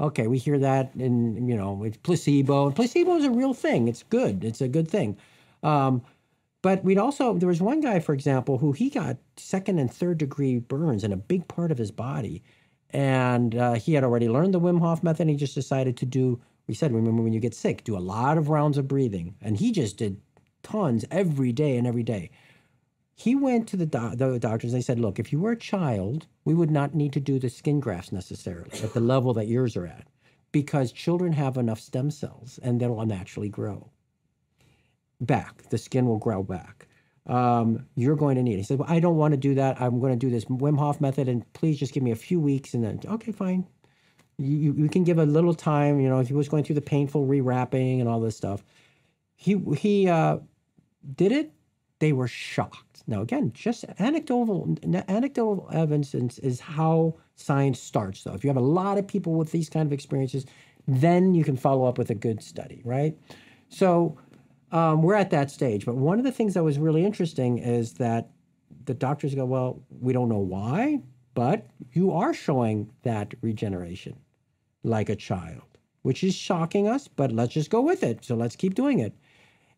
okay 0.00 0.26
we 0.26 0.38
hear 0.38 0.58
that 0.58 0.94
and 0.96 1.48
you 1.48 1.56
know 1.56 1.84
it's 1.84 1.98
placebo 1.98 2.66
and 2.66 2.76
placebo 2.76 3.16
is 3.16 3.24
a 3.24 3.30
real 3.30 3.54
thing 3.54 3.88
it's 3.88 4.02
good 4.04 4.44
it's 4.44 4.60
a 4.60 4.68
good 4.68 4.88
thing 4.88 5.16
um, 5.62 6.02
But 6.62 6.84
we'd 6.84 6.98
also 6.98 7.34
there 7.38 7.48
was 7.48 7.62
one 7.62 7.80
guy, 7.80 8.00
for 8.00 8.14
example, 8.14 8.58
who 8.58 8.72
he 8.72 8.90
got 8.90 9.18
second 9.36 9.78
and 9.78 9.92
third 9.92 10.18
degree 10.18 10.58
burns 10.58 11.04
in 11.04 11.12
a 11.12 11.16
big 11.16 11.48
part 11.48 11.70
of 11.72 11.78
his 11.78 11.90
body, 11.92 12.42
and 12.90 13.54
uh, 13.56 13.74
he 13.74 13.94
had 13.94 14.04
already 14.04 14.28
learned 14.28 14.54
the 14.54 14.60
Wim 14.60 14.80
Hof 14.80 15.02
method. 15.02 15.22
And 15.22 15.30
he 15.30 15.36
just 15.36 15.54
decided 15.54 15.96
to 15.98 16.06
do. 16.06 16.40
We 16.66 16.74
said, 16.74 16.92
remember 16.92 17.22
when 17.22 17.32
you 17.32 17.40
get 17.40 17.54
sick, 17.54 17.84
do 17.84 17.96
a 17.96 17.98
lot 17.98 18.38
of 18.38 18.48
rounds 18.48 18.78
of 18.78 18.88
breathing, 18.88 19.36
and 19.40 19.56
he 19.56 19.72
just 19.72 19.96
did 19.98 20.20
tons 20.62 21.04
every 21.10 21.52
day 21.52 21.76
and 21.76 21.86
every 21.86 22.02
day. 22.02 22.30
He 23.14 23.34
went 23.34 23.68
to 23.68 23.76
the, 23.76 23.86
the 23.86 24.38
doctors. 24.38 24.72
They 24.72 24.80
said, 24.80 25.00
look, 25.00 25.18
if 25.18 25.32
you 25.32 25.40
were 25.40 25.52
a 25.52 25.58
child, 25.58 26.26
we 26.44 26.54
would 26.54 26.70
not 26.70 26.94
need 26.94 27.12
to 27.14 27.20
do 27.20 27.38
the 27.38 27.48
skin 27.48 27.80
grafts 27.80 28.12
necessarily 28.12 28.70
at 28.82 28.92
the 28.92 29.00
level 29.00 29.32
that 29.34 29.48
yours 29.48 29.76
are 29.76 29.86
at, 29.86 30.06
because 30.52 30.92
children 30.92 31.32
have 31.32 31.56
enough 31.56 31.80
stem 31.80 32.10
cells 32.10 32.58
and 32.62 32.80
they'll 32.80 33.06
naturally 33.06 33.48
grow 33.48 33.90
back. 35.20 35.68
The 35.70 35.78
skin 35.78 36.06
will 36.06 36.18
grow 36.18 36.42
back. 36.42 36.88
Um, 37.26 37.86
you're 37.96 38.16
going 38.16 38.36
to 38.36 38.42
need. 38.42 38.56
He 38.56 38.62
said, 38.62 38.78
Well, 38.78 38.90
I 38.90 39.00
don't 39.00 39.16
want 39.16 39.32
to 39.32 39.38
do 39.38 39.54
that. 39.56 39.80
I'm 39.80 39.98
going 39.98 40.12
to 40.12 40.18
do 40.18 40.30
this 40.30 40.44
Wim 40.44 40.78
Hof 40.78 41.00
method, 41.00 41.28
and 41.28 41.50
please 41.54 41.78
just 41.78 41.92
give 41.92 42.02
me 42.02 42.12
a 42.12 42.16
few 42.16 42.38
weeks. 42.38 42.74
And 42.74 42.84
then, 42.84 43.00
okay, 43.04 43.32
fine. 43.32 43.66
You, 44.38 44.74
you, 44.74 44.88
can 44.88 45.04
give 45.04 45.18
a 45.18 45.24
little 45.24 45.54
time. 45.54 46.00
You 46.00 46.08
know, 46.08 46.20
he 46.20 46.34
was 46.34 46.48
going 46.48 46.64
through 46.64 46.74
the 46.74 46.82
painful 46.82 47.26
rewrapping 47.26 48.00
and 48.00 48.08
all 48.08 48.20
this 48.20 48.36
stuff. 48.36 48.62
He, 49.34 49.58
he 49.76 50.08
uh, 50.08 50.38
did 51.14 51.32
it. 51.32 51.52
They 51.98 52.12
were 52.12 52.28
shocked. 52.28 53.02
Now, 53.06 53.22
again, 53.22 53.52
just 53.54 53.84
anecdotal, 53.98 54.76
anecdotal 55.08 55.68
evidence 55.72 56.14
is 56.14 56.60
how 56.60 57.14
science 57.36 57.80
starts, 57.80 58.24
though. 58.24 58.34
If 58.34 58.44
you 58.44 58.48
have 58.48 58.56
a 58.56 58.60
lot 58.60 58.98
of 58.98 59.06
people 59.06 59.34
with 59.34 59.52
these 59.52 59.70
kind 59.70 59.86
of 59.86 59.92
experiences, 59.92 60.44
then 60.86 61.34
you 61.34 61.44
can 61.44 61.56
follow 61.56 61.86
up 61.86 61.96
with 61.96 62.10
a 62.10 62.14
good 62.14 62.42
study, 62.42 62.82
right? 62.84 63.16
So, 63.68 64.18
um, 64.72 65.02
we're 65.02 65.14
at 65.14 65.30
that 65.30 65.50
stage. 65.50 65.86
But 65.86 65.96
one 65.96 66.18
of 66.18 66.24
the 66.24 66.32
things 66.32 66.54
that 66.54 66.64
was 66.64 66.78
really 66.78 67.04
interesting 67.04 67.58
is 67.58 67.94
that 67.94 68.30
the 68.84 68.94
doctors 68.94 69.34
go, 69.34 69.44
well, 69.44 69.82
we 70.00 70.12
don't 70.12 70.28
know 70.28 70.38
why, 70.38 71.00
but 71.34 71.66
you 71.92 72.12
are 72.12 72.34
showing 72.34 72.90
that 73.02 73.34
regeneration 73.42 74.16
like 74.82 75.08
a 75.08 75.16
child, 75.16 75.62
which 76.02 76.22
is 76.22 76.34
shocking 76.34 76.86
us, 76.88 77.08
but 77.08 77.32
let's 77.32 77.54
just 77.54 77.70
go 77.70 77.80
with 77.80 78.02
it. 78.02 78.24
So 78.24 78.34
let's 78.34 78.56
keep 78.56 78.74
doing 78.74 78.98
it. 78.98 79.14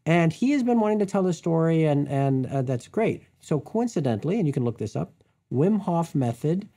And 0.07 0.33
he 0.33 0.53
has 0.53 0.63
been 0.63 0.81
wanting 0.81 1.01
to 1.01 1.07
tell 1.07 1.23
the 1.23 1.33
story, 1.33 1.85
and, 1.85 2.09
and 2.09 2.47
uh, 2.47 2.63
that's 2.63 2.89
great. 2.89 3.25
So 3.41 3.61
coincidentally, 3.61 4.39
and 4.39 4.47
you 4.47 4.53
can 4.53 4.65
look 4.65 4.79
this 4.79 4.97
up, 4.97 5.13
Wim 5.53 5.81
Hof 5.81 6.15
Method 6.15 6.69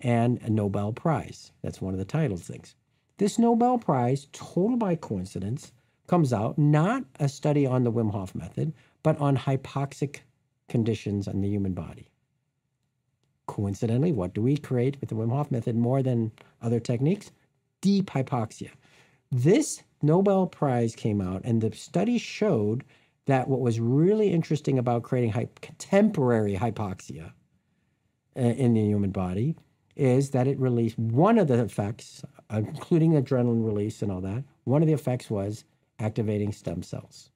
and 0.00 0.40
a 0.42 0.50
Nobel 0.50 0.92
Prize. 0.92 1.52
That's 1.62 1.80
one 1.80 1.94
of 1.94 1.98
the 1.98 2.04
title 2.04 2.36
things. 2.36 2.74
This 3.18 3.38
Nobel 3.38 3.78
Prize, 3.78 4.28
total 4.32 4.76
by 4.76 4.96
coincidence, 4.96 5.72
comes 6.06 6.32
out, 6.32 6.58
not 6.58 7.04
a 7.20 7.28
study 7.28 7.66
on 7.66 7.84
the 7.84 7.92
Wim 7.92 8.10
Hof 8.10 8.34
method, 8.34 8.72
but 9.02 9.18
on 9.20 9.36
hypoxic 9.36 10.20
conditions 10.68 11.28
in 11.28 11.40
the 11.40 11.48
human 11.48 11.74
body. 11.74 12.08
Coincidentally, 13.46 14.12
what 14.12 14.34
do 14.34 14.42
we 14.42 14.56
create 14.56 14.96
with 15.00 15.10
the 15.10 15.14
Wim 15.14 15.30
Hof 15.30 15.50
method 15.50 15.76
more 15.76 16.02
than 16.02 16.32
other 16.62 16.80
techniques? 16.80 17.30
Deep 17.80 18.06
hypoxia. 18.06 18.70
This 19.30 19.82
Nobel 20.02 20.46
Prize 20.46 20.96
came 20.96 21.20
out, 21.20 21.42
and 21.44 21.60
the 21.60 21.74
study 21.74 22.18
showed 22.18 22.84
that 23.26 23.48
what 23.48 23.60
was 23.60 23.80
really 23.80 24.32
interesting 24.32 24.78
about 24.78 25.02
creating 25.02 25.30
hy- 25.30 25.48
contemporary 25.60 26.56
hypoxia 26.56 27.32
uh, 28.36 28.40
in 28.40 28.74
the 28.74 28.80
human 28.80 29.10
body 29.10 29.56
is 29.96 30.30
that 30.30 30.46
it 30.46 30.58
released 30.58 30.98
one 30.98 31.38
of 31.38 31.46
the 31.48 31.62
effects, 31.62 32.24
including 32.50 33.12
adrenaline 33.12 33.64
release 33.64 34.02
and 34.02 34.10
all 34.10 34.20
that. 34.20 34.42
One 34.64 34.82
of 34.82 34.88
the 34.88 34.94
effects 34.94 35.28
was 35.28 35.64
activating 35.98 36.52
stem 36.52 36.82
cells. 36.82 37.30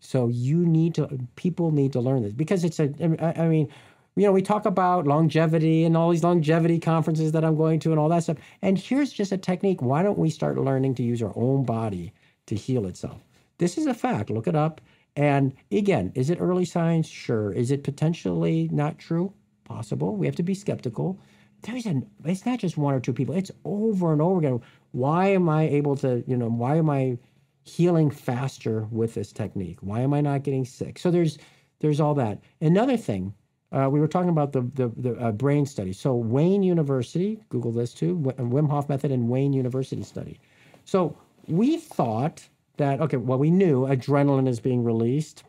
So 0.00 0.28
you 0.28 0.64
need 0.64 0.94
to, 0.94 1.08
people 1.36 1.70
need 1.70 1.92
to 1.92 2.00
learn 2.00 2.22
this 2.22 2.32
because 2.32 2.64
it's 2.64 2.80
a, 2.80 2.92
I 3.38 3.48
mean, 3.48 3.68
you 4.16 4.22
know, 4.22 4.32
we 4.32 4.40
talk 4.40 4.64
about 4.64 5.06
longevity 5.06 5.84
and 5.84 5.94
all 5.96 6.10
these 6.10 6.24
longevity 6.24 6.78
conferences 6.78 7.32
that 7.32 7.44
I'm 7.44 7.56
going 7.56 7.78
to 7.80 7.90
and 7.90 8.00
all 8.00 8.08
that 8.08 8.22
stuff. 8.22 8.38
And 8.62 8.78
here's 8.78 9.12
just 9.12 9.30
a 9.30 9.36
technique. 9.36 9.82
Why 9.82 10.02
don't 10.02 10.18
we 10.18 10.30
start 10.30 10.58
learning 10.58 10.94
to 10.96 11.02
use 11.02 11.22
our 11.22 11.32
own 11.36 11.64
body 11.64 12.14
to 12.46 12.54
heal 12.54 12.86
itself? 12.86 13.20
This 13.58 13.76
is 13.76 13.86
a 13.86 13.94
fact. 13.94 14.30
Look 14.30 14.46
it 14.46 14.56
up. 14.56 14.80
And 15.16 15.54
again, 15.70 16.12
is 16.14 16.30
it 16.30 16.40
early 16.40 16.64
science? 16.64 17.08
Sure. 17.08 17.52
Is 17.52 17.70
it 17.70 17.84
potentially 17.84 18.68
not 18.72 18.98
true? 18.98 19.32
Possible. 19.64 20.16
We 20.16 20.26
have 20.26 20.36
to 20.36 20.42
be 20.42 20.54
skeptical. 20.54 21.18
There's 21.62 21.86
an, 21.86 22.08
it's 22.24 22.46
not 22.46 22.58
just 22.58 22.78
one 22.78 22.94
or 22.94 23.00
two 23.00 23.12
people. 23.12 23.34
It's 23.34 23.50
over 23.64 24.12
and 24.12 24.22
over 24.22 24.38
again. 24.38 24.60
Why 24.92 25.28
am 25.28 25.48
I 25.48 25.64
able 25.68 25.96
to, 25.96 26.24
you 26.26 26.36
know, 26.36 26.48
why 26.48 26.76
am 26.76 26.88
I 26.88 27.18
healing 27.64 28.10
faster 28.10 28.86
with 28.90 29.14
this 29.14 29.32
technique? 29.32 29.78
Why 29.80 30.00
am 30.00 30.14
I 30.14 30.20
not 30.20 30.42
getting 30.42 30.64
sick? 30.64 30.98
So 30.98 31.10
there's 31.10 31.38
there's 31.80 32.00
all 32.00 32.14
that. 32.14 32.40
Another 32.60 32.96
thing, 32.96 33.34
uh, 33.72 33.88
we 33.90 34.00
were 34.00 34.08
talking 34.08 34.28
about 34.28 34.52
the 34.52 34.62
the, 34.74 34.88
the 34.96 35.14
uh, 35.20 35.32
brain 35.32 35.66
study. 35.66 35.92
So 35.92 36.14
Wayne 36.14 36.62
University, 36.62 37.38
Google 37.48 37.72
this 37.72 37.92
too, 37.92 38.16
Wim 38.16 38.68
Hof 38.68 38.88
method 38.88 39.10
and 39.10 39.28
Wayne 39.28 39.52
University 39.52 40.02
study. 40.02 40.38
So 40.84 41.16
we 41.48 41.78
thought 41.78 42.46
that 42.76 43.00
okay, 43.00 43.16
well 43.16 43.38
we 43.38 43.50
knew 43.50 43.82
adrenaline 43.86 44.48
is 44.48 44.60
being 44.60 44.84
released. 44.84 45.44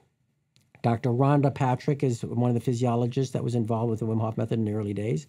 Dr. 0.84 1.10
Rhonda 1.10 1.54
Patrick 1.54 2.04
is 2.04 2.24
one 2.24 2.50
of 2.50 2.54
the 2.54 2.62
physiologists 2.62 3.34
that 3.34 3.44
was 3.44 3.56
involved 3.56 3.90
with 3.90 4.00
the 4.00 4.06
Wim 4.06 4.22
Hof 4.22 4.38
method 4.38 4.60
in 4.60 4.66
the 4.66 4.74
early 4.74 4.94
days. 4.94 5.28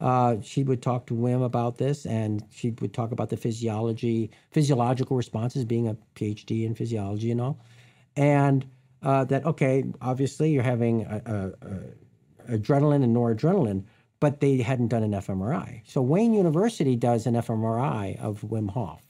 Uh, 0.00 0.36
she 0.42 0.62
would 0.62 0.80
talk 0.80 1.06
to 1.06 1.14
Wim 1.14 1.44
about 1.44 1.78
this, 1.78 2.06
and 2.06 2.44
she 2.50 2.70
would 2.80 2.94
talk 2.94 3.10
about 3.10 3.30
the 3.30 3.36
physiology, 3.36 4.30
physiological 4.52 5.16
responses, 5.16 5.64
being 5.64 5.88
a 5.88 5.96
PhD 6.14 6.64
in 6.64 6.74
physiology 6.74 7.32
and 7.32 7.40
all, 7.40 7.58
and 8.16 8.64
uh, 9.02 9.24
that 9.24 9.44
okay, 9.44 9.84
obviously 10.00 10.50
you're 10.50 10.62
having 10.62 11.04
a, 11.04 11.22
a, 11.26 11.66
a 11.66 11.80
adrenaline 12.48 13.02
and 13.04 13.14
noradrenaline, 13.14 13.84
but 14.20 14.40
they 14.40 14.58
hadn't 14.58 14.88
done 14.88 15.02
an 15.02 15.12
fMRI. 15.12 15.82
So 15.86 16.02
Wayne 16.02 16.34
University 16.34 16.96
does 16.96 17.26
an 17.26 17.34
fMRI 17.34 18.18
of 18.20 18.40
Wim 18.42 18.70
Hof. 18.70 19.02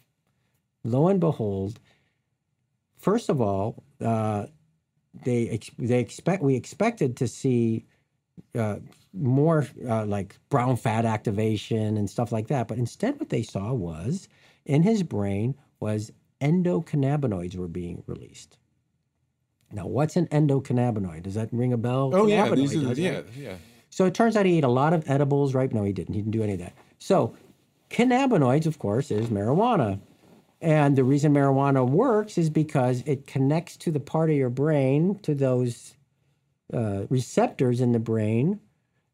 Lo 0.84 1.08
and 1.08 1.20
behold, 1.20 1.80
first 2.98 3.28
of 3.28 3.40
all, 3.40 3.82
uh, 4.00 4.46
they 5.24 5.58
they 5.78 5.98
expect 5.98 6.42
we 6.42 6.54
expected 6.54 7.16
to 7.16 7.28
see 7.28 7.84
uh, 8.54 8.76
more 9.12 9.66
uh, 9.86 10.04
like 10.06 10.36
brown 10.48 10.76
fat 10.76 11.04
activation 11.04 11.96
and 11.96 12.08
stuff 12.08 12.30
like 12.32 12.48
that. 12.48 12.68
But 12.68 12.78
instead, 12.78 13.18
what 13.18 13.30
they 13.30 13.42
saw 13.42 13.72
was 13.72 14.28
in 14.64 14.82
his 14.82 15.02
brain 15.02 15.54
was 15.80 16.12
endocannabinoids 16.40 17.56
were 17.56 17.68
being 17.68 18.02
released. 18.06 18.58
Now, 19.72 19.86
what's 19.86 20.16
an 20.16 20.26
endocannabinoid? 20.28 21.22
Does 21.24 21.34
that 21.34 21.48
ring 21.52 21.72
a 21.72 21.76
bell? 21.76 22.10
Oh 22.14 22.26
yeah, 22.26 22.48
these 22.54 22.74
are 22.74 22.80
the, 22.80 23.00
yeah, 23.00 23.20
yeah. 23.36 23.56
So 23.90 24.04
it 24.06 24.14
turns 24.14 24.36
out 24.36 24.46
he 24.46 24.58
ate 24.58 24.64
a 24.64 24.68
lot 24.68 24.92
of 24.92 25.08
edibles, 25.08 25.54
right? 25.54 25.72
No, 25.72 25.82
he 25.82 25.92
didn't. 25.92 26.14
He 26.14 26.20
didn't 26.20 26.32
do 26.32 26.42
any 26.42 26.54
of 26.54 26.58
that. 26.60 26.74
So 26.98 27.36
cannabinoids, 27.90 28.66
of 28.66 28.78
course, 28.78 29.10
is 29.10 29.28
marijuana. 29.28 30.00
And 30.60 30.96
the 30.96 31.04
reason 31.04 31.32
marijuana 31.32 31.88
works 31.88 32.36
is 32.36 32.50
because 32.50 33.02
it 33.06 33.26
connects 33.26 33.76
to 33.78 33.92
the 33.92 34.00
part 34.00 34.30
of 34.30 34.36
your 34.36 34.50
brain, 34.50 35.18
to 35.22 35.34
those 35.34 35.94
uh, 36.72 37.06
receptors 37.08 37.80
in 37.80 37.92
the 37.92 37.98
brain 37.98 38.60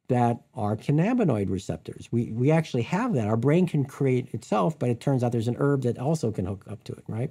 that 0.09 0.43
are 0.55 0.77
cannabinoid 0.77 1.51
receptors. 1.51 2.09
We, 2.11 2.33
we 2.33 2.51
actually 2.51 2.83
have 2.83 3.15
that. 3.15 3.27
Our 3.27 3.37
brain 3.37 3.67
can 3.67 3.85
create 3.85 4.33
itself, 4.35 4.79
but 4.79 4.89
it 4.89 5.01
turns 5.01 5.23
out 5.23 5.33
there's 5.33 5.49
an 5.49 5.57
herb 5.59 5.83
that 5.83 5.99
also 5.99 6.31
can 6.31 6.47
hook 6.47 6.65
up 6.69 6.85
to 6.85 6.93
it, 6.93 7.05
right? 7.09 7.31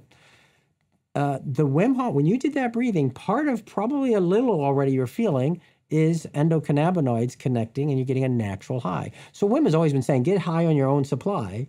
Uh, 1.14 1.38
the 1.44 1.66
Wim 1.66 1.96
Hof, 1.96 2.14
when 2.14 2.26
you 2.26 2.38
did 2.38 2.54
that 2.54 2.72
breathing, 2.72 3.10
part 3.10 3.48
of 3.48 3.64
probably 3.64 4.14
a 4.14 4.20
little 4.20 4.60
already 4.60 4.92
you're 4.92 5.06
feeling 5.06 5.60
is 5.90 6.26
endocannabinoids 6.34 7.38
connecting 7.38 7.90
and 7.90 7.98
you're 7.98 8.06
getting 8.06 8.24
a 8.24 8.28
natural 8.28 8.80
high. 8.80 9.12
So 9.32 9.48
Wim 9.48 9.64
has 9.64 9.74
always 9.74 9.92
been 9.92 10.02
saying, 10.02 10.24
get 10.24 10.40
high 10.40 10.66
on 10.66 10.76
your 10.76 10.88
own 10.88 11.04
supply. 11.04 11.68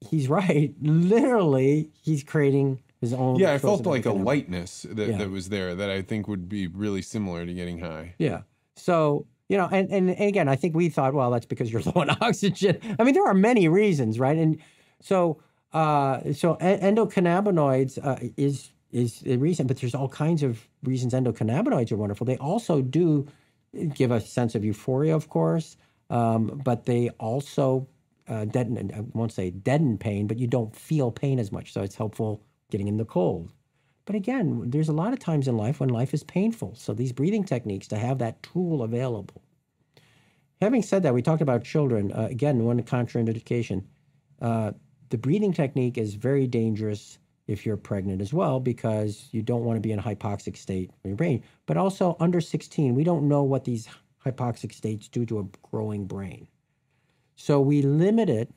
He's 0.00 0.28
right. 0.28 0.74
Literally, 0.82 1.90
he's 2.02 2.22
creating 2.22 2.82
his 3.00 3.12
own. 3.12 3.36
Yeah, 3.36 3.52
I 3.52 3.58
felt 3.58 3.86
like 3.86 4.06
a 4.06 4.12
lightness 4.12 4.86
that, 4.90 5.08
yeah. 5.08 5.16
that 5.18 5.30
was 5.30 5.48
there 5.48 5.74
that 5.74 5.88
I 5.88 6.02
think 6.02 6.28
would 6.28 6.48
be 6.48 6.66
really 6.66 7.00
similar 7.00 7.46
to 7.46 7.54
getting 7.54 7.78
high. 7.78 8.14
Yeah. 8.18 8.42
So 8.76 9.26
you 9.48 9.56
know, 9.56 9.68
and, 9.72 9.90
and, 9.90 10.10
and 10.10 10.28
again, 10.28 10.48
I 10.48 10.56
think 10.56 10.76
we 10.76 10.88
thought, 10.88 11.14
well, 11.14 11.30
that's 11.30 11.46
because 11.46 11.72
you're 11.72 11.82
low 11.86 12.02
on 12.02 12.10
oxygen. 12.20 12.78
I 12.98 13.04
mean, 13.04 13.14
there 13.14 13.26
are 13.26 13.34
many 13.34 13.68
reasons, 13.68 14.18
right? 14.18 14.36
And 14.36 14.58
so, 15.00 15.40
uh, 15.72 16.32
so 16.32 16.56
endocannabinoids 16.56 17.98
uh, 18.04 18.16
is 18.36 18.70
is 18.90 19.22
a 19.26 19.36
reason, 19.36 19.66
but 19.66 19.76
there's 19.78 19.94
all 19.94 20.08
kinds 20.08 20.42
of 20.42 20.66
reasons 20.82 21.12
endocannabinoids 21.12 21.92
are 21.92 21.96
wonderful. 21.96 22.24
They 22.24 22.38
also 22.38 22.80
do 22.80 23.26
give 23.94 24.10
a 24.10 24.20
sense 24.20 24.54
of 24.54 24.64
euphoria, 24.64 25.14
of 25.14 25.28
course, 25.28 25.76
um, 26.08 26.60
but 26.64 26.86
they 26.86 27.10
also 27.20 27.86
uh, 28.28 28.46
deaden. 28.46 28.90
I 28.94 29.00
won't 29.12 29.32
say 29.32 29.50
deaden 29.50 29.98
pain, 29.98 30.26
but 30.26 30.38
you 30.38 30.46
don't 30.46 30.74
feel 30.74 31.10
pain 31.10 31.38
as 31.38 31.52
much. 31.52 31.72
So 31.72 31.82
it's 31.82 31.96
helpful 31.96 32.42
getting 32.70 32.88
in 32.88 32.96
the 32.96 33.04
cold. 33.04 33.52
But 34.06 34.16
again, 34.16 34.70
there's 34.70 34.88
a 34.88 34.94
lot 34.94 35.12
of 35.12 35.18
times 35.18 35.48
in 35.48 35.58
life 35.58 35.80
when 35.80 35.90
life 35.90 36.14
is 36.14 36.24
painful. 36.24 36.74
So 36.76 36.94
these 36.94 37.12
breathing 37.12 37.44
techniques 37.44 37.86
to 37.88 37.98
have 37.98 38.18
that 38.18 38.42
tool 38.42 38.82
available. 38.82 39.42
Having 40.62 40.82
said 40.82 41.02
that, 41.02 41.12
we 41.12 41.20
talked 41.20 41.42
about 41.42 41.62
children. 41.62 42.10
Uh, 42.12 42.26
again, 42.30 42.64
one 42.64 42.82
contraindication. 42.82 43.84
Uh, 44.40 44.72
the 45.10 45.18
breathing 45.18 45.52
technique 45.52 45.98
is 45.98 46.14
very 46.14 46.46
dangerous 46.46 47.18
if 47.46 47.64
you're 47.64 47.76
pregnant 47.76 48.20
as 48.20 48.32
well, 48.32 48.60
because 48.60 49.28
you 49.32 49.42
don't 49.42 49.64
want 49.64 49.76
to 49.76 49.80
be 49.80 49.92
in 49.92 49.98
a 49.98 50.02
hypoxic 50.02 50.56
state 50.56 50.90
in 51.02 51.10
your 51.10 51.16
brain. 51.16 51.42
But 51.66 51.76
also 51.78 52.16
under 52.20 52.40
16, 52.40 52.94
we 52.94 53.04
don't 53.04 53.26
know 53.26 53.42
what 53.42 53.64
these 53.64 53.88
hypoxic 54.24 54.72
states 54.72 55.08
do 55.08 55.24
to 55.26 55.40
a 55.40 55.46
growing 55.70 56.06
brain. 56.06 56.46
So 57.36 57.60
we 57.60 57.82
limit 57.82 58.28
it. 58.28 58.50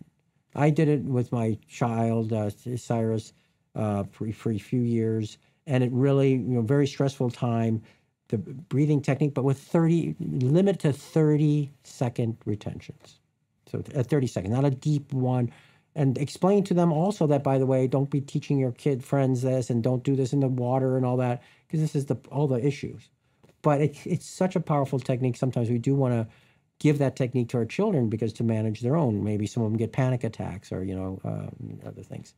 I 0.55 0.69
did 0.69 0.89
it 0.89 1.03
with 1.03 1.31
my 1.31 1.57
child, 1.69 2.33
uh, 2.33 2.49
Cyrus, 2.75 3.33
uh, 3.75 4.03
for, 4.11 4.31
for 4.33 4.51
a 4.51 4.57
few 4.57 4.81
years, 4.81 5.37
and 5.67 5.83
it 5.83 5.91
really, 5.93 6.31
you 6.31 6.39
know, 6.39 6.61
very 6.61 6.87
stressful 6.87 7.29
time. 7.29 7.81
The 8.27 8.37
breathing 8.37 9.01
technique, 9.01 9.33
but 9.33 9.43
with 9.43 9.59
30, 9.59 10.15
limit 10.19 10.79
to 10.79 10.91
30 10.91 11.71
second 11.83 12.37
retentions. 12.45 13.19
So 13.69 13.83
at 13.95 14.07
30 14.07 14.27
seconds, 14.27 14.53
not 14.53 14.65
a 14.65 14.69
deep 14.71 15.13
one. 15.13 15.51
And 15.95 16.17
explain 16.17 16.63
to 16.65 16.73
them 16.73 16.93
also 16.93 17.27
that, 17.27 17.43
by 17.43 17.57
the 17.57 17.65
way, 17.65 17.87
don't 17.87 18.09
be 18.09 18.21
teaching 18.21 18.57
your 18.57 18.71
kid 18.71 19.03
friends 19.03 19.41
this 19.41 19.69
and 19.69 19.83
don't 19.83 20.03
do 20.03 20.15
this 20.15 20.31
in 20.31 20.39
the 20.39 20.47
water 20.47 20.95
and 20.95 21.05
all 21.05 21.17
that, 21.17 21.43
because 21.67 21.81
this 21.81 21.95
is 21.95 22.05
the 22.05 22.15
all 22.31 22.47
the 22.47 22.65
issues. 22.65 23.09
But 23.61 23.81
it, 23.81 23.97
it's 24.05 24.25
such 24.25 24.55
a 24.55 24.61
powerful 24.61 24.99
technique. 24.99 25.37
Sometimes 25.37 25.69
we 25.69 25.77
do 25.77 25.93
want 25.93 26.13
to 26.13 26.33
give 26.79 26.97
that 26.97 27.15
technique 27.15 27.49
to 27.49 27.57
our 27.57 27.65
children 27.65 28.09
because 28.09 28.33
to 28.33 28.43
manage 28.43 28.81
their 28.81 28.95
own. 28.95 29.23
Maybe 29.23 29.45
some 29.45 29.63
of 29.63 29.69
them 29.69 29.77
get 29.77 29.91
panic 29.91 30.23
attacks 30.23 30.71
or 30.71 30.83
you 30.83 30.95
know 30.95 31.19
um, 31.25 31.79
other 31.85 32.03
things. 32.03 32.33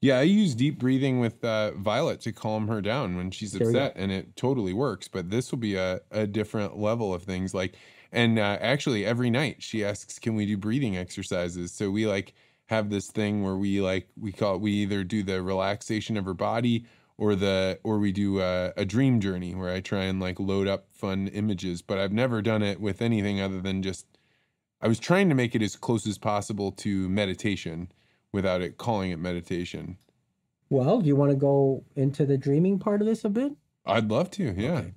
Yeah, 0.00 0.18
I 0.18 0.22
use 0.22 0.54
deep 0.54 0.78
breathing 0.78 1.20
with 1.20 1.42
uh, 1.42 1.70
Violet 1.72 2.20
to 2.22 2.32
calm 2.32 2.68
her 2.68 2.82
down 2.82 3.16
when 3.16 3.30
she's 3.30 3.54
upset, 3.54 3.94
and 3.96 4.12
it 4.12 4.36
totally 4.36 4.74
works. 4.74 5.08
But 5.08 5.30
this 5.30 5.50
will 5.50 5.58
be 5.58 5.76
a, 5.76 6.00
a 6.10 6.26
different 6.26 6.76
level 6.78 7.14
of 7.14 7.22
things. 7.22 7.54
Like, 7.54 7.76
and 8.12 8.38
uh, 8.38 8.58
actually, 8.60 9.06
every 9.06 9.30
night 9.30 9.62
she 9.62 9.84
asks, 9.84 10.18
"Can 10.18 10.34
we 10.34 10.44
do 10.44 10.58
breathing 10.58 10.96
exercises?" 10.96 11.72
So 11.72 11.90
we 11.90 12.06
like 12.06 12.34
have 12.66 12.90
this 12.90 13.10
thing 13.10 13.42
where 13.42 13.56
we 13.56 13.80
like 13.80 14.08
we 14.18 14.32
call 14.32 14.56
it, 14.56 14.60
we 14.60 14.72
either 14.72 15.04
do 15.04 15.22
the 15.22 15.42
relaxation 15.42 16.16
of 16.16 16.24
her 16.24 16.34
body 16.34 16.86
or 17.16 17.34
the 17.34 17.78
or 17.84 17.98
we 17.98 18.12
do 18.12 18.40
a, 18.40 18.72
a 18.76 18.84
dream 18.84 19.20
journey 19.20 19.54
where 19.54 19.72
I 19.72 19.80
try 19.80 20.04
and 20.04 20.20
like 20.20 20.40
load 20.40 20.66
up 20.66 20.86
fun 20.92 21.28
images. 21.28 21.82
But 21.82 21.98
I've 21.98 22.12
never 22.12 22.42
done 22.42 22.62
it 22.62 22.80
with 22.80 23.02
anything 23.02 23.40
other 23.40 23.60
than 23.60 23.82
just 23.82 24.06
I 24.80 24.88
was 24.88 24.98
trying 24.98 25.28
to 25.28 25.34
make 25.34 25.54
it 25.54 25.62
as 25.62 25.76
close 25.76 26.06
as 26.06 26.18
possible 26.18 26.72
to 26.72 27.08
meditation 27.08 27.90
without 28.32 28.60
it 28.60 28.78
calling 28.78 29.10
it 29.10 29.18
meditation. 29.18 29.96
Well, 30.70 31.00
do 31.00 31.06
you 31.06 31.16
want 31.16 31.30
to 31.30 31.36
go 31.36 31.84
into 31.94 32.26
the 32.26 32.36
dreaming 32.36 32.78
part 32.78 33.00
of 33.00 33.06
this 33.06 33.24
a 33.24 33.28
bit? 33.28 33.52
I'd 33.86 34.10
love 34.10 34.30
to, 34.32 34.54
yeah. 34.56 34.78
Okay. 34.78 34.94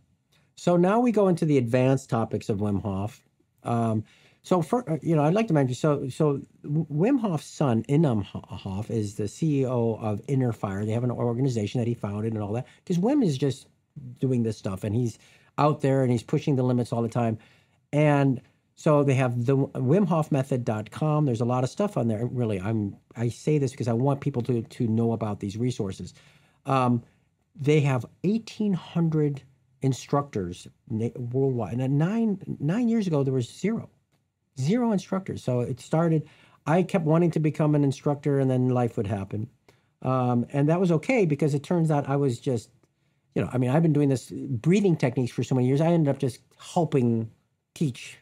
So 0.56 0.76
now 0.76 1.00
we 1.00 1.12
go 1.12 1.28
into 1.28 1.46
the 1.46 1.58
advanced 1.58 2.10
topics 2.10 2.50
of 2.50 2.60
Wim 2.60 2.82
Hof. 2.82 3.24
Um, 3.64 4.04
so 4.48 4.62
for 4.62 4.90
uh, 4.90 4.98
you 5.02 5.14
know, 5.14 5.26
I'd 5.26 5.34
like 5.34 5.50
to 5.50 5.54
mention 5.54 5.76
so 5.76 6.08
so 6.08 6.40
Wim 6.64 7.20
Hof's 7.20 7.46
son 7.46 7.84
Enahm 7.90 8.24
Hof 8.24 8.90
is 8.90 9.16
the 9.16 9.26
CEO 9.26 10.02
of 10.02 10.22
Inner 10.30 10.54
Fire. 10.54 10.86
They 10.86 10.94
have 10.94 11.04
an 11.04 11.12
organization 11.12 11.82
that 11.82 11.88
he 11.88 11.94
founded 11.94 12.32
and 12.32 12.42
all 12.42 12.54
that. 12.54 12.66
Because 12.82 12.98
Wim 12.98 13.26
is 13.26 13.38
just 13.38 13.68
doing 14.20 14.44
this 14.44 14.58
stuff 14.58 14.86
and 14.86 14.96
he's 14.96 15.20
out 15.58 15.82
there 15.82 16.02
and 16.02 16.10
he's 16.14 16.24
pushing 16.24 16.56
the 16.56 16.64
limits 16.64 16.94
all 16.94 17.02
the 17.02 17.10
time. 17.10 17.38
And 17.92 18.40
so 18.76 19.04
they 19.04 19.16
have 19.16 19.46
the 19.46 19.58
wimhofmethod.com. 19.58 21.26
There's 21.26 21.42
a 21.42 21.46
lot 21.46 21.66
of 21.66 21.70
stuff 21.70 21.98
on 21.98 22.08
there. 22.08 22.26
Really, 22.26 22.62
I'm 22.62 22.96
I 23.18 23.28
say 23.28 23.58
this 23.58 23.72
because 23.72 23.90
I 23.90 23.94
want 23.94 24.22
people 24.22 24.42
to 24.44 24.62
to 24.62 24.88
know 24.88 25.12
about 25.12 25.42
these 25.42 25.58
resources. 25.58 26.14
Um, 26.66 27.04
they 27.54 27.82
have 27.82 28.06
1,800 28.22 29.42
instructors 29.82 30.70
worldwide. 30.90 31.80
And 31.80 31.98
nine 31.98 32.58
nine 32.62 32.88
years 32.88 33.08
ago, 33.08 33.26
there 33.26 33.34
was 33.34 33.50
zero, 33.50 33.90
zero 34.60 34.92
instructors. 34.92 35.44
So 35.44 35.62
it 35.62 35.80
started. 35.80 36.28
I 36.66 36.84
kept 36.84 37.06
wanting 37.06 37.32
to 37.32 37.40
become 37.40 37.76
an 37.76 37.84
instructor, 37.84 38.40
and 38.40 38.50
then 38.52 38.70
life 38.70 38.98
would 38.98 39.08
happen, 39.08 39.50
um, 40.02 40.46
and 40.52 40.68
that 40.70 40.80
was 40.80 40.92
okay 40.92 41.26
because 41.26 41.54
it 41.54 41.64
turns 41.64 41.90
out 41.92 42.10
I 42.10 42.18
was 42.18 42.40
just, 42.40 42.70
you 43.36 43.42
know, 43.42 43.50
I 43.54 43.58
mean, 43.58 43.70
I've 43.70 43.84
been 43.84 43.94
doing 43.94 44.10
this 44.10 44.32
breathing 44.32 44.98
techniques 44.98 45.32
for 45.32 45.44
so 45.44 45.56
many 45.56 45.68
years. 45.68 45.80
I 45.80 45.88
ended 45.88 46.14
up 46.14 46.20
just 46.20 46.40
helping 46.60 47.32
teach 47.74 48.20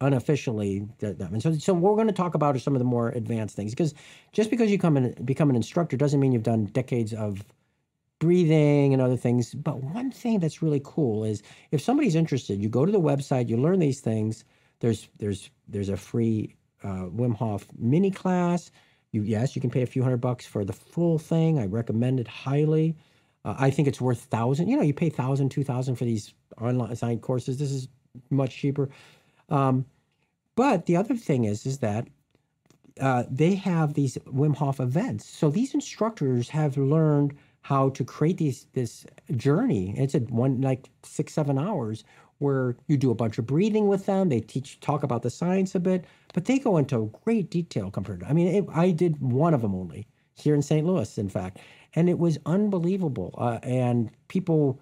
unofficially 0.00 0.88
that, 1.00 1.20
and 1.20 1.42
so 1.42 1.52
so 1.54 1.74
we're 1.74 1.94
going 1.94 2.06
to 2.06 2.12
talk 2.12 2.34
about 2.34 2.58
some 2.60 2.74
of 2.74 2.78
the 2.78 2.84
more 2.84 3.10
advanced 3.10 3.54
things 3.54 3.72
because 3.72 3.94
just 4.32 4.50
because 4.50 4.70
you 4.70 4.78
come 4.78 4.96
and 4.96 5.26
become 5.26 5.50
an 5.50 5.56
instructor 5.56 5.96
doesn't 5.96 6.20
mean 6.20 6.32
you've 6.32 6.42
done 6.42 6.64
decades 6.66 7.12
of 7.12 7.44
breathing 8.18 8.94
and 8.94 9.02
other 9.02 9.16
things 9.16 9.54
but 9.54 9.82
one 9.82 10.10
thing 10.10 10.38
that's 10.38 10.62
really 10.62 10.80
cool 10.84 11.24
is 11.24 11.42
if 11.70 11.80
somebody's 11.82 12.14
interested 12.14 12.62
you 12.62 12.68
go 12.68 12.86
to 12.86 12.92
the 12.92 13.00
website 13.00 13.48
you 13.48 13.56
learn 13.56 13.78
these 13.78 14.00
things 14.00 14.44
there's 14.80 15.08
there's 15.18 15.50
there's 15.68 15.88
a 15.88 15.96
free 15.96 16.56
uh, 16.82 17.06
Wim 17.08 17.34
Hof 17.34 17.66
mini 17.78 18.10
class. 18.10 18.70
You 19.12 19.22
yes 19.22 19.54
you 19.54 19.60
can 19.60 19.70
pay 19.70 19.82
a 19.82 19.86
few 19.86 20.02
hundred 20.02 20.20
bucks 20.20 20.46
for 20.46 20.64
the 20.64 20.72
full 20.72 21.18
thing. 21.18 21.58
I 21.58 21.66
recommend 21.66 22.20
it 22.20 22.28
highly. 22.28 22.96
Uh, 23.44 23.54
I 23.58 23.70
think 23.70 23.88
it's 23.88 24.00
worth 24.00 24.20
thousand 24.20 24.68
you 24.68 24.76
know 24.76 24.82
you 24.82 24.94
pay 24.94 25.10
thousand 25.10 25.50
two 25.50 25.64
thousand 25.64 25.96
for 25.96 26.04
these 26.04 26.34
online 26.60 27.18
courses. 27.20 27.58
This 27.58 27.70
is 27.70 27.88
much 28.30 28.56
cheaper. 28.56 28.88
Um, 29.48 29.86
but 30.56 30.86
the 30.86 30.96
other 30.96 31.16
thing 31.16 31.44
is, 31.44 31.64
is 31.64 31.78
that 31.78 32.08
uh, 33.00 33.24
they 33.30 33.54
have 33.54 33.94
these 33.94 34.18
Wim 34.26 34.56
Hof 34.56 34.80
events. 34.80 35.28
So 35.28 35.50
these 35.50 35.74
instructors 35.74 36.48
have 36.50 36.76
learned 36.76 37.36
how 37.62 37.90
to 37.90 38.04
create 38.04 38.38
these 38.38 38.66
this 38.72 39.06
journey. 39.36 39.94
It's 39.96 40.14
a 40.14 40.20
one 40.20 40.60
like 40.60 40.88
six 41.02 41.32
seven 41.32 41.58
hours 41.58 42.04
where 42.40 42.76
you 42.88 42.96
do 42.96 43.10
a 43.10 43.14
bunch 43.14 43.38
of 43.38 43.46
breathing 43.46 43.86
with 43.86 44.06
them. 44.06 44.28
They 44.28 44.40
teach 44.40 44.80
talk 44.80 45.02
about 45.02 45.22
the 45.22 45.30
science 45.30 45.74
a 45.74 45.80
bit, 45.80 46.04
but 46.34 46.46
they 46.46 46.58
go 46.58 46.76
into 46.78 47.12
great 47.24 47.50
detail 47.50 47.90
compared. 47.90 48.20
To, 48.20 48.26
I 48.26 48.32
mean, 48.32 48.48
it, 48.48 48.64
I 48.74 48.90
did 48.90 49.20
one 49.20 49.54
of 49.54 49.62
them 49.62 49.74
only 49.74 50.06
here 50.34 50.54
in 50.54 50.62
St. 50.62 50.86
Louis, 50.86 51.18
in 51.18 51.28
fact, 51.28 51.58
and 51.94 52.08
it 52.08 52.18
was 52.18 52.38
unbelievable. 52.46 53.34
Uh, 53.38 53.58
and 53.62 54.10
people 54.28 54.80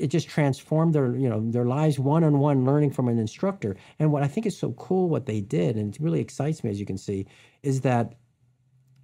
it 0.00 0.08
just 0.08 0.28
transformed 0.28 0.94
their 0.94 1.14
you 1.14 1.28
know 1.28 1.40
their 1.50 1.66
lives 1.66 1.98
one 1.98 2.24
on 2.24 2.38
one 2.38 2.64
learning 2.64 2.90
from 2.90 3.06
an 3.08 3.18
instructor 3.18 3.76
and 3.98 4.10
what 4.10 4.22
i 4.22 4.28
think 4.28 4.46
is 4.46 4.56
so 4.56 4.72
cool 4.72 5.08
what 5.08 5.26
they 5.26 5.40
did 5.40 5.76
and 5.76 5.94
it 5.94 6.00
really 6.00 6.20
excites 6.20 6.64
me 6.64 6.70
as 6.70 6.80
you 6.80 6.86
can 6.86 6.96
see 6.96 7.26
is 7.62 7.82
that 7.82 8.14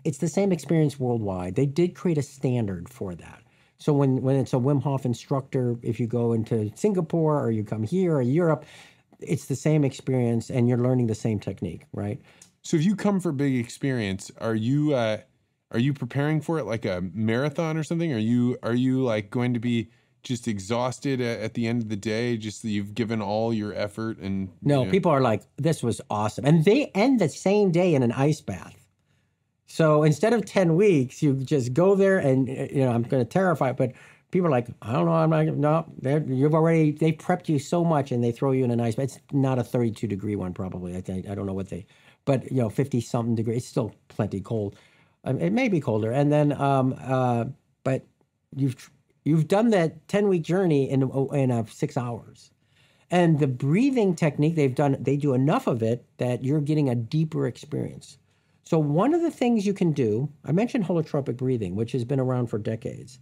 it's 0.05 0.19
the 0.19 0.29
same 0.29 0.53
experience 0.53 0.99
worldwide 0.99 1.55
they 1.55 1.67
did 1.67 1.95
create 1.95 2.17
a 2.17 2.23
standard 2.23 2.89
for 2.89 3.15
that 3.15 3.43
so 3.79 3.93
when 3.93 4.23
when 4.23 4.37
it's 4.37 4.53
a 4.53 4.57
wim 4.57 4.83
hof 4.83 5.05
instructor 5.05 5.77
if 5.83 6.01
you 6.01 6.07
go 6.07 6.33
into 6.33 6.71
singapore 6.75 7.41
or 7.41 7.51
you 7.51 7.65
come 7.65 7.83
here 7.83 8.17
or 8.17 8.23
europe 8.23 8.65
it's 9.21 9.47
the 9.47 9.57
same 9.57 9.85
experience 9.85 10.51
and 10.51 10.69
you're 10.69 10.79
learning 10.79 11.07
the 11.07 11.15
same 11.15 11.39
technique 11.39 11.87
right? 11.93 12.21
So 12.63 12.77
if 12.77 12.85
you 12.85 12.97
come 12.97 13.21
for 13.21 13.33
big 13.33 13.57
experience 13.57 14.31
are 14.39 14.55
you 14.55 14.95
uh 14.95 15.19
are 15.73 15.79
you 15.79 15.93
preparing 15.93 16.41
for 16.41 16.59
it 16.59 16.65
like 16.65 16.85
a 16.85 17.03
marathon 17.13 17.77
or 17.77 17.83
something? 17.83 18.13
Are 18.13 18.19
you 18.19 18.59
are 18.63 18.75
you 18.75 19.03
like 19.03 19.31
going 19.31 19.55
to 19.55 19.61
be 19.61 19.91
just 20.23 20.49
exhausted 20.49 21.21
at, 21.21 21.55
the 21.55 21.69
end 21.69 21.83
of 21.83 21.89
the 21.89 21.97
day 21.97 22.37
just 22.37 22.63
that 22.63 22.71
you've 22.71 22.97
given 22.97 23.23
all 23.23 23.55
your 23.55 23.73
effort 23.75 24.19
and 24.19 24.49
no 24.61 24.81
you 24.81 24.87
know. 24.87 24.91
people 24.91 25.13
are 25.13 25.21
like 25.21 25.43
this 25.57 25.83
was 25.83 26.01
awesome. 26.11 26.45
And 26.45 26.65
they 26.65 26.87
end 26.95 27.21
the 27.21 27.29
same 27.29 27.71
day 27.71 27.95
in 27.95 28.03
an 28.03 28.13
ice 28.13 28.41
bath 28.41 28.86
so 29.67 30.03
instead 30.03 30.33
of 30.33 30.45
10 30.45 30.77
weeks 30.77 31.23
you 31.23 31.35
just 31.35 31.73
go 31.73 31.95
there 31.95 32.19
and 32.19 32.49
you 32.49 32.85
know 32.85 32.91
i'm 32.91 33.03
going 33.03 33.25
to 33.25 33.29
terrify 33.29 33.73
but 33.73 33.93
people 34.31 34.47
are 34.49 34.51
like 34.51 34.69
i 34.83 34.93
don't 34.93 35.07
know 35.07 35.13
i'm 35.13 35.61
not 35.61 36.03
no 36.03 36.25
you've 36.29 36.55
already 36.55 36.93
they 36.93 37.13
prepped 37.13 37.49
you 37.49 37.59
so 37.59 37.85
much 37.85 38.13
and 38.13 38.23
they 38.23 38.33
throw 38.33 38.53
you 38.53 38.65
in 38.65 38.71
an 38.71 38.81
ice 38.81 38.95
bath 38.95 39.05
it's 39.05 39.19
not 39.33 39.59
a 39.59 39.65
32 39.65 40.07
degree 40.07 40.37
one 40.37 40.53
probably 40.53 40.97
i 40.97 41.01
think 41.01 41.29
i 41.29 41.35
don't 41.35 41.47
know 41.47 41.55
what 41.55 41.69
they 41.69 41.85
but 42.25 42.51
you 42.51 42.59
know 42.59 42.69
50 42.69 43.01
something 43.01 43.35
degrees 43.35 43.59
it's 43.59 43.67
still 43.67 43.95
plenty 44.09 44.41
cold 44.41 44.77
um, 45.25 45.39
it 45.41 45.53
may 45.53 45.69
be 45.69 45.81
colder 45.81 46.13
and 46.13 46.33
then 46.33 46.53
um 46.61 46.95
uh 47.05 47.45
but 47.85 48.05
you've 48.55 48.91
You've 49.27 49.49
done 49.49 49.71
that 49.71 50.07
10 50.07 50.29
week 50.29 50.43
journey 50.43 50.89
in, 50.89 51.03
in 51.33 51.51
uh, 51.51 51.65
six 51.65 51.97
hours. 51.97 52.53
And 53.11 53.41
the 53.41 53.49
breathing 53.49 54.15
technique 54.15 54.55
they've 54.55 54.73
done, 54.73 54.97
they 55.01 55.17
do 55.17 55.35
enough 55.35 55.67
of 55.67 55.83
it 55.83 56.05
that 56.19 56.45
you're 56.45 56.61
getting 56.61 56.89
a 56.89 56.95
deeper 56.95 57.49
experience. 57.49 58.19
So, 58.67 58.81
one 58.81 59.15
of 59.15 59.23
the 59.23 59.31
things 59.31 59.65
you 59.65 59.73
can 59.73 59.93
do, 59.93 60.29
I 60.45 60.51
mentioned 60.51 60.85
holotropic 60.87 61.37
breathing, 61.37 61.77
which 61.77 61.93
has 61.93 62.05
been 62.05 62.19
around 62.19 62.49
for 62.49 62.59
decades 62.59 63.21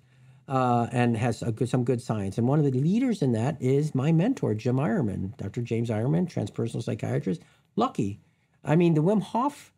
uh, 0.48 0.86
and 0.90 1.18
has 1.18 1.42
good, 1.54 1.68
some 1.68 1.84
good 1.84 2.00
science. 2.00 2.38
And 2.38 2.48
one 2.48 2.58
of 2.58 2.64
the 2.64 2.72
leaders 2.72 3.20
in 3.20 3.32
that 3.32 3.60
is 3.60 3.94
my 3.94 4.10
mentor, 4.10 4.54
Jim 4.54 4.76
Eyerman, 4.76 5.36
Dr. 5.36 5.60
James 5.60 5.90
Eyerman, 5.90 6.32
transpersonal 6.32 6.82
psychiatrist. 6.82 7.42
Lucky. 7.76 8.20
I 8.64 8.74
mean, 8.74 8.94
the 8.94 9.02
Wim 9.02 9.20
Hof 9.20 9.74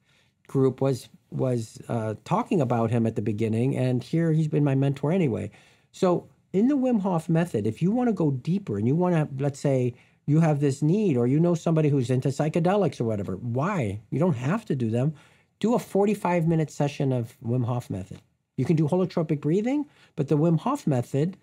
group 0.46 0.80
was 0.80 1.08
was 1.32 1.80
uh, 1.88 2.14
talking 2.24 2.60
about 2.60 2.92
him 2.92 3.04
at 3.04 3.16
the 3.16 3.22
beginning, 3.22 3.76
and 3.76 4.04
here 4.04 4.30
he's 4.30 4.46
been 4.46 4.62
my 4.62 4.76
mentor 4.76 5.10
anyway. 5.10 5.50
So, 5.90 6.28
in 6.52 6.68
the 6.68 6.76
Wim 6.76 7.00
Hof 7.00 7.28
method, 7.28 7.66
if 7.66 7.82
you 7.82 7.90
want 7.90 8.08
to 8.08 8.12
go 8.12 8.30
deeper 8.30 8.78
and 8.78 8.86
you 8.86 8.94
want 8.94 9.16
to, 9.16 9.42
let's 9.42 9.58
say, 9.58 9.94
you 10.26 10.38
have 10.38 10.60
this 10.60 10.80
need 10.80 11.16
or 11.16 11.26
you 11.26 11.40
know 11.40 11.56
somebody 11.56 11.88
who's 11.88 12.08
into 12.08 12.28
psychedelics 12.28 13.00
or 13.00 13.04
whatever, 13.04 13.34
why? 13.36 14.00
You 14.10 14.20
don't 14.20 14.36
have 14.36 14.64
to 14.66 14.76
do 14.76 14.90
them. 14.90 15.14
Do 15.58 15.74
a 15.74 15.78
45 15.78 16.46
minute 16.46 16.70
session 16.70 17.12
of 17.12 17.36
Wim 17.42 17.64
Hof 17.64 17.90
method. 17.90 18.20
You 18.56 18.64
can 18.64 18.76
do 18.76 18.88
holotropic 18.88 19.40
breathing, 19.40 19.86
but 20.14 20.28
the 20.28 20.36
Wim 20.36 20.58
Hof 20.58 20.86
method, 20.86 21.36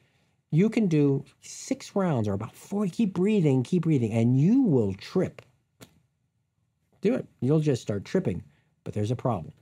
you 0.52 0.69
can 0.69 0.88
do 0.88 1.23
six 1.41 1.95
rounds 1.95 2.27
or 2.27 2.34
about 2.34 2.56
four. 2.56 2.88
Keep 2.88 3.14
breathing, 3.14 3.64
keep 3.64 3.84
breathing, 3.84 4.11
and 4.11 4.40
you 4.40 4.61
will 4.61 4.94
trip. 4.94 5.41
Do 7.02 7.15
it. 7.15 7.27
You'll 7.41 7.60
just 7.60 7.81
start 7.81 8.06
tripping. 8.06 8.44
But 8.84 8.94
there's 8.94 9.11
a 9.11 9.15
problem. 9.15 9.53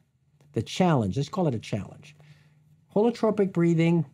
The 0.54 0.62
challenge, 0.62 1.18
let's 1.18 1.30
call 1.30 1.48
it 1.48 1.56
a 1.56 1.60
challenge 1.60 2.16
holotropic 2.96 3.54
breathing 3.54 4.06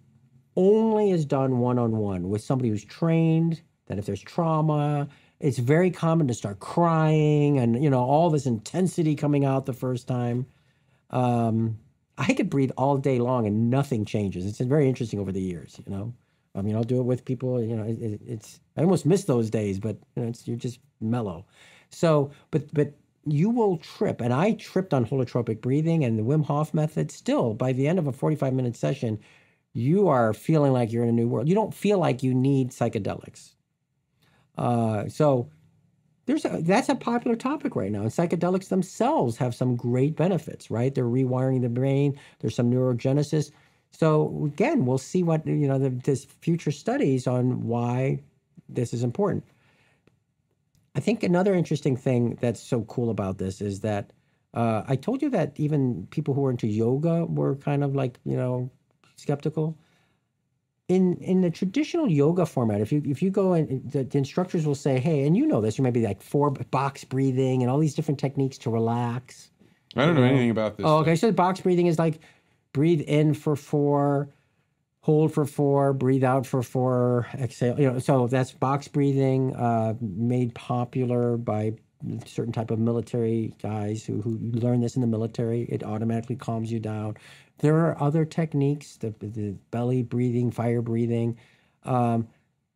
only 0.56 1.12
is 1.12 1.26
done 1.26 1.60
one 1.60 1.78
on 1.80 1.98
one 1.98 2.30
with 2.30 2.42
somebody 2.42 2.70
who's 2.70 2.86
trained. 2.86 3.62
That 3.88 3.98
if 3.98 4.06
there's 4.06 4.22
trauma, 4.22 5.08
it's 5.40 5.60
very 5.60 5.92
common 5.92 6.28
to 6.28 6.34
start 6.34 6.60
crying 6.60 7.60
and 7.60 7.84
you 7.84 7.90
know 7.90 8.00
all 8.00 8.30
this 8.30 8.46
intensity 8.46 9.16
coming 9.16 9.46
out 9.46 9.66
the 9.66 9.74
first 9.74 10.08
time. 10.08 10.46
Um, 11.10 11.80
I 12.18 12.34
could 12.34 12.50
breathe 12.50 12.72
all 12.78 12.98
day 12.98 13.20
long 13.20 13.46
and 13.46 13.70
nothing 13.70 14.04
changes. 14.06 14.46
It's 14.46 14.60
very 14.60 14.88
interesting 14.88 15.20
over 15.20 15.32
the 15.32 15.42
years, 15.42 15.80
you 15.86 15.94
know. 15.94 16.14
I 16.56 16.62
mean, 16.62 16.76
I'll 16.76 16.84
do 16.84 17.00
it 17.00 17.04
with 17.04 17.24
people. 17.26 17.64
You 17.64 17.76
know, 17.76 17.84
it, 17.84 18.22
it's 18.26 18.60
I 18.76 18.82
almost 18.82 19.06
miss 19.06 19.26
those 19.26 19.50
days, 19.50 19.80
but 19.80 19.98
you 20.16 20.24
know, 20.24 20.30
it's 20.30 20.48
you're 20.48 20.58
just 20.58 20.80
mellow. 21.00 21.46
So, 21.92 22.32
but 22.52 22.74
but 22.74 22.94
you 23.26 23.50
will 23.50 23.78
trip, 23.78 24.22
and 24.22 24.34
I 24.34 24.54
tripped 24.54 24.94
on 24.94 25.06
holotropic 25.06 25.62
breathing 25.62 26.04
and 26.04 26.18
the 26.18 26.24
Wim 26.24 26.46
Hof 26.46 26.74
method. 26.74 27.12
Still, 27.12 27.54
by 27.54 27.74
the 27.74 27.88
end 27.88 28.00
of 28.00 28.08
a 28.08 28.12
45 28.12 28.54
minute 28.54 28.76
session, 28.76 29.20
you 29.74 30.08
are 30.08 30.34
feeling 30.34 30.74
like 30.74 30.92
you're 30.92 31.04
in 31.04 31.10
a 31.10 31.14
new 31.14 31.28
world. 31.28 31.48
You 31.48 31.56
don't 31.56 31.74
feel 31.74 32.00
like 32.00 32.24
you 32.24 32.34
need 32.34 32.72
psychedelics. 32.72 33.54
Uh, 34.58 35.08
so 35.08 35.50
there's 36.26 36.46
a, 36.46 36.62
that's 36.62 36.90
a 36.90 36.96
popular 36.96 37.36
topic 37.36 37.76
right 37.76 37.92
now. 37.92 38.02
And 38.02 38.12
psychedelics 38.12 38.68
themselves 38.68 39.38
have 39.38 39.56
some 39.56 39.76
great 39.76 40.16
benefits, 40.16 40.70
right? 40.70 40.94
They're 40.94 41.06
rewiring 41.06 41.62
the 41.62 41.70
brain. 41.70 42.20
There's 42.40 42.56
some 42.56 42.70
neurogenesis. 42.70 43.52
So 43.92 44.44
again, 44.46 44.86
we'll 44.86 44.98
see 44.98 45.24
what 45.24 45.48
you 45.48 45.68
know 45.68 45.80
the, 45.80 45.90
this 45.90 46.26
future 46.26 46.72
studies 46.72 47.26
on 47.28 47.66
why 47.66 48.20
this 48.68 48.94
is 48.94 49.04
important. 49.04 49.46
I 50.96 51.00
think 51.00 51.24
another 51.24 51.54
interesting 51.54 51.96
thing 51.96 52.38
that's 52.42 52.60
so 52.60 52.82
cool 52.84 53.10
about 53.10 53.38
this 53.38 53.62
is 53.62 53.80
that 53.82 54.12
uh, 54.54 54.84
I 54.88 54.96
told 54.96 55.22
you 55.22 55.30
that 55.30 55.54
even 55.56 56.08
people 56.12 56.34
who 56.34 56.46
are 56.46 56.52
into 56.52 56.68
yoga 56.68 57.26
were 57.26 57.56
kind 57.56 57.84
of 57.84 57.96
like 57.96 58.20
you 58.26 58.36
know 58.36 58.70
skeptical 59.16 59.78
in 60.88 61.18
in 61.18 61.42
the 61.42 61.50
traditional 61.50 62.10
yoga 62.10 62.46
format, 62.46 62.80
if 62.80 62.92
you 62.92 63.02
if 63.06 63.22
you 63.22 63.30
go 63.30 63.54
and 63.54 63.92
the, 63.92 64.04
the, 64.04 64.18
instructors 64.18 64.66
will 64.66 64.76
say, 64.76 65.00
"Hey," 65.00 65.26
and 65.26 65.36
you 65.36 65.46
know 65.46 65.60
this, 65.60 65.78
you 65.78 65.84
might 65.84 65.94
be 65.94 66.04
like 66.04 66.22
four 66.22 66.52
box 66.52 67.04
breathing 67.04 67.62
and 67.62 67.70
all 67.70 67.78
these 67.78 67.94
different 67.94 68.20
techniques 68.20 68.58
to 68.60 68.70
relax. 68.70 69.50
I 69.96 70.06
don't 70.06 70.16
know, 70.16 70.22
know 70.22 70.28
anything 70.28 70.52
about 70.52 70.78
this. 70.78 70.86
Oh, 70.86 71.00
okay. 71.00 71.16
So 71.16 71.28
the 71.28 71.34
box 71.34 71.60
breathing 71.60 71.88
is 71.88 72.00
like 72.00 72.20
breathe 72.72 73.02
in 73.02 73.34
for 73.34 73.56
four, 73.56 74.30
hold 75.02 75.34
for 75.34 75.46
four, 75.46 75.92
breathe 75.92 76.24
out 76.24 76.46
for 76.46 76.64
four, 76.64 77.28
exhale. 77.34 77.80
You 77.80 77.94
know, 77.94 78.00
so 78.00 78.28
that's 78.28 78.54
box 78.54 78.88
breathing, 78.88 79.56
uh, 79.56 79.96
made 80.00 80.56
popular 80.56 81.36
by 81.36 81.74
certain 82.26 82.54
type 82.54 82.72
of 82.72 82.80
military 82.80 83.54
guys 83.62 84.06
who 84.06 84.22
who 84.22 84.38
learn 84.38 84.80
this 84.80 84.96
in 84.96 85.02
the 85.02 85.08
military. 85.08 85.64
It 85.64 85.84
automatically 85.84 86.38
calms 86.38 86.72
you 86.72 86.80
down. 86.80 87.18
There 87.60 87.78
are 87.86 88.02
other 88.02 88.26
techniques, 88.26 88.98
the, 88.98 89.14
the 89.20 89.56
belly 89.72 90.04
breathing, 90.04 90.52
fire 90.52 90.82
breathing. 90.82 91.38
Um, 91.84 92.28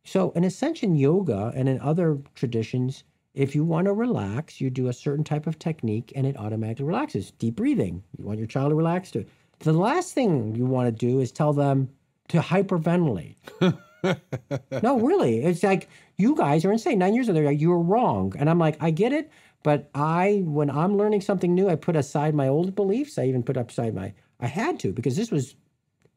so, 0.04 0.30
in 0.32 0.44
Ascension 0.44 0.96
Yoga 0.96 1.52
and 1.54 1.68
in 1.68 1.78
other 1.80 2.18
traditions, 2.34 3.04
if 3.34 3.54
you 3.54 3.64
want 3.64 3.86
to 3.86 3.92
relax, 3.92 4.60
you 4.60 4.68
do 4.68 4.88
a 4.88 4.92
certain 4.92 5.24
type 5.24 5.46
of 5.46 5.58
technique 5.58 6.12
and 6.14 6.26
it 6.26 6.36
automatically 6.36 6.84
relaxes. 6.84 7.30
Deep 7.32 7.56
breathing. 7.56 8.02
You 8.18 8.24
want 8.24 8.38
your 8.38 8.48
child 8.48 8.70
to 8.70 8.74
relax 8.74 9.10
too. 9.10 9.24
The 9.60 9.72
last 9.72 10.12
thing 10.12 10.54
you 10.56 10.66
want 10.66 10.88
to 10.88 10.92
do 10.92 11.20
is 11.20 11.30
tell 11.30 11.52
them 11.52 11.88
to 12.28 12.38
hyperventilate. 12.40 13.36
no, 14.82 14.98
really. 14.98 15.44
It's 15.44 15.62
like 15.62 15.88
you 16.18 16.34
guys 16.34 16.64
are 16.64 16.72
insane. 16.72 16.98
Nine 16.98 17.14
years 17.14 17.28
ago, 17.28 17.40
like, 17.40 17.60
you're 17.60 17.78
wrong. 17.78 18.34
And 18.38 18.50
I'm 18.50 18.58
like, 18.58 18.76
I 18.80 18.90
get 18.90 19.12
it. 19.12 19.30
But 19.62 19.88
I, 19.94 20.42
when 20.44 20.68
I'm 20.68 20.96
learning 20.96 21.20
something 21.20 21.54
new, 21.54 21.68
I 21.68 21.76
put 21.76 21.94
aside 21.94 22.34
my 22.34 22.48
old 22.48 22.74
beliefs. 22.74 23.16
I 23.18 23.26
even 23.26 23.44
put 23.44 23.56
aside 23.56 23.94
my 23.94 24.12
I 24.42 24.48
had 24.48 24.78
to 24.80 24.92
because 24.92 25.16
this 25.16 25.30
was 25.30 25.54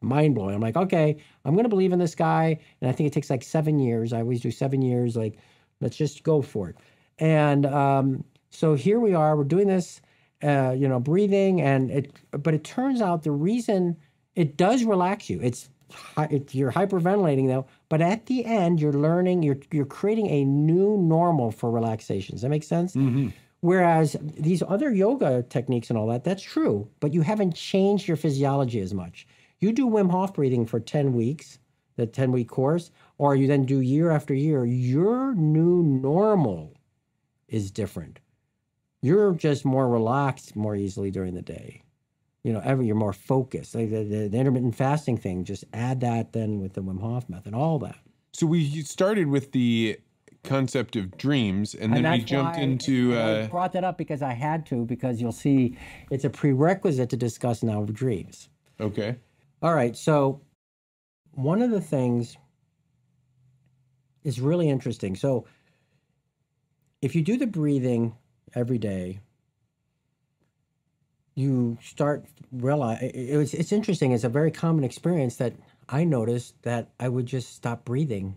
mind 0.02 0.34
blowing. 0.34 0.54
I'm 0.54 0.60
like, 0.60 0.76
okay, 0.76 1.16
I'm 1.44 1.54
going 1.54 1.64
to 1.64 1.70
believe 1.70 1.92
in 1.92 1.98
this 1.98 2.14
guy. 2.14 2.58
And 2.80 2.90
I 2.90 2.92
think 2.92 3.06
it 3.06 3.12
takes 3.12 3.30
like 3.30 3.42
seven 3.42 3.78
years. 3.78 4.12
I 4.12 4.20
always 4.20 4.40
do 4.40 4.50
seven 4.50 4.82
years. 4.82 5.16
Like, 5.16 5.38
let's 5.80 5.96
just 5.96 6.22
go 6.22 6.42
for 6.42 6.68
it. 6.68 6.76
And 7.18 7.64
um, 7.64 8.24
so 8.50 8.74
here 8.74 9.00
we 9.00 9.14
are. 9.14 9.36
We're 9.36 9.44
doing 9.44 9.68
this, 9.68 10.02
uh, 10.42 10.74
you 10.76 10.88
know, 10.88 11.00
breathing. 11.00 11.62
And 11.62 11.90
it, 11.90 12.12
but 12.32 12.52
it 12.52 12.64
turns 12.64 13.00
out 13.00 13.22
the 13.22 13.32
reason 13.32 13.96
it 14.34 14.56
does 14.56 14.84
relax 14.84 15.30
you. 15.30 15.40
It's, 15.40 15.70
it, 16.18 16.54
you're 16.54 16.72
hyperventilating 16.72 17.46
though, 17.46 17.66
but 17.88 18.00
at 18.02 18.26
the 18.26 18.44
end, 18.44 18.80
you're 18.80 18.92
learning, 18.92 19.44
you're, 19.44 19.58
you're 19.72 19.86
creating 19.86 20.26
a 20.28 20.44
new 20.44 20.98
normal 20.98 21.52
for 21.52 21.70
relaxation. 21.70 22.34
Does 22.34 22.42
that 22.42 22.48
make 22.48 22.64
sense? 22.64 22.94
Mm-hmm. 22.96 23.28
Whereas 23.60 24.16
these 24.20 24.62
other 24.62 24.92
yoga 24.92 25.42
techniques 25.42 25.90
and 25.90 25.98
all 25.98 26.06
that, 26.08 26.24
that's 26.24 26.42
true, 26.42 26.88
but 27.00 27.14
you 27.14 27.22
haven't 27.22 27.54
changed 27.54 28.06
your 28.06 28.16
physiology 28.16 28.80
as 28.80 28.94
much. 28.94 29.26
You 29.58 29.72
do 29.72 29.86
Wim 29.86 30.10
Hof 30.10 30.34
breathing 30.34 30.66
for 30.66 30.78
10 30.78 31.14
weeks, 31.14 31.58
the 31.96 32.06
10 32.06 32.32
week 32.32 32.48
course, 32.48 32.90
or 33.18 33.34
you 33.34 33.46
then 33.46 33.64
do 33.64 33.80
year 33.80 34.10
after 34.10 34.34
year, 34.34 34.64
your 34.66 35.34
new 35.34 35.82
normal 35.82 36.74
is 37.48 37.70
different. 37.70 38.20
You're 39.02 39.34
just 39.34 39.64
more 39.64 39.88
relaxed 39.88 40.56
more 40.56 40.76
easily 40.76 41.10
during 41.10 41.34
the 41.34 41.42
day. 41.42 41.82
You 42.42 42.52
know, 42.52 42.60
every 42.64 42.86
you're 42.86 42.94
more 42.94 43.12
focused. 43.12 43.74
Like 43.74 43.90
the, 43.90 44.04
the, 44.04 44.28
the 44.28 44.38
intermittent 44.38 44.76
fasting 44.76 45.16
thing, 45.16 45.44
just 45.44 45.64
add 45.72 46.00
that 46.00 46.32
then 46.32 46.60
with 46.60 46.74
the 46.74 46.82
Wim 46.82 47.00
Hof 47.00 47.28
method, 47.28 47.54
all 47.54 47.78
that. 47.80 47.98
So 48.32 48.46
we 48.46 48.82
started 48.82 49.28
with 49.28 49.52
the 49.52 49.98
concept 50.46 50.96
of 50.96 51.16
dreams, 51.16 51.74
and 51.74 51.92
then 51.92 52.10
we 52.10 52.24
jumped 52.24 52.58
into. 52.58 53.16
Uh, 53.16 53.44
I 53.44 53.46
brought 53.46 53.72
that 53.72 53.84
up 53.84 53.98
because 53.98 54.22
I 54.22 54.32
had 54.32 54.66
to, 54.66 54.84
because 54.84 55.20
you'll 55.20 55.32
see 55.32 55.76
it's 56.10 56.24
a 56.24 56.30
prerequisite 56.30 57.10
to 57.10 57.16
discuss 57.16 57.62
now 57.62 57.82
of 57.82 57.92
dreams. 57.92 58.48
Okay. 58.80 59.16
All 59.62 59.74
right. 59.74 59.96
So, 59.96 60.40
one 61.32 61.62
of 61.62 61.70
the 61.70 61.80
things 61.80 62.36
is 64.24 64.40
really 64.40 64.68
interesting. 64.68 65.16
So, 65.16 65.46
if 67.02 67.14
you 67.14 67.22
do 67.22 67.36
the 67.36 67.46
breathing 67.46 68.14
every 68.54 68.78
day, 68.78 69.20
you 71.34 71.78
start 71.82 72.26
realize 72.52 72.98
it's 73.02 73.54
it's 73.54 73.72
interesting. 73.72 74.12
It's 74.12 74.24
a 74.24 74.28
very 74.28 74.50
common 74.50 74.84
experience 74.84 75.36
that 75.36 75.54
I 75.88 76.04
noticed 76.04 76.62
that 76.62 76.90
I 77.00 77.08
would 77.08 77.26
just 77.26 77.54
stop 77.54 77.84
breathing 77.84 78.36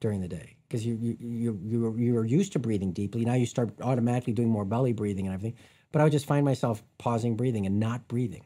during 0.00 0.20
the 0.20 0.28
day 0.28 0.57
because 0.68 0.84
you 0.84 0.98
you 1.00 1.16
you 1.20 1.60
you 1.64 1.96
you're 1.96 2.24
used 2.24 2.52
to 2.52 2.58
breathing 2.58 2.92
deeply. 2.92 3.24
Now 3.24 3.34
you 3.34 3.46
start 3.46 3.70
automatically 3.80 4.34
doing 4.34 4.48
more 4.48 4.64
belly 4.64 4.92
breathing 4.92 5.26
and 5.26 5.34
everything. 5.34 5.58
But 5.90 6.00
I 6.00 6.04
would 6.04 6.12
just 6.12 6.26
find 6.26 6.44
myself 6.44 6.82
pausing 6.98 7.36
breathing 7.36 7.66
and 7.66 7.80
not 7.80 8.06
breathing. 8.08 8.44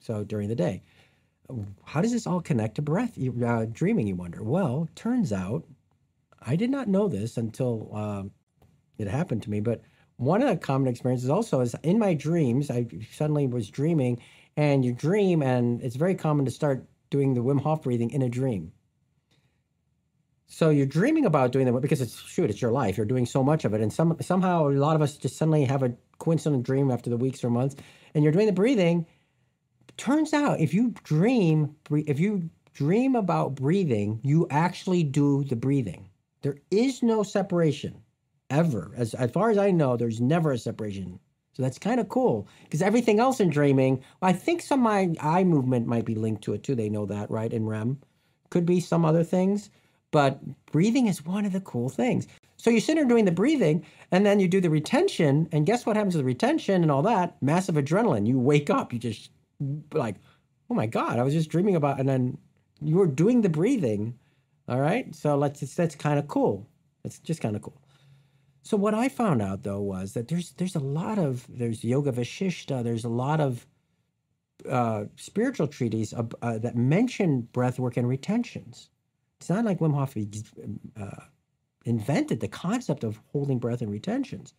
So 0.00 0.24
during 0.24 0.48
the 0.48 0.54
day, 0.54 0.82
how 1.84 2.00
does 2.00 2.12
this 2.12 2.26
all 2.26 2.40
connect 2.40 2.76
to 2.76 2.82
breath? 2.82 3.18
Uh, 3.18 3.66
dreaming, 3.66 4.06
you 4.06 4.16
wonder. 4.16 4.42
Well, 4.42 4.88
turns 4.94 5.32
out 5.32 5.64
I 6.40 6.56
did 6.56 6.70
not 6.70 6.88
know 6.88 7.08
this 7.08 7.36
until 7.36 7.90
uh, 7.94 8.22
it 8.98 9.06
happened 9.06 9.42
to 9.42 9.50
me. 9.50 9.60
But 9.60 9.82
one 10.16 10.42
of 10.42 10.48
the 10.48 10.56
common 10.56 10.88
experiences 10.88 11.30
also 11.30 11.60
is 11.60 11.74
in 11.82 11.98
my 11.98 12.14
dreams. 12.14 12.70
I 12.70 12.86
suddenly 13.12 13.46
was 13.46 13.68
dreaming, 13.68 14.20
and 14.56 14.84
you 14.84 14.92
dream, 14.92 15.42
and 15.42 15.82
it's 15.82 15.96
very 15.96 16.14
common 16.14 16.44
to 16.46 16.50
start 16.50 16.86
doing 17.10 17.34
the 17.34 17.42
Wim 17.42 17.60
Hof 17.60 17.82
breathing 17.82 18.10
in 18.10 18.22
a 18.22 18.28
dream. 18.28 18.72
So 20.52 20.68
you're 20.68 20.84
dreaming 20.84 21.24
about 21.24 21.50
doing 21.50 21.64
that 21.64 21.80
because 21.80 22.02
it's 22.02 22.20
shoot, 22.20 22.50
it's 22.50 22.60
your 22.60 22.72
life. 22.72 22.98
You're 22.98 23.06
doing 23.06 23.24
so 23.24 23.42
much 23.42 23.64
of 23.64 23.72
it, 23.72 23.80
and 23.80 23.90
some 23.90 24.18
somehow 24.20 24.68
a 24.68 24.72
lot 24.72 24.94
of 24.94 25.00
us 25.00 25.16
just 25.16 25.38
suddenly 25.38 25.64
have 25.64 25.82
a 25.82 25.94
coincident 26.18 26.64
dream 26.64 26.90
after 26.90 27.08
the 27.08 27.16
weeks 27.16 27.42
or 27.42 27.48
months, 27.48 27.74
and 28.14 28.22
you're 28.22 28.34
doing 28.34 28.44
the 28.44 28.52
breathing. 28.52 29.06
Turns 29.96 30.34
out, 30.34 30.60
if 30.60 30.74
you 30.74 30.90
dream, 31.04 31.74
if 31.90 32.20
you 32.20 32.50
dream 32.74 33.16
about 33.16 33.54
breathing, 33.54 34.20
you 34.22 34.46
actually 34.50 35.02
do 35.02 35.42
the 35.44 35.56
breathing. 35.56 36.10
There 36.42 36.58
is 36.70 37.02
no 37.02 37.22
separation 37.22 38.02
ever, 38.50 38.92
as 38.94 39.14
as 39.14 39.30
far 39.30 39.48
as 39.48 39.56
I 39.56 39.70
know. 39.70 39.96
There's 39.96 40.20
never 40.20 40.52
a 40.52 40.58
separation. 40.58 41.18
So 41.54 41.62
that's 41.62 41.78
kind 41.78 41.98
of 41.98 42.10
cool 42.10 42.46
because 42.64 42.82
everything 42.82 43.20
else 43.20 43.40
in 43.40 43.48
dreaming, 43.48 44.04
I 44.20 44.34
think 44.34 44.60
some 44.60 44.80
my 44.80 45.14
eye 45.18 45.44
movement 45.44 45.86
might 45.86 46.04
be 46.04 46.14
linked 46.14 46.44
to 46.44 46.52
it 46.52 46.62
too. 46.62 46.74
They 46.74 46.90
know 46.90 47.06
that, 47.06 47.30
right? 47.30 47.50
In 47.50 47.64
REM, 47.64 48.02
could 48.50 48.66
be 48.66 48.80
some 48.80 49.06
other 49.06 49.24
things 49.24 49.70
but 50.12 50.40
breathing 50.66 51.08
is 51.08 51.26
one 51.26 51.44
of 51.44 51.52
the 51.52 51.60
cool 51.60 51.88
things. 51.88 52.28
So 52.56 52.70
you 52.70 52.78
sit 52.78 52.94
there 52.94 53.04
doing 53.04 53.24
the 53.24 53.32
breathing 53.32 53.84
and 54.12 54.24
then 54.24 54.38
you 54.38 54.46
do 54.46 54.60
the 54.60 54.70
retention. 54.70 55.48
And 55.50 55.66
guess 55.66 55.84
what 55.84 55.96
happens 55.96 56.14
to 56.14 56.18
the 56.18 56.24
retention 56.24 56.82
and 56.82 56.92
all 56.92 57.02
that? 57.02 57.42
Massive 57.42 57.74
adrenaline. 57.74 58.26
You 58.26 58.38
wake 58.38 58.70
up, 58.70 58.92
you 58.92 59.00
just 59.00 59.30
like, 59.92 60.16
oh 60.70 60.74
my 60.74 60.86
God, 60.86 61.18
I 61.18 61.24
was 61.24 61.34
just 61.34 61.50
dreaming 61.50 61.74
about, 61.74 61.98
and 61.98 62.08
then 62.08 62.38
you 62.80 62.96
were 62.96 63.08
doing 63.08 63.40
the 63.40 63.48
breathing. 63.48 64.16
All 64.68 64.80
right. 64.80 65.12
So 65.12 65.36
let's, 65.36 65.60
that's 65.74 65.96
kind 65.96 66.20
of 66.20 66.28
cool. 66.28 66.68
It's 67.04 67.18
just 67.18 67.40
kind 67.40 67.56
of 67.56 67.62
cool. 67.62 67.82
So 68.62 68.76
what 68.76 68.94
I 68.94 69.08
found 69.08 69.42
out 69.42 69.64
though 69.64 69.80
was 69.80 70.12
that 70.12 70.28
there's 70.28 70.52
there's 70.52 70.76
a 70.76 70.80
lot 70.80 71.18
of 71.18 71.46
there's 71.48 71.82
yoga 71.82 72.12
vashishta, 72.12 72.84
there's 72.84 73.04
a 73.04 73.08
lot 73.08 73.40
of 73.40 73.66
uh, 74.68 75.04
spiritual 75.16 75.66
treatises 75.66 76.14
uh, 76.14 76.22
uh, 76.42 76.58
that 76.58 76.76
mention 76.76 77.42
breath 77.52 77.78
work 77.80 77.96
and 77.96 78.08
retentions. 78.08 78.88
It's 79.42 79.50
not 79.50 79.64
like 79.64 79.80
Wim 79.80 79.94
Hof 79.94 80.16
uh, 81.00 81.22
invented 81.84 82.38
the 82.38 82.48
concept 82.48 83.02
of 83.02 83.20
holding 83.32 83.58
breath 83.58 83.82
and 83.82 83.90
retentions. 83.90 84.54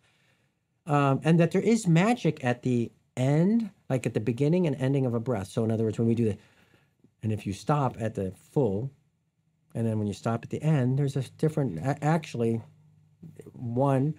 Um, 0.86 1.20
and 1.24 1.40
that 1.40 1.52
there 1.52 1.62
is 1.62 1.88
magic 1.88 2.44
at 2.44 2.62
the 2.62 2.92
end, 3.16 3.70
like 3.88 4.04
at 4.04 4.12
the 4.12 4.20
beginning 4.20 4.66
and 4.66 4.76
ending 4.76 5.06
of 5.06 5.14
a 5.14 5.20
breath. 5.20 5.48
So, 5.48 5.64
in 5.64 5.70
other 5.70 5.84
words, 5.84 5.98
when 5.98 6.06
we 6.06 6.14
do 6.14 6.26
the 6.26 6.36
And 7.22 7.32
if 7.32 7.46
you 7.46 7.54
stop 7.54 7.96
at 7.98 8.14
the 8.14 8.32
full, 8.52 8.90
and 9.74 9.86
then 9.86 9.98
when 9.98 10.06
you 10.06 10.12
stop 10.12 10.44
at 10.44 10.50
the 10.50 10.62
end, 10.62 10.98
there's 10.98 11.16
a 11.16 11.22
different, 11.38 11.80
actually, 12.02 12.60
one, 13.54 14.14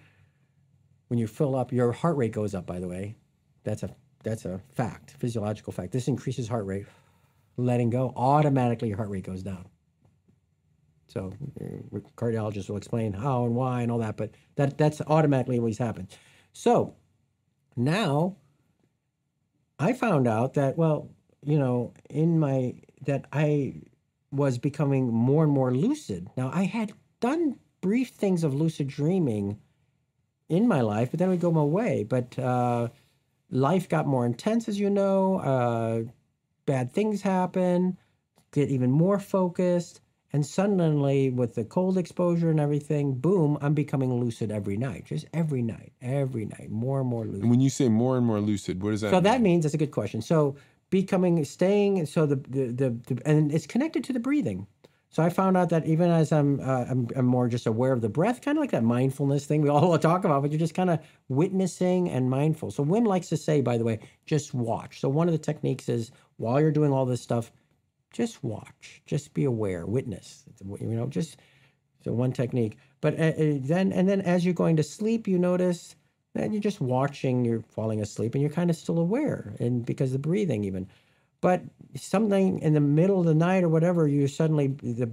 when 1.10 1.20
you 1.20 1.28
fill 1.28 1.56
up, 1.56 1.72
your 1.72 1.92
heart 1.92 2.18
rate 2.18 2.32
goes 2.32 2.56
up, 2.56 2.66
by 2.66 2.80
the 2.80 2.88
way. 2.88 3.16
That's 3.64 3.84
a, 3.84 3.96
that's 4.24 4.46
a 4.46 4.60
fact, 4.74 5.12
physiological 5.12 5.74
fact. 5.74 5.92
This 5.92 6.08
increases 6.08 6.48
heart 6.48 6.66
rate. 6.66 6.88
Letting 7.58 7.92
go, 7.92 8.12
automatically 8.16 8.88
your 8.88 8.98
heart 8.98 9.12
rate 9.12 9.26
goes 9.26 9.44
down. 9.44 9.70
So 11.08 11.32
uh, 11.62 12.00
cardiologists 12.18 12.70
will 12.70 12.78
explain 12.78 13.14
how 13.14 13.46
and 13.46 13.56
why 13.56 13.82
and 13.82 13.92
all 13.92 14.00
that, 14.00 14.18
but 14.18 14.32
that 14.56 14.78
that's 14.78 15.02
automatically 15.02 15.60
what's 15.60 15.78
happened. 15.78 16.08
So 16.54 16.96
now 17.76 18.38
I 19.80 19.94
found 19.94 20.28
out 20.28 20.54
that 20.56 20.78
well, 20.78 21.10
you 21.44 21.60
know, 21.60 21.94
in 22.10 22.40
my 22.40 22.76
that 23.06 23.26
I 23.32 23.82
was 24.32 24.58
becoming 24.58 25.14
more 25.14 25.44
and 25.44 25.54
more 25.54 25.74
lucid. 25.74 26.30
Now 26.36 26.50
I 26.54 26.64
had 26.64 26.94
done 27.20 27.58
brief 27.82 28.10
things 28.10 28.44
of 28.44 28.54
lucid 28.54 28.88
dreaming 28.88 29.60
in 30.50 30.68
my 30.68 30.82
life, 30.82 31.12
but 31.12 31.20
then 31.20 31.30
we 31.30 31.38
go 31.38 31.52
my 31.52 31.64
way. 31.64 32.04
But 32.04 32.38
uh, 32.38 32.90
life 33.50 33.90
got 33.90 34.08
more 34.08 34.26
intense, 34.26 34.68
as 34.68 34.80
you 34.80 34.90
know. 34.90 35.40
Uh, 35.40 36.12
bad 36.66 36.92
things 36.92 37.22
happen. 37.22 37.98
Get 38.52 38.70
even 38.70 38.92
more 38.92 39.20
focused. 39.20 40.02
And 40.36 40.46
suddenly, 40.46 41.30
with 41.30 41.56
the 41.56 41.64
cold 41.64 41.98
exposure 41.98 42.50
and 42.50 42.60
everything, 42.60 43.14
boom, 43.14 43.58
I'm 43.62 43.74
becoming 43.74 44.14
lucid 44.20 44.52
every 44.52 44.76
night. 44.76 45.06
Just 45.06 45.28
every 45.34 45.62
night, 45.62 45.94
every 46.02 46.44
night, 46.44 46.70
more 46.70 47.00
and 47.00 47.08
more 47.08 47.24
lucid. 47.24 47.44
And 47.44 47.50
when 47.50 47.62
you 47.62 47.70
say 47.70 47.88
more 47.88 48.18
and 48.18 48.26
more 48.26 48.42
lucid, 48.42 48.84
what 48.84 48.92
does 48.92 49.00
that 49.00 49.12
So 49.12 49.16
mean? 49.16 49.24
that 49.24 49.40
means 49.40 49.64
that's 49.64 49.76
a 49.76 49.78
good 49.78 49.92
question. 49.92 50.22
So 50.22 50.58
becoming, 50.90 51.42
staying, 51.46 52.06
so 52.08 52.26
the 52.26 52.36
the, 52.36 52.66
the, 52.66 52.90
the 53.08 53.22
and 53.26 53.50
it's 53.50 53.66
connected 53.66 54.04
to 54.04 54.12
the 54.12 54.20
breathing. 54.20 54.68
So 55.08 55.24
I 55.24 55.30
found 55.30 55.56
out 55.56 55.70
that 55.70 55.86
even 55.86 56.12
as 56.12 56.34
I'm, 56.34 56.60
uh, 56.60 56.84
I'm 56.90 57.08
I'm 57.16 57.26
more 57.26 57.48
just 57.48 57.66
aware 57.66 57.94
of 57.94 58.02
the 58.02 58.10
breath, 58.10 58.42
kind 58.42 58.58
of 58.58 58.62
like 58.62 58.72
that 58.72 58.84
mindfulness 58.84 59.46
thing 59.46 59.62
we 59.62 59.70
all 59.70 59.98
talk 60.12 60.26
about, 60.26 60.42
but 60.42 60.52
you're 60.52 60.60
just 60.60 60.74
kind 60.74 60.90
of 60.90 61.00
witnessing 61.30 62.10
and 62.10 62.30
mindful. 62.30 62.72
So 62.72 62.84
Wim 62.84 63.08
likes 63.08 63.30
to 63.30 63.38
say, 63.38 63.62
by 63.62 63.78
the 63.78 63.86
way, 63.86 64.00
just 64.26 64.54
watch. 64.54 65.00
So 65.00 65.08
one 65.08 65.30
of 65.30 65.32
the 65.32 65.38
techniques 65.38 65.88
is 65.88 66.12
while 66.36 66.60
you're 66.60 66.72
doing 66.72 66.92
all 66.92 67.06
this 67.06 67.22
stuff, 67.22 67.54
just 68.16 68.44
watch, 68.44 69.02
just 69.06 69.34
be 69.34 69.44
aware, 69.44 69.86
witness. 69.86 70.46
You 70.80 70.88
know, 70.88 71.08
just 71.08 71.38
so 72.04 72.14
one 72.14 72.32
technique. 72.32 72.78
But 73.02 73.20
uh, 73.20 73.24
uh, 73.24 73.58
then 73.60 73.92
and 73.92 74.08
then 74.08 74.22
as 74.22 74.46
you're 74.46 74.54
going 74.54 74.78
to 74.78 74.84
sleep, 74.84 75.28
you 75.28 75.38
notice 75.38 75.96
that 76.34 76.52
you're 76.52 76.62
just 76.62 76.82
watching, 76.82 77.46
you're 77.46 77.62
falling 77.62 78.02
asleep, 78.02 78.34
and 78.34 78.42
you're 78.42 78.52
kind 78.52 78.70
of 78.70 78.76
still 78.76 79.00
aware, 79.00 79.54
and 79.60 79.86
because 79.86 80.10
of 80.10 80.22
the 80.22 80.28
breathing 80.28 80.64
even. 80.64 80.88
But 81.42 81.62
something 81.96 82.60
in 82.60 82.74
the 82.74 82.80
middle 82.80 83.20
of 83.20 83.26
the 83.26 83.36
night 83.36 83.64
or 83.64 83.70
whatever, 83.70 84.08
you're 84.08 84.28
suddenly 84.28 84.68
the 84.68 85.12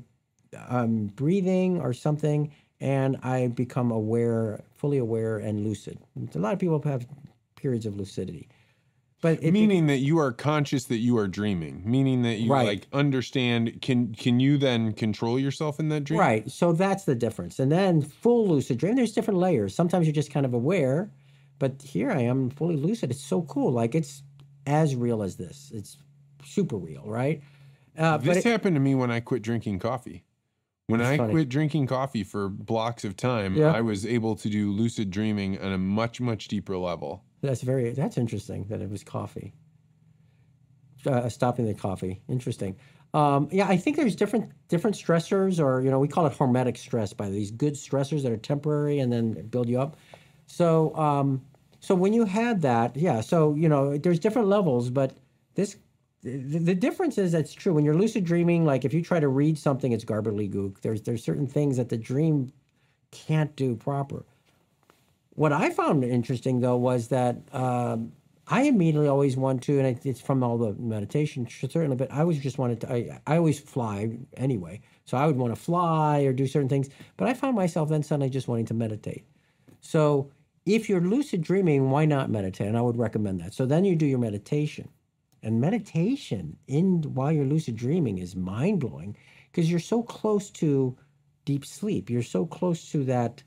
um, 0.69 1.07
breathing 1.09 1.81
or 1.81 1.93
something, 1.93 2.53
and 2.81 3.17
I 3.23 3.49
become 3.49 3.91
aware, 3.91 4.63
fully 4.75 4.99
aware 4.99 5.39
and 5.39 5.65
lucid. 5.65 5.99
A 6.35 6.39
lot 6.39 6.53
of 6.53 6.59
people 6.59 6.81
have 6.85 7.07
periods 7.57 7.85
of 7.87 7.97
lucidity, 7.97 8.49
but 9.23 9.43
it, 9.43 9.53
meaning 9.53 9.87
that 9.87 9.99
you 9.99 10.19
are 10.19 10.31
conscious 10.33 10.85
that 10.85 10.99
you 10.99 11.17
are 11.17 11.27
dreaming, 11.27 11.83
meaning 11.87 12.21
that 12.23 12.41
you 12.41 12.53
Right. 12.53 12.67
like 12.67 12.87
understand. 12.93 13.81
Can 13.81 14.15
can 14.15 14.39
you 14.41 14.59
then 14.59 14.93
control 14.93 15.39
yourself 15.39 15.81
in 15.81 15.89
that 15.89 16.05
dream? 16.05 16.21
Right. 16.21 16.51
So 16.51 16.73
that's 16.73 17.05
the 17.05 17.15
difference. 17.15 17.59
And 17.59 17.73
then 17.73 18.03
full 18.03 18.47
lucid 18.49 18.77
dream, 18.79 18.97
there's 18.97 19.13
different 19.13 19.41
layers. 19.41 19.75
Sometimes 19.75 20.07
you're 20.07 20.13
just 20.13 20.31
kind 20.31 20.45
of 20.45 20.53
aware, 20.53 21.11
but 21.59 21.81
here 21.81 22.11
I 22.11 22.21
am 22.21 22.51
fully 22.51 22.77
lucid. 22.77 23.11
It's 23.11 23.21
so 23.25 23.41
cool. 23.43 23.73
Like 23.73 23.95
it's 23.95 24.23
as 24.67 24.95
real 24.95 25.23
as 25.23 25.37
this. 25.37 25.73
It's 25.75 25.97
super 26.45 26.77
real, 26.77 27.05
right? 27.07 27.41
Uh, 27.97 28.17
This 28.19 28.39
it- 28.39 28.45
happened 28.45 28.77
to 28.77 28.81
me 28.81 28.95
when 28.95 29.11
I 29.11 29.21
quit 29.21 29.43
drinking 29.43 29.79
coffee. 29.79 30.25
When 30.89 31.01
I 31.01 31.17
funny. 31.17 31.33
quit 31.33 31.49
drinking 31.49 31.87
coffee 31.87 32.25
for 32.25 32.49
blocks 32.49 33.05
of 33.05 33.17
time, 33.17 33.55
Yeah. 33.55 33.73
I 33.73 33.81
was 33.81 34.05
able 34.05 34.35
to 34.37 34.49
do 34.51 34.71
lucid 34.73 35.11
dreaming 35.11 35.59
on 35.61 35.73
a 35.73 35.79
much 35.79 36.21
much 36.21 36.49
deeper 36.49 36.77
level. 36.77 37.23
That's 37.43 37.63
very 37.63 37.91
that's 37.91 38.17
interesting 38.17 38.65
that 38.69 38.81
it 38.81 38.91
was 38.91 39.03
coffee. 39.05 39.53
Uh, 41.05 41.29
stopping 41.29 41.67
the 41.67 41.75
coffee, 41.75 42.21
interesting. 42.29 42.77
Um, 43.15 43.49
yeah, 43.51 43.67
I 43.69 43.77
think 43.77 43.97
there's 43.97 44.17
different 44.17 44.53
different 44.69 44.97
stressors, 44.97 45.63
or 45.63 45.83
you 45.83 45.91
know, 45.91 45.99
we 45.99 46.09
call 46.09 46.27
it 46.27 46.33
hormetic 46.33 46.79
stress 46.79 47.13
by 47.13 47.29
these 47.29 47.51
good 47.51 47.75
stressors 47.75 48.23
that 48.23 48.33
are 48.33 48.37
temporary 48.37 49.01
and 49.01 49.13
then 49.13 49.47
build 49.49 49.69
you 49.69 49.81
up. 49.81 49.97
So, 50.47 50.95
um, 50.97 51.43
so 51.81 51.95
when 51.95 52.13
you 52.13 52.25
had 52.25 52.63
that, 52.63 52.97
yeah, 52.97 53.21
so 53.21 53.55
you 53.55 53.69
know, 53.69 53.99
there's 53.99 54.19
different 54.19 54.49
levels, 54.49 54.89
but 54.91 55.17
this, 55.55 55.77
the, 56.23 56.75
difference 56.75 57.19
is 57.19 57.33
that's 57.33 57.53
true. 57.53 57.75
When 57.75 57.85
you're 57.85 57.97
lucid 57.97 58.25
dreaming, 58.25 58.65
like 58.65 58.85
if 58.85 58.95
you 58.95 59.03
try 59.03 59.21
to 59.21 59.29
read 59.29 59.59
something, 59.59 59.93
it's 59.93 60.05
gobbledygook. 60.05 60.81
There's 60.81 61.03
there's 61.03 61.23
certain 61.25 61.49
things 61.49 61.77
that 61.77 61.89
the 61.89 61.99
dream 61.99 62.53
can't 63.11 63.55
do 63.57 63.75
proper. 63.77 64.25
What 65.35 65.53
I 65.53 65.71
found 65.71 66.05
interesting 66.05 66.61
though 66.61 66.77
was 66.77 67.09
that 67.09 67.37
um, 67.53 68.13
I 68.47 68.63
immediately 68.63 69.09
always 69.09 69.37
want 69.37 69.63
to, 69.65 69.79
and 69.79 69.99
it's 70.05 70.21
from 70.21 70.43
all 70.43 70.59
the 70.59 70.75
meditation 70.75 71.49
certainly, 71.49 71.97
but 71.97 72.13
I 72.13 72.21
always 72.21 72.39
just 72.39 72.59
wanted 72.59 72.83
to. 72.83 72.93
I, 72.93 73.21
I 73.27 73.37
always 73.37 73.59
fly 73.59 74.19
anyway, 74.37 74.81
so 75.05 75.17
I 75.17 75.27
would 75.27 75.37
want 75.37 75.55
to 75.55 75.61
fly 75.61 76.23
or 76.23 76.33
do 76.33 76.47
certain 76.47 76.69
things. 76.69 76.91
But 77.17 77.29
I 77.29 77.35
found 77.35 77.57
myself 77.57 77.89
then 77.89 78.03
suddenly 78.03 78.29
just 78.29 78.49
wanting 78.49 78.67
to 78.67 78.75
meditate. 78.75 79.25
So 79.81 80.31
if 80.67 80.89
you're 80.89 81.01
lucid 81.01 81.43
dreaming, 81.43 81.91
why 81.91 82.05
not 82.05 82.31
meditate? 82.31 82.69
And 82.69 82.77
I 82.77 82.83
would 82.83 82.99
recommend 82.99 83.41
that. 83.41 83.55
So 83.55 83.65
then 83.65 83.85
you 83.85 83.97
do 83.97 84.07
your 84.07 84.19
meditation. 84.19 84.89
And 85.43 85.61
meditation 85.61 86.57
in 86.69 87.03
while 87.15 87.33
you're 87.33 87.45
lucid 87.45 87.75
dreaming 87.75 88.19
is 88.19 88.37
mind 88.37 88.81
blowing 88.81 89.17
because 89.51 89.71
you're 89.71 89.81
so 89.81 90.03
close 90.03 90.51
to 90.51 90.97
deep 91.45 91.65
sleep. 91.65 92.09
You're 92.09 92.23
so 92.23 92.47
close 92.47 92.91
to 92.93 93.05
that 93.05 93.43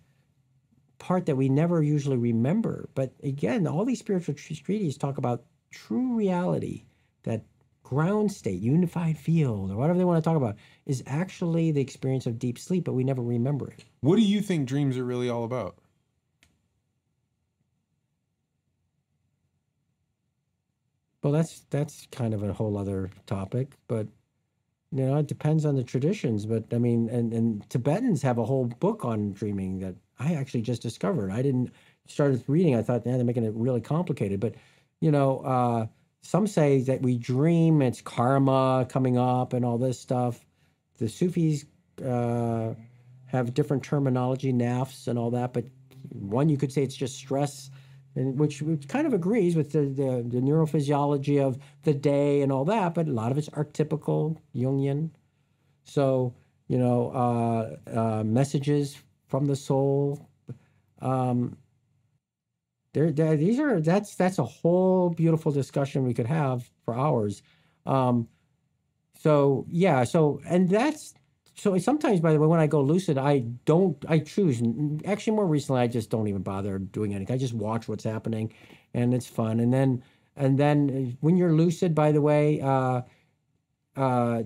part 1.06 1.28
that 1.28 1.36
we 1.36 1.48
never 1.48 1.84
usually 1.84 2.18
remember. 2.18 2.90
But 2.96 3.14
again, 3.22 3.68
all 3.68 3.86
these 3.86 4.00
spiritual 4.00 4.34
tr- 4.34 4.56
treaties 4.56 4.98
talk 4.98 5.20
about 5.20 5.44
true 5.70 6.16
reality, 6.16 6.86
that 7.24 7.44
ground 7.84 8.32
state, 8.32 8.60
unified 8.60 9.16
field, 9.16 9.70
or 9.70 9.76
whatever 9.76 10.00
they 10.00 10.04
want 10.04 10.24
to 10.24 10.28
talk 10.28 10.36
about, 10.36 10.56
is 10.88 11.04
actually 11.06 11.72
the 11.72 11.80
experience 11.80 12.26
of 12.26 12.40
deep 12.40 12.58
sleep, 12.58 12.86
but 12.86 12.94
we 12.94 13.04
never 13.04 13.22
remember 13.22 13.70
it. 13.70 13.86
What 14.02 14.16
do 14.16 14.24
you 14.24 14.42
think 14.42 14.68
dreams 14.68 14.98
are 14.98 15.06
really 15.06 15.30
all 15.30 15.44
about? 15.44 15.76
Well, 21.22 21.34
that's 21.34 21.68
that's 21.70 22.08
kind 22.12 22.34
of 22.34 22.42
a 22.42 22.52
whole 22.52 22.80
other 22.80 23.12
topic, 23.28 23.76
but 23.88 24.08
you 24.92 25.06
know, 25.06 25.18
it 25.18 25.28
depends 25.28 25.66
on 25.66 25.76
the 25.76 25.84
traditions. 25.84 26.48
But 26.48 26.66
I 26.74 26.80
mean, 26.80 27.10
and, 27.10 27.32
and 27.32 27.70
Tibetans 27.70 28.24
have 28.24 28.40
a 28.40 28.46
whole 28.46 28.66
book 28.66 29.06
on 29.06 29.34
dreaming 29.34 29.80
that 29.80 29.96
I 30.20 30.34
actually 30.34 30.62
just 30.62 30.82
discovered. 30.82 31.32
I 31.32 31.42
didn't 31.42 31.72
started 32.08 32.44
reading. 32.48 32.76
I 32.76 32.82
thought, 32.82 33.06
yeah, 33.06 33.16
they're 33.16 33.26
making 33.26 33.44
it 33.44 33.54
really 33.56 33.82
complicated. 33.82 34.40
But 34.40 34.56
you 35.02 35.12
know, 35.12 35.40
uh, 35.40 35.88
some 36.22 36.48
say 36.48 36.82
that 36.82 37.02
we 37.02 37.18
dream 37.18 37.82
it's 37.82 38.02
karma 38.02 38.86
coming 38.90 39.18
up 39.18 39.54
and 39.54 39.66
all 39.66 39.78
this 39.78 40.00
stuff. 40.00 40.46
The 40.98 41.10
Sufis 41.10 41.66
uh, 42.04 42.74
have 43.28 43.54
different 43.54 43.84
terminology, 43.84 44.54
nafs 44.54 45.08
and 45.08 45.20
all 45.20 45.32
that. 45.32 45.54
But 45.54 45.66
one, 46.10 46.50
you 46.50 46.58
could 46.58 46.72
say 46.72 46.84
it's 46.84 46.96
just 46.96 47.16
stress 47.16 47.70
and 48.16 48.40
which, 48.40 48.62
which 48.62 48.88
kind 48.88 49.06
of 49.06 49.14
agrees 49.14 49.56
with 49.56 49.74
the, 49.74 49.82
the, 49.82 50.26
the 50.28 50.40
neurophysiology 50.40 51.42
of 51.42 51.58
the 51.84 51.94
day 51.94 52.42
and 52.42 52.52
all 52.52 52.66
that, 52.66 52.94
but 52.94 53.08
a 53.08 53.12
lot 53.12 53.32
of 53.32 53.38
it's 53.38 53.50
archetypical, 53.50 54.38
Jungian. 54.56 55.10
So, 55.84 56.34
you 56.68 56.78
know, 56.78 57.12
uh, 57.12 58.00
uh, 58.00 58.24
messages 58.24 58.98
from 59.36 59.48
the 59.48 59.56
soul. 59.56 60.30
Um, 61.02 61.58
there, 62.94 63.12
these 63.12 63.60
are 63.60 63.82
that's 63.82 64.16
that's 64.16 64.40
a 64.40 64.46
whole 64.46 65.10
beautiful 65.10 65.52
discussion 65.52 66.06
we 66.06 66.14
could 66.14 66.26
have 66.26 66.70
for 66.86 66.98
hours. 66.98 67.42
Um, 67.86 68.30
so 69.20 69.66
yeah, 69.68 70.06
so 70.06 70.40
and 70.48 70.70
that's 70.70 71.16
so 71.56 71.78
sometimes 71.78 72.22
by 72.22 72.32
the 72.34 72.40
way 72.40 72.48
when 72.48 72.60
i 72.60 72.68
go 72.68 72.82
lucid 72.82 73.18
i 73.18 73.40
don't 73.64 74.04
i 74.10 74.20
choose 74.20 74.62
actually 75.06 75.34
more 75.34 75.48
recently 75.48 75.80
i 75.80 75.88
just 75.88 76.10
don't 76.10 76.28
even 76.28 76.42
bother 76.42 76.80
doing 76.80 77.16
anything 77.16 77.34
i 77.34 77.38
just 77.38 77.54
watch 77.54 77.88
what's 77.88 78.04
happening 78.04 78.52
and 78.94 79.14
it's 79.14 79.26
fun 79.26 79.62
and 79.62 79.74
then 79.74 80.04
and 80.36 80.58
then 80.58 81.16
when 81.22 81.38
you're 81.38 81.54
lucid 81.54 81.96
by 81.96 82.12
the 82.12 82.20
way 82.20 82.60
uh 82.60 83.02
uh 83.96 84.44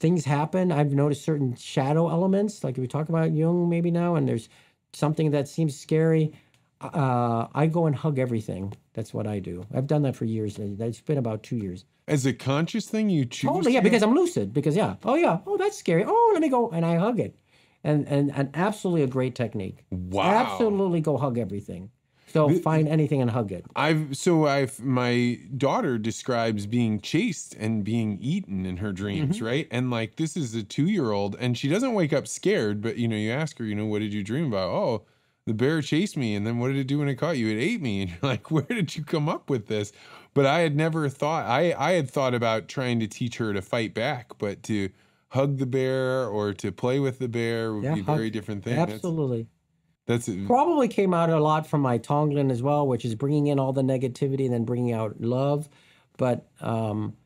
things 0.00 0.24
happen 0.24 0.72
i've 0.72 0.92
noticed 0.92 1.22
certain 1.24 1.54
shadow 1.54 2.08
elements 2.10 2.64
like 2.64 2.74
if 2.76 2.80
we 2.80 2.88
talk 2.88 3.08
about 3.08 3.32
jung 3.32 3.68
maybe 3.68 3.90
now 3.90 4.14
and 4.16 4.28
there's 4.28 4.48
something 4.92 5.30
that 5.30 5.46
seems 5.46 5.78
scary 5.78 6.32
uh 6.80 7.46
i 7.54 7.66
go 7.66 7.86
and 7.86 7.94
hug 7.94 8.18
everything 8.18 8.72
that's 8.94 9.12
what 9.12 9.26
i 9.26 9.38
do 9.38 9.64
i've 9.74 9.86
done 9.86 10.02
that 10.02 10.16
for 10.16 10.24
years 10.24 10.58
it's 10.58 11.00
been 11.02 11.18
about 11.18 11.42
two 11.42 11.56
years 11.56 11.84
As 12.08 12.26
a 12.26 12.32
conscious 12.32 12.86
thing, 12.88 13.08
you 13.08 13.24
choose. 13.24 13.50
Oh 13.52 13.68
yeah, 13.68 13.80
to- 13.80 13.84
because 13.88 14.02
I'm 14.02 14.14
lucid. 14.14 14.52
Because 14.52 14.74
yeah, 14.74 14.96
oh 15.04 15.14
yeah, 15.14 15.38
oh 15.46 15.56
that's 15.56 15.76
scary. 15.78 16.02
Oh, 16.04 16.30
let 16.34 16.42
me 16.42 16.48
go, 16.48 16.70
and 16.74 16.84
I 16.84 16.96
hug 16.98 17.20
it, 17.20 17.32
and 17.84 18.08
and 18.08 18.32
and 18.34 18.48
absolutely 18.54 19.04
a 19.04 19.06
great 19.16 19.34
technique. 19.36 19.84
Wow. 19.90 20.34
Absolutely, 20.42 21.00
go 21.00 21.14
hug 21.18 21.38
everything. 21.38 21.90
So 22.32 22.48
find 22.60 22.88
anything 22.88 23.20
and 23.20 23.30
hug 23.30 23.52
it. 23.52 23.64
I've 23.76 24.16
so 24.16 24.46
I've 24.46 24.78
my 24.80 25.38
daughter 25.56 25.98
describes 25.98 26.66
being 26.66 27.00
chased 27.00 27.54
and 27.54 27.82
being 27.84 28.18
eaten 28.20 28.66
in 28.66 28.78
her 28.78 28.92
dreams, 28.92 29.36
Mm-hmm. 29.36 29.44
right? 29.46 29.68
And 29.70 29.90
like 29.90 30.16
this 30.16 30.36
is 30.36 30.54
a 30.54 30.62
two 30.62 30.86
year 30.86 31.10
old, 31.10 31.36
and 31.40 31.56
she 31.58 31.68
doesn't 31.68 31.92
wake 31.94 32.12
up 32.12 32.26
scared, 32.28 32.80
but 32.82 32.96
you 32.96 33.08
know, 33.08 33.16
you 33.16 33.30
ask 33.32 33.58
her, 33.58 33.64
you 33.64 33.74
know, 33.74 33.86
what 33.86 33.98
did 34.00 34.12
you 34.12 34.22
dream 34.22 34.46
about? 34.46 34.70
Oh, 34.70 35.04
the 35.46 35.54
bear 35.54 35.80
chased 35.82 36.16
me, 36.16 36.34
and 36.34 36.46
then 36.46 36.58
what 36.58 36.68
did 36.68 36.76
it 36.76 36.86
do 36.86 36.98
when 36.98 37.08
it 37.08 37.16
caught 37.16 37.36
you? 37.38 37.48
It 37.48 37.60
ate 37.60 37.80
me, 37.80 38.00
and 38.02 38.10
you're 38.10 38.18
like, 38.22 38.50
where 38.50 38.62
did 38.68 38.94
you 38.96 39.02
come 39.04 39.28
up 39.28 39.50
with 39.50 39.66
this? 39.66 39.92
But 40.32 40.46
I 40.46 40.60
had 40.60 40.76
never 40.76 41.08
thought 41.08 41.46
I 41.46 41.74
I 41.76 41.92
had 41.92 42.08
thought 42.10 42.34
about 42.34 42.68
trying 42.68 43.00
to 43.00 43.06
teach 43.08 43.38
her 43.38 43.52
to 43.52 43.62
fight 43.62 43.94
back, 43.94 44.38
but 44.38 44.62
to 44.64 44.90
hug 45.30 45.58
the 45.58 45.66
bear 45.66 46.26
or 46.26 46.52
to 46.54 46.70
play 46.72 46.98
with 47.00 47.18
the 47.20 47.28
bear 47.28 47.72
would 47.72 47.84
Yeah, 47.84 47.94
be 47.94 48.02
hug- 48.02 48.16
very 48.16 48.30
different 48.30 48.64
thing. 48.64 48.76
That's- 48.76 49.00
That's, 50.10 50.28
Probably 50.46 50.88
came 50.88 51.14
out 51.14 51.30
a 51.30 51.38
lot 51.38 51.68
from 51.68 51.82
my 51.82 51.96
Tonglen 51.96 52.50
as 52.50 52.62
well, 52.62 52.84
which 52.84 53.04
is 53.04 53.14
bringing 53.14 53.46
in 53.46 53.60
all 53.60 53.72
the 53.72 53.82
negativity 53.82 54.44
and 54.44 54.52
then 54.52 54.64
bringing 54.64 54.92
out 54.92 55.20
love. 55.20 55.68
But 56.16 56.48
um, 56.60 57.16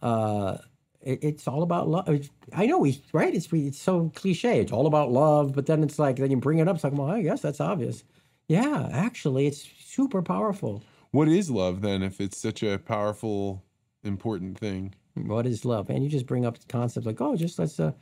uh, 0.00 0.58
it, 1.00 1.18
it's 1.24 1.48
all 1.48 1.64
about 1.64 1.88
love. 1.88 2.08
I 2.52 2.66
know 2.66 2.78
we 2.78 3.02
right. 3.12 3.34
It's 3.34 3.52
it's 3.52 3.80
so 3.80 4.12
cliche. 4.14 4.60
It's 4.60 4.70
all 4.70 4.86
about 4.86 5.10
love, 5.10 5.52
but 5.52 5.66
then 5.66 5.82
it's 5.82 5.98
like 5.98 6.16
then 6.16 6.30
you 6.30 6.36
bring 6.36 6.58
it 6.58 6.68
up. 6.68 6.76
It's 6.76 6.84
like, 6.84 6.92
well, 6.92 7.10
I 7.10 7.22
guess 7.22 7.40
that's 7.40 7.60
obvious. 7.60 8.04
Yeah, 8.46 8.88
actually, 8.92 9.48
it's 9.48 9.68
super 9.84 10.22
powerful. 10.22 10.84
what 11.10 11.26
is 11.26 11.50
love 11.50 11.82
then 11.82 12.04
if 12.04 12.20
it's 12.20 12.38
such 12.38 12.62
a 12.62 12.78
powerful, 12.78 13.64
important 14.04 14.58
thing? 14.58 14.94
What 15.14 15.44
is 15.44 15.64
love? 15.64 15.90
And 15.90 16.04
you 16.04 16.08
just 16.08 16.26
bring 16.26 16.46
up 16.46 16.56
concepts 16.68 17.04
like, 17.04 17.20
oh, 17.20 17.34
just 17.34 17.58
let's. 17.58 17.80
Uh, 17.80 17.92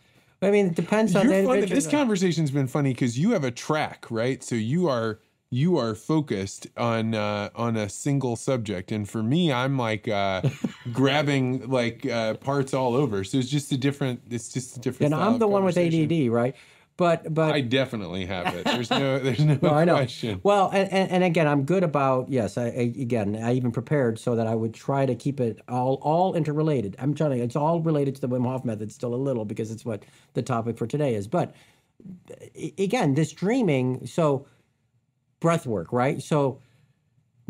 I 0.42 0.50
mean, 0.50 0.66
it 0.66 0.74
depends 0.74 1.16
on 1.16 1.28
You're 1.28 1.40
the 1.42 1.46
fun- 1.46 1.54
individual. 1.56 1.76
This 1.76 1.90
conversation's 1.90 2.50
been 2.50 2.66
funny 2.66 2.92
because 2.92 3.18
you 3.18 3.30
have 3.30 3.44
a 3.44 3.50
track, 3.50 4.06
right? 4.10 4.42
So 4.42 4.54
you 4.54 4.88
are 4.88 5.20
you 5.50 5.78
are 5.78 5.94
focused 5.94 6.66
on 6.76 7.14
uh, 7.14 7.50
on 7.54 7.76
a 7.76 7.88
single 7.88 8.36
subject, 8.36 8.92
and 8.92 9.08
for 9.08 9.22
me, 9.22 9.52
I'm 9.52 9.78
like 9.78 10.08
uh, 10.08 10.42
grabbing 10.92 11.68
like 11.68 12.04
uh, 12.04 12.34
parts 12.34 12.74
all 12.74 12.94
over. 12.94 13.24
So 13.24 13.38
it's 13.38 13.48
just 13.48 13.72
a 13.72 13.78
different. 13.78 14.20
It's 14.30 14.52
just 14.52 14.76
a 14.76 14.80
different. 14.80 15.14
and 15.14 15.22
I'm 15.22 15.38
the 15.38 15.48
one 15.48 15.64
with. 15.64 15.78
ADD, 15.78 16.30
right? 16.30 16.54
But 16.97 17.35
but 17.35 17.52
I 17.55 17.60
definitely 17.60 18.24
have 18.24 18.55
it. 18.55 18.64
There's 18.64 18.90
no. 18.90 19.18
There's 19.27 19.44
no 19.44 19.59
No, 19.60 19.70
I 19.70 19.85
know. 19.85 19.97
question. 19.97 20.40
Well, 20.43 20.70
and, 20.73 20.90
and, 20.90 21.10
and 21.10 21.24
again, 21.24 21.47
I'm 21.47 21.64
good 21.64 21.82
about 21.82 22.31
yes. 22.31 22.56
I, 22.56 22.64
I 22.66 22.93
again, 22.98 23.36
I 23.36 23.52
even 23.55 23.70
prepared 23.70 24.18
so 24.18 24.35
that 24.35 24.47
I 24.47 24.55
would 24.55 24.73
try 24.73 25.05
to 25.05 25.14
keep 25.14 25.39
it 25.39 25.60
all 25.68 25.98
all 26.01 26.35
interrelated. 26.35 26.97
I'm 26.98 27.14
trying 27.14 27.32
to. 27.32 27.39
It's 27.43 27.56
all 27.56 27.81
related 27.82 28.14
to 28.14 28.20
the 28.23 28.28
Wim 28.28 28.47
Hof 28.47 28.64
method 28.64 28.90
still 28.93 29.14
a 29.14 29.16
little 29.16 29.44
because 29.44 29.70
it's 29.70 29.85
what 29.85 30.05
the 30.32 30.43
topic 30.43 30.78
for 30.78 30.86
today 30.86 31.14
is. 31.14 31.28
But 31.28 31.55
again, 32.78 33.14
this 33.14 33.32
dreaming. 33.32 34.06
So 34.06 34.47
breath 35.40 35.66
work, 35.66 35.93
right? 35.93 36.23
So 36.23 36.60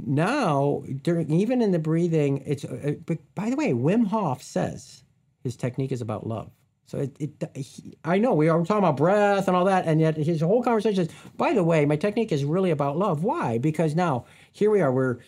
now, 0.04 0.82
during 1.02 1.30
even 1.30 1.62
in 1.62 1.70
the 1.70 1.78
breathing, 1.78 2.42
it's. 2.46 2.64
Uh, 2.64 2.94
but 3.06 3.18
by 3.36 3.48
the 3.50 3.56
way, 3.56 3.72
Wim 3.72 4.08
Hof 4.08 4.42
says 4.42 5.04
his 5.44 5.56
technique 5.56 5.92
is 5.92 6.00
about 6.00 6.26
love. 6.26 6.50
So 6.86 6.98
it, 6.98 7.16
it 7.18 7.50
he, 7.54 7.96
I 8.04 8.18
know 8.18 8.32
we 8.32 8.48
are 8.48 8.58
talking 8.64 8.78
about 8.78 8.96
breath 8.96 9.48
and 9.48 9.56
all 9.56 9.64
that, 9.64 9.86
and 9.86 10.00
yet 10.00 10.16
his 10.16 10.40
whole 10.40 10.62
conversation 10.62 11.02
is. 11.02 11.08
By 11.36 11.52
the 11.52 11.64
way, 11.64 11.84
my 11.84 11.96
technique 11.96 12.32
is 12.32 12.44
really 12.44 12.70
about 12.70 12.96
love. 12.96 13.24
Why? 13.24 13.58
Because 13.58 13.94
now 13.96 14.24
here 14.52 14.70
we 14.70 14.80
are. 14.80 14.92
Where 14.92 15.18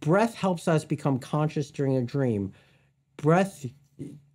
breath 0.00 0.34
helps 0.34 0.66
us 0.66 0.84
become 0.84 1.18
conscious 1.18 1.70
during 1.70 1.96
a 1.96 2.02
dream. 2.02 2.52
Breath, 3.18 3.66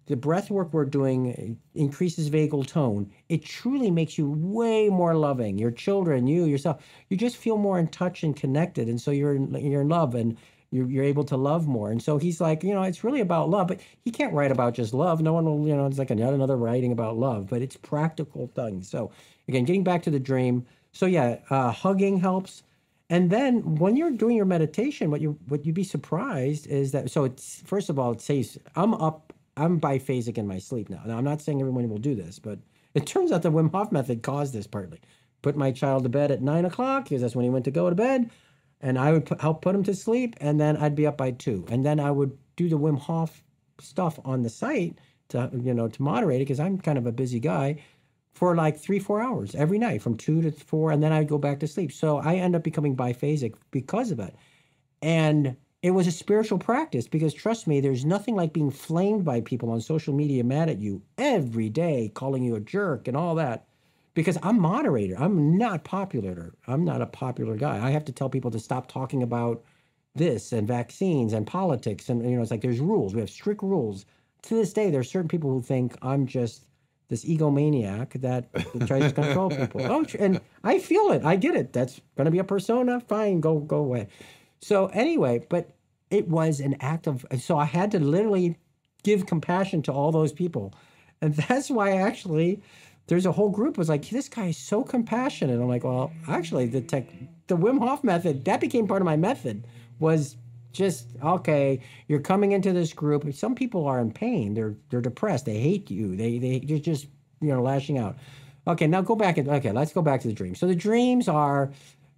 the 0.05 0.15
breath 0.15 0.49
work 0.49 0.73
we're 0.73 0.85
doing 0.85 1.57
increases 1.75 2.29
vagal 2.29 2.67
tone. 2.67 3.11
It 3.27 3.43
truly 3.43 3.91
makes 3.91 4.17
you 4.17 4.31
way 4.31 4.87
more 4.89 5.15
loving. 5.15 5.57
Your 5.57 5.71
children, 5.71 6.25
you 6.25 6.45
yourself, 6.45 6.81
you 7.09 7.17
just 7.17 7.35
feel 7.35 7.57
more 7.57 7.79
in 7.79 7.87
touch 7.87 8.23
and 8.23 8.35
connected, 8.35 8.87
and 8.87 8.99
so 8.99 9.11
you're 9.11 9.35
in, 9.35 9.53
you're 9.55 9.81
in 9.81 9.89
love 9.89 10.15
and. 10.15 10.37
You're, 10.71 10.89
you're 10.89 11.03
able 11.03 11.25
to 11.25 11.37
love 11.37 11.67
more. 11.67 11.91
And 11.91 12.01
so 12.01 12.17
he's 12.17 12.39
like, 12.39 12.63
you 12.63 12.73
know, 12.73 12.83
it's 12.83 13.03
really 13.03 13.19
about 13.19 13.49
love, 13.49 13.67
but 13.67 13.81
he 14.03 14.11
can't 14.11 14.33
write 14.33 14.51
about 14.51 14.73
just 14.73 14.93
love. 14.93 15.21
No 15.21 15.33
one 15.33 15.45
will, 15.45 15.67
you 15.67 15.75
know, 15.75 15.85
it's 15.85 15.99
like 15.99 16.11
another 16.11 16.57
writing 16.57 16.91
about 16.91 17.17
love, 17.17 17.49
but 17.49 17.61
it's 17.61 17.75
practical 17.75 18.47
things. 18.55 18.89
So 18.89 19.11
again, 19.47 19.65
getting 19.65 19.83
back 19.83 20.03
to 20.03 20.09
the 20.09 20.19
dream. 20.19 20.65
So 20.93 21.05
yeah, 21.05 21.39
uh, 21.49 21.71
hugging 21.71 22.19
helps. 22.19 22.63
And 23.09 23.29
then 23.29 23.75
when 23.75 23.97
you're 23.97 24.11
doing 24.11 24.37
your 24.37 24.45
meditation, 24.45 25.11
what 25.11 25.19
you 25.19 25.37
what 25.49 25.65
you'd 25.65 25.75
be 25.75 25.83
surprised 25.83 26.65
is 26.67 26.93
that 26.93 27.11
so 27.11 27.25
it's 27.25 27.61
first 27.65 27.89
of 27.89 27.99
all 27.99 28.13
it 28.13 28.21
says 28.21 28.57
I'm 28.77 28.93
up 28.93 29.33
I'm 29.57 29.81
biphasic 29.81 30.37
in 30.37 30.47
my 30.47 30.59
sleep 30.59 30.89
now. 30.89 31.01
Now 31.05 31.17
I'm 31.17 31.25
not 31.25 31.41
saying 31.41 31.59
everyone 31.59 31.89
will 31.89 31.97
do 31.97 32.15
this, 32.15 32.39
but 32.39 32.59
it 32.93 33.05
turns 33.05 33.33
out 33.33 33.41
the 33.41 33.51
Wim 33.51 33.71
Hof 33.71 33.91
method 33.91 34.23
caused 34.23 34.53
this 34.53 34.65
partly. 34.65 35.01
Put 35.41 35.57
my 35.57 35.71
child 35.71 36.03
to 36.03 36.09
bed 36.09 36.31
at 36.31 36.41
nine 36.41 36.63
o'clock 36.63 37.05
because 37.05 37.21
that's 37.21 37.35
when 37.35 37.43
he 37.43 37.49
went 37.49 37.65
to 37.65 37.71
go 37.71 37.89
to 37.89 37.95
bed, 37.95 38.29
and 38.81 38.97
I 38.99 39.11
would 39.11 39.29
help 39.39 39.61
put 39.61 39.75
him 39.75 39.83
to 39.83 39.95
sleep, 39.95 40.35
and 40.41 40.59
then 40.59 40.77
I'd 40.77 40.95
be 40.95 41.07
up 41.07 41.17
by 41.17 41.31
two, 41.31 41.65
and 41.69 41.85
then 41.85 41.99
I 41.99 42.11
would 42.11 42.37
do 42.55 42.69
the 42.69 42.77
Wim 42.77 42.99
Hof 42.99 43.43
stuff 43.79 44.19
on 44.25 44.43
the 44.43 44.49
site 44.49 44.99
to 45.29 45.49
you 45.53 45.73
know 45.73 45.87
to 45.87 46.01
moderate 46.01 46.41
it 46.41 46.45
because 46.45 46.59
I'm 46.59 46.77
kind 46.77 46.97
of 46.97 47.05
a 47.07 47.11
busy 47.11 47.39
guy 47.39 47.77
for 48.33 48.55
like 48.55 48.77
three, 48.77 48.99
four 48.99 49.21
hours 49.21 49.55
every 49.55 49.77
night 49.77 50.01
from 50.01 50.17
two 50.17 50.41
to 50.41 50.51
four, 50.51 50.91
and 50.91 51.03
then 51.03 51.11
I'd 51.11 51.27
go 51.27 51.37
back 51.37 51.59
to 51.59 51.67
sleep. 51.67 51.91
So 51.91 52.17
I 52.17 52.35
end 52.35 52.55
up 52.55 52.63
becoming 52.63 52.95
biphasic 52.95 53.55
because 53.71 54.11
of 54.11 54.19
it. 54.19 54.35
And 55.01 55.55
it 55.81 55.91
was 55.91 56.07
a 56.07 56.11
spiritual 56.11 56.59
practice 56.59 57.07
because 57.07 57.33
trust 57.33 57.67
me, 57.67 57.81
there's 57.81 58.05
nothing 58.05 58.35
like 58.35 58.53
being 58.53 58.71
flamed 58.71 59.25
by 59.25 59.41
people 59.41 59.71
on 59.71 59.81
social 59.81 60.13
media 60.13 60.43
mad 60.43 60.69
at 60.69 60.79
you 60.79 61.01
every 61.17 61.69
day, 61.69 62.11
calling 62.13 62.43
you 62.43 62.55
a 62.55 62.59
jerk 62.59 63.07
and 63.07 63.17
all 63.17 63.35
that. 63.35 63.65
Because 64.13 64.37
I'm 64.43 64.59
moderator. 64.59 65.15
I'm 65.17 65.57
not 65.57 65.83
popular. 65.83 66.53
I'm 66.67 66.83
not 66.83 67.01
a 67.01 67.05
popular 67.05 67.55
guy. 67.55 67.85
I 67.85 67.91
have 67.91 68.05
to 68.05 68.11
tell 68.11 68.29
people 68.29 68.51
to 68.51 68.59
stop 68.59 68.91
talking 68.91 69.23
about 69.23 69.63
this 70.15 70.51
and 70.51 70.67
vaccines 70.67 71.33
and 71.33 71.47
politics. 71.47 72.09
And, 72.09 72.23
you 72.23 72.35
know, 72.35 72.41
it's 72.41 72.51
like 72.51 72.61
there's 72.61 72.79
rules. 72.79 73.13
We 73.13 73.21
have 73.21 73.29
strict 73.29 73.63
rules. 73.63 74.05
To 74.43 74.55
this 74.55 74.73
day, 74.73 74.89
there's 74.89 75.09
certain 75.09 75.29
people 75.29 75.49
who 75.49 75.61
think 75.61 75.95
I'm 76.01 76.25
just 76.25 76.65
this 77.11 77.25
egomaniac 77.25 78.19
that 78.21 78.47
tries 78.87 79.11
to 79.11 79.21
control 79.21 79.49
people. 79.49 79.81
Oh, 79.83 80.05
and 80.17 80.41
I 80.63 80.79
feel 80.79 81.11
it. 81.11 81.23
I 81.23 81.35
get 81.35 81.55
it. 81.55 81.73
That's 81.73 82.01
going 82.15 82.25
to 82.25 82.31
be 82.31 82.39
a 82.39 82.43
persona. 82.43 83.01
Fine, 83.01 83.41
go 83.41 83.59
go 83.59 83.77
away. 83.77 84.07
So 84.61 84.87
anyway, 84.87 85.45
but 85.49 85.75
it 86.09 86.27
was 86.27 86.59
an 86.59 86.77
act 86.79 87.07
of. 87.07 87.25
So 87.39 87.57
I 87.57 87.65
had 87.65 87.91
to 87.91 87.99
literally 87.99 88.57
give 89.03 89.25
compassion 89.25 89.81
to 89.83 89.91
all 89.91 90.11
those 90.11 90.31
people, 90.31 90.73
and 91.21 91.35
that's 91.49 91.69
why 91.69 91.91
I 91.91 91.97
actually 91.97 92.61
there's 93.07 93.25
a 93.25 93.31
whole 93.31 93.49
group 93.49 93.77
was 93.77 93.89
like, 93.89 94.09
this 94.09 94.29
guy 94.29 94.47
is 94.47 94.57
so 94.57 94.83
compassionate. 94.83 95.59
I'm 95.59 95.67
like, 95.67 95.83
well, 95.83 96.11
actually, 96.27 96.67
the 96.67 96.81
tech, 96.81 97.07
the 97.47 97.57
Wim 97.57 97.79
Hof 97.79 98.03
method 98.03 98.45
that 98.45 98.61
became 98.61 98.87
part 98.87 99.01
of 99.01 99.05
my 99.05 99.17
method 99.17 99.65
was 99.99 100.37
just 100.71 101.07
okay 101.21 101.81
you're 102.07 102.21
coming 102.21 102.53
into 102.53 102.71
this 102.71 102.93
group. 102.93 103.33
Some 103.33 103.55
people 103.55 103.87
are 103.87 103.99
in 103.99 104.11
pain. 104.11 104.53
They're 104.53 104.75
they're 104.89 105.01
depressed. 105.01 105.45
They 105.45 105.59
hate 105.59 105.91
you. 105.91 106.15
They 106.15 106.37
they 106.37 106.61
you're 106.63 106.79
just 106.79 107.07
you 107.41 107.49
know 107.49 107.61
lashing 107.61 107.97
out. 107.97 108.17
Okay 108.67 108.87
now 108.87 109.01
go 109.01 109.15
back 109.15 109.37
and 109.37 109.49
okay 109.49 109.71
let's 109.71 109.91
go 109.91 110.01
back 110.01 110.21
to 110.21 110.27
the 110.27 110.33
dreams 110.33 110.59
so 110.59 110.67
the 110.67 110.75
dreams 110.75 111.27
are 111.27 111.71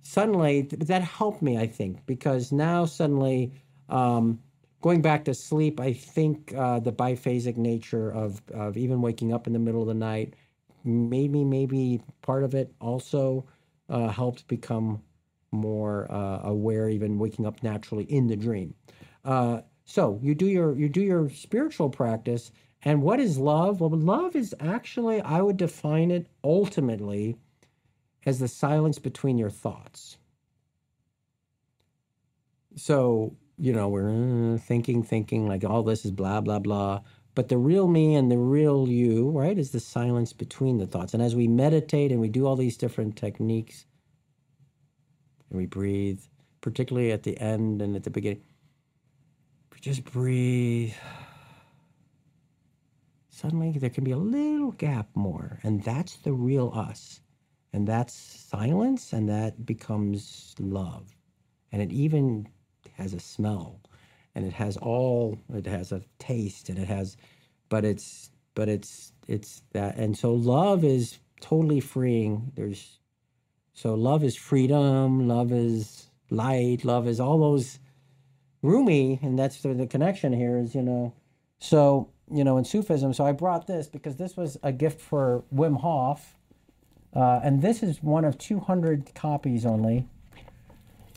suddenly 0.04 0.64
that 0.64 1.02
helped 1.02 1.42
me 1.42 1.58
i 1.58 1.66
think 1.66 2.06
because 2.06 2.52
now 2.52 2.86
suddenly 2.86 3.54
um 3.90 4.38
going 4.82 5.02
back 5.02 5.24
to 5.24 5.34
sleep 5.34 5.80
i 5.80 5.94
think 5.94 6.54
uh, 6.56 6.80
the 6.80 6.92
biphasic 6.92 7.56
nature 7.56 8.12
of 8.12 8.42
of 8.54 8.76
even 8.76 9.02
waking 9.02 9.34
up 9.34 9.48
in 9.48 9.54
the 9.54 9.60
middle 9.60 9.82
of 9.82 9.88
the 9.88 9.94
night 9.94 10.34
maybe 10.84 11.44
maybe 11.44 12.02
part 12.22 12.44
of 12.44 12.54
it 12.54 12.74
also 12.80 13.46
uh, 13.90 14.10
helped 14.10 14.48
become 14.48 15.02
more 15.52 16.12
uh, 16.12 16.42
aware, 16.44 16.90
even 16.90 17.20
waking 17.20 17.46
up 17.46 17.62
naturally 17.64 18.06
in 18.06 18.28
the 18.28 18.36
dream. 18.36 18.74
Uh, 19.24 19.62
so 19.86 20.20
you 20.22 20.36
do 20.36 20.46
your 20.48 20.76
you 20.76 20.90
do 20.90 21.02
your 21.02 21.30
spiritual 21.30 21.90
practice, 21.90 22.52
and 22.84 23.02
what 23.02 23.20
is 23.20 23.38
love? 23.38 23.82
Well, 23.82 23.90
love 23.92 24.36
is 24.36 24.56
actually 24.60 25.22
I 25.22 25.42
would 25.42 25.58
define 25.58 26.12
it 26.12 26.28
ultimately 26.44 27.38
as 28.26 28.40
the 28.40 28.48
silence 28.48 29.00
between 29.00 29.38
your 29.38 29.50
thoughts. 29.50 30.18
So 32.76 33.36
you 33.58 33.74
know 33.74 33.90
we're 33.90 34.56
uh, 34.56 34.58
thinking, 34.58 35.04
thinking 35.04 35.48
like 35.48 35.64
all 35.64 35.84
this 35.84 36.06
is 36.06 36.12
blah 36.12 36.42
blah 36.42 36.60
blah. 36.60 37.02
But 37.36 37.50
the 37.50 37.58
real 37.58 37.88
me 37.88 38.16
and 38.16 38.32
the 38.32 38.38
real 38.38 38.88
you, 38.88 39.30
right, 39.32 39.58
is 39.58 39.72
the 39.72 39.80
silence 39.80 40.34
between 40.34 40.78
the 40.78 40.86
thoughts. 40.88 41.14
And 41.14 41.24
as 41.24 41.36
we 41.36 41.48
meditate 41.48 42.12
and 42.12 42.22
we 42.22 42.30
do 42.30 42.46
all 42.46 42.56
these 42.56 42.78
different 42.78 43.16
techniques, 43.18 43.86
and 45.50 45.58
we 45.60 45.66
breathe, 45.66 46.22
particularly 46.62 47.12
at 47.12 47.24
the 47.24 47.40
end 47.40 47.82
and 47.82 47.96
at 47.96 48.04
the 48.04 48.10
beginning. 48.12 48.44
We 49.74 49.80
just 49.80 50.04
breathe. 50.06 50.94
Suddenly, 53.30 53.72
there 53.80 53.90
can 53.90 54.04
be 54.04 54.12
a 54.12 54.18
little 54.18 54.72
gap 54.72 55.10
more, 55.16 55.60
and 55.64 55.84
that's 55.84 56.18
the 56.18 56.34
real 56.34 56.72
us. 56.76 57.20
And 57.74 57.88
that's 57.88 58.14
silence, 58.14 59.14
and 59.14 59.28
that 59.30 59.66
becomes 59.66 60.54
love. 60.60 61.16
And 61.72 61.82
it 61.82 61.92
even 61.92 62.48
has 62.94 63.14
a 63.14 63.20
smell, 63.20 63.80
and 64.36 64.46
it 64.46 64.54
has 64.54 64.78
all, 64.78 65.40
it 65.54 65.66
has 65.66 65.92
a 65.92 66.02
taste, 66.20 66.70
and 66.70 66.80
it 66.80 66.88
has, 66.88 67.18
but 67.70 67.86
it's, 67.86 68.32
but 68.56 68.70
it's, 68.70 69.14
it's 69.28 69.62
that. 69.74 69.98
And 69.98 70.18
so 70.18 70.34
love 70.34 70.84
is 70.84 71.20
totally 71.42 71.80
freeing. 71.80 72.52
There's, 72.56 73.00
so 73.74 73.96
love 73.96 74.24
is 74.24 74.36
freedom. 74.36 75.28
Love 75.28 75.52
is 75.52 76.08
light, 76.30 76.84
love 76.84 77.08
is 77.08 77.20
all 77.20 77.40
those 77.40 77.80
Rumi, 78.62 79.20
and 79.22 79.38
that's 79.38 79.62
the, 79.62 79.74
the 79.74 79.88
connection 79.88 80.34
here 80.34 80.58
is, 80.58 80.74
you 80.74 80.82
know. 80.82 81.14
So, 81.60 82.10
you 82.32 82.44
know, 82.44 82.58
in 82.58 82.64
Sufism, 82.64 83.14
so 83.14 83.26
I 83.26 83.34
brought 83.34 83.68
this 83.68 83.88
because 83.88 84.16
this 84.16 84.38
was 84.38 84.58
a 84.64 84.72
gift 84.72 85.02
for 85.02 85.44
Wim 85.54 85.82
Hof. 85.82 86.38
Uh, 87.14 87.40
and 87.44 87.62
this 87.62 87.84
is 87.84 88.02
one 88.02 88.26
of 88.26 88.38
200 88.38 89.14
copies 89.14 89.66
only. 89.66 90.08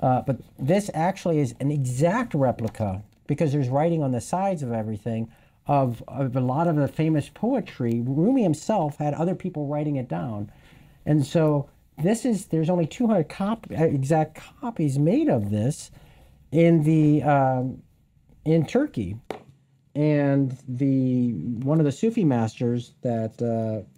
Uh, 0.02 0.22
but 0.22 0.38
this 0.58 0.90
actually 0.94 1.38
is 1.38 1.54
an 1.60 1.70
exact 1.70 2.34
replica 2.34 3.02
because 3.26 3.52
there's 3.52 3.68
writing 3.68 4.02
on 4.02 4.12
the 4.12 4.20
sides 4.20 4.62
of 4.62 4.72
everything 4.72 5.28
of, 5.66 6.02
of 6.06 6.36
a 6.36 6.40
lot 6.40 6.68
of 6.68 6.76
the 6.76 6.88
famous 6.88 7.28
poetry. 7.28 8.02
Rumi 8.04 8.42
himself 8.42 8.98
had 8.98 9.14
other 9.14 9.34
people 9.34 9.66
writing 9.66 9.96
it 9.96 10.08
down. 10.08 10.50
And 11.06 11.24
so 11.24 11.68
this 11.98 12.24
is, 12.24 12.46
there's 12.46 12.70
only 12.70 12.86
200 12.86 13.28
cop, 13.28 13.66
uh, 13.70 13.84
exact 13.84 14.40
copies 14.60 14.98
made 14.98 15.28
of 15.28 15.50
this 15.50 15.90
in 16.52 16.82
the, 16.82 17.22
um, 17.22 17.82
in 18.44 18.66
Turkey. 18.66 19.16
And 19.94 20.56
the, 20.68 21.32
one 21.32 21.80
of 21.80 21.86
the 21.86 21.92
Sufi 21.92 22.24
masters 22.24 22.92
that, 23.02 23.40
uh, 23.42 23.88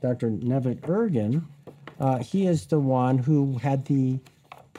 Dr. 0.00 0.30
Nevit 0.30 0.82
Ergin, 0.82 1.44
uh, 1.98 2.18
he 2.18 2.46
is 2.46 2.66
the 2.66 2.78
one 2.78 3.18
who 3.18 3.58
had 3.58 3.84
the 3.86 4.20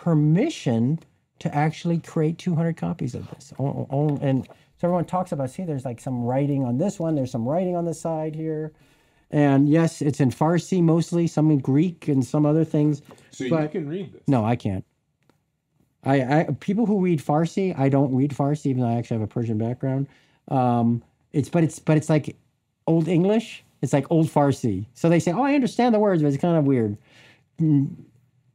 permission 0.03 0.97
to 1.39 1.53
actually 1.53 1.99
create 1.99 2.38
200 2.38 2.77
copies 2.77 3.15
of 3.15 3.30
this. 3.31 3.53
And 3.59 4.45
so 4.45 4.88
everyone 4.88 5.05
talks 5.05 5.34
about, 5.34 5.49
see, 5.49 5.63
there's 5.63 5.84
like 5.84 5.99
some 5.99 6.23
writing 6.23 6.63
on 6.63 6.77
this 6.77 6.99
one, 6.99 7.15
there's 7.15 7.31
some 7.31 7.47
writing 7.47 7.76
on 7.76 7.85
the 7.85 7.93
side 7.93 8.34
here. 8.34 8.71
And 9.31 9.67
yes, 9.69 10.01
it's 10.01 10.21
in 10.21 10.31
Farsi 10.31 10.81
mostly, 10.81 11.27
some 11.27 11.51
in 11.51 11.59
Greek 11.59 12.07
and 12.07 12.26
some 12.26 12.45
other 12.45 12.63
things. 12.63 13.01
So 13.31 13.43
you 13.43 13.67
can 13.67 13.89
read 13.89 14.13
this. 14.13 14.21
No, 14.27 14.45
I 14.45 14.55
can't. 14.55 14.85
I, 16.03 16.21
I 16.21 16.47
people 16.61 16.85
who 16.85 16.99
read 17.01 17.19
Farsi, 17.19 17.77
I 17.77 17.89
don't 17.89 18.15
read 18.15 18.31
Farsi, 18.31 18.67
even 18.67 18.81
though 18.81 18.89
I 18.89 18.93
actually 18.93 19.15
have 19.15 19.30
a 19.30 19.31
Persian 19.31 19.57
background. 19.57 20.07
Um, 20.47 21.03
it's 21.34 21.49
but 21.49 21.63
it's 21.63 21.77
but 21.77 21.97
it's 21.97 22.09
like 22.09 22.38
old 22.88 23.09
English. 23.09 23.63
It's 23.81 23.91
like 23.91 24.09
old 24.09 24.27
Farsi. 24.27 24.85
So 24.93 25.09
they 25.09 25.19
say, 25.19 25.34
"Oh, 25.34 25.43
I 25.43 25.55
understand 25.55 25.93
the 25.93 25.99
words, 25.99 26.23
but 26.23 26.30
it's 26.30 26.41
kind 26.41 26.57
of 26.57 26.63
weird." 26.63 26.97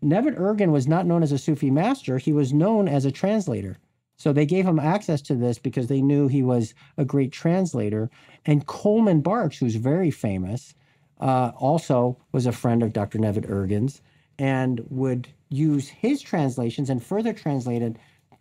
N- 0.05 0.11
Nevit 0.11 0.39
Ergin 0.39 0.71
was 0.71 0.87
not 0.87 1.07
known 1.07 1.23
as 1.23 1.33
a 1.33 1.39
Sufi 1.39 1.71
master. 1.71 2.19
He 2.19 2.33
was 2.33 2.53
known 2.53 2.89
as 2.89 3.05
a 3.05 3.11
translator. 3.11 3.79
So 4.17 4.33
they 4.33 4.47
gave 4.47 4.67
him 4.67 4.79
access 4.79 5.21
to 5.23 5.35
this 5.35 5.59
because 5.59 5.89
they 5.89 6.01
knew 6.01 6.29
he 6.29 6.43
was 6.43 6.75
a 6.97 7.05
great 7.05 7.33
translator. 7.33 8.11
And 8.47 8.67
Coleman 8.67 9.21
Barks, 9.21 9.59
who's 9.59 9.75
very 9.75 10.11
famous, 10.11 10.75
uh, 11.21 11.53
also 11.57 12.19
was 12.33 12.47
a 12.47 12.53
friend 12.53 12.83
of 12.83 12.93
Dr. 12.93 13.19
Nevit 13.19 13.49
Ergin's 13.49 14.01
and 14.39 14.85
would 14.89 15.29
use 15.49 15.89
his 15.89 16.21
translations 16.21 16.91
and 16.91 17.03
further 17.03 17.33
translated. 17.33 17.99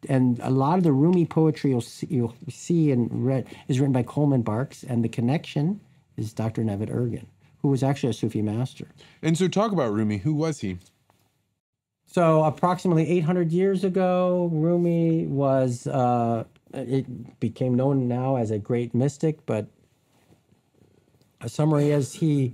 And 0.09 0.39
a 0.41 0.49
lot 0.49 0.77
of 0.77 0.83
the 0.83 0.91
Rumi 0.91 1.25
poetry 1.25 1.71
you'll 1.71 1.81
see, 1.81 2.07
you'll 2.09 2.35
see 2.49 2.91
and 2.91 3.25
read 3.25 3.47
is 3.67 3.79
written 3.79 3.93
by 3.93 4.03
Coleman 4.03 4.41
Barks, 4.41 4.83
and 4.83 5.03
the 5.03 5.09
connection 5.09 5.79
is 6.17 6.33
Dr. 6.33 6.63
Nevit 6.63 6.89
Ergin, 6.89 7.25
who 7.61 7.69
was 7.69 7.83
actually 7.83 8.09
a 8.09 8.13
Sufi 8.13 8.41
master. 8.41 8.87
And 9.21 9.37
so 9.37 9.47
talk 9.47 9.71
about 9.71 9.93
Rumi. 9.93 10.17
Who 10.17 10.33
was 10.33 10.59
he? 10.59 10.77
So 12.13 12.43
approximately 12.43 13.09
800 13.09 13.51
years 13.51 13.83
ago, 13.83 14.47
Rumi 14.53 15.25
was, 15.25 15.87
uh, 15.87 16.43
it 16.71 17.39
became 17.39 17.73
known 17.73 18.07
now 18.07 18.35
as 18.35 18.51
a 18.51 18.59
great 18.59 18.93
mystic, 18.93 19.43
but 19.47 19.65
a 21.41 21.49
summary 21.49 21.89
is 21.89 22.13
he 22.13 22.53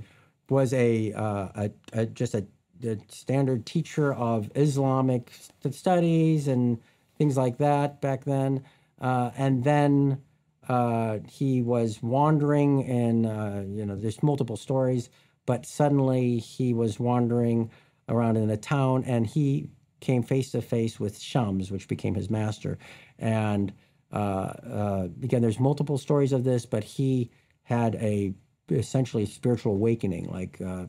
was 0.50 0.72
a, 0.72 1.12
uh, 1.12 1.50
a, 1.56 1.72
a 1.92 2.06
just 2.06 2.36
a, 2.36 2.46
a 2.86 3.00
standard 3.10 3.66
teacher 3.66 4.14
of 4.14 4.50
Islamic 4.56 5.30
st- 5.34 5.76
studies 5.76 6.48
and 6.48 6.80
things 7.18 7.36
like 7.36 7.58
that 7.58 8.00
back 8.00 8.24
then. 8.24 8.64
Uh, 9.02 9.32
and 9.38 9.66
then 9.66 10.22
uh, 10.70 11.18
he 11.28 11.62
was 11.62 12.02
wandering 12.02 12.86
and, 12.86 13.26
uh, 13.26 13.62
you 13.68 13.86
know, 13.86 13.98
there's 13.98 14.24
multiple 14.24 14.56
stories, 14.56 15.10
but 15.46 15.66
suddenly 15.66 16.38
he 16.38 16.74
was 16.74 16.98
wandering 16.98 17.70
around 18.10 18.38
in 18.38 18.50
a 18.50 18.58
town 18.58 19.04
and 19.06 19.26
he 19.26 19.70
came 20.02 20.24
face 20.24 20.52
to 20.52 20.62
face 20.62 21.00
with 21.00 21.20
Shams, 21.20 21.72
which 21.72 21.88
became 21.88 22.16
his 22.16 22.30
master. 22.30 22.78
And 23.18 23.74
uh, 24.12 24.16
uh, 24.16 25.08
again, 25.22 25.42
there's 25.42 25.60
multiple 25.60 25.98
stories 25.98 26.34
of 26.34 26.44
this, 26.44 26.66
but 26.66 26.84
he 26.84 27.32
had 27.64 27.96
a 27.96 28.34
essentially 28.70 29.26
spiritual 29.26 29.74
awakening. 29.74 30.26
Like 30.30 30.60
uh, 30.62 30.88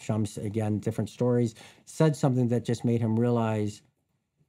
Shams, 0.00 0.38
again, 0.38 0.78
different 0.78 1.10
stories, 1.10 1.54
said 1.84 2.16
something 2.16 2.48
that 2.48 2.64
just 2.64 2.84
made 2.84 3.00
him 3.00 3.18
realize 3.18 3.82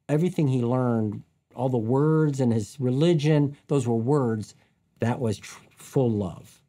everything 0.08 0.48
he 0.48 0.62
learned, 0.62 1.22
all 1.54 1.68
the 1.68 1.78
words 1.78 2.40
and 2.40 2.52
his 2.52 2.78
religion, 2.80 3.56
those 3.68 3.86
were 3.86 3.96
words, 3.96 4.54
that 5.00 5.20
was 5.20 5.38
tr- 5.38 5.60
full 5.76 6.10
love. 6.10 6.62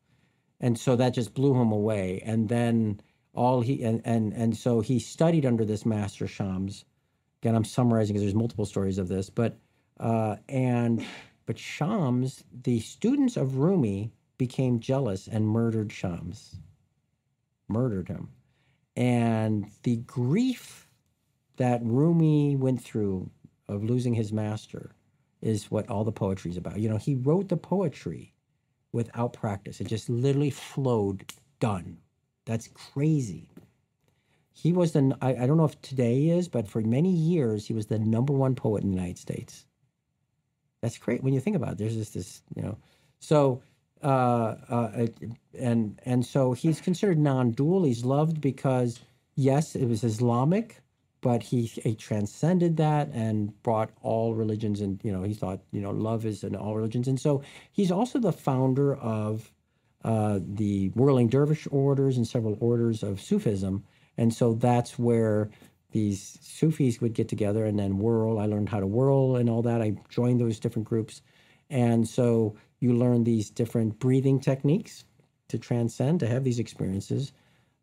And 0.59 0.77
so 0.77 0.95
that 0.95 1.13
just 1.13 1.33
blew 1.33 1.59
him 1.59 1.71
away. 1.71 2.21
And 2.23 2.47
then 2.49 3.01
all 3.33 3.61
he 3.61 3.83
and 3.83 4.01
and 4.05 4.33
and 4.33 4.55
so 4.55 4.81
he 4.81 4.99
studied 4.99 5.45
under 5.45 5.65
this 5.65 5.85
master 5.85 6.27
Shams. 6.27 6.85
Again, 7.41 7.55
I'm 7.55 7.65
summarizing 7.65 8.13
because 8.13 8.23
there's 8.23 8.35
multiple 8.35 8.65
stories 8.65 8.97
of 8.97 9.07
this, 9.07 9.29
but 9.29 9.57
uh, 9.99 10.37
and 10.49 11.05
but 11.45 11.57
Shams, 11.57 12.43
the 12.63 12.79
students 12.79 13.37
of 13.37 13.57
Rumi 13.57 14.11
became 14.37 14.79
jealous 14.79 15.27
and 15.27 15.47
murdered 15.47 15.91
Shams, 15.91 16.57
murdered 17.67 18.07
him, 18.07 18.29
and 18.95 19.69
the 19.83 19.97
grief 19.97 20.87
that 21.57 21.81
Rumi 21.83 22.55
went 22.55 22.81
through 22.81 23.29
of 23.67 23.83
losing 23.83 24.13
his 24.13 24.33
master 24.33 24.91
is 25.41 25.71
what 25.71 25.89
all 25.89 26.03
the 26.03 26.11
poetry 26.11 26.51
is 26.51 26.57
about. 26.57 26.79
You 26.79 26.89
know, 26.89 26.97
he 26.97 27.15
wrote 27.15 27.49
the 27.49 27.57
poetry 27.57 28.33
without 28.91 29.33
practice. 29.33 29.79
It 29.79 29.87
just 29.87 30.09
literally 30.09 30.49
flowed, 30.49 31.31
done. 31.59 31.97
That's 32.45 32.67
crazy. 32.67 33.49
He 34.53 34.73
was 34.73 34.91
the, 34.91 35.17
I, 35.21 35.29
I 35.35 35.47
don't 35.47 35.57
know 35.57 35.65
if 35.65 35.81
today 35.81 36.29
is, 36.29 36.47
but 36.47 36.67
for 36.67 36.81
many 36.81 37.11
years, 37.11 37.65
he 37.65 37.73
was 37.73 37.87
the 37.87 37.99
number 37.99 38.33
one 38.33 38.55
poet 38.55 38.83
in 38.83 38.89
the 38.91 38.95
United 38.95 39.17
States. 39.17 39.65
That's 40.81 40.97
great 40.97 41.23
when 41.23 41.33
you 41.33 41.39
think 41.39 41.55
about 41.55 41.73
it. 41.73 41.77
There's 41.77 41.95
just 41.95 42.13
this, 42.13 42.41
you 42.55 42.63
know, 42.63 42.77
so, 43.19 43.61
uh, 44.03 44.55
uh, 44.69 45.07
and, 45.57 45.99
and 46.05 46.25
so 46.25 46.53
he's 46.53 46.81
considered 46.81 47.19
non 47.19 47.51
dual. 47.51 47.83
He's 47.83 48.03
loved 48.03 48.41
because, 48.41 48.99
yes, 49.35 49.75
it 49.75 49.85
was 49.85 50.03
Islamic, 50.03 50.81
but 51.21 51.43
he, 51.43 51.65
he 51.65 51.95
transcended 51.95 52.77
that 52.77 53.09
and 53.13 53.59
brought 53.63 53.91
all 54.01 54.33
religions 54.33 54.81
and, 54.81 54.99
you 55.03 55.11
know, 55.11 55.23
he 55.23 55.35
thought, 55.35 55.61
you 55.71 55.81
know, 55.81 55.91
love 55.91 56.25
is 56.25 56.43
in 56.43 56.55
all 56.55 56.75
religions. 56.75 57.07
And 57.07 57.19
so 57.19 57.43
he's 57.71 57.91
also 57.91 58.19
the 58.19 58.33
founder 58.33 58.95
of 58.95 59.51
uh, 60.03 60.39
the 60.43 60.89
whirling 60.89 61.27
dervish 61.27 61.67
orders 61.71 62.17
and 62.17 62.27
several 62.27 62.57
orders 62.59 63.03
of 63.03 63.21
Sufism. 63.21 63.83
And 64.17 64.33
so 64.33 64.53
that's 64.53 64.97
where 64.97 65.49
these 65.91 66.37
Sufis 66.41 67.01
would 67.01 67.13
get 67.13 67.27
together 67.27 67.65
and 67.65 67.77
then 67.77 67.97
whirl. 67.97 68.39
I 68.39 68.45
learned 68.45 68.69
how 68.69 68.79
to 68.79 68.87
whirl 68.87 69.35
and 69.35 69.49
all 69.49 69.61
that. 69.63 69.81
I 69.81 69.95
joined 70.09 70.39
those 70.39 70.59
different 70.59 70.87
groups. 70.87 71.21
And 71.69 72.07
so 72.07 72.55
you 72.79 72.93
learn 72.93 73.23
these 73.23 73.49
different 73.49 73.99
breathing 73.99 74.39
techniques 74.39 75.05
to 75.49 75.57
transcend, 75.57 76.19
to 76.21 76.27
have 76.27 76.43
these 76.43 76.59
experiences. 76.59 77.33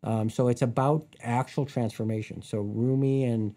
Um, 0.03 0.29
so 0.29 0.47
it's 0.47 0.61
about 0.61 1.05
actual 1.21 1.65
transformation. 1.65 2.41
So 2.41 2.59
Rumi 2.59 3.25
and 3.25 3.55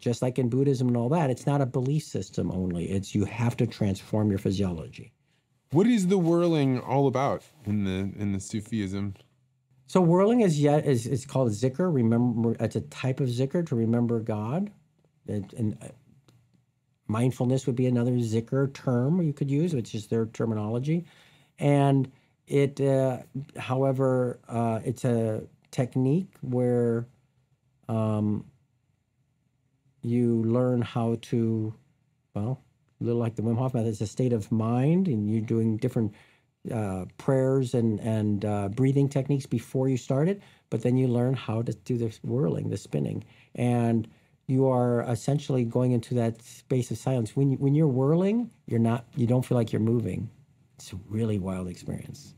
just 0.00 0.20
like 0.20 0.38
in 0.38 0.48
Buddhism 0.48 0.88
and 0.88 0.96
all 0.96 1.08
that, 1.10 1.30
it's 1.30 1.46
not 1.46 1.60
a 1.60 1.66
belief 1.66 2.02
system 2.02 2.50
only. 2.50 2.90
It's 2.90 3.14
you 3.14 3.24
have 3.24 3.56
to 3.58 3.66
transform 3.66 4.30
your 4.30 4.38
physiology. 4.38 5.12
What 5.72 5.86
is 5.86 6.08
the 6.08 6.18
whirling 6.18 6.80
all 6.80 7.06
about 7.06 7.42
in 7.64 7.84
the 7.84 8.12
in 8.20 8.32
the 8.32 8.40
Sufism? 8.40 9.14
So 9.86 10.02
whirling 10.02 10.42
is 10.42 10.60
yet 10.60 10.84
is 10.84 11.06
is 11.06 11.24
called 11.24 11.50
zikr. 11.50 11.92
Remember, 11.92 12.54
it's 12.60 12.76
a 12.76 12.82
type 12.82 13.20
of 13.20 13.28
zikr 13.28 13.66
to 13.66 13.74
remember 13.74 14.20
God. 14.20 14.70
And 15.26 15.78
uh, 15.82 15.88
mindfulness 17.08 17.66
would 17.66 17.76
be 17.76 17.86
another 17.86 18.12
zikr 18.12 18.72
term 18.74 19.22
you 19.22 19.32
could 19.32 19.50
use, 19.50 19.74
which 19.74 19.94
is 19.94 20.08
their 20.08 20.26
terminology. 20.26 21.06
And 21.58 22.10
it, 22.46 22.78
uh, 22.78 23.20
however, 23.56 24.40
uh, 24.48 24.80
it's 24.84 25.06
a 25.06 25.42
technique 25.70 26.34
where 26.42 27.06
um, 27.88 28.44
you 30.02 30.42
learn 30.42 30.82
how 30.82 31.16
to, 31.22 31.74
well, 32.34 32.60
a 33.02 33.06
little 33.06 33.20
like 33.20 33.36
the 33.36 33.42
Wim 33.42 33.58
Hof 33.58 33.74
method. 33.74 33.88
It's 33.88 34.00
a 34.00 34.06
state 34.06 34.32
of 34.32 34.50
mind, 34.50 35.08
and 35.08 35.30
you're 35.30 35.40
doing 35.40 35.76
different 35.76 36.14
uh, 36.72 37.06
prayers 37.18 37.74
and 37.74 38.00
and 38.00 38.44
uh, 38.44 38.68
breathing 38.68 39.08
techniques 39.08 39.46
before 39.46 39.88
you 39.88 39.96
start 39.96 40.28
it. 40.28 40.40
But 40.70 40.82
then 40.82 40.96
you 40.96 41.08
learn 41.08 41.34
how 41.34 41.62
to 41.62 41.72
do 41.72 41.98
the 41.98 42.16
whirling, 42.22 42.70
the 42.70 42.76
spinning, 42.76 43.24
and 43.54 44.08
you 44.46 44.68
are 44.68 45.02
essentially 45.02 45.64
going 45.64 45.92
into 45.92 46.14
that 46.14 46.42
space 46.42 46.90
of 46.90 46.98
silence. 46.98 47.36
When 47.36 47.52
you, 47.52 47.56
when 47.58 47.74
you're 47.74 47.88
whirling, 47.88 48.50
you're 48.66 48.80
not. 48.80 49.06
You 49.16 49.26
don't 49.26 49.44
feel 49.44 49.56
like 49.56 49.72
you're 49.72 49.80
moving. 49.80 50.30
It's 50.76 50.92
a 50.92 50.96
really 51.08 51.38
wild 51.38 51.68
experience. 51.68 52.34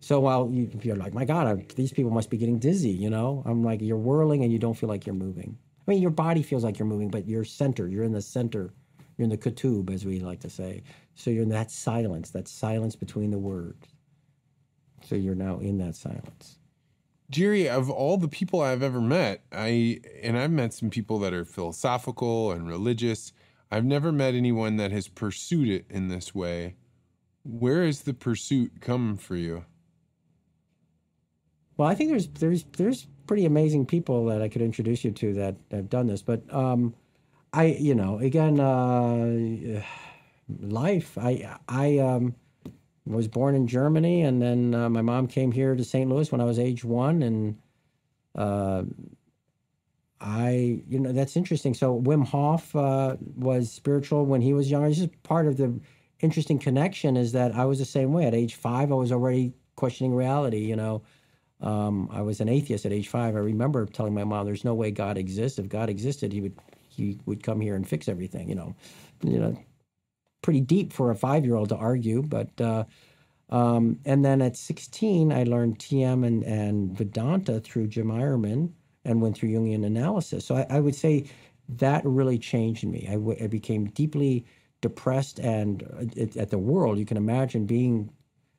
So 0.00 0.20
while 0.20 0.48
you, 0.52 0.70
you're 0.82 0.96
like, 0.96 1.14
my 1.14 1.24
God, 1.24 1.46
I, 1.46 1.66
these 1.74 1.92
people 1.92 2.12
must 2.12 2.30
be 2.30 2.36
getting 2.36 2.58
dizzy, 2.58 2.90
you 2.90 3.10
know, 3.10 3.42
I'm 3.44 3.64
like, 3.64 3.80
you're 3.80 3.96
whirling 3.96 4.44
and 4.44 4.52
you 4.52 4.58
don't 4.58 4.74
feel 4.74 4.88
like 4.88 5.04
you're 5.04 5.16
moving. 5.16 5.58
I 5.86 5.90
mean, 5.90 6.00
your 6.00 6.12
body 6.12 6.42
feels 6.42 6.62
like 6.64 6.78
you're 6.78 6.86
moving, 6.86 7.08
but 7.08 7.26
you're 7.26 7.44
centered. 7.44 7.92
You're 7.92 8.04
in 8.04 8.12
the 8.12 8.22
center. 8.22 8.72
You're 9.16 9.24
in 9.24 9.30
the 9.30 9.38
ketub, 9.38 9.90
as 9.90 10.04
we 10.04 10.20
like 10.20 10.40
to 10.40 10.50
say. 10.50 10.82
So 11.14 11.30
you're 11.30 11.42
in 11.42 11.48
that 11.50 11.70
silence, 11.70 12.30
that 12.30 12.48
silence 12.48 12.96
between 12.96 13.30
the 13.30 13.38
words. 13.38 13.88
So 15.02 15.14
you're 15.14 15.34
now 15.34 15.58
in 15.58 15.78
that 15.78 15.94
silence. 15.94 16.58
Gerry, 17.30 17.68
of 17.68 17.90
all 17.90 18.18
the 18.18 18.28
people 18.28 18.60
I've 18.60 18.82
ever 18.82 19.00
met, 19.00 19.42
I 19.50 20.00
and 20.22 20.38
I've 20.38 20.50
met 20.50 20.74
some 20.74 20.90
people 20.90 21.18
that 21.20 21.32
are 21.32 21.44
philosophical 21.44 22.52
and 22.52 22.68
religious. 22.68 23.32
I've 23.70 23.84
never 23.84 24.12
met 24.12 24.34
anyone 24.34 24.76
that 24.76 24.92
has 24.92 25.08
pursued 25.08 25.68
it 25.68 25.86
in 25.90 26.08
this 26.08 26.34
way. 26.34 26.76
Where 27.42 27.84
has 27.84 28.02
the 28.02 28.14
pursuit 28.14 28.80
come 28.80 29.16
for 29.16 29.34
you? 29.34 29.64
Well, 31.76 31.88
I 31.88 31.94
think 31.94 32.10
there's 32.10 32.28
there's 32.28 32.64
there's 32.76 33.06
pretty 33.26 33.44
amazing 33.44 33.86
people 33.86 34.26
that 34.26 34.40
I 34.40 34.48
could 34.48 34.62
introduce 34.62 35.04
you 35.04 35.10
to 35.10 35.34
that 35.34 35.56
have 35.72 35.90
done 35.90 36.06
this, 36.06 36.22
but 36.22 36.42
um, 36.54 36.94
I 37.56 37.64
you 37.80 37.96
know 37.96 38.18
again 38.20 38.60
uh, 38.60 39.82
life. 40.60 41.18
I 41.18 41.56
I 41.68 41.98
um, 41.98 42.36
was 43.06 43.28
born 43.28 43.54
in 43.54 43.66
Germany, 43.66 44.22
and 44.22 44.42
then 44.42 44.74
uh, 44.74 44.90
my 44.90 45.02
mom 45.02 45.26
came 45.26 45.52
here 45.52 45.74
to 45.74 45.84
St. 45.84 46.10
Louis 46.10 46.30
when 46.30 46.40
I 46.42 46.44
was 46.44 46.58
age 46.58 46.84
one, 46.84 47.22
and 47.22 47.58
uh, 48.36 48.84
I 50.20 50.82
you 50.88 51.00
know 51.00 51.12
that's 51.12 51.36
interesting. 51.36 51.74
So 51.74 52.00
Wim 52.00 52.26
Hof 52.26 52.76
uh, 52.76 53.16
was 53.36 53.72
spiritual 53.72 54.26
when 54.26 54.42
he 54.42 54.52
was 54.54 54.70
younger. 54.70 54.90
This 54.90 55.00
is 55.00 55.08
part 55.22 55.46
of 55.46 55.56
the 55.56 55.80
interesting 56.20 56.58
connection 56.58 57.16
is 57.16 57.32
that 57.32 57.54
I 57.54 57.64
was 57.64 57.78
the 57.78 57.86
same 57.86 58.12
way. 58.12 58.26
At 58.26 58.34
age 58.34 58.56
five, 58.56 58.92
I 58.92 58.96
was 58.96 59.12
already 59.12 59.54
questioning 59.76 60.14
reality. 60.14 60.58
You 60.60 60.76
know 60.76 61.02
um, 61.60 62.08
I 62.12 62.22
was 62.22 62.40
an 62.40 62.48
atheist 62.48 62.86
at 62.86 62.92
age 62.92 63.08
five. 63.08 63.34
I 63.36 63.40
remember 63.40 63.86
telling 63.86 64.14
my 64.14 64.24
mom, 64.24 64.46
"There's 64.46 64.64
no 64.64 64.74
way 64.74 64.90
God 64.90 65.18
exists. 65.18 65.58
If 65.58 65.68
God 65.68 65.88
existed, 65.88 66.32
he 66.32 66.42
would 66.42 66.54
he 66.96 67.20
would 67.26 67.42
come 67.44 67.60
here 67.62 67.76
and 67.76 67.88
fix 67.88 68.08
everything." 68.08 68.48
You 68.50 68.56
know, 68.56 68.76
you 69.22 69.38
know, 69.40 69.58
pretty 70.42 70.60
deep 70.60 70.92
for 70.92 71.10
a 71.10 71.16
five 71.16 71.44
year 71.44 71.56
old 71.56 71.70
to 71.70 71.76
argue. 71.76 72.22
But 72.22 72.60
uh, 72.60 72.84
um, 73.50 74.00
and 74.06 74.24
then 74.24 74.42
at 74.42 74.56
16, 74.56 75.32
I 75.32 75.44
learned 75.44 75.78
TM 75.78 76.26
and 76.26 76.44
and 76.44 76.96
Vedanta 76.96 77.60
through 77.60 77.88
Jim 77.88 78.08
Eyerman 78.08 78.70
and 79.04 79.22
went 79.22 79.36
through 79.38 79.50
Jungian 79.50 79.86
analysis. 79.86 80.44
So 80.46 80.56
I, 80.56 80.66
I 80.70 80.80
would 80.80 80.96
say 80.96 81.26
that 81.68 82.04
really 82.04 82.38
changed 82.38 82.86
me. 82.86 83.06
I, 83.08 83.14
w- 83.14 83.38
I 83.42 83.48
became 83.48 83.86
deeply 83.90 84.46
depressed 84.82 85.40
and 85.40 85.82
uh, 86.18 86.22
at 86.40 86.50
the 86.50 86.58
world. 86.58 86.98
You 86.98 87.06
can 87.06 87.16
imagine 87.18 87.66
being 87.66 88.10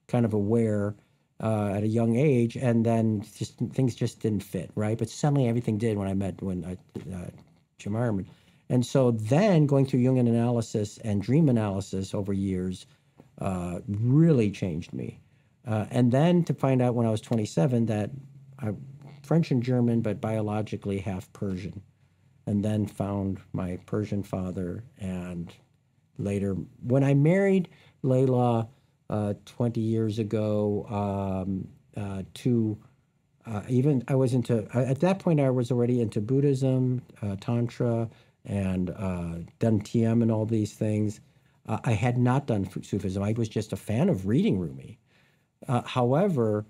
kind 0.08 0.26
of 0.26 0.34
aware 0.34 0.96
uh, 1.42 1.74
at 1.76 1.84
a 1.84 1.88
young 1.88 2.18
age, 2.18 2.58
and 2.58 2.86
then 2.86 3.24
just 3.38 3.58
things 3.74 3.96
just 3.96 4.22
didn't 4.22 4.44
fit, 4.44 4.72
right? 4.76 4.98
But 4.98 5.10
suddenly 5.10 5.48
everything 5.50 5.78
did 5.78 5.98
when 5.98 6.08
I 6.08 6.16
met 6.16 6.42
when 6.42 6.66
I, 6.66 6.74
uh, 7.16 7.30
Jim 7.78 7.94
Eyerman. 7.94 8.26
And 8.70 8.86
so 8.86 9.12
then 9.12 9.66
going 9.66 9.86
through 9.86 10.02
Jungian 10.02 10.28
analysis 10.28 10.98
and 11.00 11.22
dream 11.22 11.48
analysis 11.48 12.14
over 12.14 12.34
years 12.34 12.86
uh, 13.40 13.80
really 13.88 14.52
changed 14.52 14.94
me. 14.94 15.20
Uh, 15.66 15.86
and 15.92 16.12
then 16.12 16.44
to 16.46 16.54
find 16.54 16.82
out 16.82 16.96
when 16.96 17.06
I 17.06 17.12
was 17.12 17.22
27 17.22 17.86
that 17.88 18.10
I'm 18.60 18.78
French 19.24 19.52
and 19.52 19.62
German, 19.62 20.02
but 20.02 20.20
biologically 20.20 21.00
half 21.00 21.32
Persian. 21.34 21.82
And 22.46 22.64
then 22.64 22.86
found 22.86 23.40
my 23.52 23.78
Persian 23.86 24.24
father. 24.24 24.84
And 24.98 25.54
later, 26.18 26.54
when 26.82 27.04
I 27.04 27.14
married 27.14 27.70
Layla, 28.04 28.70
uh, 29.10 29.34
20 29.46 29.80
years 29.80 30.20
ago 30.20 30.86
um, 30.90 31.68
uh, 31.96 32.24
to 32.34 32.78
uh, 33.48 33.62
even 33.70 34.04
I 34.08 34.16
was 34.16 34.34
into 34.34 34.68
at 34.74 35.00
that 35.02 35.20
point 35.20 35.40
I 35.40 35.50
was 35.50 35.72
already 35.72 36.02
into 36.02 36.22
Buddhism, 36.22 37.02
uh, 37.22 37.38
Tantra, 37.40 38.10
and 38.46 38.90
uh, 38.92 39.36
done 39.60 39.82
TM 39.82 40.22
and 40.22 40.32
all 40.32 40.46
these 40.46 40.74
things. 40.74 41.22
Uh, 41.68 41.80
I 41.84 41.94
had 41.94 42.18
not 42.18 42.48
done 42.48 42.70
Sufism. 42.84 43.24
I 43.24 43.34
was 43.34 43.50
just 43.50 43.74
a 43.74 43.78
fan 43.78 44.10
of 44.10 44.28
reading 44.28 44.60
Rumi. 44.60 45.00
however, 45.86 46.66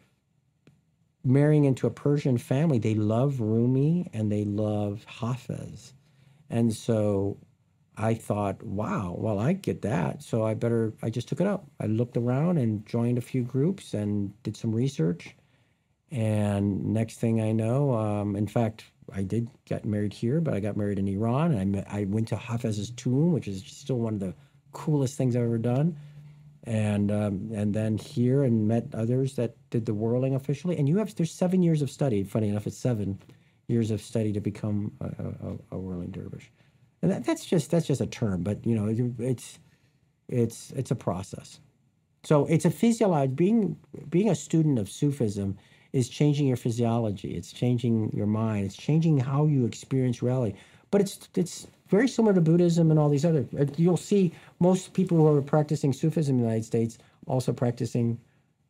marrying 1.23 1.65
into 1.65 1.87
a 1.87 1.91
Persian 1.91 2.37
family, 2.37 2.79
they 2.79 2.95
love 2.95 3.41
Rumi 3.41 4.09
and 4.13 4.31
they 4.31 4.45
love 4.45 5.05
Hafez, 5.19 5.93
and 6.49 6.73
so 6.73 7.37
I 7.97 8.13
thought, 8.13 8.61
wow, 8.63 9.15
well, 9.17 9.39
I 9.39 9.53
get 9.53 9.81
that. 9.83 10.23
So 10.23 10.45
I 10.45 10.53
better, 10.53 10.93
I 11.01 11.09
just 11.09 11.27
took 11.29 11.41
it 11.41 11.47
up. 11.47 11.65
I 11.81 11.87
looked 11.87 12.17
around 12.17 12.59
and 12.59 12.85
joined 12.85 13.17
a 13.17 13.21
few 13.21 13.43
groups 13.43 13.95
and 13.95 14.31
did 14.43 14.57
some 14.57 14.73
research. 14.73 15.35
And 16.11 16.93
next 16.93 17.17
thing 17.17 17.41
I 17.41 17.51
know, 17.51 17.93
um, 17.93 18.35
in 18.35 18.47
fact, 18.47 18.85
I 19.11 19.23
did 19.23 19.49
get 19.65 19.85
married 19.85 20.13
here, 20.13 20.41
but 20.41 20.53
I 20.53 20.59
got 20.59 20.77
married 20.77 20.99
in 20.99 21.07
Iran. 21.07 21.51
And 21.51 21.59
I, 21.59 21.65
met, 21.65 21.87
I 21.89 22.03
went 22.05 22.27
to 22.29 22.37
Hafez's 22.37 22.91
tomb, 22.91 23.33
which 23.33 23.47
is 23.47 23.63
still 23.65 23.99
one 23.99 24.13
of 24.13 24.19
the 24.19 24.33
coolest 24.73 25.17
things 25.17 25.35
I've 25.35 25.43
ever 25.43 25.57
done. 25.57 25.97
And 26.63 27.11
um, 27.11 27.49
and 27.53 27.73
then 27.73 27.97
here 27.97 28.43
and 28.43 28.67
met 28.67 28.87
others 28.93 29.35
that 29.37 29.55
did 29.69 29.85
the 29.85 29.93
whirling 29.93 30.35
officially. 30.35 30.77
And 30.77 30.89
you 30.89 30.97
have 30.97 31.15
there's 31.15 31.31
seven 31.31 31.63
years 31.63 31.81
of 31.81 31.89
study. 31.89 32.23
Funny 32.23 32.49
enough, 32.49 32.67
it's 32.67 32.77
seven 32.77 33.19
years 33.69 33.89
of 33.89 34.01
study 34.01 34.33
to 34.33 34.41
become 34.41 34.91
a, 34.99 35.05
a, 35.05 35.57
a 35.71 35.77
whirling 35.77 36.11
dervish 36.11 36.51
and 37.01 37.11
that, 37.11 37.25
that's 37.25 37.45
just 37.45 37.71
that's 37.71 37.85
just 37.87 38.01
a 38.01 38.07
term, 38.07 38.43
but 38.43 38.65
you 38.65 38.75
know, 38.75 39.13
it's 39.19 39.59
it's 40.27 40.71
it's 40.75 40.91
a 40.91 40.95
process. 40.95 41.59
So 42.23 42.45
it's 42.47 42.65
a 42.65 42.71
physiology. 42.71 43.33
Being 43.33 43.77
being 44.09 44.29
a 44.29 44.35
student 44.35 44.79
of 44.79 44.89
Sufism 44.89 45.57
is 45.93 46.09
changing 46.09 46.47
your 46.47 46.57
physiology. 46.57 47.35
It's 47.35 47.51
changing 47.51 48.11
your 48.13 48.27
mind. 48.27 48.65
It's 48.65 48.77
changing 48.77 49.19
how 49.19 49.45
you 49.45 49.65
experience 49.65 50.21
reality. 50.21 50.57
But 50.91 51.01
it's 51.01 51.29
it's 51.35 51.67
very 51.89 52.07
similar 52.07 52.33
to 52.33 52.41
Buddhism 52.41 52.91
and 52.91 52.99
all 52.99 53.09
these 53.09 53.25
other. 53.25 53.45
Uh, 53.59 53.65
you'll 53.77 53.97
see 53.97 54.33
most 54.59 54.93
people 54.93 55.17
who 55.17 55.27
are 55.27 55.41
practicing 55.41 55.93
Sufism 55.93 56.35
in 56.35 56.41
the 56.41 56.47
United 56.47 56.65
States 56.65 56.97
also 57.27 57.53
practicing 57.53 58.19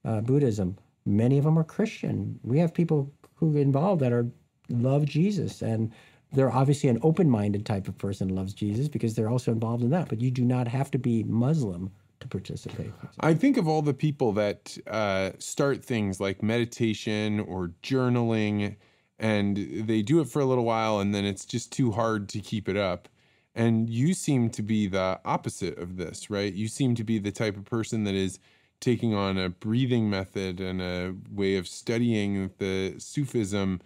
uh, 0.05 0.21
Buddhism. 0.21 0.77
Many 1.05 1.37
of 1.37 1.45
them 1.45 1.57
are 1.57 1.63
Christian. 1.63 2.39
We 2.43 2.59
have 2.59 2.73
people 2.73 3.11
who 3.35 3.55
are 3.55 3.61
involved 3.61 4.01
that 4.01 4.11
are 4.13 4.27
love 4.69 5.05
Jesus 5.05 5.61
and 5.61 5.91
they're 6.33 6.51
obviously 6.51 6.89
an 6.89 6.99
open-minded 7.03 7.65
type 7.65 7.87
of 7.87 7.97
person 7.97 8.35
loves 8.35 8.53
Jesus 8.53 8.89
because 8.89 9.15
they're 9.15 9.29
also 9.29 9.51
involved 9.51 9.83
in 9.83 9.91
that. 9.91 10.09
But 10.09 10.19
you 10.19 10.29
do 10.29 10.43
not 10.43 10.67
have 10.67 10.91
to 10.91 10.97
be 10.97 11.23
Muslim 11.23 11.91
to 12.19 12.27
participate. 12.27 12.91
I 13.19 13.33
think 13.33 13.57
of 13.57 13.67
all 13.67 13.81
the 13.81 13.93
people 13.93 14.31
that 14.33 14.77
uh, 14.87 15.31
start 15.39 15.83
things 15.83 16.19
like 16.19 16.41
meditation 16.41 17.39
or 17.39 17.71
journaling, 17.83 18.77
and 19.19 19.57
they 19.57 20.01
do 20.01 20.19
it 20.19 20.27
for 20.27 20.41
a 20.41 20.45
little 20.45 20.65
while, 20.65 20.99
and 20.99 21.13
then 21.13 21.25
it's 21.25 21.45
just 21.45 21.71
too 21.71 21.91
hard 21.91 22.29
to 22.29 22.39
keep 22.39 22.67
it 22.69 22.77
up. 22.77 23.07
And 23.55 23.89
you 23.89 24.13
seem 24.13 24.49
to 24.51 24.61
be 24.61 24.87
the 24.87 25.19
opposite 25.25 25.77
of 25.79 25.97
this, 25.97 26.29
right? 26.29 26.53
You 26.53 26.67
seem 26.67 26.93
to 26.95 27.03
be 27.03 27.17
the 27.17 27.31
type 27.31 27.57
of 27.57 27.65
person 27.65 28.03
that 28.03 28.13
is 28.13 28.39
taking 28.79 29.15
on 29.15 29.37
a 29.37 29.49
breathing 29.49 30.09
method 30.09 30.59
and 30.59 30.81
a 30.81 31.15
way 31.31 31.55
of 31.57 31.67
studying 31.67 32.51
the 32.59 32.95
Sufism 32.99 33.79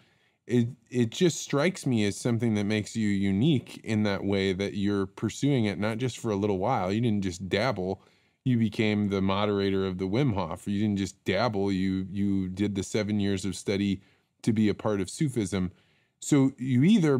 it 0.51 0.67
it 0.89 1.09
just 1.09 1.41
strikes 1.41 1.85
me 1.85 2.05
as 2.05 2.17
something 2.17 2.55
that 2.55 2.65
makes 2.65 2.95
you 2.95 3.07
unique 3.07 3.79
in 3.83 4.03
that 4.03 4.23
way 4.23 4.53
that 4.53 4.73
you're 4.73 5.05
pursuing 5.05 5.65
it 5.65 5.79
not 5.79 5.97
just 5.97 6.17
for 6.17 6.31
a 6.31 6.35
little 6.35 6.57
while. 6.57 6.91
You 6.91 7.01
didn't 7.01 7.23
just 7.23 7.47
dabble. 7.47 8.03
You 8.43 8.57
became 8.57 9.09
the 9.09 9.21
moderator 9.21 9.85
of 9.85 9.97
the 9.97 10.07
Wim 10.07 10.33
Hof. 10.33 10.67
You 10.67 10.79
didn't 10.79 10.97
just 10.97 11.23
dabble. 11.25 11.71
You 11.71 12.07
you 12.11 12.49
did 12.49 12.75
the 12.75 12.83
seven 12.83 13.19
years 13.19 13.45
of 13.45 13.55
study 13.55 14.01
to 14.41 14.51
be 14.51 14.69
a 14.69 14.73
part 14.73 15.01
of 15.01 15.09
Sufism. 15.09 15.71
So 16.19 16.51
you 16.57 16.83
either, 16.83 17.19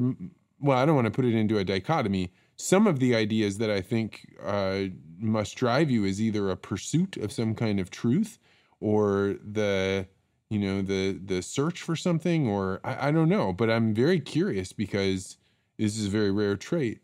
well, 0.60 0.78
I 0.78 0.86
don't 0.86 0.96
want 0.96 1.06
to 1.06 1.12
put 1.12 1.26
it 1.26 1.36
into 1.36 1.58
a 1.58 1.64
dichotomy. 1.64 2.32
Some 2.58 2.88
of 2.88 3.00
the 3.00 3.16
ideas 3.16 3.58
that 3.60 3.70
I 3.70 3.82
think 3.82 4.36
uh, 4.44 4.86
must 5.20 5.56
drive 5.56 5.90
you 5.92 6.06
is 6.06 6.22
either 6.22 6.50
a 6.50 6.58
pursuit 6.58 7.18
of 7.18 7.32
some 7.32 7.56
kind 7.56 7.80
of 7.80 7.92
truth 7.92 8.40
or 8.80 9.36
the 9.44 10.08
you 10.50 10.60
know 10.60 10.82
the 10.82 11.14
the 11.24 11.42
search 11.42 11.82
for 11.82 11.96
something 11.96 12.48
or 12.48 12.82
I, 12.84 13.08
I 13.08 13.12
don't 13.12 13.30
know 13.30 13.54
but 13.54 13.70
i'm 13.70 13.94
very 13.94 14.20
curious 14.20 14.74
because 14.74 15.38
this 15.78 15.98
is 15.98 16.08
a 16.08 16.10
very 16.10 16.32
rare 16.32 16.58
trait 16.58 17.00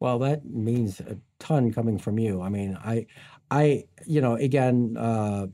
well 0.00 0.18
that 0.18 0.44
means 0.44 1.00
ton 1.38 1.72
coming 1.72 1.98
from 1.98 2.18
you. 2.18 2.42
I 2.42 2.48
mean 2.48 2.78
i 2.84 3.06
i 3.50 3.84
you 4.06 4.20
know 4.20 4.34
again 4.34 4.96
uh 4.96 5.46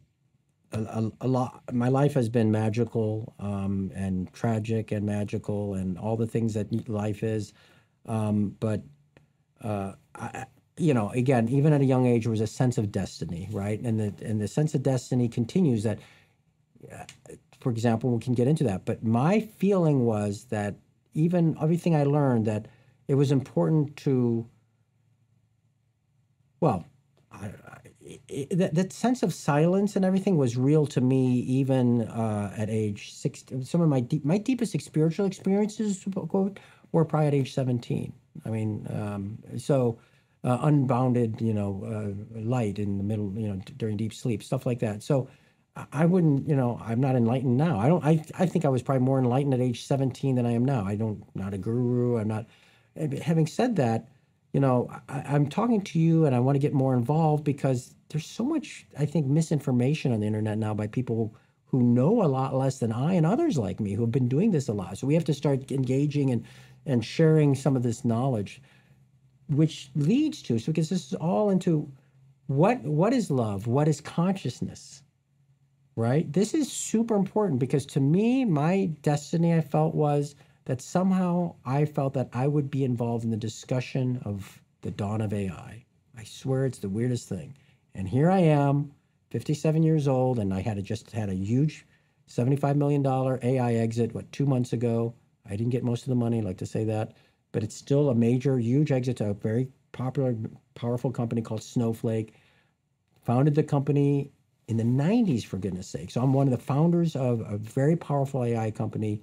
a, 0.73 1.11
a, 1.21 1.29
lot 1.29 1.63
my 1.71 1.89
life 1.89 2.15
has 2.15 2.31
been 2.31 2.51
magical 2.51 3.35
um, 3.39 3.93
and 3.95 4.33
tragic 4.33 4.91
and 4.91 5.05
magical 5.05 5.75
and 5.75 5.99
all 5.99 6.17
the 6.17 6.27
things 6.27 6.55
that 6.55 6.89
life 6.89 7.23
is. 7.23 7.53
Um, 8.07 8.57
but 8.59 8.83
uh, 9.61 9.93
I, 10.15 10.47
you 10.79 10.95
know 10.95 11.11
again 11.11 11.49
even 11.51 11.75
at 11.75 11.83
a 11.83 11.85
young 11.85 12.07
age 12.07 12.25
there 12.25 12.31
was 12.31 12.41
a 12.41 12.47
sense 12.47 12.79
of 12.79 12.91
destiny 12.91 13.49
right? 13.53 13.79
And 13.81 14.01
the 14.01 14.15
and 14.25 14.41
the 14.41 14.49
sense 14.49 14.75
of 14.75 14.83
destiny 14.83 15.29
continues 15.29 15.83
that 15.83 15.99
for 17.63 17.71
example, 17.71 18.11
we 18.11 18.21
can 18.21 18.35
get 18.35 18.49
into 18.49 18.65
that. 18.65 18.85
But 18.85 19.05
my 19.05 19.41
feeling 19.41 20.05
was 20.05 20.47
that 20.47 20.75
even 21.15 21.57
everything 21.63 21.95
I 21.95 22.05
learned, 22.05 22.47
that 22.47 22.67
it 23.07 23.15
was 23.15 23.31
important 23.31 23.97
to, 23.99 24.47
well, 26.63 26.87
I, 27.33 27.47
I, 27.49 28.49
that, 28.53 28.75
that 28.77 28.95
sense 28.95 29.25
of 29.25 29.35
silence 29.35 29.97
and 29.97 30.05
everything 30.07 30.39
was 30.39 30.57
real 30.59 30.87
to 30.89 31.03
me 31.03 31.41
even 31.41 32.03
uh, 32.05 32.55
at 32.59 32.71
age 32.71 33.15
16. 33.15 33.65
Some 33.65 33.83
of 33.83 33.91
my 33.91 34.01
deep, 34.01 34.25
my 34.27 34.39
deepest 34.39 34.81
spiritual 34.83 35.27
experiences, 35.27 36.07
quote, 36.29 36.61
or 36.93 37.07
probably 37.07 37.29
at 37.29 37.35
age 37.35 37.55
17. 37.55 38.15
I 38.47 38.51
mean, 38.51 38.89
um, 38.93 39.39
so 39.59 39.99
uh, 40.45 40.59
unbounded, 40.63 41.43
you 41.43 41.55
know, 41.55 41.85
uh, 41.87 42.41
light 42.41 42.81
in 42.81 42.99
the 42.99 43.05
middle, 43.05 43.33
you 43.39 43.49
know, 43.49 43.57
d- 43.67 43.75
during 43.79 43.99
deep 43.99 44.15
sleep, 44.15 44.43
stuff 44.45 44.67
like 44.67 44.81
that. 44.81 45.03
So 45.05 45.29
I- 45.77 45.87
I 45.93 46.07
wouldn't, 46.07 46.49
you 46.49 46.57
know, 46.57 46.81
I'm 46.85 47.01
not 47.01 47.17
enlightened 47.17 47.59
now. 47.59 47.81
I 47.81 47.89
don't. 47.89 48.05
I 48.05 48.25
I 48.39 48.47
think 48.47 48.67
I 48.67 48.71
was 48.71 48.83
probably 48.83 49.05
more 49.05 49.21
enlightened 49.21 49.55
at 49.55 49.61
age 49.63 49.85
17 49.87 50.37
than 50.37 50.47
I 50.47 50.53
am 50.53 50.67
now. 50.67 50.85
I 50.87 50.97
don't. 50.97 51.25
Not 51.37 51.55
a 51.55 51.59
guru. 51.59 52.19
I'm 52.19 52.29
not. 52.29 52.47
eh, 52.97 53.21
Having 53.23 53.49
said 53.49 53.77
that, 53.77 54.09
you 54.53 54.61
know, 54.61 54.91
I, 55.09 55.21
I'm 55.21 55.49
talking 55.49 55.81
to 55.83 55.99
you, 55.99 56.27
and 56.27 56.35
I 56.35 56.41
want 56.41 56.57
to 56.57 56.61
get 56.61 56.75
more 56.75 56.95
involved 56.95 57.45
because 57.45 57.95
there's 58.09 58.27
so 58.27 58.45
much, 58.45 58.87
I 58.99 59.07
think, 59.07 59.27
misinformation 59.27 60.13
on 60.13 60.21
the 60.21 60.27
internet 60.27 60.59
now 60.59 60.75
by 60.75 60.87
people 60.87 61.35
who 61.67 61.83
know 61.83 62.23
a 62.23 62.29
lot 62.29 62.55
less 62.55 62.79
than 62.79 62.93
I 62.93 63.15
and 63.15 63.25
others 63.25 63.57
like 63.57 63.81
me 63.81 63.95
who 63.95 64.03
have 64.03 64.13
been 64.13 64.29
doing 64.29 64.51
this 64.51 64.69
a 64.69 64.75
lot. 64.75 64.99
So 64.99 65.07
we 65.07 65.15
have 65.15 65.25
to 65.25 65.35
start 65.35 65.73
engaging 65.73 66.31
and 66.31 66.45
and 66.85 67.05
sharing 67.05 67.55
some 67.55 67.77
of 67.77 67.83
this 67.83 68.05
knowledge 68.05 68.61
which 69.49 69.91
leads 69.95 70.43
to 70.43 70.59
so 70.59 70.73
because 70.73 70.89
this 70.89 71.07
is 71.09 71.15
all 71.15 71.51
into 71.51 71.91
what 72.47 72.83
what 72.83 73.13
is 73.13 73.31
love? 73.31 73.67
What 73.67 73.89
is 73.89 74.01
consciousness? 74.01 75.03
Right? 75.97 76.31
This 76.31 76.55
is 76.55 76.71
super 76.71 77.15
important 77.15 77.59
because 77.59 77.87
to 77.87 78.01
me 78.01 78.45
my 78.45 78.87
destiny 79.03 79.55
i 79.55 79.61
felt 79.61 79.95
was 79.95 80.35
that 80.65 80.81
somehow 80.81 81.55
i 81.65 81.85
felt 81.85 82.15
that 82.15 82.29
i 82.33 82.47
would 82.47 82.71
be 82.71 82.85
involved 82.85 83.25
in 83.25 83.31
the 83.31 83.37
discussion 83.37 84.21
of 84.25 84.61
the 84.83 84.91
dawn 84.91 85.21
of 85.21 85.33
ai 85.33 85.85
i 86.19 86.25
swear 86.25 86.67
it's 86.67 86.79
the 86.79 86.89
weirdest 86.89 87.29
thing 87.29 87.55
and 87.95 88.09
here 88.09 88.31
i 88.31 88.39
am 88.39 88.93
57 89.31 89.83
years 89.83 90.09
old 90.09 90.39
and 90.39 90.53
i 90.53 90.61
had 90.61 90.79
a, 90.79 90.83
just 90.83 91.11
had 91.11 91.29
a 91.29 91.35
huge 91.35 91.87
75 92.27 92.77
million 92.77 93.03
dollar 93.03 93.39
ai 93.43 93.75
exit 93.75 94.15
what 94.15 94.31
two 94.33 94.47
months 94.47 94.73
ago 94.73 95.15
i 95.47 95.57
didn't 95.57 95.71
get 95.71 95.85
most 95.85 96.03
of 96.03 96.09
the 96.09 96.15
money 96.15 96.39
I 96.39 96.43
like 96.43 96.59
to 96.59 96.67
say 96.67 96.85
that 96.85 97.13
but 97.53 97.63
it's 97.63 97.77
still 97.77 98.09
a 98.09 98.15
major, 98.15 98.59
huge 98.59 98.91
exit 98.91 99.19
to 99.19 99.31
a 99.31 99.35
very 99.35 99.69
popular, 99.93 100.35
powerful 100.75 101.11
company 101.11 101.43
called 101.43 101.63
Snowflake. 101.63 102.35
Founded 103.25 103.55
the 103.55 103.63
company 103.63 104.33
in 104.69 104.79
the 104.79 104.85
90s, 104.85 105.45
for 105.45 105.59
goodness 105.59 105.87
sake. 105.87 106.11
So 106.11 106.23
I'm 106.23 106.33
one 106.33 106.49
of 106.49 106.59
the 106.59 106.65
founders 106.65 107.15
of 107.15 107.41
a 107.43 107.59
very 107.59 107.95
powerful 107.95 108.43
AI 108.43 108.71
company. 108.71 109.21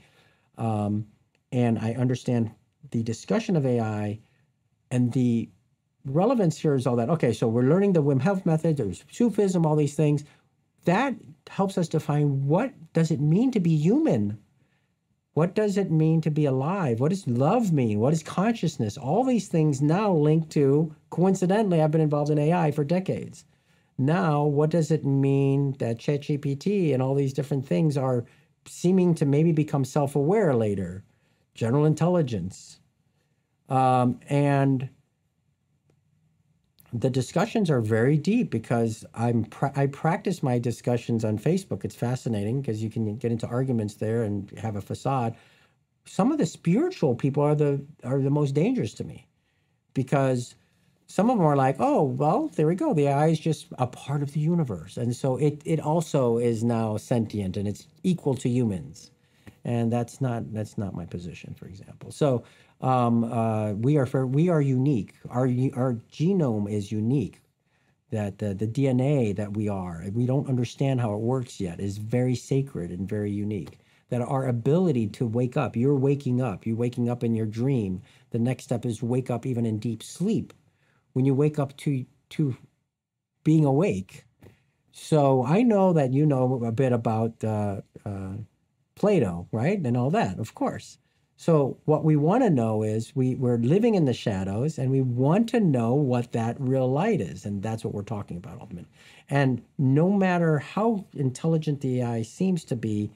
Um, 0.58 1.08
and 1.52 1.80
I 1.80 1.94
understand 1.94 2.52
the 2.92 3.04
discussion 3.04 3.56
of 3.56 3.66
AI 3.66 4.20
and 4.92 5.12
the 5.12 5.50
relevance 6.06 6.58
here 6.58 6.76
is 6.76 6.88
all 6.88 6.96
that. 6.96 7.10
Okay, 7.10 7.34
so 7.34 7.48
we're 7.48 7.64
learning 7.70 7.94
the 7.94 8.04
Wim 8.04 8.22
Hof 8.22 8.46
method, 8.46 8.78
there's 8.78 9.04
Sufism, 9.12 9.66
all 9.66 9.76
these 9.76 9.96
things. 9.96 10.24
That 10.86 11.16
helps 11.50 11.78
us 11.78 11.88
define 11.88 12.48
what 12.48 12.74
does 12.94 13.12
it 13.12 13.20
mean 13.20 13.52
to 13.52 13.60
be 13.60 13.76
human? 13.76 14.40
What 15.34 15.54
does 15.56 15.78
it 15.78 15.92
mean 15.92 16.22
to 16.22 16.32
be 16.32 16.46
alive? 16.46 17.00
What 17.00 17.10
does 17.10 17.28
love 17.28 17.72
mean? 17.72 18.00
What 18.00 18.14
is 18.14 18.24
consciousness? 18.24 18.98
All 18.98 19.24
these 19.24 19.48
things 19.48 19.82
now 19.82 20.12
linked 20.12 20.50
to, 20.52 20.94
coincidentally, 21.12 21.82
I've 21.82 21.92
been 21.92 22.02
involved 22.02 22.32
in 22.32 22.40
AI 22.40 22.72
for 22.72 22.84
decades. 22.84 23.46
Now, 23.98 24.44
what 24.44 24.70
does 24.70 24.92
it 24.92 25.06
mean 25.06 25.76
that 25.80 25.98
ChatGPT 26.00 26.94
and 26.94 27.04
all 27.04 27.16
these 27.16 27.34
different 27.34 27.68
things 27.68 27.98
are 27.98 28.26
seeming 28.66 29.14
to 29.16 29.26
maybe 29.26 29.52
become 29.52 29.86
self 29.86 30.16
aware 30.16 30.56
later? 30.56 31.04
General 31.60 31.84
intelligence. 31.84 32.80
Um, 33.68 34.22
and 34.30 34.90
the 36.94 37.10
discussions 37.10 37.70
are 37.70 37.82
very 37.82 38.16
deep 38.16 38.50
because 38.50 39.06
I'm 39.14 39.44
pra- 39.44 39.74
I 39.76 39.88
practice 39.88 40.42
my 40.42 40.58
discussions 40.58 41.26
on 41.26 41.38
Facebook. 41.38 41.84
It's 41.84 41.96
fascinating 41.96 42.62
because 42.62 42.82
you 42.82 42.90
can 42.90 43.18
get 43.18 43.34
into 43.34 43.46
arguments 43.46 43.96
there 43.96 44.24
and 44.24 44.50
have 44.58 44.78
a 44.78 44.82
facade. 44.82 45.36
Some 46.06 46.32
of 46.32 46.38
the 46.38 46.46
spiritual 46.46 47.14
people 47.14 47.44
are 47.44 47.56
the 47.56 47.86
are 48.06 48.22
the 48.22 48.30
most 48.30 48.54
dangerous 48.56 48.94
to 48.96 49.04
me 49.04 49.28
because 49.94 50.56
some 51.08 51.30
of 51.30 51.38
them 51.38 51.46
are 51.46 51.58
like, 51.58 51.76
oh 51.80 52.04
well, 52.04 52.48
there 52.56 52.68
we 52.68 52.76
go. 52.76 52.94
The 52.94 53.08
AI 53.10 53.28
is 53.28 53.40
just 53.40 53.68
a 53.78 53.86
part 53.86 54.24
of 54.24 54.32
the 54.32 54.40
universe, 54.40 54.96
and 54.96 55.14
so 55.14 55.36
it 55.36 55.62
it 55.66 55.82
also 55.82 56.38
is 56.38 56.64
now 56.64 56.96
sentient 56.96 57.58
and 57.58 57.68
it's 57.68 57.86
equal 58.04 58.36
to 58.36 58.48
humans, 58.48 59.12
and 59.70 59.94
that's 59.94 60.20
not 60.20 60.52
that's 60.52 60.80
not 60.80 60.96
my 60.96 61.06
position, 61.06 61.54
for 61.54 61.68
example. 61.68 62.12
So 62.12 62.44
um, 62.82 63.24
uh, 63.24 63.74
we 63.74 63.98
are 63.98 64.26
we 64.26 64.50
are 64.50 64.62
unique. 64.62 65.14
Our 65.30 65.44
our 65.76 65.94
genome 66.12 66.68
is 66.68 66.92
unique. 66.92 67.42
That 68.10 68.40
the, 68.40 68.56
the 68.56 68.66
DNA 68.66 69.36
that 69.36 69.56
we 69.56 69.70
are, 69.70 70.04
we 70.12 70.26
don't 70.26 70.50
understand 70.50 71.00
how 71.00 71.14
it 71.14 71.20
works 71.20 71.60
yet, 71.62 71.80
is 71.80 72.00
very 72.00 72.34
sacred 72.34 72.90
and 72.90 73.08
very 73.08 73.30
unique. 73.32 73.78
That 74.10 74.22
our 74.22 74.48
ability 74.48 75.10
to 75.10 75.28
wake 75.28 75.56
up, 75.56 75.76
you're 75.76 75.96
waking 75.96 76.42
up, 76.42 76.66
you're 76.66 76.76
waking 76.76 77.08
up 77.08 77.24
in 77.24 77.36
your 77.36 77.46
dream. 77.46 78.02
The 78.32 78.40
next 78.40 78.64
step 78.64 78.84
is 78.84 79.04
wake 79.04 79.30
up 79.30 79.46
even 79.46 79.68
in 79.68 79.78
deep 79.78 80.02
sleep. 80.02 80.52
When 81.14 81.26
you 81.26 81.36
wake 81.36 81.60
up 81.60 81.78
to 81.78 82.04
to 82.30 82.58
being 83.44 83.66
awake. 83.66 84.26
So 84.92 85.46
I 85.46 85.62
know 85.62 85.94
that 85.94 86.12
you 86.12 86.26
know 86.26 86.64
a 86.66 86.72
bit 86.72 86.92
about 86.92 87.44
uh, 87.44 87.82
uh, 88.04 88.34
Plato, 89.00 89.48
right, 89.54 89.80
and 89.86 89.98
all 89.98 90.12
that, 90.12 90.40
of 90.40 90.56
course. 90.56 91.00
So 91.38 91.78
what 91.86 92.06
we 92.06 92.18
want 92.18 92.44
to 92.44 92.52
know 92.52 92.84
is 92.84 93.16
we 93.16 93.36
we're 93.36 93.60
living 93.60 93.96
in 93.96 94.06
the 94.06 94.14
shadows, 94.14 94.80
and 94.80 94.92
we 94.92 95.02
want 95.02 95.50
to 95.52 95.62
know 95.62 95.96
what 95.96 96.34
that 96.34 96.58
real 96.62 96.92
light 96.92 97.22
is, 97.22 97.46
and 97.46 97.64
that's 97.64 97.86
what 97.86 97.96
we're 97.96 98.04
talking 98.04 98.38
about 98.38 98.62
ultimately. 98.62 98.92
And 99.30 99.64
no 99.80 100.12
matter 100.12 100.60
how 100.60 101.06
intelligent 101.16 101.82
the 101.82 102.04
AI 102.04 102.24
seems 102.24 102.66
to 102.66 102.78
be, 102.78 103.12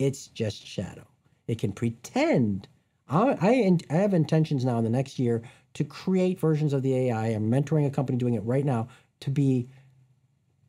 it's 0.00 0.28
just 0.28 0.66
shadow. 0.66 1.06
It 1.48 1.60
can 1.60 1.72
pretend. 1.72 2.68
I, 3.08 3.38
I, 3.40 3.78
I 3.90 3.98
have 3.98 4.14
intentions 4.14 4.64
now 4.64 4.78
in 4.78 4.84
the 4.84 4.90
next 4.90 5.18
year 5.18 5.42
to 5.74 5.84
create 5.84 6.40
versions 6.40 6.74
of 6.74 6.82
the 6.82 6.96
AI. 6.96 7.28
I'm 7.28 7.50
mentoring 7.50 7.86
a 7.86 7.90
company 7.90 8.18
doing 8.18 8.34
it 8.34 8.44
right 8.44 8.66
now 8.66 8.88
to 9.20 9.30
be 9.30 9.68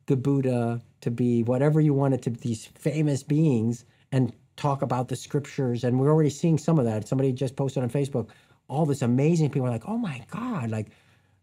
the 0.06 0.16
Buddha, 0.16 0.82
to 1.02 1.12
be 1.12 1.44
whatever 1.44 1.80
you 1.80 1.94
want 1.94 2.14
it 2.14 2.22
to 2.24 2.30
be, 2.30 2.40
these 2.40 2.66
famous 2.66 3.24
beings, 3.24 3.86
and 4.12 4.34
talk 4.58 4.82
about 4.82 5.08
the 5.08 5.16
scriptures. 5.16 5.84
And 5.84 5.98
we're 5.98 6.10
already 6.10 6.30
seeing 6.30 6.58
some 6.58 6.78
of 6.78 6.84
that. 6.84 7.08
Somebody 7.08 7.32
just 7.32 7.56
posted 7.56 7.82
on 7.82 7.88
Facebook 7.88 8.28
all 8.68 8.86
this 8.86 9.02
amazing 9.02 9.50
people 9.50 9.66
are 9.66 9.70
like, 9.70 9.88
oh 9.88 9.96
my 9.96 10.22
God, 10.30 10.70
like, 10.70 10.88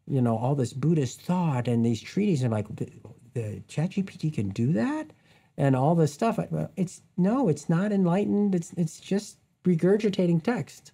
you 0.08 0.22
know, 0.22 0.38
all 0.38 0.56
this 0.56 0.74
Buddhist 0.74 1.22
thought 1.22 1.68
and 1.68 1.86
these 1.86 2.02
treaties. 2.02 2.44
And 2.44 2.52
like, 2.52 2.68
the, 2.76 2.88
the 3.34 3.62
ChatGPT 3.68 4.34
can 4.34 4.50
do 4.50 4.72
that? 4.74 5.12
And 5.58 5.76
all 5.76 5.96
this 5.96 6.14
stuff. 6.14 6.38
It's 6.76 7.02
no, 7.16 7.48
it's 7.48 7.70
not 7.70 7.94
enlightened. 7.94 8.54
It's 8.54 8.74
it's 8.74 9.00
just 9.00 9.38
regurgitating 9.64 10.44
text. 10.44 10.92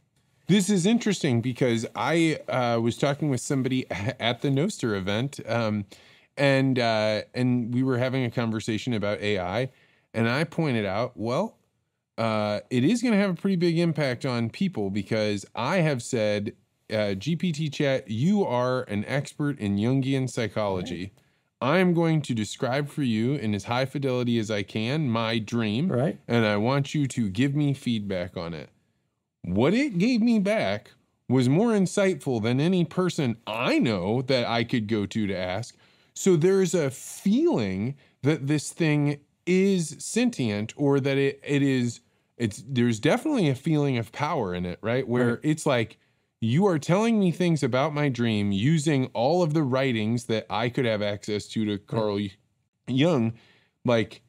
This 0.48 0.70
is 0.70 0.86
interesting 0.86 1.42
because 1.42 1.88
I 1.96 2.38
uh, 2.48 2.80
was 2.80 2.96
talking 2.96 3.32
with 3.32 3.42
somebody 3.42 3.90
at 3.90 4.44
the 4.44 4.50
Nostr 4.50 4.96
event, 4.96 5.40
um, 5.48 5.86
and 6.38 6.78
uh, 6.78 7.24
and 7.34 7.74
we 7.74 7.82
were 7.82 7.98
having 7.98 8.24
a 8.24 8.30
conversation 8.30 8.94
about 8.94 9.20
AI, 9.20 9.72
and 10.14 10.30
I 10.30 10.44
pointed 10.44 10.86
out, 10.86 11.14
well, 11.18 11.58
uh, 12.18 12.60
it 12.70 12.84
is 12.84 13.02
going 13.02 13.14
to 13.14 13.20
have 13.20 13.32
a 13.32 13.36
pretty 13.36 13.56
big 13.56 13.78
impact 13.80 14.26
on 14.26 14.50
people 14.50 14.90
because 14.90 15.46
I 15.56 15.78
have 15.78 16.04
said, 16.04 16.54
uh, 16.92 17.16
GPT 17.16 17.72
chat, 17.74 18.10
you 18.10 18.46
are 18.46 18.84
an 18.84 19.06
expert 19.06 19.58
in 19.60 19.78
Jungian 19.78 20.30
psychology. 20.30 21.14
I 21.62 21.78
am 21.78 21.94
going 21.94 22.22
to 22.24 22.34
describe 22.34 22.90
for 22.90 23.04
you 23.04 23.36
in 23.36 23.54
as 23.54 23.66
high 23.66 23.86
fidelity 23.86 24.40
as 24.40 24.50
I 24.52 24.64
can 24.64 25.10
my 25.10 25.38
dream, 25.40 25.92
Right. 25.92 26.18
and 26.28 26.46
I 26.46 26.58
want 26.58 26.94
you 26.96 27.08
to 27.08 27.30
give 27.30 27.56
me 27.56 27.74
feedback 27.74 28.36
on 28.36 28.54
it. 28.54 28.70
What 29.44 29.74
it 29.74 29.98
gave 29.98 30.22
me 30.22 30.40
back 30.40 30.92
was 31.30 31.48
more 31.48 31.70
insightful 31.70 32.42
than 32.44 32.60
any 32.60 32.84
person 32.84 33.38
I 33.48 33.80
know 33.80 34.22
that 34.24 34.46
I 34.48 34.64
could 34.64 34.88
go 34.88 35.06
to 35.06 35.28
to 35.28 35.36
ask. 35.38 35.76
So 36.14 36.36
there's 36.36 36.74
a 36.74 36.92
feeling 36.92 37.96
that 38.24 38.48
this 38.48 38.72
thing 38.72 39.20
is 39.46 39.96
sentient 40.00 40.74
or 40.78 41.00
that 41.00 41.18
it, 41.18 41.40
it 41.44 41.62
is 41.62 42.02
it's 42.38 42.64
there's 42.68 43.00
definitely 43.00 43.50
a 43.50 43.56
feeling 43.56 43.98
of 43.98 44.12
power 44.12 44.54
in 44.56 44.66
it, 44.66 44.80
right? 44.82 45.08
Where 45.08 45.32
Right. 45.32 45.40
it's 45.44 45.66
like 45.66 45.98
you 46.40 46.66
are 46.66 46.80
telling 46.80 47.20
me 47.20 47.32
things 47.32 47.62
about 47.64 47.94
my 47.94 48.10
dream 48.10 48.52
using 48.52 49.08
all 49.14 49.44
of 49.44 49.54
the 49.54 49.64
writings 49.64 50.26
that 50.26 50.48
I 50.50 50.70
could 50.70 50.86
have 50.86 51.02
access 51.04 51.46
to 51.50 51.66
to 51.66 51.78
Carl 51.78 52.20
Jung, 52.88 53.34
like 53.86 54.22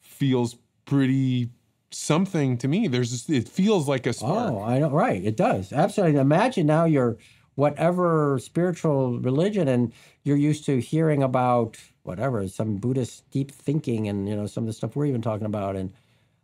feels 0.00 0.56
pretty 0.84 1.50
something 1.90 2.56
to 2.58 2.68
me. 2.68 2.88
There's 2.88 3.28
it 3.28 3.48
feels 3.48 3.88
like 3.88 4.06
a 4.06 4.12
spark. 4.12 4.52
Oh, 4.52 4.62
I 4.62 4.78
know. 4.78 4.90
Right. 4.90 5.24
It 5.24 5.36
does. 5.36 5.72
Absolutely. 5.72 6.20
Imagine 6.20 6.66
now 6.66 6.84
you're 6.84 7.18
whatever 7.54 8.38
spiritual 8.38 9.18
religion 9.20 9.68
and 9.68 9.92
you're 10.24 10.36
used 10.36 10.64
to 10.64 10.80
hearing 10.80 11.22
about 11.22 11.78
whatever, 12.02 12.46
some 12.48 12.76
Buddhist 12.76 13.28
deep 13.30 13.50
thinking 13.50 14.08
and, 14.08 14.28
you 14.28 14.36
know, 14.36 14.46
some 14.46 14.64
of 14.64 14.66
the 14.66 14.72
stuff 14.72 14.96
we're 14.96 15.06
even 15.06 15.22
talking 15.22 15.46
about. 15.46 15.76
And, 15.76 15.92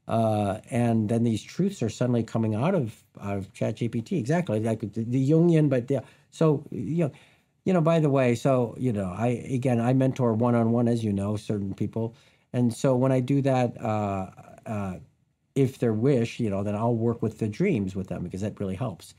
uh, 0.08 0.58
and 0.70 1.08
then 1.08 1.24
these 1.24 1.42
truths 1.42 1.82
are 1.82 1.88
suddenly 1.88 2.22
coming 2.22 2.54
out 2.54 2.74
of, 2.74 3.02
out 3.20 3.38
of 3.38 3.52
ChatGPT. 3.52 4.18
Exactly. 4.18 4.60
Like 4.60 4.80
the, 4.80 5.04
the 5.04 5.30
Jungian, 5.30 5.68
but 5.68 5.90
yeah. 5.90 6.00
So, 6.30 6.64
you 6.70 7.04
know, 7.04 7.12
you 7.64 7.72
know, 7.72 7.80
by 7.80 7.98
the 7.98 8.10
way, 8.10 8.34
so, 8.36 8.76
you 8.78 8.92
know, 8.92 9.12
I, 9.16 9.28
again, 9.50 9.80
I 9.80 9.92
mentor 9.92 10.34
one-on-one, 10.34 10.86
as 10.86 11.02
you 11.02 11.12
know, 11.12 11.36
certain 11.36 11.74
people. 11.74 12.14
And 12.52 12.72
so 12.72 12.94
when 12.94 13.10
I 13.10 13.20
do 13.20 13.42
that, 13.42 13.80
uh, 13.82 14.30
uh, 14.66 14.96
if 15.56 15.78
their 15.78 15.92
wish, 15.92 16.38
you 16.38 16.48
know, 16.48 16.62
then 16.62 16.76
I'll 16.76 16.94
work 16.94 17.22
with 17.22 17.38
the 17.38 17.48
dreams 17.48 17.96
with 17.96 18.08
them 18.08 18.22
because 18.22 18.42
that 18.42 18.60
really 18.60 18.76
helps. 18.76 19.14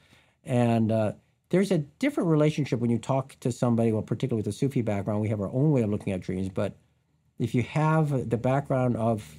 And 0.45 0.91
uh, 0.91 1.13
there's 1.49 1.71
a 1.71 1.77
different 1.77 2.29
relationship 2.29 2.79
when 2.79 2.89
you 2.89 2.97
talk 2.97 3.35
to 3.39 3.51
somebody, 3.51 3.91
well, 3.91 4.01
particularly 4.01 4.41
with 4.41 4.53
a 4.53 4.57
Sufi 4.57 4.81
background. 4.81 5.21
We 5.21 5.29
have 5.29 5.41
our 5.41 5.51
own 5.51 5.71
way 5.71 5.81
of 5.81 5.89
looking 5.89 6.13
at 6.13 6.21
dreams, 6.21 6.49
but 6.49 6.75
if 7.39 7.55
you 7.55 7.63
have 7.63 8.29
the 8.29 8.37
background 8.37 8.97
of 8.97 9.35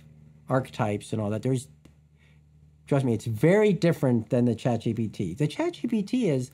archetypes 0.48 1.12
and 1.12 1.20
all 1.20 1.30
that, 1.30 1.42
there's 1.42 1.68
trust 2.86 3.04
me, 3.04 3.12
it's 3.12 3.26
very 3.26 3.72
different 3.72 4.30
than 4.30 4.46
the 4.46 4.54
ChatGPT. 4.54 5.36
The 5.36 5.46
ChatGPT 5.46 6.30
is 6.32 6.50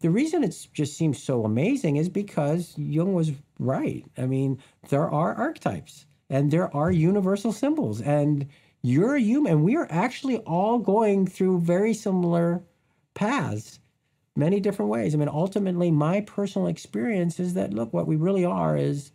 the 0.00 0.10
reason 0.10 0.42
it 0.42 0.66
just 0.72 0.96
seems 0.96 1.22
so 1.22 1.44
amazing 1.44 1.96
is 1.96 2.08
because 2.08 2.74
Jung 2.76 3.14
was 3.14 3.32
right. 3.58 4.04
I 4.16 4.26
mean, 4.26 4.58
there 4.88 5.08
are 5.08 5.34
archetypes 5.34 6.06
and 6.30 6.50
there 6.50 6.74
are 6.76 6.90
universal 6.90 7.52
symbols, 7.52 8.00
and 8.00 8.46
you're 8.82 9.16
a 9.16 9.20
human, 9.20 9.62
we 9.62 9.76
are 9.76 9.86
actually 9.90 10.38
all 10.38 10.78
going 10.78 11.26
through 11.26 11.60
very 11.60 11.94
similar 11.94 12.62
paths, 13.14 13.80
many 14.38 14.60
different 14.60 14.90
ways. 14.90 15.14
I 15.14 15.18
mean, 15.18 15.28
ultimately, 15.28 15.90
my 15.90 16.20
personal 16.22 16.68
experience 16.68 17.40
is 17.40 17.54
that 17.54 17.74
look, 17.74 17.92
what 17.92 18.06
we 18.06 18.16
really 18.16 18.44
are 18.44 18.76
is 18.76 19.10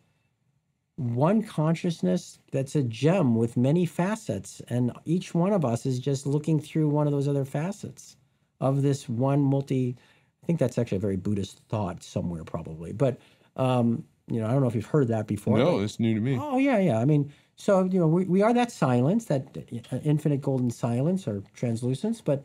one 0.97 1.41
consciousness 1.41 2.37
that's 2.51 2.75
a 2.75 2.83
gem 2.83 3.35
with 3.35 3.57
many 3.57 3.85
facets, 3.85 4.61
and 4.67 4.91
each 5.05 5.33
one 5.33 5.53
of 5.53 5.65
us 5.65 5.85
is 5.85 5.97
just 5.97 6.27
looking 6.27 6.59
through 6.59 6.89
one 6.89 7.07
of 7.07 7.13
those 7.13 7.27
other 7.27 7.45
facets 7.45 8.17
of 8.59 8.81
this 8.83 9.09
one 9.09 9.41
multi. 9.41 9.95
I 10.43 10.45
think 10.45 10.59
that's 10.59 10.77
actually 10.77 10.97
a 10.97 11.01
very 11.01 11.15
Buddhist 11.15 11.61
thought 11.69 12.03
somewhere, 12.03 12.43
probably. 12.43 12.91
But 12.91 13.17
um, 13.55 14.03
you 14.27 14.39
know, 14.39 14.47
I 14.47 14.51
don't 14.51 14.61
know 14.61 14.67
if 14.67 14.75
you've 14.75 14.85
heard 14.85 15.07
that 15.07 15.25
before. 15.25 15.57
No, 15.57 15.77
but, 15.77 15.83
it's 15.83 15.99
new 15.99 16.13
to 16.13 16.21
me. 16.21 16.37
Oh 16.39 16.57
yeah, 16.57 16.79
yeah. 16.79 16.99
I 16.99 17.05
mean, 17.05 17.31
so 17.55 17.85
you 17.85 17.99
know, 17.99 18.07
we, 18.07 18.25
we 18.25 18.41
are 18.41 18.53
that 18.53 18.71
silence, 18.71 19.25
that 19.25 19.57
uh, 19.91 19.97
infinite 20.03 20.41
golden 20.41 20.69
silence 20.69 21.27
or 21.27 21.43
translucence, 21.55 22.21
but 22.21 22.43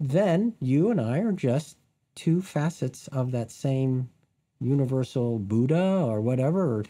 then 0.00 0.54
you 0.60 0.90
and 0.90 1.00
I 1.00 1.18
are 1.18 1.32
just 1.32 1.78
two 2.14 2.42
facets 2.42 3.08
of 3.08 3.32
that 3.32 3.50
same 3.50 4.10
universal 4.60 5.38
Buddha 5.38 6.04
or 6.06 6.20
whatever, 6.20 6.78
or 6.78 6.84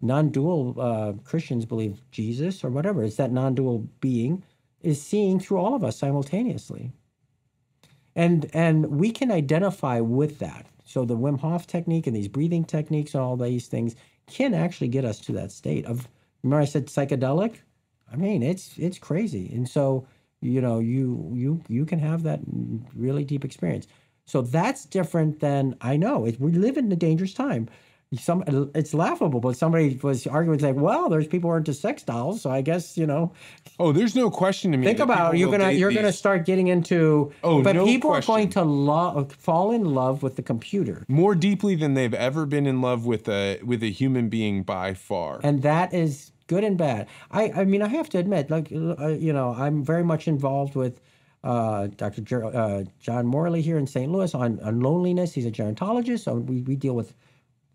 non-dual 0.00 0.76
uh, 0.80 1.12
Christians 1.24 1.66
believe 1.66 2.00
Jesus 2.10 2.64
or 2.64 2.70
whatever. 2.70 3.02
It's 3.04 3.16
that 3.16 3.32
non-dual 3.32 3.88
being 4.00 4.42
is 4.80 5.02
seeing 5.02 5.38
through 5.38 5.58
all 5.58 5.74
of 5.74 5.84
us 5.84 5.98
simultaneously. 5.98 6.92
And 8.16 8.50
and 8.52 8.86
we 8.86 9.10
can 9.10 9.30
identify 9.30 10.00
with 10.00 10.38
that. 10.40 10.66
So 10.84 11.04
the 11.04 11.16
Wim 11.16 11.38
Hof 11.40 11.66
technique 11.66 12.06
and 12.06 12.16
these 12.16 12.28
breathing 12.28 12.64
techniques 12.64 13.14
and 13.14 13.22
all 13.22 13.36
these 13.36 13.68
things 13.68 13.94
can 14.26 14.54
actually 14.54 14.88
get 14.88 15.04
us 15.04 15.18
to 15.20 15.32
that 15.32 15.52
state 15.52 15.86
of 15.86 16.08
remember 16.42 16.62
I 16.62 16.64
said 16.64 16.86
psychedelic? 16.86 17.56
I 18.12 18.16
mean, 18.16 18.42
it's 18.42 18.76
it's 18.76 18.98
crazy. 18.98 19.52
And 19.54 19.68
so, 19.68 20.06
you 20.40 20.60
know, 20.60 20.80
you 20.80 21.30
you 21.34 21.62
you 21.68 21.86
can 21.86 21.98
have 22.00 22.24
that 22.24 22.40
really 22.94 23.24
deep 23.24 23.44
experience. 23.44 23.86
So 24.30 24.42
that's 24.42 24.84
different 24.84 25.40
than 25.40 25.76
I 25.80 25.96
know. 25.96 26.24
It, 26.24 26.40
we 26.40 26.52
live 26.52 26.76
in 26.76 26.90
a 26.92 26.96
dangerous 26.96 27.34
time 27.34 27.68
some 28.18 28.42
it's 28.74 28.92
laughable, 28.92 29.38
but 29.38 29.56
somebody 29.56 29.98
was 30.02 30.26
arguing 30.26 30.58
like, 30.58 30.74
well, 30.74 31.08
there's 31.08 31.28
people 31.28 31.48
who 31.48 31.54
are 31.54 31.58
into 31.58 31.72
sex 31.72 32.02
dolls, 32.02 32.42
so 32.42 32.50
I 32.50 32.60
guess 32.60 32.98
you 32.98 33.06
know. 33.06 33.32
Oh, 33.78 33.92
there's 33.92 34.16
no 34.16 34.30
question 34.30 34.72
to 34.72 34.78
me. 34.78 34.84
Think 34.84 34.98
about 34.98 35.38
you're 35.38 35.50
gonna 35.50 35.70
you're 35.70 35.90
these. 35.90 35.98
gonna 35.98 36.12
start 36.12 36.44
getting 36.44 36.68
into. 36.68 37.32
Oh, 37.44 37.62
but 37.62 37.76
no 37.76 37.84
people 37.84 38.10
question. 38.10 38.32
are 38.32 38.36
going 38.38 38.48
to 38.50 38.62
love 38.62 39.32
fall 39.32 39.70
in 39.70 39.84
love 39.94 40.24
with 40.24 40.34
the 40.34 40.42
computer 40.42 41.04
more 41.06 41.36
deeply 41.36 41.76
than 41.76 41.94
they've 41.94 42.14
ever 42.14 42.46
been 42.46 42.66
in 42.66 42.80
love 42.80 43.06
with 43.06 43.28
a 43.28 43.60
with 43.62 43.82
a 43.84 43.90
human 43.90 44.28
being 44.28 44.64
by 44.64 44.92
far. 44.92 45.38
And 45.44 45.62
that 45.62 45.94
is 45.94 46.32
good 46.48 46.64
and 46.64 46.76
bad. 46.76 47.06
I 47.30 47.52
I 47.52 47.64
mean 47.64 47.80
I 47.80 47.88
have 47.88 48.08
to 48.10 48.18
admit, 48.18 48.50
like 48.50 48.72
uh, 48.72 49.08
you 49.08 49.32
know, 49.32 49.54
I'm 49.56 49.84
very 49.84 50.02
much 50.02 50.26
involved 50.26 50.74
with. 50.74 51.00
Uh, 51.44 51.88
Dr. 51.88 52.22
Jer- 52.22 52.44
uh, 52.44 52.84
John 53.00 53.26
Morley 53.26 53.62
here 53.62 53.78
in 53.78 53.86
St. 53.86 54.10
Louis 54.12 54.34
on, 54.34 54.60
on 54.60 54.80
loneliness. 54.80 55.34
He's 55.34 55.46
a 55.46 55.50
gerontologist, 55.50 56.20
so 56.20 56.34
we, 56.34 56.62
we 56.62 56.76
deal 56.76 56.94
with 56.94 57.14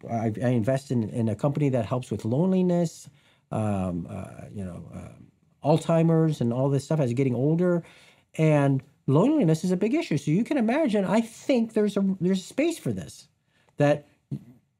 I, 0.10 0.34
I 0.44 0.50
invest 0.50 0.92
in, 0.92 1.10
in 1.10 1.30
a 1.30 1.36
company 1.36 1.70
that 1.70 1.86
helps 1.86 2.12
with 2.12 2.26
loneliness, 2.26 3.10
um, 3.52 4.08
uh, 4.10 4.46
you 4.54 4.66
know, 4.66 4.84
uh, 4.94 5.68
Alzheimer's 5.68 6.42
and 6.42 6.54
all 6.54 6.70
this 6.70 6.86
stuff 6.86 7.00
as 7.00 7.14
getting 7.14 7.36
older, 7.36 7.84
and 8.38 8.84
loneliness 9.08 9.64
is 9.64 9.72
a 9.72 9.78
big 9.78 9.94
issue. 9.96 10.18
So 10.18 10.32
you 10.32 10.44
can 10.44 10.58
imagine. 10.58 11.06
I 11.06 11.22
think 11.22 11.74
there's 11.74 11.98
a 11.98 12.16
there's 12.22 12.40
a 12.40 12.44
space 12.44 12.78
for 12.78 12.94
this, 12.94 13.28
that 13.78 14.08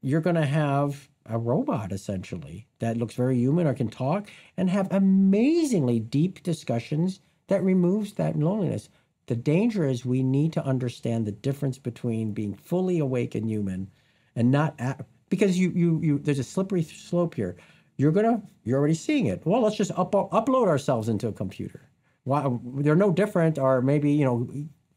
you're 0.02 0.20
going 0.20 0.36
to 0.36 0.46
have 0.46 1.08
a 1.26 1.38
robot 1.38 1.92
essentially 1.92 2.68
that 2.78 2.96
looks 2.96 3.14
very 3.14 3.36
human 3.36 3.66
or 3.66 3.74
can 3.74 3.88
talk 3.88 4.30
and 4.56 4.70
have 4.70 4.92
amazingly 4.92 5.98
deep 6.00 6.42
discussions 6.44 7.20
that 7.48 7.62
removes 7.62 8.14
that 8.14 8.38
loneliness. 8.38 8.88
The 9.26 9.36
danger 9.36 9.84
is 9.86 10.04
we 10.04 10.22
need 10.22 10.52
to 10.54 10.64
understand 10.64 11.26
the 11.26 11.32
difference 11.32 11.78
between 11.78 12.32
being 12.32 12.54
fully 12.54 12.98
awake 12.98 13.34
and 13.34 13.48
human 13.48 13.90
and 14.36 14.50
not 14.50 14.74
at, 14.78 15.04
because 15.28 15.58
you 15.58 15.70
you 15.70 16.00
you 16.02 16.18
there's 16.18 16.38
a 16.38 16.44
slippery 16.44 16.82
slope 16.82 17.34
here. 17.34 17.56
You're 17.96 18.12
gonna 18.12 18.42
you're 18.64 18.78
already 18.78 18.94
seeing 18.94 19.26
it. 19.26 19.44
Well, 19.44 19.62
let's 19.62 19.76
just 19.76 19.90
up, 19.92 20.12
upload 20.12 20.68
ourselves 20.68 21.08
into 21.08 21.28
a 21.28 21.32
computer. 21.32 21.82
Why 22.24 22.48
they're 22.76 22.96
no 22.96 23.12
different, 23.12 23.58
or 23.58 23.82
maybe 23.82 24.12
you 24.12 24.24
know 24.24 24.48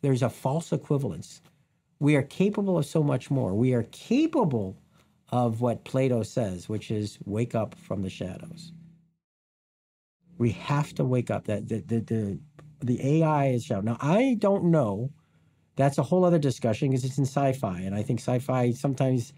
there's 0.02 0.24
a 0.24 0.30
false 0.30 0.72
equivalence. 0.72 1.42
We 2.00 2.16
are 2.16 2.24
capable 2.24 2.78
of 2.78 2.86
so 2.86 3.04
much 3.04 3.30
more. 3.32 3.54
We 3.54 3.74
are 3.74 3.84
capable 3.92 4.78
of 5.32 5.62
what 5.62 5.84
Plato 5.84 6.24
says, 6.24 6.70
which 6.70 6.92
is 6.92 7.20
wake 7.26 7.56
up 7.56 7.76
from 7.76 8.02
the 8.02 8.10
shadows. 8.10 8.74
We 10.40 10.52
have 10.53 10.95
to 10.95 11.06
wake 11.06 11.32
up. 11.32 11.45
That 11.45 11.70
the 11.70 11.82
the 11.82 12.02
the, 12.02 12.40
the 12.82 13.20
AI 13.20 13.49
is 13.49 13.66
shadow. 13.66 13.82
Now 13.82 13.98
I 14.02 14.38
don't 14.40 14.66
know. 14.66 15.11
That's 15.78 15.98
a 15.99 16.03
whole 16.03 16.26
other 16.26 16.40
discussion 16.40 16.90
because 16.90 17.06
it's 17.06 17.20
in 17.20 17.26
sci-fi, 17.26 17.80
and 17.82 17.95
I 17.95 18.03
think 18.03 18.20
sci-fi 18.22 18.72
sometimes 18.74 19.34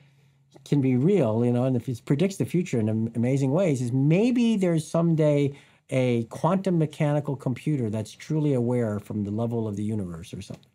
can 0.65 0.81
be 0.81 0.97
real, 0.97 1.45
you 1.45 1.51
know, 1.51 1.65
and 1.65 1.75
if 1.75 1.89
it 1.89 2.01
predicts 2.05 2.37
the 2.37 2.45
future 2.45 2.79
in 2.79 3.11
amazing 3.15 3.51
ways, 3.51 3.81
is 3.81 3.91
maybe 3.91 4.57
there's 4.57 4.87
someday 4.87 5.53
a 5.89 6.23
quantum 6.25 6.77
mechanical 6.77 7.35
computer 7.35 7.89
that's 7.89 8.11
truly 8.13 8.53
aware 8.53 8.99
from 8.99 9.23
the 9.23 9.31
level 9.31 9.67
of 9.67 9.75
the 9.75 9.83
universe 9.83 10.33
or 10.33 10.41
something. 10.41 10.65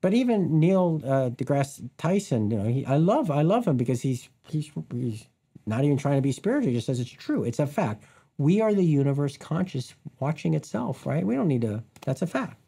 But 0.00 0.14
even 0.14 0.60
Neil 0.60 1.02
uh, 1.04 1.30
deGrasse 1.30 1.88
Tyson, 1.98 2.50
you 2.50 2.58
know, 2.58 2.64
he, 2.68 2.86
I 2.86 2.96
love 2.96 3.30
I 3.30 3.42
love 3.42 3.66
him 3.66 3.76
because 3.76 4.00
he's 4.02 4.28
he's 4.48 4.70
he's 4.92 5.26
not 5.66 5.84
even 5.84 5.98
trying 5.98 6.16
to 6.16 6.22
be 6.22 6.32
spiritual. 6.32 6.70
He 6.70 6.76
just 6.76 6.86
says 6.86 7.00
it's 7.00 7.10
true. 7.10 7.44
It's 7.44 7.58
a 7.58 7.66
fact. 7.66 8.04
We 8.40 8.62
are 8.62 8.72
the 8.72 8.82
universe 8.82 9.36
conscious 9.36 9.94
watching 10.18 10.54
itself, 10.54 11.04
right? 11.04 11.26
We 11.26 11.34
don't 11.34 11.46
need 11.46 11.60
to. 11.60 11.84
That's 12.06 12.22
a 12.22 12.26
fact. 12.26 12.58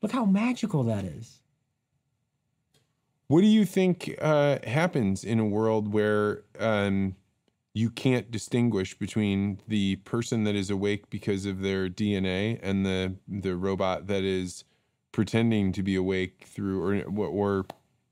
Look 0.00 0.12
how 0.12 0.24
magical 0.24 0.82
that 0.84 1.04
is. 1.04 1.42
What 3.26 3.42
do 3.42 3.48
you 3.48 3.66
think 3.66 4.16
uh, 4.18 4.60
happens 4.66 5.24
in 5.24 5.40
a 5.40 5.44
world 5.44 5.92
where 5.92 6.44
um, 6.58 7.16
you 7.74 7.90
can't 7.90 8.30
distinguish 8.30 8.98
between 8.98 9.60
the 9.68 9.96
person 9.96 10.44
that 10.44 10.54
is 10.54 10.70
awake 10.70 11.10
because 11.10 11.44
of 11.44 11.60
their 11.60 11.90
DNA 11.90 12.58
and 12.62 12.86
the 12.86 13.14
the 13.28 13.56
robot 13.56 14.06
that 14.06 14.22
is 14.24 14.64
pretending 15.12 15.70
to 15.72 15.82
be 15.82 15.96
awake 15.96 16.46
through 16.46 16.82
or 16.82 17.26
or 17.26 17.66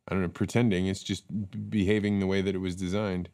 I 0.09 0.13
don't 0.13 0.21
know 0.21 0.29
pretending 0.29 0.89
it's 0.89 1.03
just 1.03 1.25
behaving 1.71 2.21
the 2.21 2.27
way 2.27 2.43
that 2.43 2.55
it 2.55 2.59
was 2.59 2.77
designed. 2.77 3.31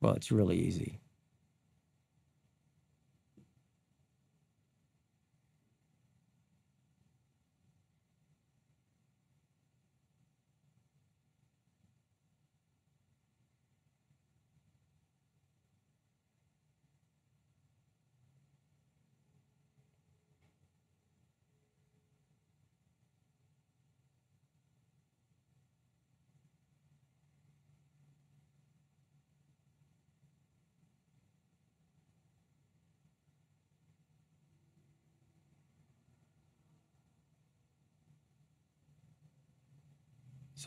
Well, 0.00 0.14
it's 0.14 0.30
really 0.32 0.58
easy. 0.58 1.00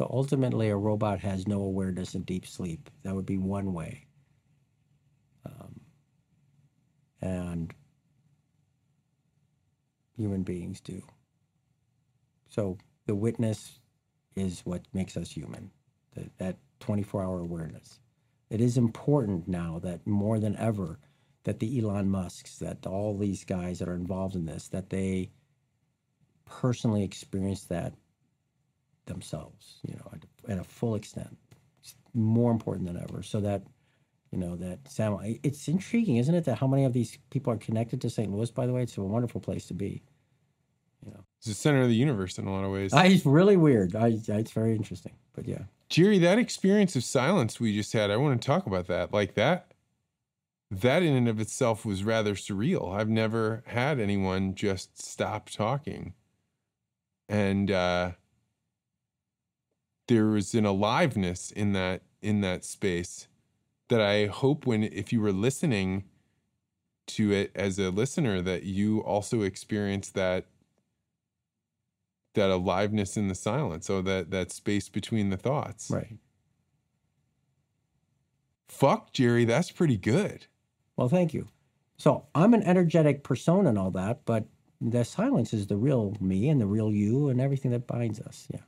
So 0.02 0.10
ultimately, 0.12 0.70
a 0.70 0.76
robot 0.76 1.20
has 1.20 1.48
no 1.48 1.62
awareness 1.62 2.16
in 2.16 2.24
deep 2.24 2.48
sleep. 2.48 2.90
That 3.04 3.14
would 3.14 3.28
be 3.28 3.38
one 3.38 3.72
way. 3.72 4.08
Um, 5.46 5.80
and 7.22 7.72
human 10.18 10.42
beings 10.42 10.82
do. 10.82 11.04
So 12.50 12.80
the 13.06 13.14
witness 13.14 13.78
is 14.36 14.62
what 14.62 14.82
makes 14.92 15.16
us 15.18 15.30
human, 15.30 15.70
that 16.40 16.58
24 16.80 17.24
hour 17.24 17.40
awareness. 17.40 18.00
It 18.50 18.60
is 18.60 18.78
important 18.78 19.48
now 19.48 19.78
that 19.84 20.08
more 20.08 20.40
than 20.40 20.58
ever 20.58 20.98
that 21.44 21.60
the 21.60 21.80
Elon 21.80 22.10
Musks, 22.10 22.58
that 22.58 22.88
all 22.88 23.16
these 23.16 23.44
guys 23.44 23.78
that 23.78 23.88
are 23.88 23.94
involved 23.94 24.34
in 24.34 24.48
this, 24.48 24.68
that 24.70 24.90
they 24.90 25.30
personally 26.48 27.04
experience 27.04 27.66
that 27.66 27.94
themselves, 29.06 29.80
you 29.88 29.96
know, 29.96 30.12
at, 30.48 30.60
a 30.60 30.64
full 30.64 30.96
extent. 30.96 31.38
It's 31.82 31.96
more 32.14 32.52
important 32.52 32.88
than 32.88 32.98
ever. 32.98 33.24
So 33.24 33.40
that, 33.42 33.64
you 34.32 34.38
know, 34.38 34.56
that 34.58 34.80
Sam, 34.88 35.18
it's 35.44 35.68
intriguing, 35.68 36.18
isn't 36.18 36.34
it, 36.34 36.46
that 36.46 36.58
how 36.58 36.68
many 36.68 36.86
of 36.86 36.94
these 36.94 37.18
people 37.30 37.52
are 37.54 37.58
connected 37.58 38.02
to 38.02 38.10
St. 38.10 38.32
Louis, 38.32 38.52
by 38.52 38.66
the 38.66 38.74
way? 38.74 38.84
It's 38.84 38.98
a 38.98 39.02
wonderful 39.02 39.42
place 39.42 39.66
to 39.68 39.74
be. 39.74 40.04
You 41.06 41.12
know, 41.12 41.24
It's 41.40 41.48
the 41.48 41.54
center 41.54 41.82
of 41.82 41.88
the 41.88 41.96
universe 41.96 42.38
in 42.38 42.46
a 42.46 42.52
lot 42.52 42.64
of 42.64 42.72
ways. 42.72 42.94
I, 42.94 43.08
it's 43.08 43.26
really 43.26 43.58
weird. 43.58 43.96
I, 43.96 44.20
I, 44.30 44.34
it's 44.38 44.52
very 44.52 44.76
interesting, 44.76 45.14
but 45.34 45.48
yeah. 45.48 45.64
Gerry, 45.90 46.20
that 46.20 46.38
experience 46.38 46.96
of 46.96 47.04
silence 47.04 47.60
we 47.60 47.76
just 47.76 47.92
had, 47.92 48.12
I 48.12 48.18
want 48.18 48.40
to 48.40 48.46
talk 48.46 48.68
about 48.68 48.88
that. 48.88 49.12
Like 49.12 49.34
that, 49.34 49.74
that 50.70 51.04
in 51.04 51.16
and 51.16 51.28
of 51.28 51.40
itself 51.40 51.86
was 51.86 52.04
rather 52.04 52.34
surreal. 52.34 52.96
I've 52.96 53.10
never 53.10 53.64
had 53.66 54.00
anyone 54.00 54.56
just 54.56 55.02
stop 55.02 55.50
talking. 55.50 56.14
And 57.28 57.70
uh, 57.70 58.12
there 60.12 60.28
was 60.28 60.54
an 60.54 60.66
aliveness 60.66 61.52
in 61.52 61.72
that 61.72 62.02
in 62.22 62.42
that 62.42 62.66
space 62.66 63.30
that 63.88 64.02
I 64.02 64.26
hope 64.26 64.66
when 64.66 64.84
if 64.84 65.14
you 65.14 65.22
were 65.22 65.32
listening 65.32 66.04
to 67.08 67.32
it 67.32 67.52
as 67.56 67.80
a 67.80 67.90
listener 67.90 68.42
that 68.42 68.64
you 68.64 69.00
also 69.00 69.42
experienced 69.42 70.14
that 70.16 70.48
that 72.34 72.50
aliveness 72.50 73.16
in 73.16 73.30
the 73.30 73.36
silence 73.36 73.88
so 73.88 74.02
that 74.02 74.32
that 74.32 74.52
space 74.52 74.90
between 74.90 75.30
the 75.30 75.38
thoughts 75.38 75.90
Right. 75.90 76.18
fuck 78.68 79.14
Gerry 79.14 79.46
that's 79.46 79.72
pretty 79.72 79.98
good 79.98 80.46
Well, 80.98 81.08
thank 81.08 81.34
you. 81.34 81.48
So 81.98 82.26
I'm 82.36 82.54
an 82.54 82.64
energetic 82.64 83.24
persona 83.24 83.70
and 83.70 83.78
all 83.78 83.92
that, 83.92 84.26
but 84.26 84.46
the 84.82 85.06
silence 85.06 85.54
is 85.54 85.68
the 85.68 85.78
real 85.78 86.16
me 86.20 86.50
and 86.50 86.60
the 86.60 86.66
real 86.66 86.92
you 86.92 87.30
and 87.30 87.40
everything 87.40 87.72
that 87.72 87.88
binds 87.88 88.20
us. 88.20 88.48
Yeah. 88.52 88.60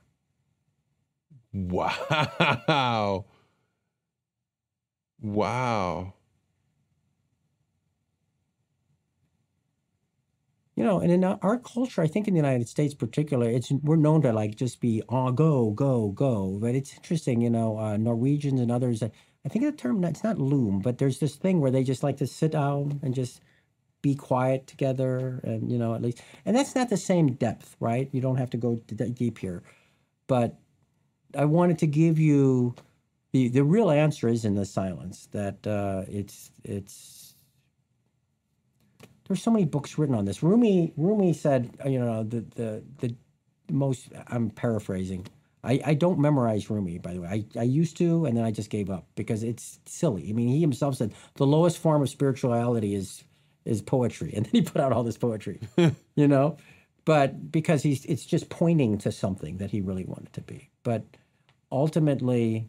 Wow 1.54 3.24
wow 5.22 6.14
You 10.76 10.82
know, 10.82 10.98
and 10.98 11.12
in 11.12 11.22
our 11.22 11.58
culture, 11.60 12.02
I 12.02 12.08
think 12.08 12.26
in 12.26 12.34
the 12.34 12.38
United 12.38 12.68
States, 12.68 12.94
particularly, 12.94 13.54
it's 13.54 13.70
we're 13.70 13.94
known 13.94 14.22
to 14.22 14.32
like 14.32 14.56
just 14.56 14.80
be 14.80 15.02
oh 15.08 15.30
go 15.30 15.70
go 15.70 16.08
go. 16.08 16.58
But 16.60 16.74
it's 16.74 16.94
interesting, 16.96 17.40
you 17.40 17.50
know, 17.50 17.78
uh, 17.78 17.96
Norwegians 17.96 18.60
and 18.60 18.72
others. 18.72 19.00
uh, 19.02 19.08
I 19.46 19.48
think 19.48 19.64
the 19.64 19.70
term 19.72 20.02
it's 20.04 20.24
not 20.24 20.38
loom, 20.38 20.80
but 20.80 20.98
there's 20.98 21.20
this 21.20 21.36
thing 21.36 21.60
where 21.60 21.70
they 21.70 21.84
just 21.84 22.02
like 22.02 22.16
to 22.16 22.26
sit 22.26 22.50
down 22.52 22.98
and 23.04 23.14
just 23.14 23.40
be 24.02 24.14
quiet 24.16 24.66
together, 24.66 25.40
and 25.44 25.70
you 25.72 25.78
know, 25.78 25.94
at 25.94 26.02
least, 26.02 26.20
and 26.46 26.56
that's 26.56 26.74
not 26.74 26.90
the 26.90 26.96
same 26.98 27.34
depth, 27.34 27.76
right? 27.80 28.08
You 28.12 28.20
don't 28.20 28.36
have 28.38 28.50
to 28.50 28.58
go 28.58 28.76
deep 29.14 29.38
here, 29.38 29.62
but 30.28 30.58
I 31.36 31.44
wanted 31.44 31.78
to 31.80 31.86
give 31.86 32.18
you 32.18 32.74
the 33.32 33.48
the 33.48 33.64
real 33.64 33.90
answer 33.90 34.28
is 34.28 34.44
in 34.44 34.54
the 34.54 34.64
silence. 34.64 35.28
That 35.32 35.66
uh, 35.66 36.04
it's 36.08 36.50
it's 36.64 37.34
there's 39.26 39.42
so 39.42 39.50
many 39.50 39.64
books 39.64 39.98
written 39.98 40.14
on 40.14 40.24
this. 40.24 40.42
Rumi 40.42 40.92
Rumi 40.96 41.32
said, 41.32 41.70
uh, 41.84 41.88
you 41.88 41.98
know, 41.98 42.22
the 42.22 42.40
the 42.54 42.82
the 42.98 43.16
most. 43.70 44.08
I'm 44.28 44.50
paraphrasing. 44.50 45.26
I, 45.64 45.80
I 45.84 45.94
don't 45.94 46.18
memorize 46.18 46.68
Rumi, 46.68 46.98
by 46.98 47.14
the 47.14 47.20
way. 47.22 47.46
I, 47.56 47.60
I 47.60 47.62
used 47.62 47.96
to, 47.96 48.26
and 48.26 48.36
then 48.36 48.44
I 48.44 48.50
just 48.50 48.68
gave 48.68 48.90
up 48.90 49.06
because 49.14 49.42
it's 49.42 49.80
silly. 49.86 50.28
I 50.28 50.32
mean, 50.34 50.48
he 50.48 50.60
himself 50.60 50.96
said 50.96 51.14
the 51.36 51.46
lowest 51.46 51.78
form 51.78 52.02
of 52.02 52.10
spirituality 52.10 52.94
is 52.94 53.24
is 53.64 53.80
poetry, 53.80 54.32
and 54.36 54.44
then 54.44 54.52
he 54.52 54.62
put 54.62 54.80
out 54.80 54.92
all 54.92 55.02
this 55.02 55.18
poetry, 55.18 55.60
you 56.14 56.28
know. 56.28 56.58
But 57.04 57.52
because 57.52 57.82
he's, 57.82 58.04
it's 58.06 58.24
just 58.24 58.48
pointing 58.48 58.98
to 58.98 59.12
something 59.12 59.58
that 59.58 59.70
he 59.70 59.80
really 59.80 60.04
wanted 60.04 60.32
to 60.34 60.40
be. 60.40 60.70
But 60.84 61.04
ultimately, 61.74 62.68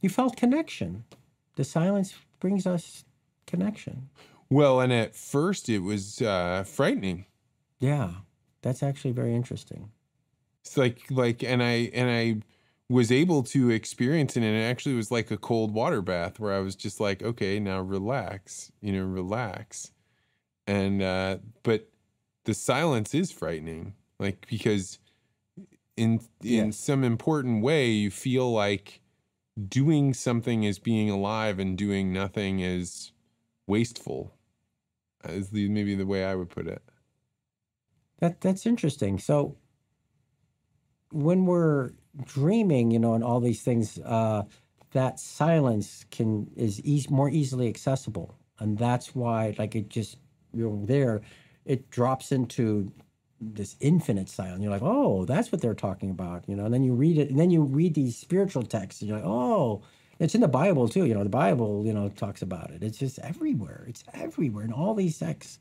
you 0.00 0.08
felt 0.08 0.36
connection. 0.36 1.04
The 1.56 1.64
silence 1.64 2.14
brings 2.40 2.66
us 2.66 3.04
connection. 3.46 4.10
well 4.50 4.80
and 4.80 4.92
at 4.92 5.14
first 5.16 5.68
it 5.68 5.78
was 5.80 6.20
uh 6.22 6.62
frightening 6.64 7.24
Yeah, 7.80 8.10
that's 8.62 8.82
actually 8.82 9.12
very 9.12 9.34
interesting. 9.34 9.90
it's 10.60 10.76
like 10.76 11.00
like 11.10 11.42
and 11.42 11.62
i 11.62 11.90
and 11.94 12.10
i 12.10 12.24
was 12.90 13.10
able 13.10 13.42
to 13.42 13.70
experience 13.70 14.36
it 14.36 14.42
and 14.42 14.54
it 14.56 14.62
actually 14.72 14.94
was 14.94 15.10
like 15.10 15.30
a 15.30 15.36
cold 15.38 15.72
water 15.72 16.02
bath 16.02 16.38
where 16.38 16.52
i 16.52 16.58
was 16.60 16.76
just 16.76 17.00
like 17.00 17.22
okay 17.22 17.58
now 17.58 17.80
relax 17.80 18.70
you 18.82 18.92
know 18.92 19.04
relax 19.04 19.92
and 20.66 21.02
uh 21.02 21.38
but 21.62 21.88
the 22.44 22.54
silence 22.54 23.14
is 23.14 23.32
frightening 23.32 23.94
like 24.18 24.46
because 24.48 24.98
in 25.98 26.20
in 26.42 26.72
Yes. 26.72 26.72
some 26.72 27.04
important 27.04 27.62
way 27.62 27.90
you 27.90 28.10
feel 28.10 28.52
like 28.52 29.02
doing 29.68 30.14
something 30.14 30.64
is 30.64 30.78
being 30.80 31.10
alive 31.10 31.58
and 31.58 31.78
doing 31.78 32.12
nothing 32.12 32.60
is 32.60 33.12
wasteful 33.68 34.34
is 35.24 35.50
the 35.50 35.68
maybe 35.70 35.94
the 35.96 36.06
way 36.06 36.24
i 36.24 36.34
would 36.34 36.50
put 36.50 36.66
it 36.68 36.82
That 38.18 38.40
that's 38.40 38.66
interesting. 38.66 39.18
So 39.18 39.56
when 41.10 41.46
we're 41.46 41.92
dreaming, 42.24 42.90
you 42.90 42.98
know, 42.98 43.14
and 43.14 43.24
all 43.24 43.40
these 43.40 43.62
things, 43.62 43.98
uh, 44.00 44.42
that 44.92 45.18
silence 45.18 46.04
can 46.10 46.50
is 46.56 46.80
eas 46.84 47.10
more 47.10 47.28
easily 47.28 47.68
accessible, 47.68 48.34
and 48.58 48.78
that's 48.78 49.14
why, 49.14 49.54
like, 49.58 49.74
it 49.76 49.88
just 49.88 50.18
you're 50.52 50.84
there, 50.86 51.20
it 51.64 51.90
drops 51.90 52.32
into 52.32 52.92
this 53.40 53.76
infinite 53.80 54.28
silence. 54.28 54.62
You're 54.62 54.70
like, 54.70 54.82
oh, 54.82 55.24
that's 55.24 55.52
what 55.52 55.60
they're 55.60 55.74
talking 55.74 56.10
about, 56.10 56.44
you 56.48 56.56
know. 56.56 56.64
And 56.64 56.74
then 56.74 56.82
you 56.82 56.94
read 56.94 57.18
it, 57.18 57.30
and 57.30 57.38
then 57.38 57.50
you 57.50 57.62
read 57.62 57.94
these 57.94 58.16
spiritual 58.16 58.62
texts, 58.62 59.00
and 59.00 59.08
you're 59.08 59.18
like, 59.18 59.26
oh, 59.26 59.82
it's 60.18 60.34
in 60.34 60.40
the 60.40 60.48
Bible 60.48 60.88
too. 60.88 61.04
You 61.04 61.14
know, 61.14 61.22
the 61.22 61.28
Bible, 61.28 61.84
you 61.86 61.92
know, 61.92 62.08
talks 62.08 62.42
about 62.42 62.70
it. 62.70 62.82
It's 62.82 62.98
just 62.98 63.18
everywhere. 63.20 63.84
It's 63.88 64.04
everywhere 64.14 64.64
in 64.64 64.72
all 64.72 64.94
these 64.94 65.18
texts. 65.18 65.58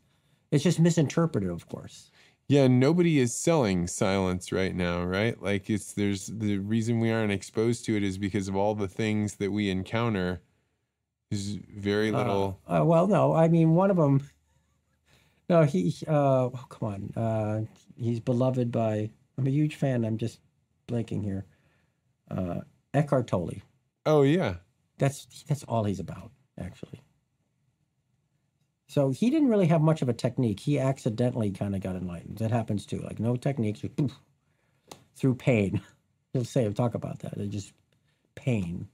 It's 0.51 0.63
just 0.63 0.79
misinterpreted, 0.79 1.49
of 1.49 1.67
course. 1.67 2.11
Yeah, 2.49 2.67
nobody 2.67 3.19
is 3.19 3.33
selling 3.33 3.87
silence 3.87 4.53
right 4.53 4.73
now, 4.73 5.03
right? 5.03 5.41
Like 5.41 5.69
it's 5.69 5.93
there's 5.93 6.27
the 6.27 6.59
reason 6.59 6.99
we 6.99 7.11
aren't 7.11 7.31
exposed 7.31 7.83
to 7.85 7.97
it 7.97 8.03
is 8.03 8.17
because 8.17 8.47
of 8.47 8.55
all 8.55 8.73
the 8.73 8.87
things 8.87 9.35
that 9.35 9.51
we 9.51 9.69
encounter. 9.69 10.41
There's 11.29 11.55
very 11.75 12.09
little. 12.09 12.61
Uh, 12.67 12.81
uh, 12.81 12.85
well, 12.85 13.07
no, 13.07 13.33
I 13.33 13.49
mean 13.49 13.71
one 13.75 13.91
of 13.91 13.97
them. 13.97 14.29
No, 15.49 15.63
he. 15.63 15.93
Uh, 16.07 16.45
oh, 16.45 16.65
come 16.69 16.89
on. 17.15 17.23
Uh, 17.23 17.61
he's 17.95 18.19
beloved 18.19 18.71
by. 18.71 19.09
I'm 19.37 19.47
a 19.47 19.51
huge 19.51 19.75
fan. 19.75 20.03
I'm 20.03 20.17
just 20.17 20.39
blanking 20.87 21.23
here. 21.23 21.45
Uh, 22.29 22.61
Eckhart 22.93 23.27
Tolle. 23.27 23.61
oh 24.05 24.23
yeah, 24.23 24.55
That's 24.97 25.43
that's 25.47 25.63
all 25.63 25.83
he's 25.85 25.99
about, 25.99 26.31
actually. 26.59 27.01
So 28.89 29.11
he 29.11 29.29
didn't 29.29 29.49
really 29.49 29.67
have 29.67 29.81
much 29.81 30.01
of 30.01 30.09
a 30.09 30.13
technique. 30.13 30.59
He 30.61 30.79
accidentally 30.79 31.51
kind 31.51 31.75
of 31.75 31.81
got 31.81 31.95
enlightened. 31.95 32.37
That 32.37 32.51
happens 32.51 32.85
too. 32.85 32.99
Like 32.99 33.19
no 33.19 33.35
techniques, 33.35 33.81
just 33.81 33.95
poof, 33.95 34.17
through 35.15 35.35
pain. 35.35 35.81
He'll 36.33 36.45
say, 36.45 36.71
talk 36.73 36.93
about 36.95 37.19
that. 37.19 37.33
It 37.37 37.49
just 37.49 37.73
pain. 38.35 38.87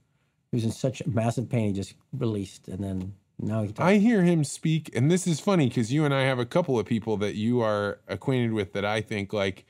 He 0.50 0.56
was 0.56 0.64
in 0.64 0.70
such 0.72 1.04
massive 1.06 1.48
pain, 1.48 1.68
he 1.68 1.72
just 1.72 1.94
released, 2.12 2.68
and 2.68 2.82
then 2.82 3.14
now 3.38 3.62
he. 3.62 3.68
Talks. 3.68 3.80
I 3.80 3.96
hear 3.98 4.22
him 4.22 4.44
speak, 4.44 4.90
and 4.94 5.10
this 5.10 5.26
is 5.26 5.40
funny 5.40 5.68
because 5.68 5.92
you 5.92 6.04
and 6.04 6.14
I 6.14 6.22
have 6.22 6.38
a 6.38 6.46
couple 6.46 6.78
of 6.78 6.86
people 6.86 7.16
that 7.18 7.34
you 7.34 7.60
are 7.60 7.98
acquainted 8.08 8.52
with 8.52 8.72
that 8.74 8.84
I 8.84 9.00
think 9.00 9.32
like 9.32 9.64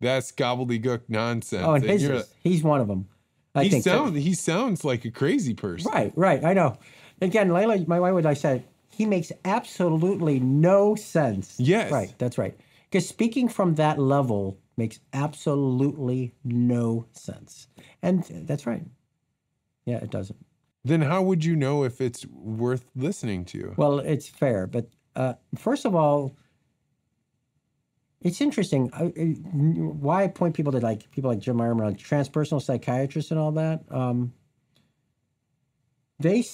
that's 0.00 0.32
gobbledygook 0.32 1.02
nonsense. 1.08 1.64
Oh, 1.66 1.74
and 1.74 1.84
And 1.84 1.92
his 1.92 2.02
is- 2.04 2.34
he's 2.42 2.62
one 2.62 2.80
of 2.80 2.88
them. 2.88 3.08
I 3.54 3.64
he 3.64 3.70
think 3.70 3.84
so. 3.84 3.90
sounds 3.90 4.16
he 4.16 4.34
sounds 4.34 4.84
like 4.84 5.04
a 5.04 5.10
crazy 5.10 5.54
person. 5.54 5.90
right, 5.92 6.12
right. 6.16 6.44
I 6.44 6.52
know. 6.54 6.76
Again, 7.20 7.48
Layla, 7.50 7.86
my 7.86 7.98
wife, 8.00 8.14
would 8.14 8.26
I 8.26 8.34
said 8.34 8.64
he 8.90 9.04
makes 9.06 9.30
absolutely 9.44 10.40
no 10.40 10.94
sense. 10.94 11.56
Yes. 11.58 11.90
right. 11.90 12.14
That's 12.18 12.38
right. 12.38 12.56
Because 12.88 13.06
speaking 13.08 13.48
from 13.48 13.74
that 13.76 13.98
level 13.98 14.58
makes 14.76 15.00
absolutely 15.12 16.32
no 16.44 17.06
sense, 17.12 17.66
and 18.02 18.24
that's 18.46 18.66
right. 18.66 18.82
Yeah, 19.84 19.96
it 19.98 20.10
doesn't. 20.10 20.38
Then 20.84 21.02
how 21.02 21.22
would 21.22 21.44
you 21.44 21.56
know 21.56 21.84
if 21.84 22.00
it's 22.00 22.26
worth 22.26 22.86
listening 22.96 23.44
to? 23.46 23.74
Well, 23.76 23.98
it's 23.98 24.28
fair, 24.28 24.66
but 24.66 24.88
uh, 25.14 25.34
first 25.56 25.84
of 25.84 25.94
all, 25.94 26.36
it's 28.22 28.40
interesting. 28.40 28.90
I, 28.92 29.04
I- 29.04 29.36
why 29.42 30.24
I 30.24 30.28
point 30.28 30.54
people 30.54 30.72
to 30.72 30.78
like 30.80 31.10
people 31.10 31.30
like 31.30 31.40
Jim 31.40 31.56
Eyerman, 31.58 31.98
transpersonal 31.98 32.62
psychiatrists, 32.62 33.30
and 33.30 33.38
all 33.40 33.52
that. 33.52 33.82
Um, 33.90 34.32
they, 36.18 36.44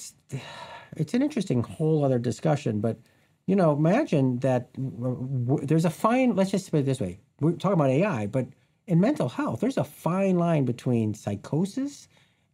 it's 0.97 1.13
an 1.13 1.21
interesting 1.21 1.63
whole 1.63 2.03
other 2.03 2.19
discussion. 2.19 2.79
But 2.81 2.99
you 3.45 3.55
know, 3.55 3.71
imagine 3.73 4.39
that 4.39 4.69
there's 4.77 5.85
a 5.85 5.89
fine. 5.89 6.35
Let's 6.35 6.51
just 6.51 6.69
put 6.71 6.81
it 6.81 6.85
this 6.85 6.99
way: 6.99 7.19
we're 7.39 7.53
talking 7.53 7.73
about 7.79 7.89
AI, 7.89 8.27
but 8.27 8.47
in 8.87 8.99
mental 8.99 9.29
health, 9.29 9.61
there's 9.61 9.77
a 9.77 9.83
fine 9.85 10.37
line 10.37 10.65
between 10.65 11.13
psychosis, 11.13 12.07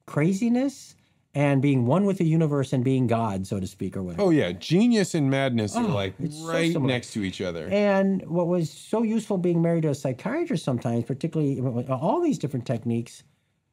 craziness, 0.07 0.95
and 1.35 1.61
being 1.61 1.85
one 1.88 2.05
with 2.05 2.19
the 2.19 2.26
universe 2.26 2.73
and 2.73 2.84
being 2.84 3.07
God, 3.07 3.47
so 3.47 3.60
to 3.60 3.65
speak, 3.65 3.97
or 3.97 4.03
whatever. 4.03 4.22
Oh 4.23 4.30
yeah, 4.30 4.51
genius 4.51 5.15
and 5.15 5.30
madness 5.31 5.76
are 5.76 5.84
Oh, 5.84 5.88
like 5.88 6.14
it's 6.19 6.38
so 6.38 6.47
right 6.47 6.76
next 6.81 7.11
to 7.14 7.23
each 7.23 7.41
other. 7.41 7.68
And 7.72 8.23
what 8.30 8.47
was 8.47 8.69
so 8.69 9.01
useful 9.03 9.38
being 9.38 9.61
married 9.61 9.81
to 9.84 9.89
a 9.89 9.95
psychiatrist 9.95 10.64
sometimes, 10.64 11.05
particularly 11.05 11.60
all 11.89 12.22
these 12.22 12.38
different 12.38 12.65
techniques, 12.68 13.23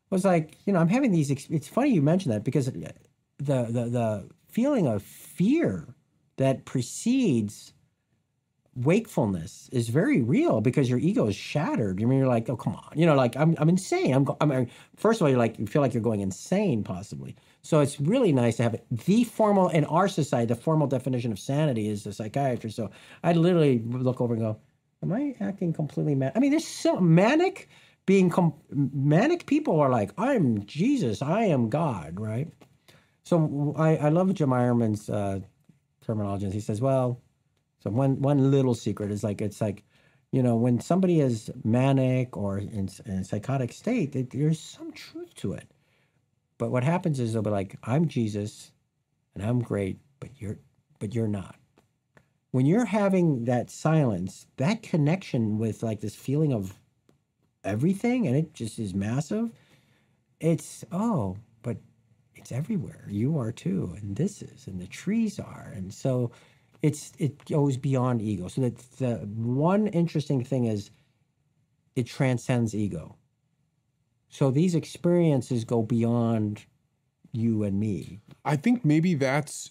was 0.08 0.24
like, 0.24 0.56
you 0.64 0.72
know, 0.72 0.78
I'm 0.80 0.88
having 0.88 1.12
these. 1.12 1.30
ex- 1.30 1.48
It's 1.50 1.68
funny 1.68 1.90
you 1.90 2.02
mention 2.02 2.30
that 2.30 2.44
because 2.44 2.66
the 2.66 2.92
the 3.38 3.62
the 3.98 4.28
feeling 4.48 4.86
of 4.86 5.02
fear 5.02 5.94
that 6.36 6.64
precedes 6.64 7.74
wakefulness 8.76 9.68
is 9.72 9.88
very 9.88 10.22
real 10.22 10.60
because 10.60 10.88
your 10.88 10.98
ego 10.98 11.26
is 11.26 11.36
shattered. 11.36 12.00
I 12.00 12.04
mean, 12.04 12.18
you're 12.18 12.28
like, 12.28 12.48
oh 12.48 12.56
come 12.56 12.74
on, 12.74 12.92
you 12.96 13.04
know, 13.06 13.14
like 13.14 13.36
I'm 13.36 13.54
I'm 13.58 13.68
insane. 13.68 14.14
I'm, 14.14 14.26
I'm 14.40 14.66
first 14.96 15.20
of 15.20 15.24
all, 15.24 15.28
you're 15.30 15.38
like 15.38 15.58
you 15.58 15.66
feel 15.66 15.82
like 15.82 15.92
you're 15.92 16.02
going 16.02 16.20
insane 16.20 16.82
possibly. 16.84 17.36
So 17.62 17.80
it's 17.80 18.00
really 18.00 18.32
nice 18.32 18.56
to 18.56 18.62
have 18.62 18.74
it. 18.74 18.86
The 18.90 19.24
formal 19.24 19.68
in 19.68 19.84
our 19.84 20.08
society, 20.08 20.46
the 20.46 20.60
formal 20.60 20.86
definition 20.86 21.32
of 21.32 21.38
sanity 21.38 21.88
is 21.88 22.06
a 22.06 22.12
psychiatrist. 22.12 22.76
So 22.76 22.90
I'd 23.22 23.36
literally 23.36 23.82
look 23.86 24.20
over 24.20 24.34
and 24.34 24.42
go, 24.42 24.58
am 25.02 25.12
I 25.12 25.34
acting 25.40 25.72
completely 25.72 26.14
mad? 26.14 26.32
I 26.34 26.38
mean, 26.38 26.50
there's 26.50 26.66
so 26.66 27.00
manic 27.00 27.68
being 28.06 28.32
manic 28.70 29.46
people 29.46 29.78
are 29.80 29.90
like, 29.90 30.10
I'm 30.18 30.64
Jesus, 30.66 31.22
I 31.22 31.44
am 31.44 31.68
God, 31.68 32.18
right? 32.18 32.48
So 33.22 33.74
I, 33.76 33.96
I 33.96 34.08
love 34.08 34.32
Jim 34.34 34.50
Eyerman's 34.50 35.08
uh, 35.08 35.40
terminology. 36.04 36.50
He 36.50 36.60
says, 36.60 36.80
well, 36.80 37.20
so 37.80 37.90
one 37.90 38.20
one 38.20 38.50
little 38.50 38.74
secret 38.74 39.10
is 39.10 39.22
like 39.22 39.40
it's 39.40 39.60
like, 39.60 39.84
you 40.32 40.42
know, 40.42 40.56
when 40.56 40.80
somebody 40.80 41.20
is 41.20 41.50
manic 41.62 42.36
or 42.36 42.58
in, 42.58 42.88
in 43.06 43.12
a 43.12 43.24
psychotic 43.24 43.72
state, 43.72 44.16
it, 44.16 44.30
there's 44.30 44.58
some 44.58 44.92
truth 44.92 45.34
to 45.36 45.52
it. 45.52 45.68
But 46.60 46.70
what 46.70 46.84
happens 46.84 47.18
is 47.18 47.32
they'll 47.32 47.40
be 47.40 47.48
like, 47.48 47.78
I'm 47.84 48.06
Jesus, 48.06 48.70
and 49.34 49.42
I'm 49.42 49.60
great, 49.62 49.98
but 50.20 50.28
you're 50.38 50.58
but 50.98 51.14
you're 51.14 51.26
not. 51.26 51.56
When 52.50 52.66
you're 52.66 52.84
having 52.84 53.46
that 53.46 53.70
silence, 53.70 54.46
that 54.58 54.82
connection 54.82 55.56
with 55.56 55.82
like 55.82 56.00
this 56.00 56.14
feeling 56.14 56.52
of 56.52 56.78
everything, 57.64 58.26
and 58.26 58.36
it 58.36 58.52
just 58.52 58.78
is 58.78 58.92
massive. 58.92 59.50
It's 60.38 60.84
oh, 60.92 61.38
but 61.62 61.78
it's 62.34 62.52
everywhere. 62.52 63.06
You 63.08 63.38
are 63.38 63.52
too, 63.52 63.96
and 63.96 64.14
this 64.14 64.42
is, 64.42 64.66
and 64.66 64.78
the 64.78 64.86
trees 64.86 65.40
are, 65.40 65.72
and 65.74 65.94
so 65.94 66.30
it's 66.82 67.14
it 67.18 67.42
goes 67.46 67.78
beyond 67.78 68.20
ego. 68.20 68.48
So 68.48 68.60
that 68.60 68.76
the 68.98 69.14
one 69.34 69.86
interesting 69.86 70.44
thing 70.44 70.66
is 70.66 70.90
it 71.96 72.04
transcends 72.04 72.74
ego. 72.74 73.16
So 74.30 74.50
these 74.50 74.74
experiences 74.74 75.64
go 75.64 75.82
beyond 75.82 76.64
you 77.32 77.62
and 77.64 77.78
me. 77.78 78.20
I 78.44 78.56
think 78.56 78.84
maybe 78.84 79.14
that's 79.14 79.70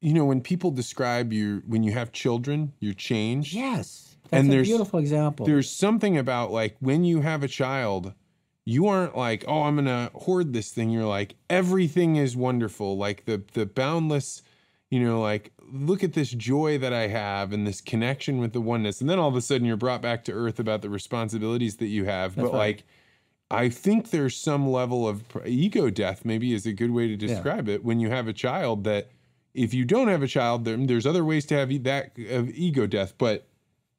you 0.00 0.14
know 0.14 0.24
when 0.24 0.40
people 0.40 0.70
describe 0.70 1.32
you 1.32 1.62
when 1.66 1.82
you 1.82 1.92
have 1.92 2.10
children, 2.12 2.72
you're 2.80 2.94
changed. 2.94 3.54
Yes, 3.54 4.16
that's 4.30 4.40
And 4.40 4.48
a 4.48 4.50
there's- 4.50 4.66
beautiful 4.68 4.98
example. 4.98 5.46
There's 5.46 5.70
something 5.70 6.16
about 6.18 6.50
like 6.50 6.76
when 6.80 7.04
you 7.04 7.20
have 7.20 7.42
a 7.42 7.48
child, 7.48 8.14
you 8.64 8.86
aren't 8.86 9.16
like, 9.16 9.44
oh, 9.46 9.62
I'm 9.64 9.76
gonna 9.76 10.10
hoard 10.14 10.52
this 10.52 10.70
thing. 10.70 10.90
You're 10.90 11.04
like, 11.06 11.34
everything 11.50 12.16
is 12.16 12.36
wonderful. 12.36 12.96
Like 12.96 13.26
the 13.26 13.42
the 13.52 13.66
boundless, 13.66 14.42
you 14.90 15.00
know, 15.04 15.20
like 15.20 15.52
look 15.72 16.02
at 16.02 16.14
this 16.14 16.30
joy 16.30 16.78
that 16.78 16.92
I 16.92 17.06
have 17.08 17.52
and 17.52 17.66
this 17.66 17.80
connection 17.80 18.38
with 18.38 18.52
the 18.54 18.60
oneness. 18.60 19.00
And 19.00 19.08
then 19.08 19.18
all 19.18 19.28
of 19.28 19.36
a 19.36 19.40
sudden 19.40 19.66
you're 19.66 19.76
brought 19.76 20.02
back 20.02 20.24
to 20.24 20.32
earth 20.32 20.58
about 20.58 20.82
the 20.82 20.90
responsibilities 20.90 21.76
that 21.76 21.86
you 21.88 22.06
have. 22.06 22.34
That's 22.34 22.46
but 22.48 22.52
right. 22.54 22.58
like 22.76 22.84
I 23.50 23.68
think 23.68 24.10
there's 24.10 24.36
some 24.36 24.68
level 24.68 25.08
of 25.08 25.24
ego 25.44 25.90
death, 25.90 26.24
maybe 26.24 26.52
is 26.54 26.66
a 26.66 26.72
good 26.72 26.92
way 26.92 27.08
to 27.08 27.16
describe 27.16 27.68
it. 27.68 27.84
When 27.84 27.98
you 27.98 28.08
have 28.10 28.28
a 28.28 28.32
child, 28.32 28.84
that 28.84 29.10
if 29.54 29.74
you 29.74 29.84
don't 29.84 30.08
have 30.08 30.22
a 30.22 30.28
child, 30.28 30.64
there, 30.64 30.76
there's 30.76 31.06
other 31.06 31.24
ways 31.24 31.46
to 31.46 31.56
have 31.56 31.82
that 31.82 32.12
of 32.30 32.50
ego 32.50 32.86
death, 32.86 33.14
but 33.18 33.48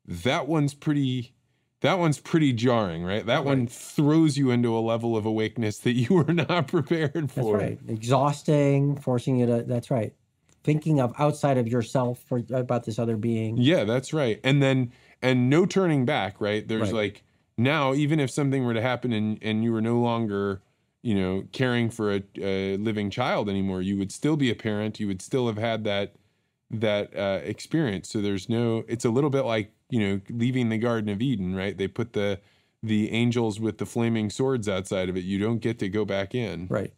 that 0.08 0.48
one's 0.48 0.74
pretty. 0.74 1.34
That 1.82 1.98
one's 1.98 2.20
pretty 2.20 2.54
jarring, 2.54 3.04
right? 3.04 3.26
That 3.26 3.44
one 3.44 3.66
throws 3.66 4.38
you 4.38 4.52
into 4.52 4.78
a 4.78 4.80
level 4.80 5.18
of 5.18 5.26
awakeness 5.26 5.80
that 5.80 5.94
you 5.94 6.14
were 6.28 6.32
not 6.32 6.68
prepared 6.68 7.32
for. 7.32 7.58
That's 7.58 7.72
right. 7.72 7.80
Exhausting, 7.90 8.98
forcing 8.98 9.38
you 9.40 9.48
to. 9.48 9.64
That's 9.64 9.90
right. 9.90 10.14
Thinking 10.64 11.00
of 11.02 11.12
outside 11.18 11.58
of 11.58 11.68
yourself 11.68 12.24
for 12.28 12.44
about 12.54 12.86
this 12.86 13.00
other 13.00 13.18
being. 13.18 13.58
Yeah, 13.58 13.84
that's 13.84 14.14
right. 14.14 14.40
And 14.44 14.62
then 14.62 14.92
and 15.24 15.50
no 15.50 15.66
turning 15.66 16.06
back, 16.06 16.40
right? 16.40 16.68
There's 16.68 16.92
Right. 16.92 16.94
like 16.94 17.24
now, 17.64 17.94
even 17.94 18.20
if 18.20 18.32
something 18.32 18.66
were 18.66 18.74
to 18.74 18.82
happen 18.82 19.14
and 19.14 19.38
and 19.42 19.64
you 19.64 19.72
were 19.72 19.82
no 19.82 20.00
longer, 20.00 20.62
you 21.02 21.16
know, 21.16 21.44
caring 21.52 21.90
for 21.90 22.14
a, 22.14 22.24
a 22.40 22.78
living 22.78 23.10
child 23.10 23.50
anymore, 23.50 23.82
you 23.82 23.98
would 23.98 24.12
still 24.12 24.36
be 24.36 24.50
a 24.52 24.56
parent. 24.56 25.00
You 25.00 25.08
would 25.08 25.22
still 25.22 25.48
have 25.48 25.58
had 25.58 25.84
that 25.84 26.16
that 26.70 27.16
uh, 27.16 27.40
experience. 27.44 28.10
So 28.10 28.22
there's 28.22 28.50
no. 28.50 28.84
It's 28.88 29.06
a 29.06 29.10
little 29.10 29.30
bit 29.30 29.44
like 29.44 29.74
you 29.90 30.00
know 30.00 30.22
leaving 30.30 30.70
the 30.70 30.78
Garden 30.78 31.10
of 31.10 31.22
Eden, 31.22 31.56
right? 31.56 31.78
They 31.78 31.88
put 31.88 32.14
the 32.14 32.40
the 32.84 33.12
angels 33.12 33.60
with 33.60 33.78
the 33.78 33.86
flaming 33.86 34.30
swords 34.30 34.68
outside 34.68 35.10
of 35.10 35.18
it. 35.18 35.24
You 35.24 35.40
don't 35.40 35.60
get 35.60 35.80
to 35.80 35.90
go 35.90 36.06
back 36.06 36.34
in. 36.34 36.68
Right. 36.68 36.94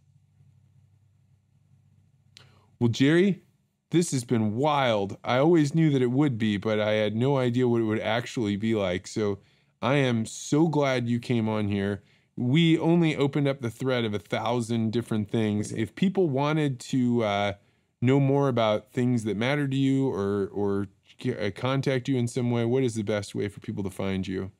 Well, 2.79 2.89
Gerry, 2.89 3.43
this 3.91 4.11
has 4.11 4.23
been 4.23 4.55
wild. 4.55 5.17
I 5.23 5.37
always 5.37 5.75
knew 5.75 5.89
that 5.91 6.01
it 6.01 6.11
would 6.11 6.37
be, 6.37 6.57
but 6.57 6.79
I 6.79 6.93
had 6.93 7.15
no 7.15 7.37
idea 7.37 7.67
what 7.67 7.81
it 7.81 7.85
would 7.85 7.99
actually 7.99 8.55
be 8.55 8.75
like. 8.75 9.07
So 9.07 9.39
I 9.83 9.95
am 9.95 10.25
so 10.25 10.69
glad 10.69 11.09
you 11.09 11.19
came 11.19 11.49
on 11.49 11.67
here. 11.67 12.03
We 12.37 12.79
only 12.79 13.17
opened 13.17 13.49
up 13.49 13.59
the 13.59 13.69
thread 13.69 14.05
of 14.05 14.13
a 14.13 14.19
thousand 14.19 14.93
different 14.93 15.29
things. 15.29 15.73
If 15.73 15.93
people 15.93 16.29
wanted 16.29 16.79
to 16.79 17.23
uh, 17.23 17.53
know 18.01 18.21
more 18.21 18.47
about 18.47 18.93
things 18.93 19.25
that 19.25 19.35
matter 19.35 19.67
to 19.67 19.75
you 19.75 20.07
or 20.07 20.47
or 20.53 20.87
uh, 21.27 21.51
contact 21.53 22.07
you 22.07 22.15
in 22.17 22.29
some 22.29 22.49
way, 22.49 22.63
what 22.63 22.83
is 22.83 22.95
the 22.95 23.03
best 23.03 23.35
way 23.35 23.49
for 23.49 23.59
people 23.59 23.83
to 23.83 23.89
find 23.89 24.25
you? 24.25 24.51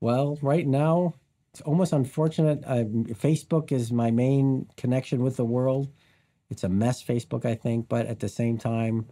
Well, 0.00 0.38
right 0.40 0.66
now, 0.66 1.12
it's 1.52 1.60
almost 1.60 1.92
unfortunate. 1.92 2.64
Uh, 2.64 2.84
Facebook 3.14 3.70
is 3.70 3.92
my 3.92 4.10
main 4.10 4.66
connection 4.78 5.22
with 5.22 5.36
the 5.36 5.44
world. 5.44 5.92
It's 6.48 6.64
a 6.64 6.70
mess, 6.70 7.04
Facebook, 7.04 7.44
I 7.44 7.54
think, 7.54 7.88
but 7.88 8.06
at 8.06 8.20
the 8.20 8.28
same 8.30 8.56
time, 8.56 9.06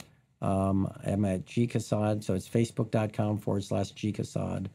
um, 0.45 0.93
I'm 1.07 1.25
at 1.25 1.47
G 1.47 1.67
Caussade, 1.67 2.23
so 2.23 2.35
it's 2.35 2.47
facebook.com 2.47 3.39
forward 3.39 3.65
slash 3.65 3.93
G 3.93 4.13
Caussade. 4.13 4.69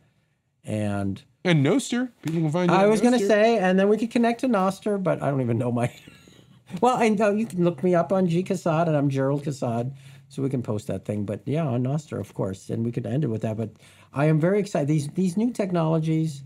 And 0.63 1.21
And 1.43 1.63
Nostr, 1.65 2.09
people 2.23 2.41
can 2.41 2.51
find 2.51 2.71
you. 2.71 2.77
I 2.77 2.87
was 2.87 3.01
going 3.01 3.17
to 3.17 3.25
say, 3.25 3.59
and 3.59 3.77
then 3.77 3.87
we 3.87 3.97
could 3.97 4.09
connect 4.09 4.41
to 4.41 4.49
Nostr, 4.49 5.01
but 5.01 5.21
I 5.21 5.29
don't 5.29 5.41
even 5.41 5.59
know 5.59 5.71
my. 5.71 5.93
well, 6.81 6.97
I 6.97 7.09
know 7.09 7.31
you 7.31 7.45
can 7.45 7.63
look 7.63 7.83
me 7.83 7.93
up 7.93 8.11
on 8.11 8.27
G 8.27 8.41
Caussade, 8.41 8.87
and 8.87 8.97
I'm 8.97 9.09
Gerald 9.09 9.43
Caussade, 9.43 9.93
so 10.27 10.41
we 10.41 10.49
can 10.49 10.63
post 10.63 10.87
that 10.87 11.05
thing. 11.05 11.23
But 11.23 11.41
yeah, 11.45 11.65
on 11.65 11.83
Nostr, 11.83 12.19
of 12.19 12.33
course, 12.33 12.71
and 12.71 12.83
we 12.83 12.91
could 12.91 13.05
end 13.05 13.23
it 13.23 13.27
with 13.27 13.43
that. 13.43 13.55
But 13.55 13.69
I 14.11 14.25
am 14.25 14.39
very 14.39 14.59
excited. 14.59 14.87
These 14.87 15.09
these 15.09 15.37
new 15.37 15.51
technologies 15.51 16.43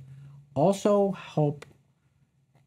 also 0.54 1.14
help 1.14 1.66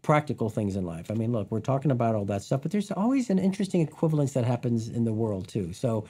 practical 0.01 0.49
things 0.49 0.75
in 0.77 0.87
life. 0.87 1.11
I 1.11 1.15
mean, 1.15 1.33
look, 1.33 1.51
we're 1.51 1.61
talking 1.61 1.91
about 1.91 2.15
all 2.15 2.25
that 2.27 2.43
stuff, 2.43 2.63
but 2.63 2.71
there's 2.71 2.91
always 2.93 3.29
an 3.29 3.39
interesting 3.39 3.83
equivalence 3.83 4.33
that 4.33 4.45
happens 4.45 4.89
in 4.89 5.05
the 5.05 5.13
world 5.13 5.49
too. 5.49 5.73
So 5.73 6.07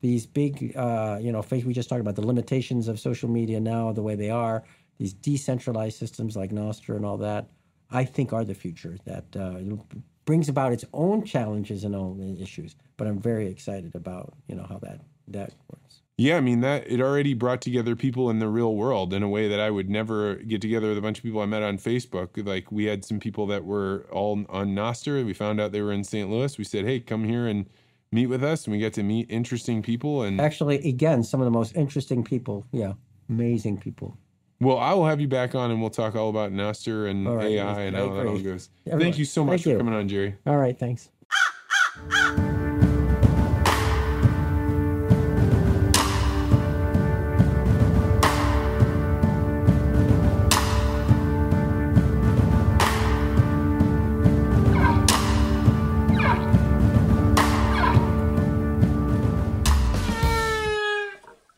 these 0.00 0.26
big, 0.26 0.76
uh, 0.76 1.18
you 1.20 1.32
know, 1.32 1.42
face 1.42 1.64
we 1.64 1.72
just 1.72 1.88
talked 1.88 2.00
about 2.00 2.16
the 2.16 2.26
limitations 2.26 2.88
of 2.88 3.00
social 3.00 3.28
media 3.28 3.60
now, 3.60 3.92
the 3.92 4.02
way 4.02 4.14
they 4.14 4.30
are, 4.30 4.64
these 4.98 5.12
decentralized 5.12 5.98
systems 5.98 6.36
like 6.36 6.50
Nostr 6.50 6.96
and 6.96 7.04
all 7.04 7.16
that, 7.18 7.48
I 7.90 8.04
think 8.04 8.32
are 8.32 8.44
the 8.44 8.54
future. 8.54 8.96
That 9.04 9.24
uh, 9.36 9.60
brings 10.24 10.48
about 10.48 10.72
its 10.72 10.84
own 10.92 11.24
challenges 11.24 11.84
and 11.84 11.94
own 11.94 12.36
issues. 12.40 12.76
But 12.96 13.06
I'm 13.06 13.18
very 13.18 13.46
excited 13.46 13.94
about 13.94 14.34
you 14.48 14.54
know 14.54 14.66
how 14.68 14.78
that 14.78 15.00
that 15.28 15.52
works. 15.70 16.02
Yeah, 16.18 16.36
I 16.36 16.40
mean 16.40 16.60
that 16.60 16.90
it 16.90 17.00
already 17.00 17.34
brought 17.34 17.60
together 17.60 17.94
people 17.94 18.30
in 18.30 18.38
the 18.38 18.48
real 18.48 18.74
world 18.74 19.12
in 19.12 19.22
a 19.22 19.28
way 19.28 19.48
that 19.48 19.60
I 19.60 19.70
would 19.70 19.90
never 19.90 20.36
get 20.36 20.62
together 20.62 20.88
with 20.88 20.98
a 20.98 21.02
bunch 21.02 21.18
of 21.18 21.24
people 21.24 21.40
I 21.40 21.46
met 21.46 21.62
on 21.62 21.78
Facebook. 21.78 22.44
Like 22.44 22.72
we 22.72 22.84
had 22.84 23.04
some 23.04 23.20
people 23.20 23.46
that 23.48 23.64
were 23.64 24.06
all 24.10 24.44
on 24.48 24.74
Nostr. 24.74 25.24
We 25.24 25.34
found 25.34 25.60
out 25.60 25.72
they 25.72 25.82
were 25.82 25.92
in 25.92 26.04
St. 26.04 26.28
Louis. 26.30 26.56
We 26.58 26.64
said, 26.64 26.84
"Hey, 26.84 27.00
come 27.00 27.24
here 27.24 27.46
and 27.46 27.66
meet 28.12 28.26
with 28.26 28.42
us." 28.44 28.66
And 28.66 28.72
we 28.72 28.78
get 28.78 28.92
to 28.94 29.02
meet 29.02 29.30
interesting 29.30 29.82
people. 29.82 30.22
And 30.22 30.40
Actually, 30.40 30.76
again, 30.88 31.22
some 31.22 31.40
of 31.40 31.44
the 31.44 31.50
most 31.50 31.76
interesting 31.76 32.22
people. 32.24 32.64
Yeah, 32.72 32.94
amazing 33.28 33.78
people. 33.78 34.16
well, 34.60 34.78
I 34.78 34.94
will 34.94 35.06
have 35.06 35.20
you 35.20 35.28
back 35.28 35.54
on, 35.54 35.70
and 35.70 35.80
we'll 35.80 35.90
talk 35.90 36.16
all 36.16 36.30
about 36.30 36.52
Nostr 36.52 37.10
and 37.10 37.26
right, 37.28 37.46
AI 37.52 37.82
and 37.82 37.96
how 37.96 38.08
that 38.14 38.26
all 38.26 38.38
goes. 38.38 38.70
Everyone- 38.86 39.00
Thank 39.02 39.18
you 39.18 39.24
so 39.24 39.44
much 39.44 39.62
for 39.64 39.70
you. 39.70 39.76
coming 39.78 39.94
on, 39.94 40.08
Gerry. 40.08 40.34
All 40.46 40.56
right, 40.56 40.78
thanks. 40.78 41.10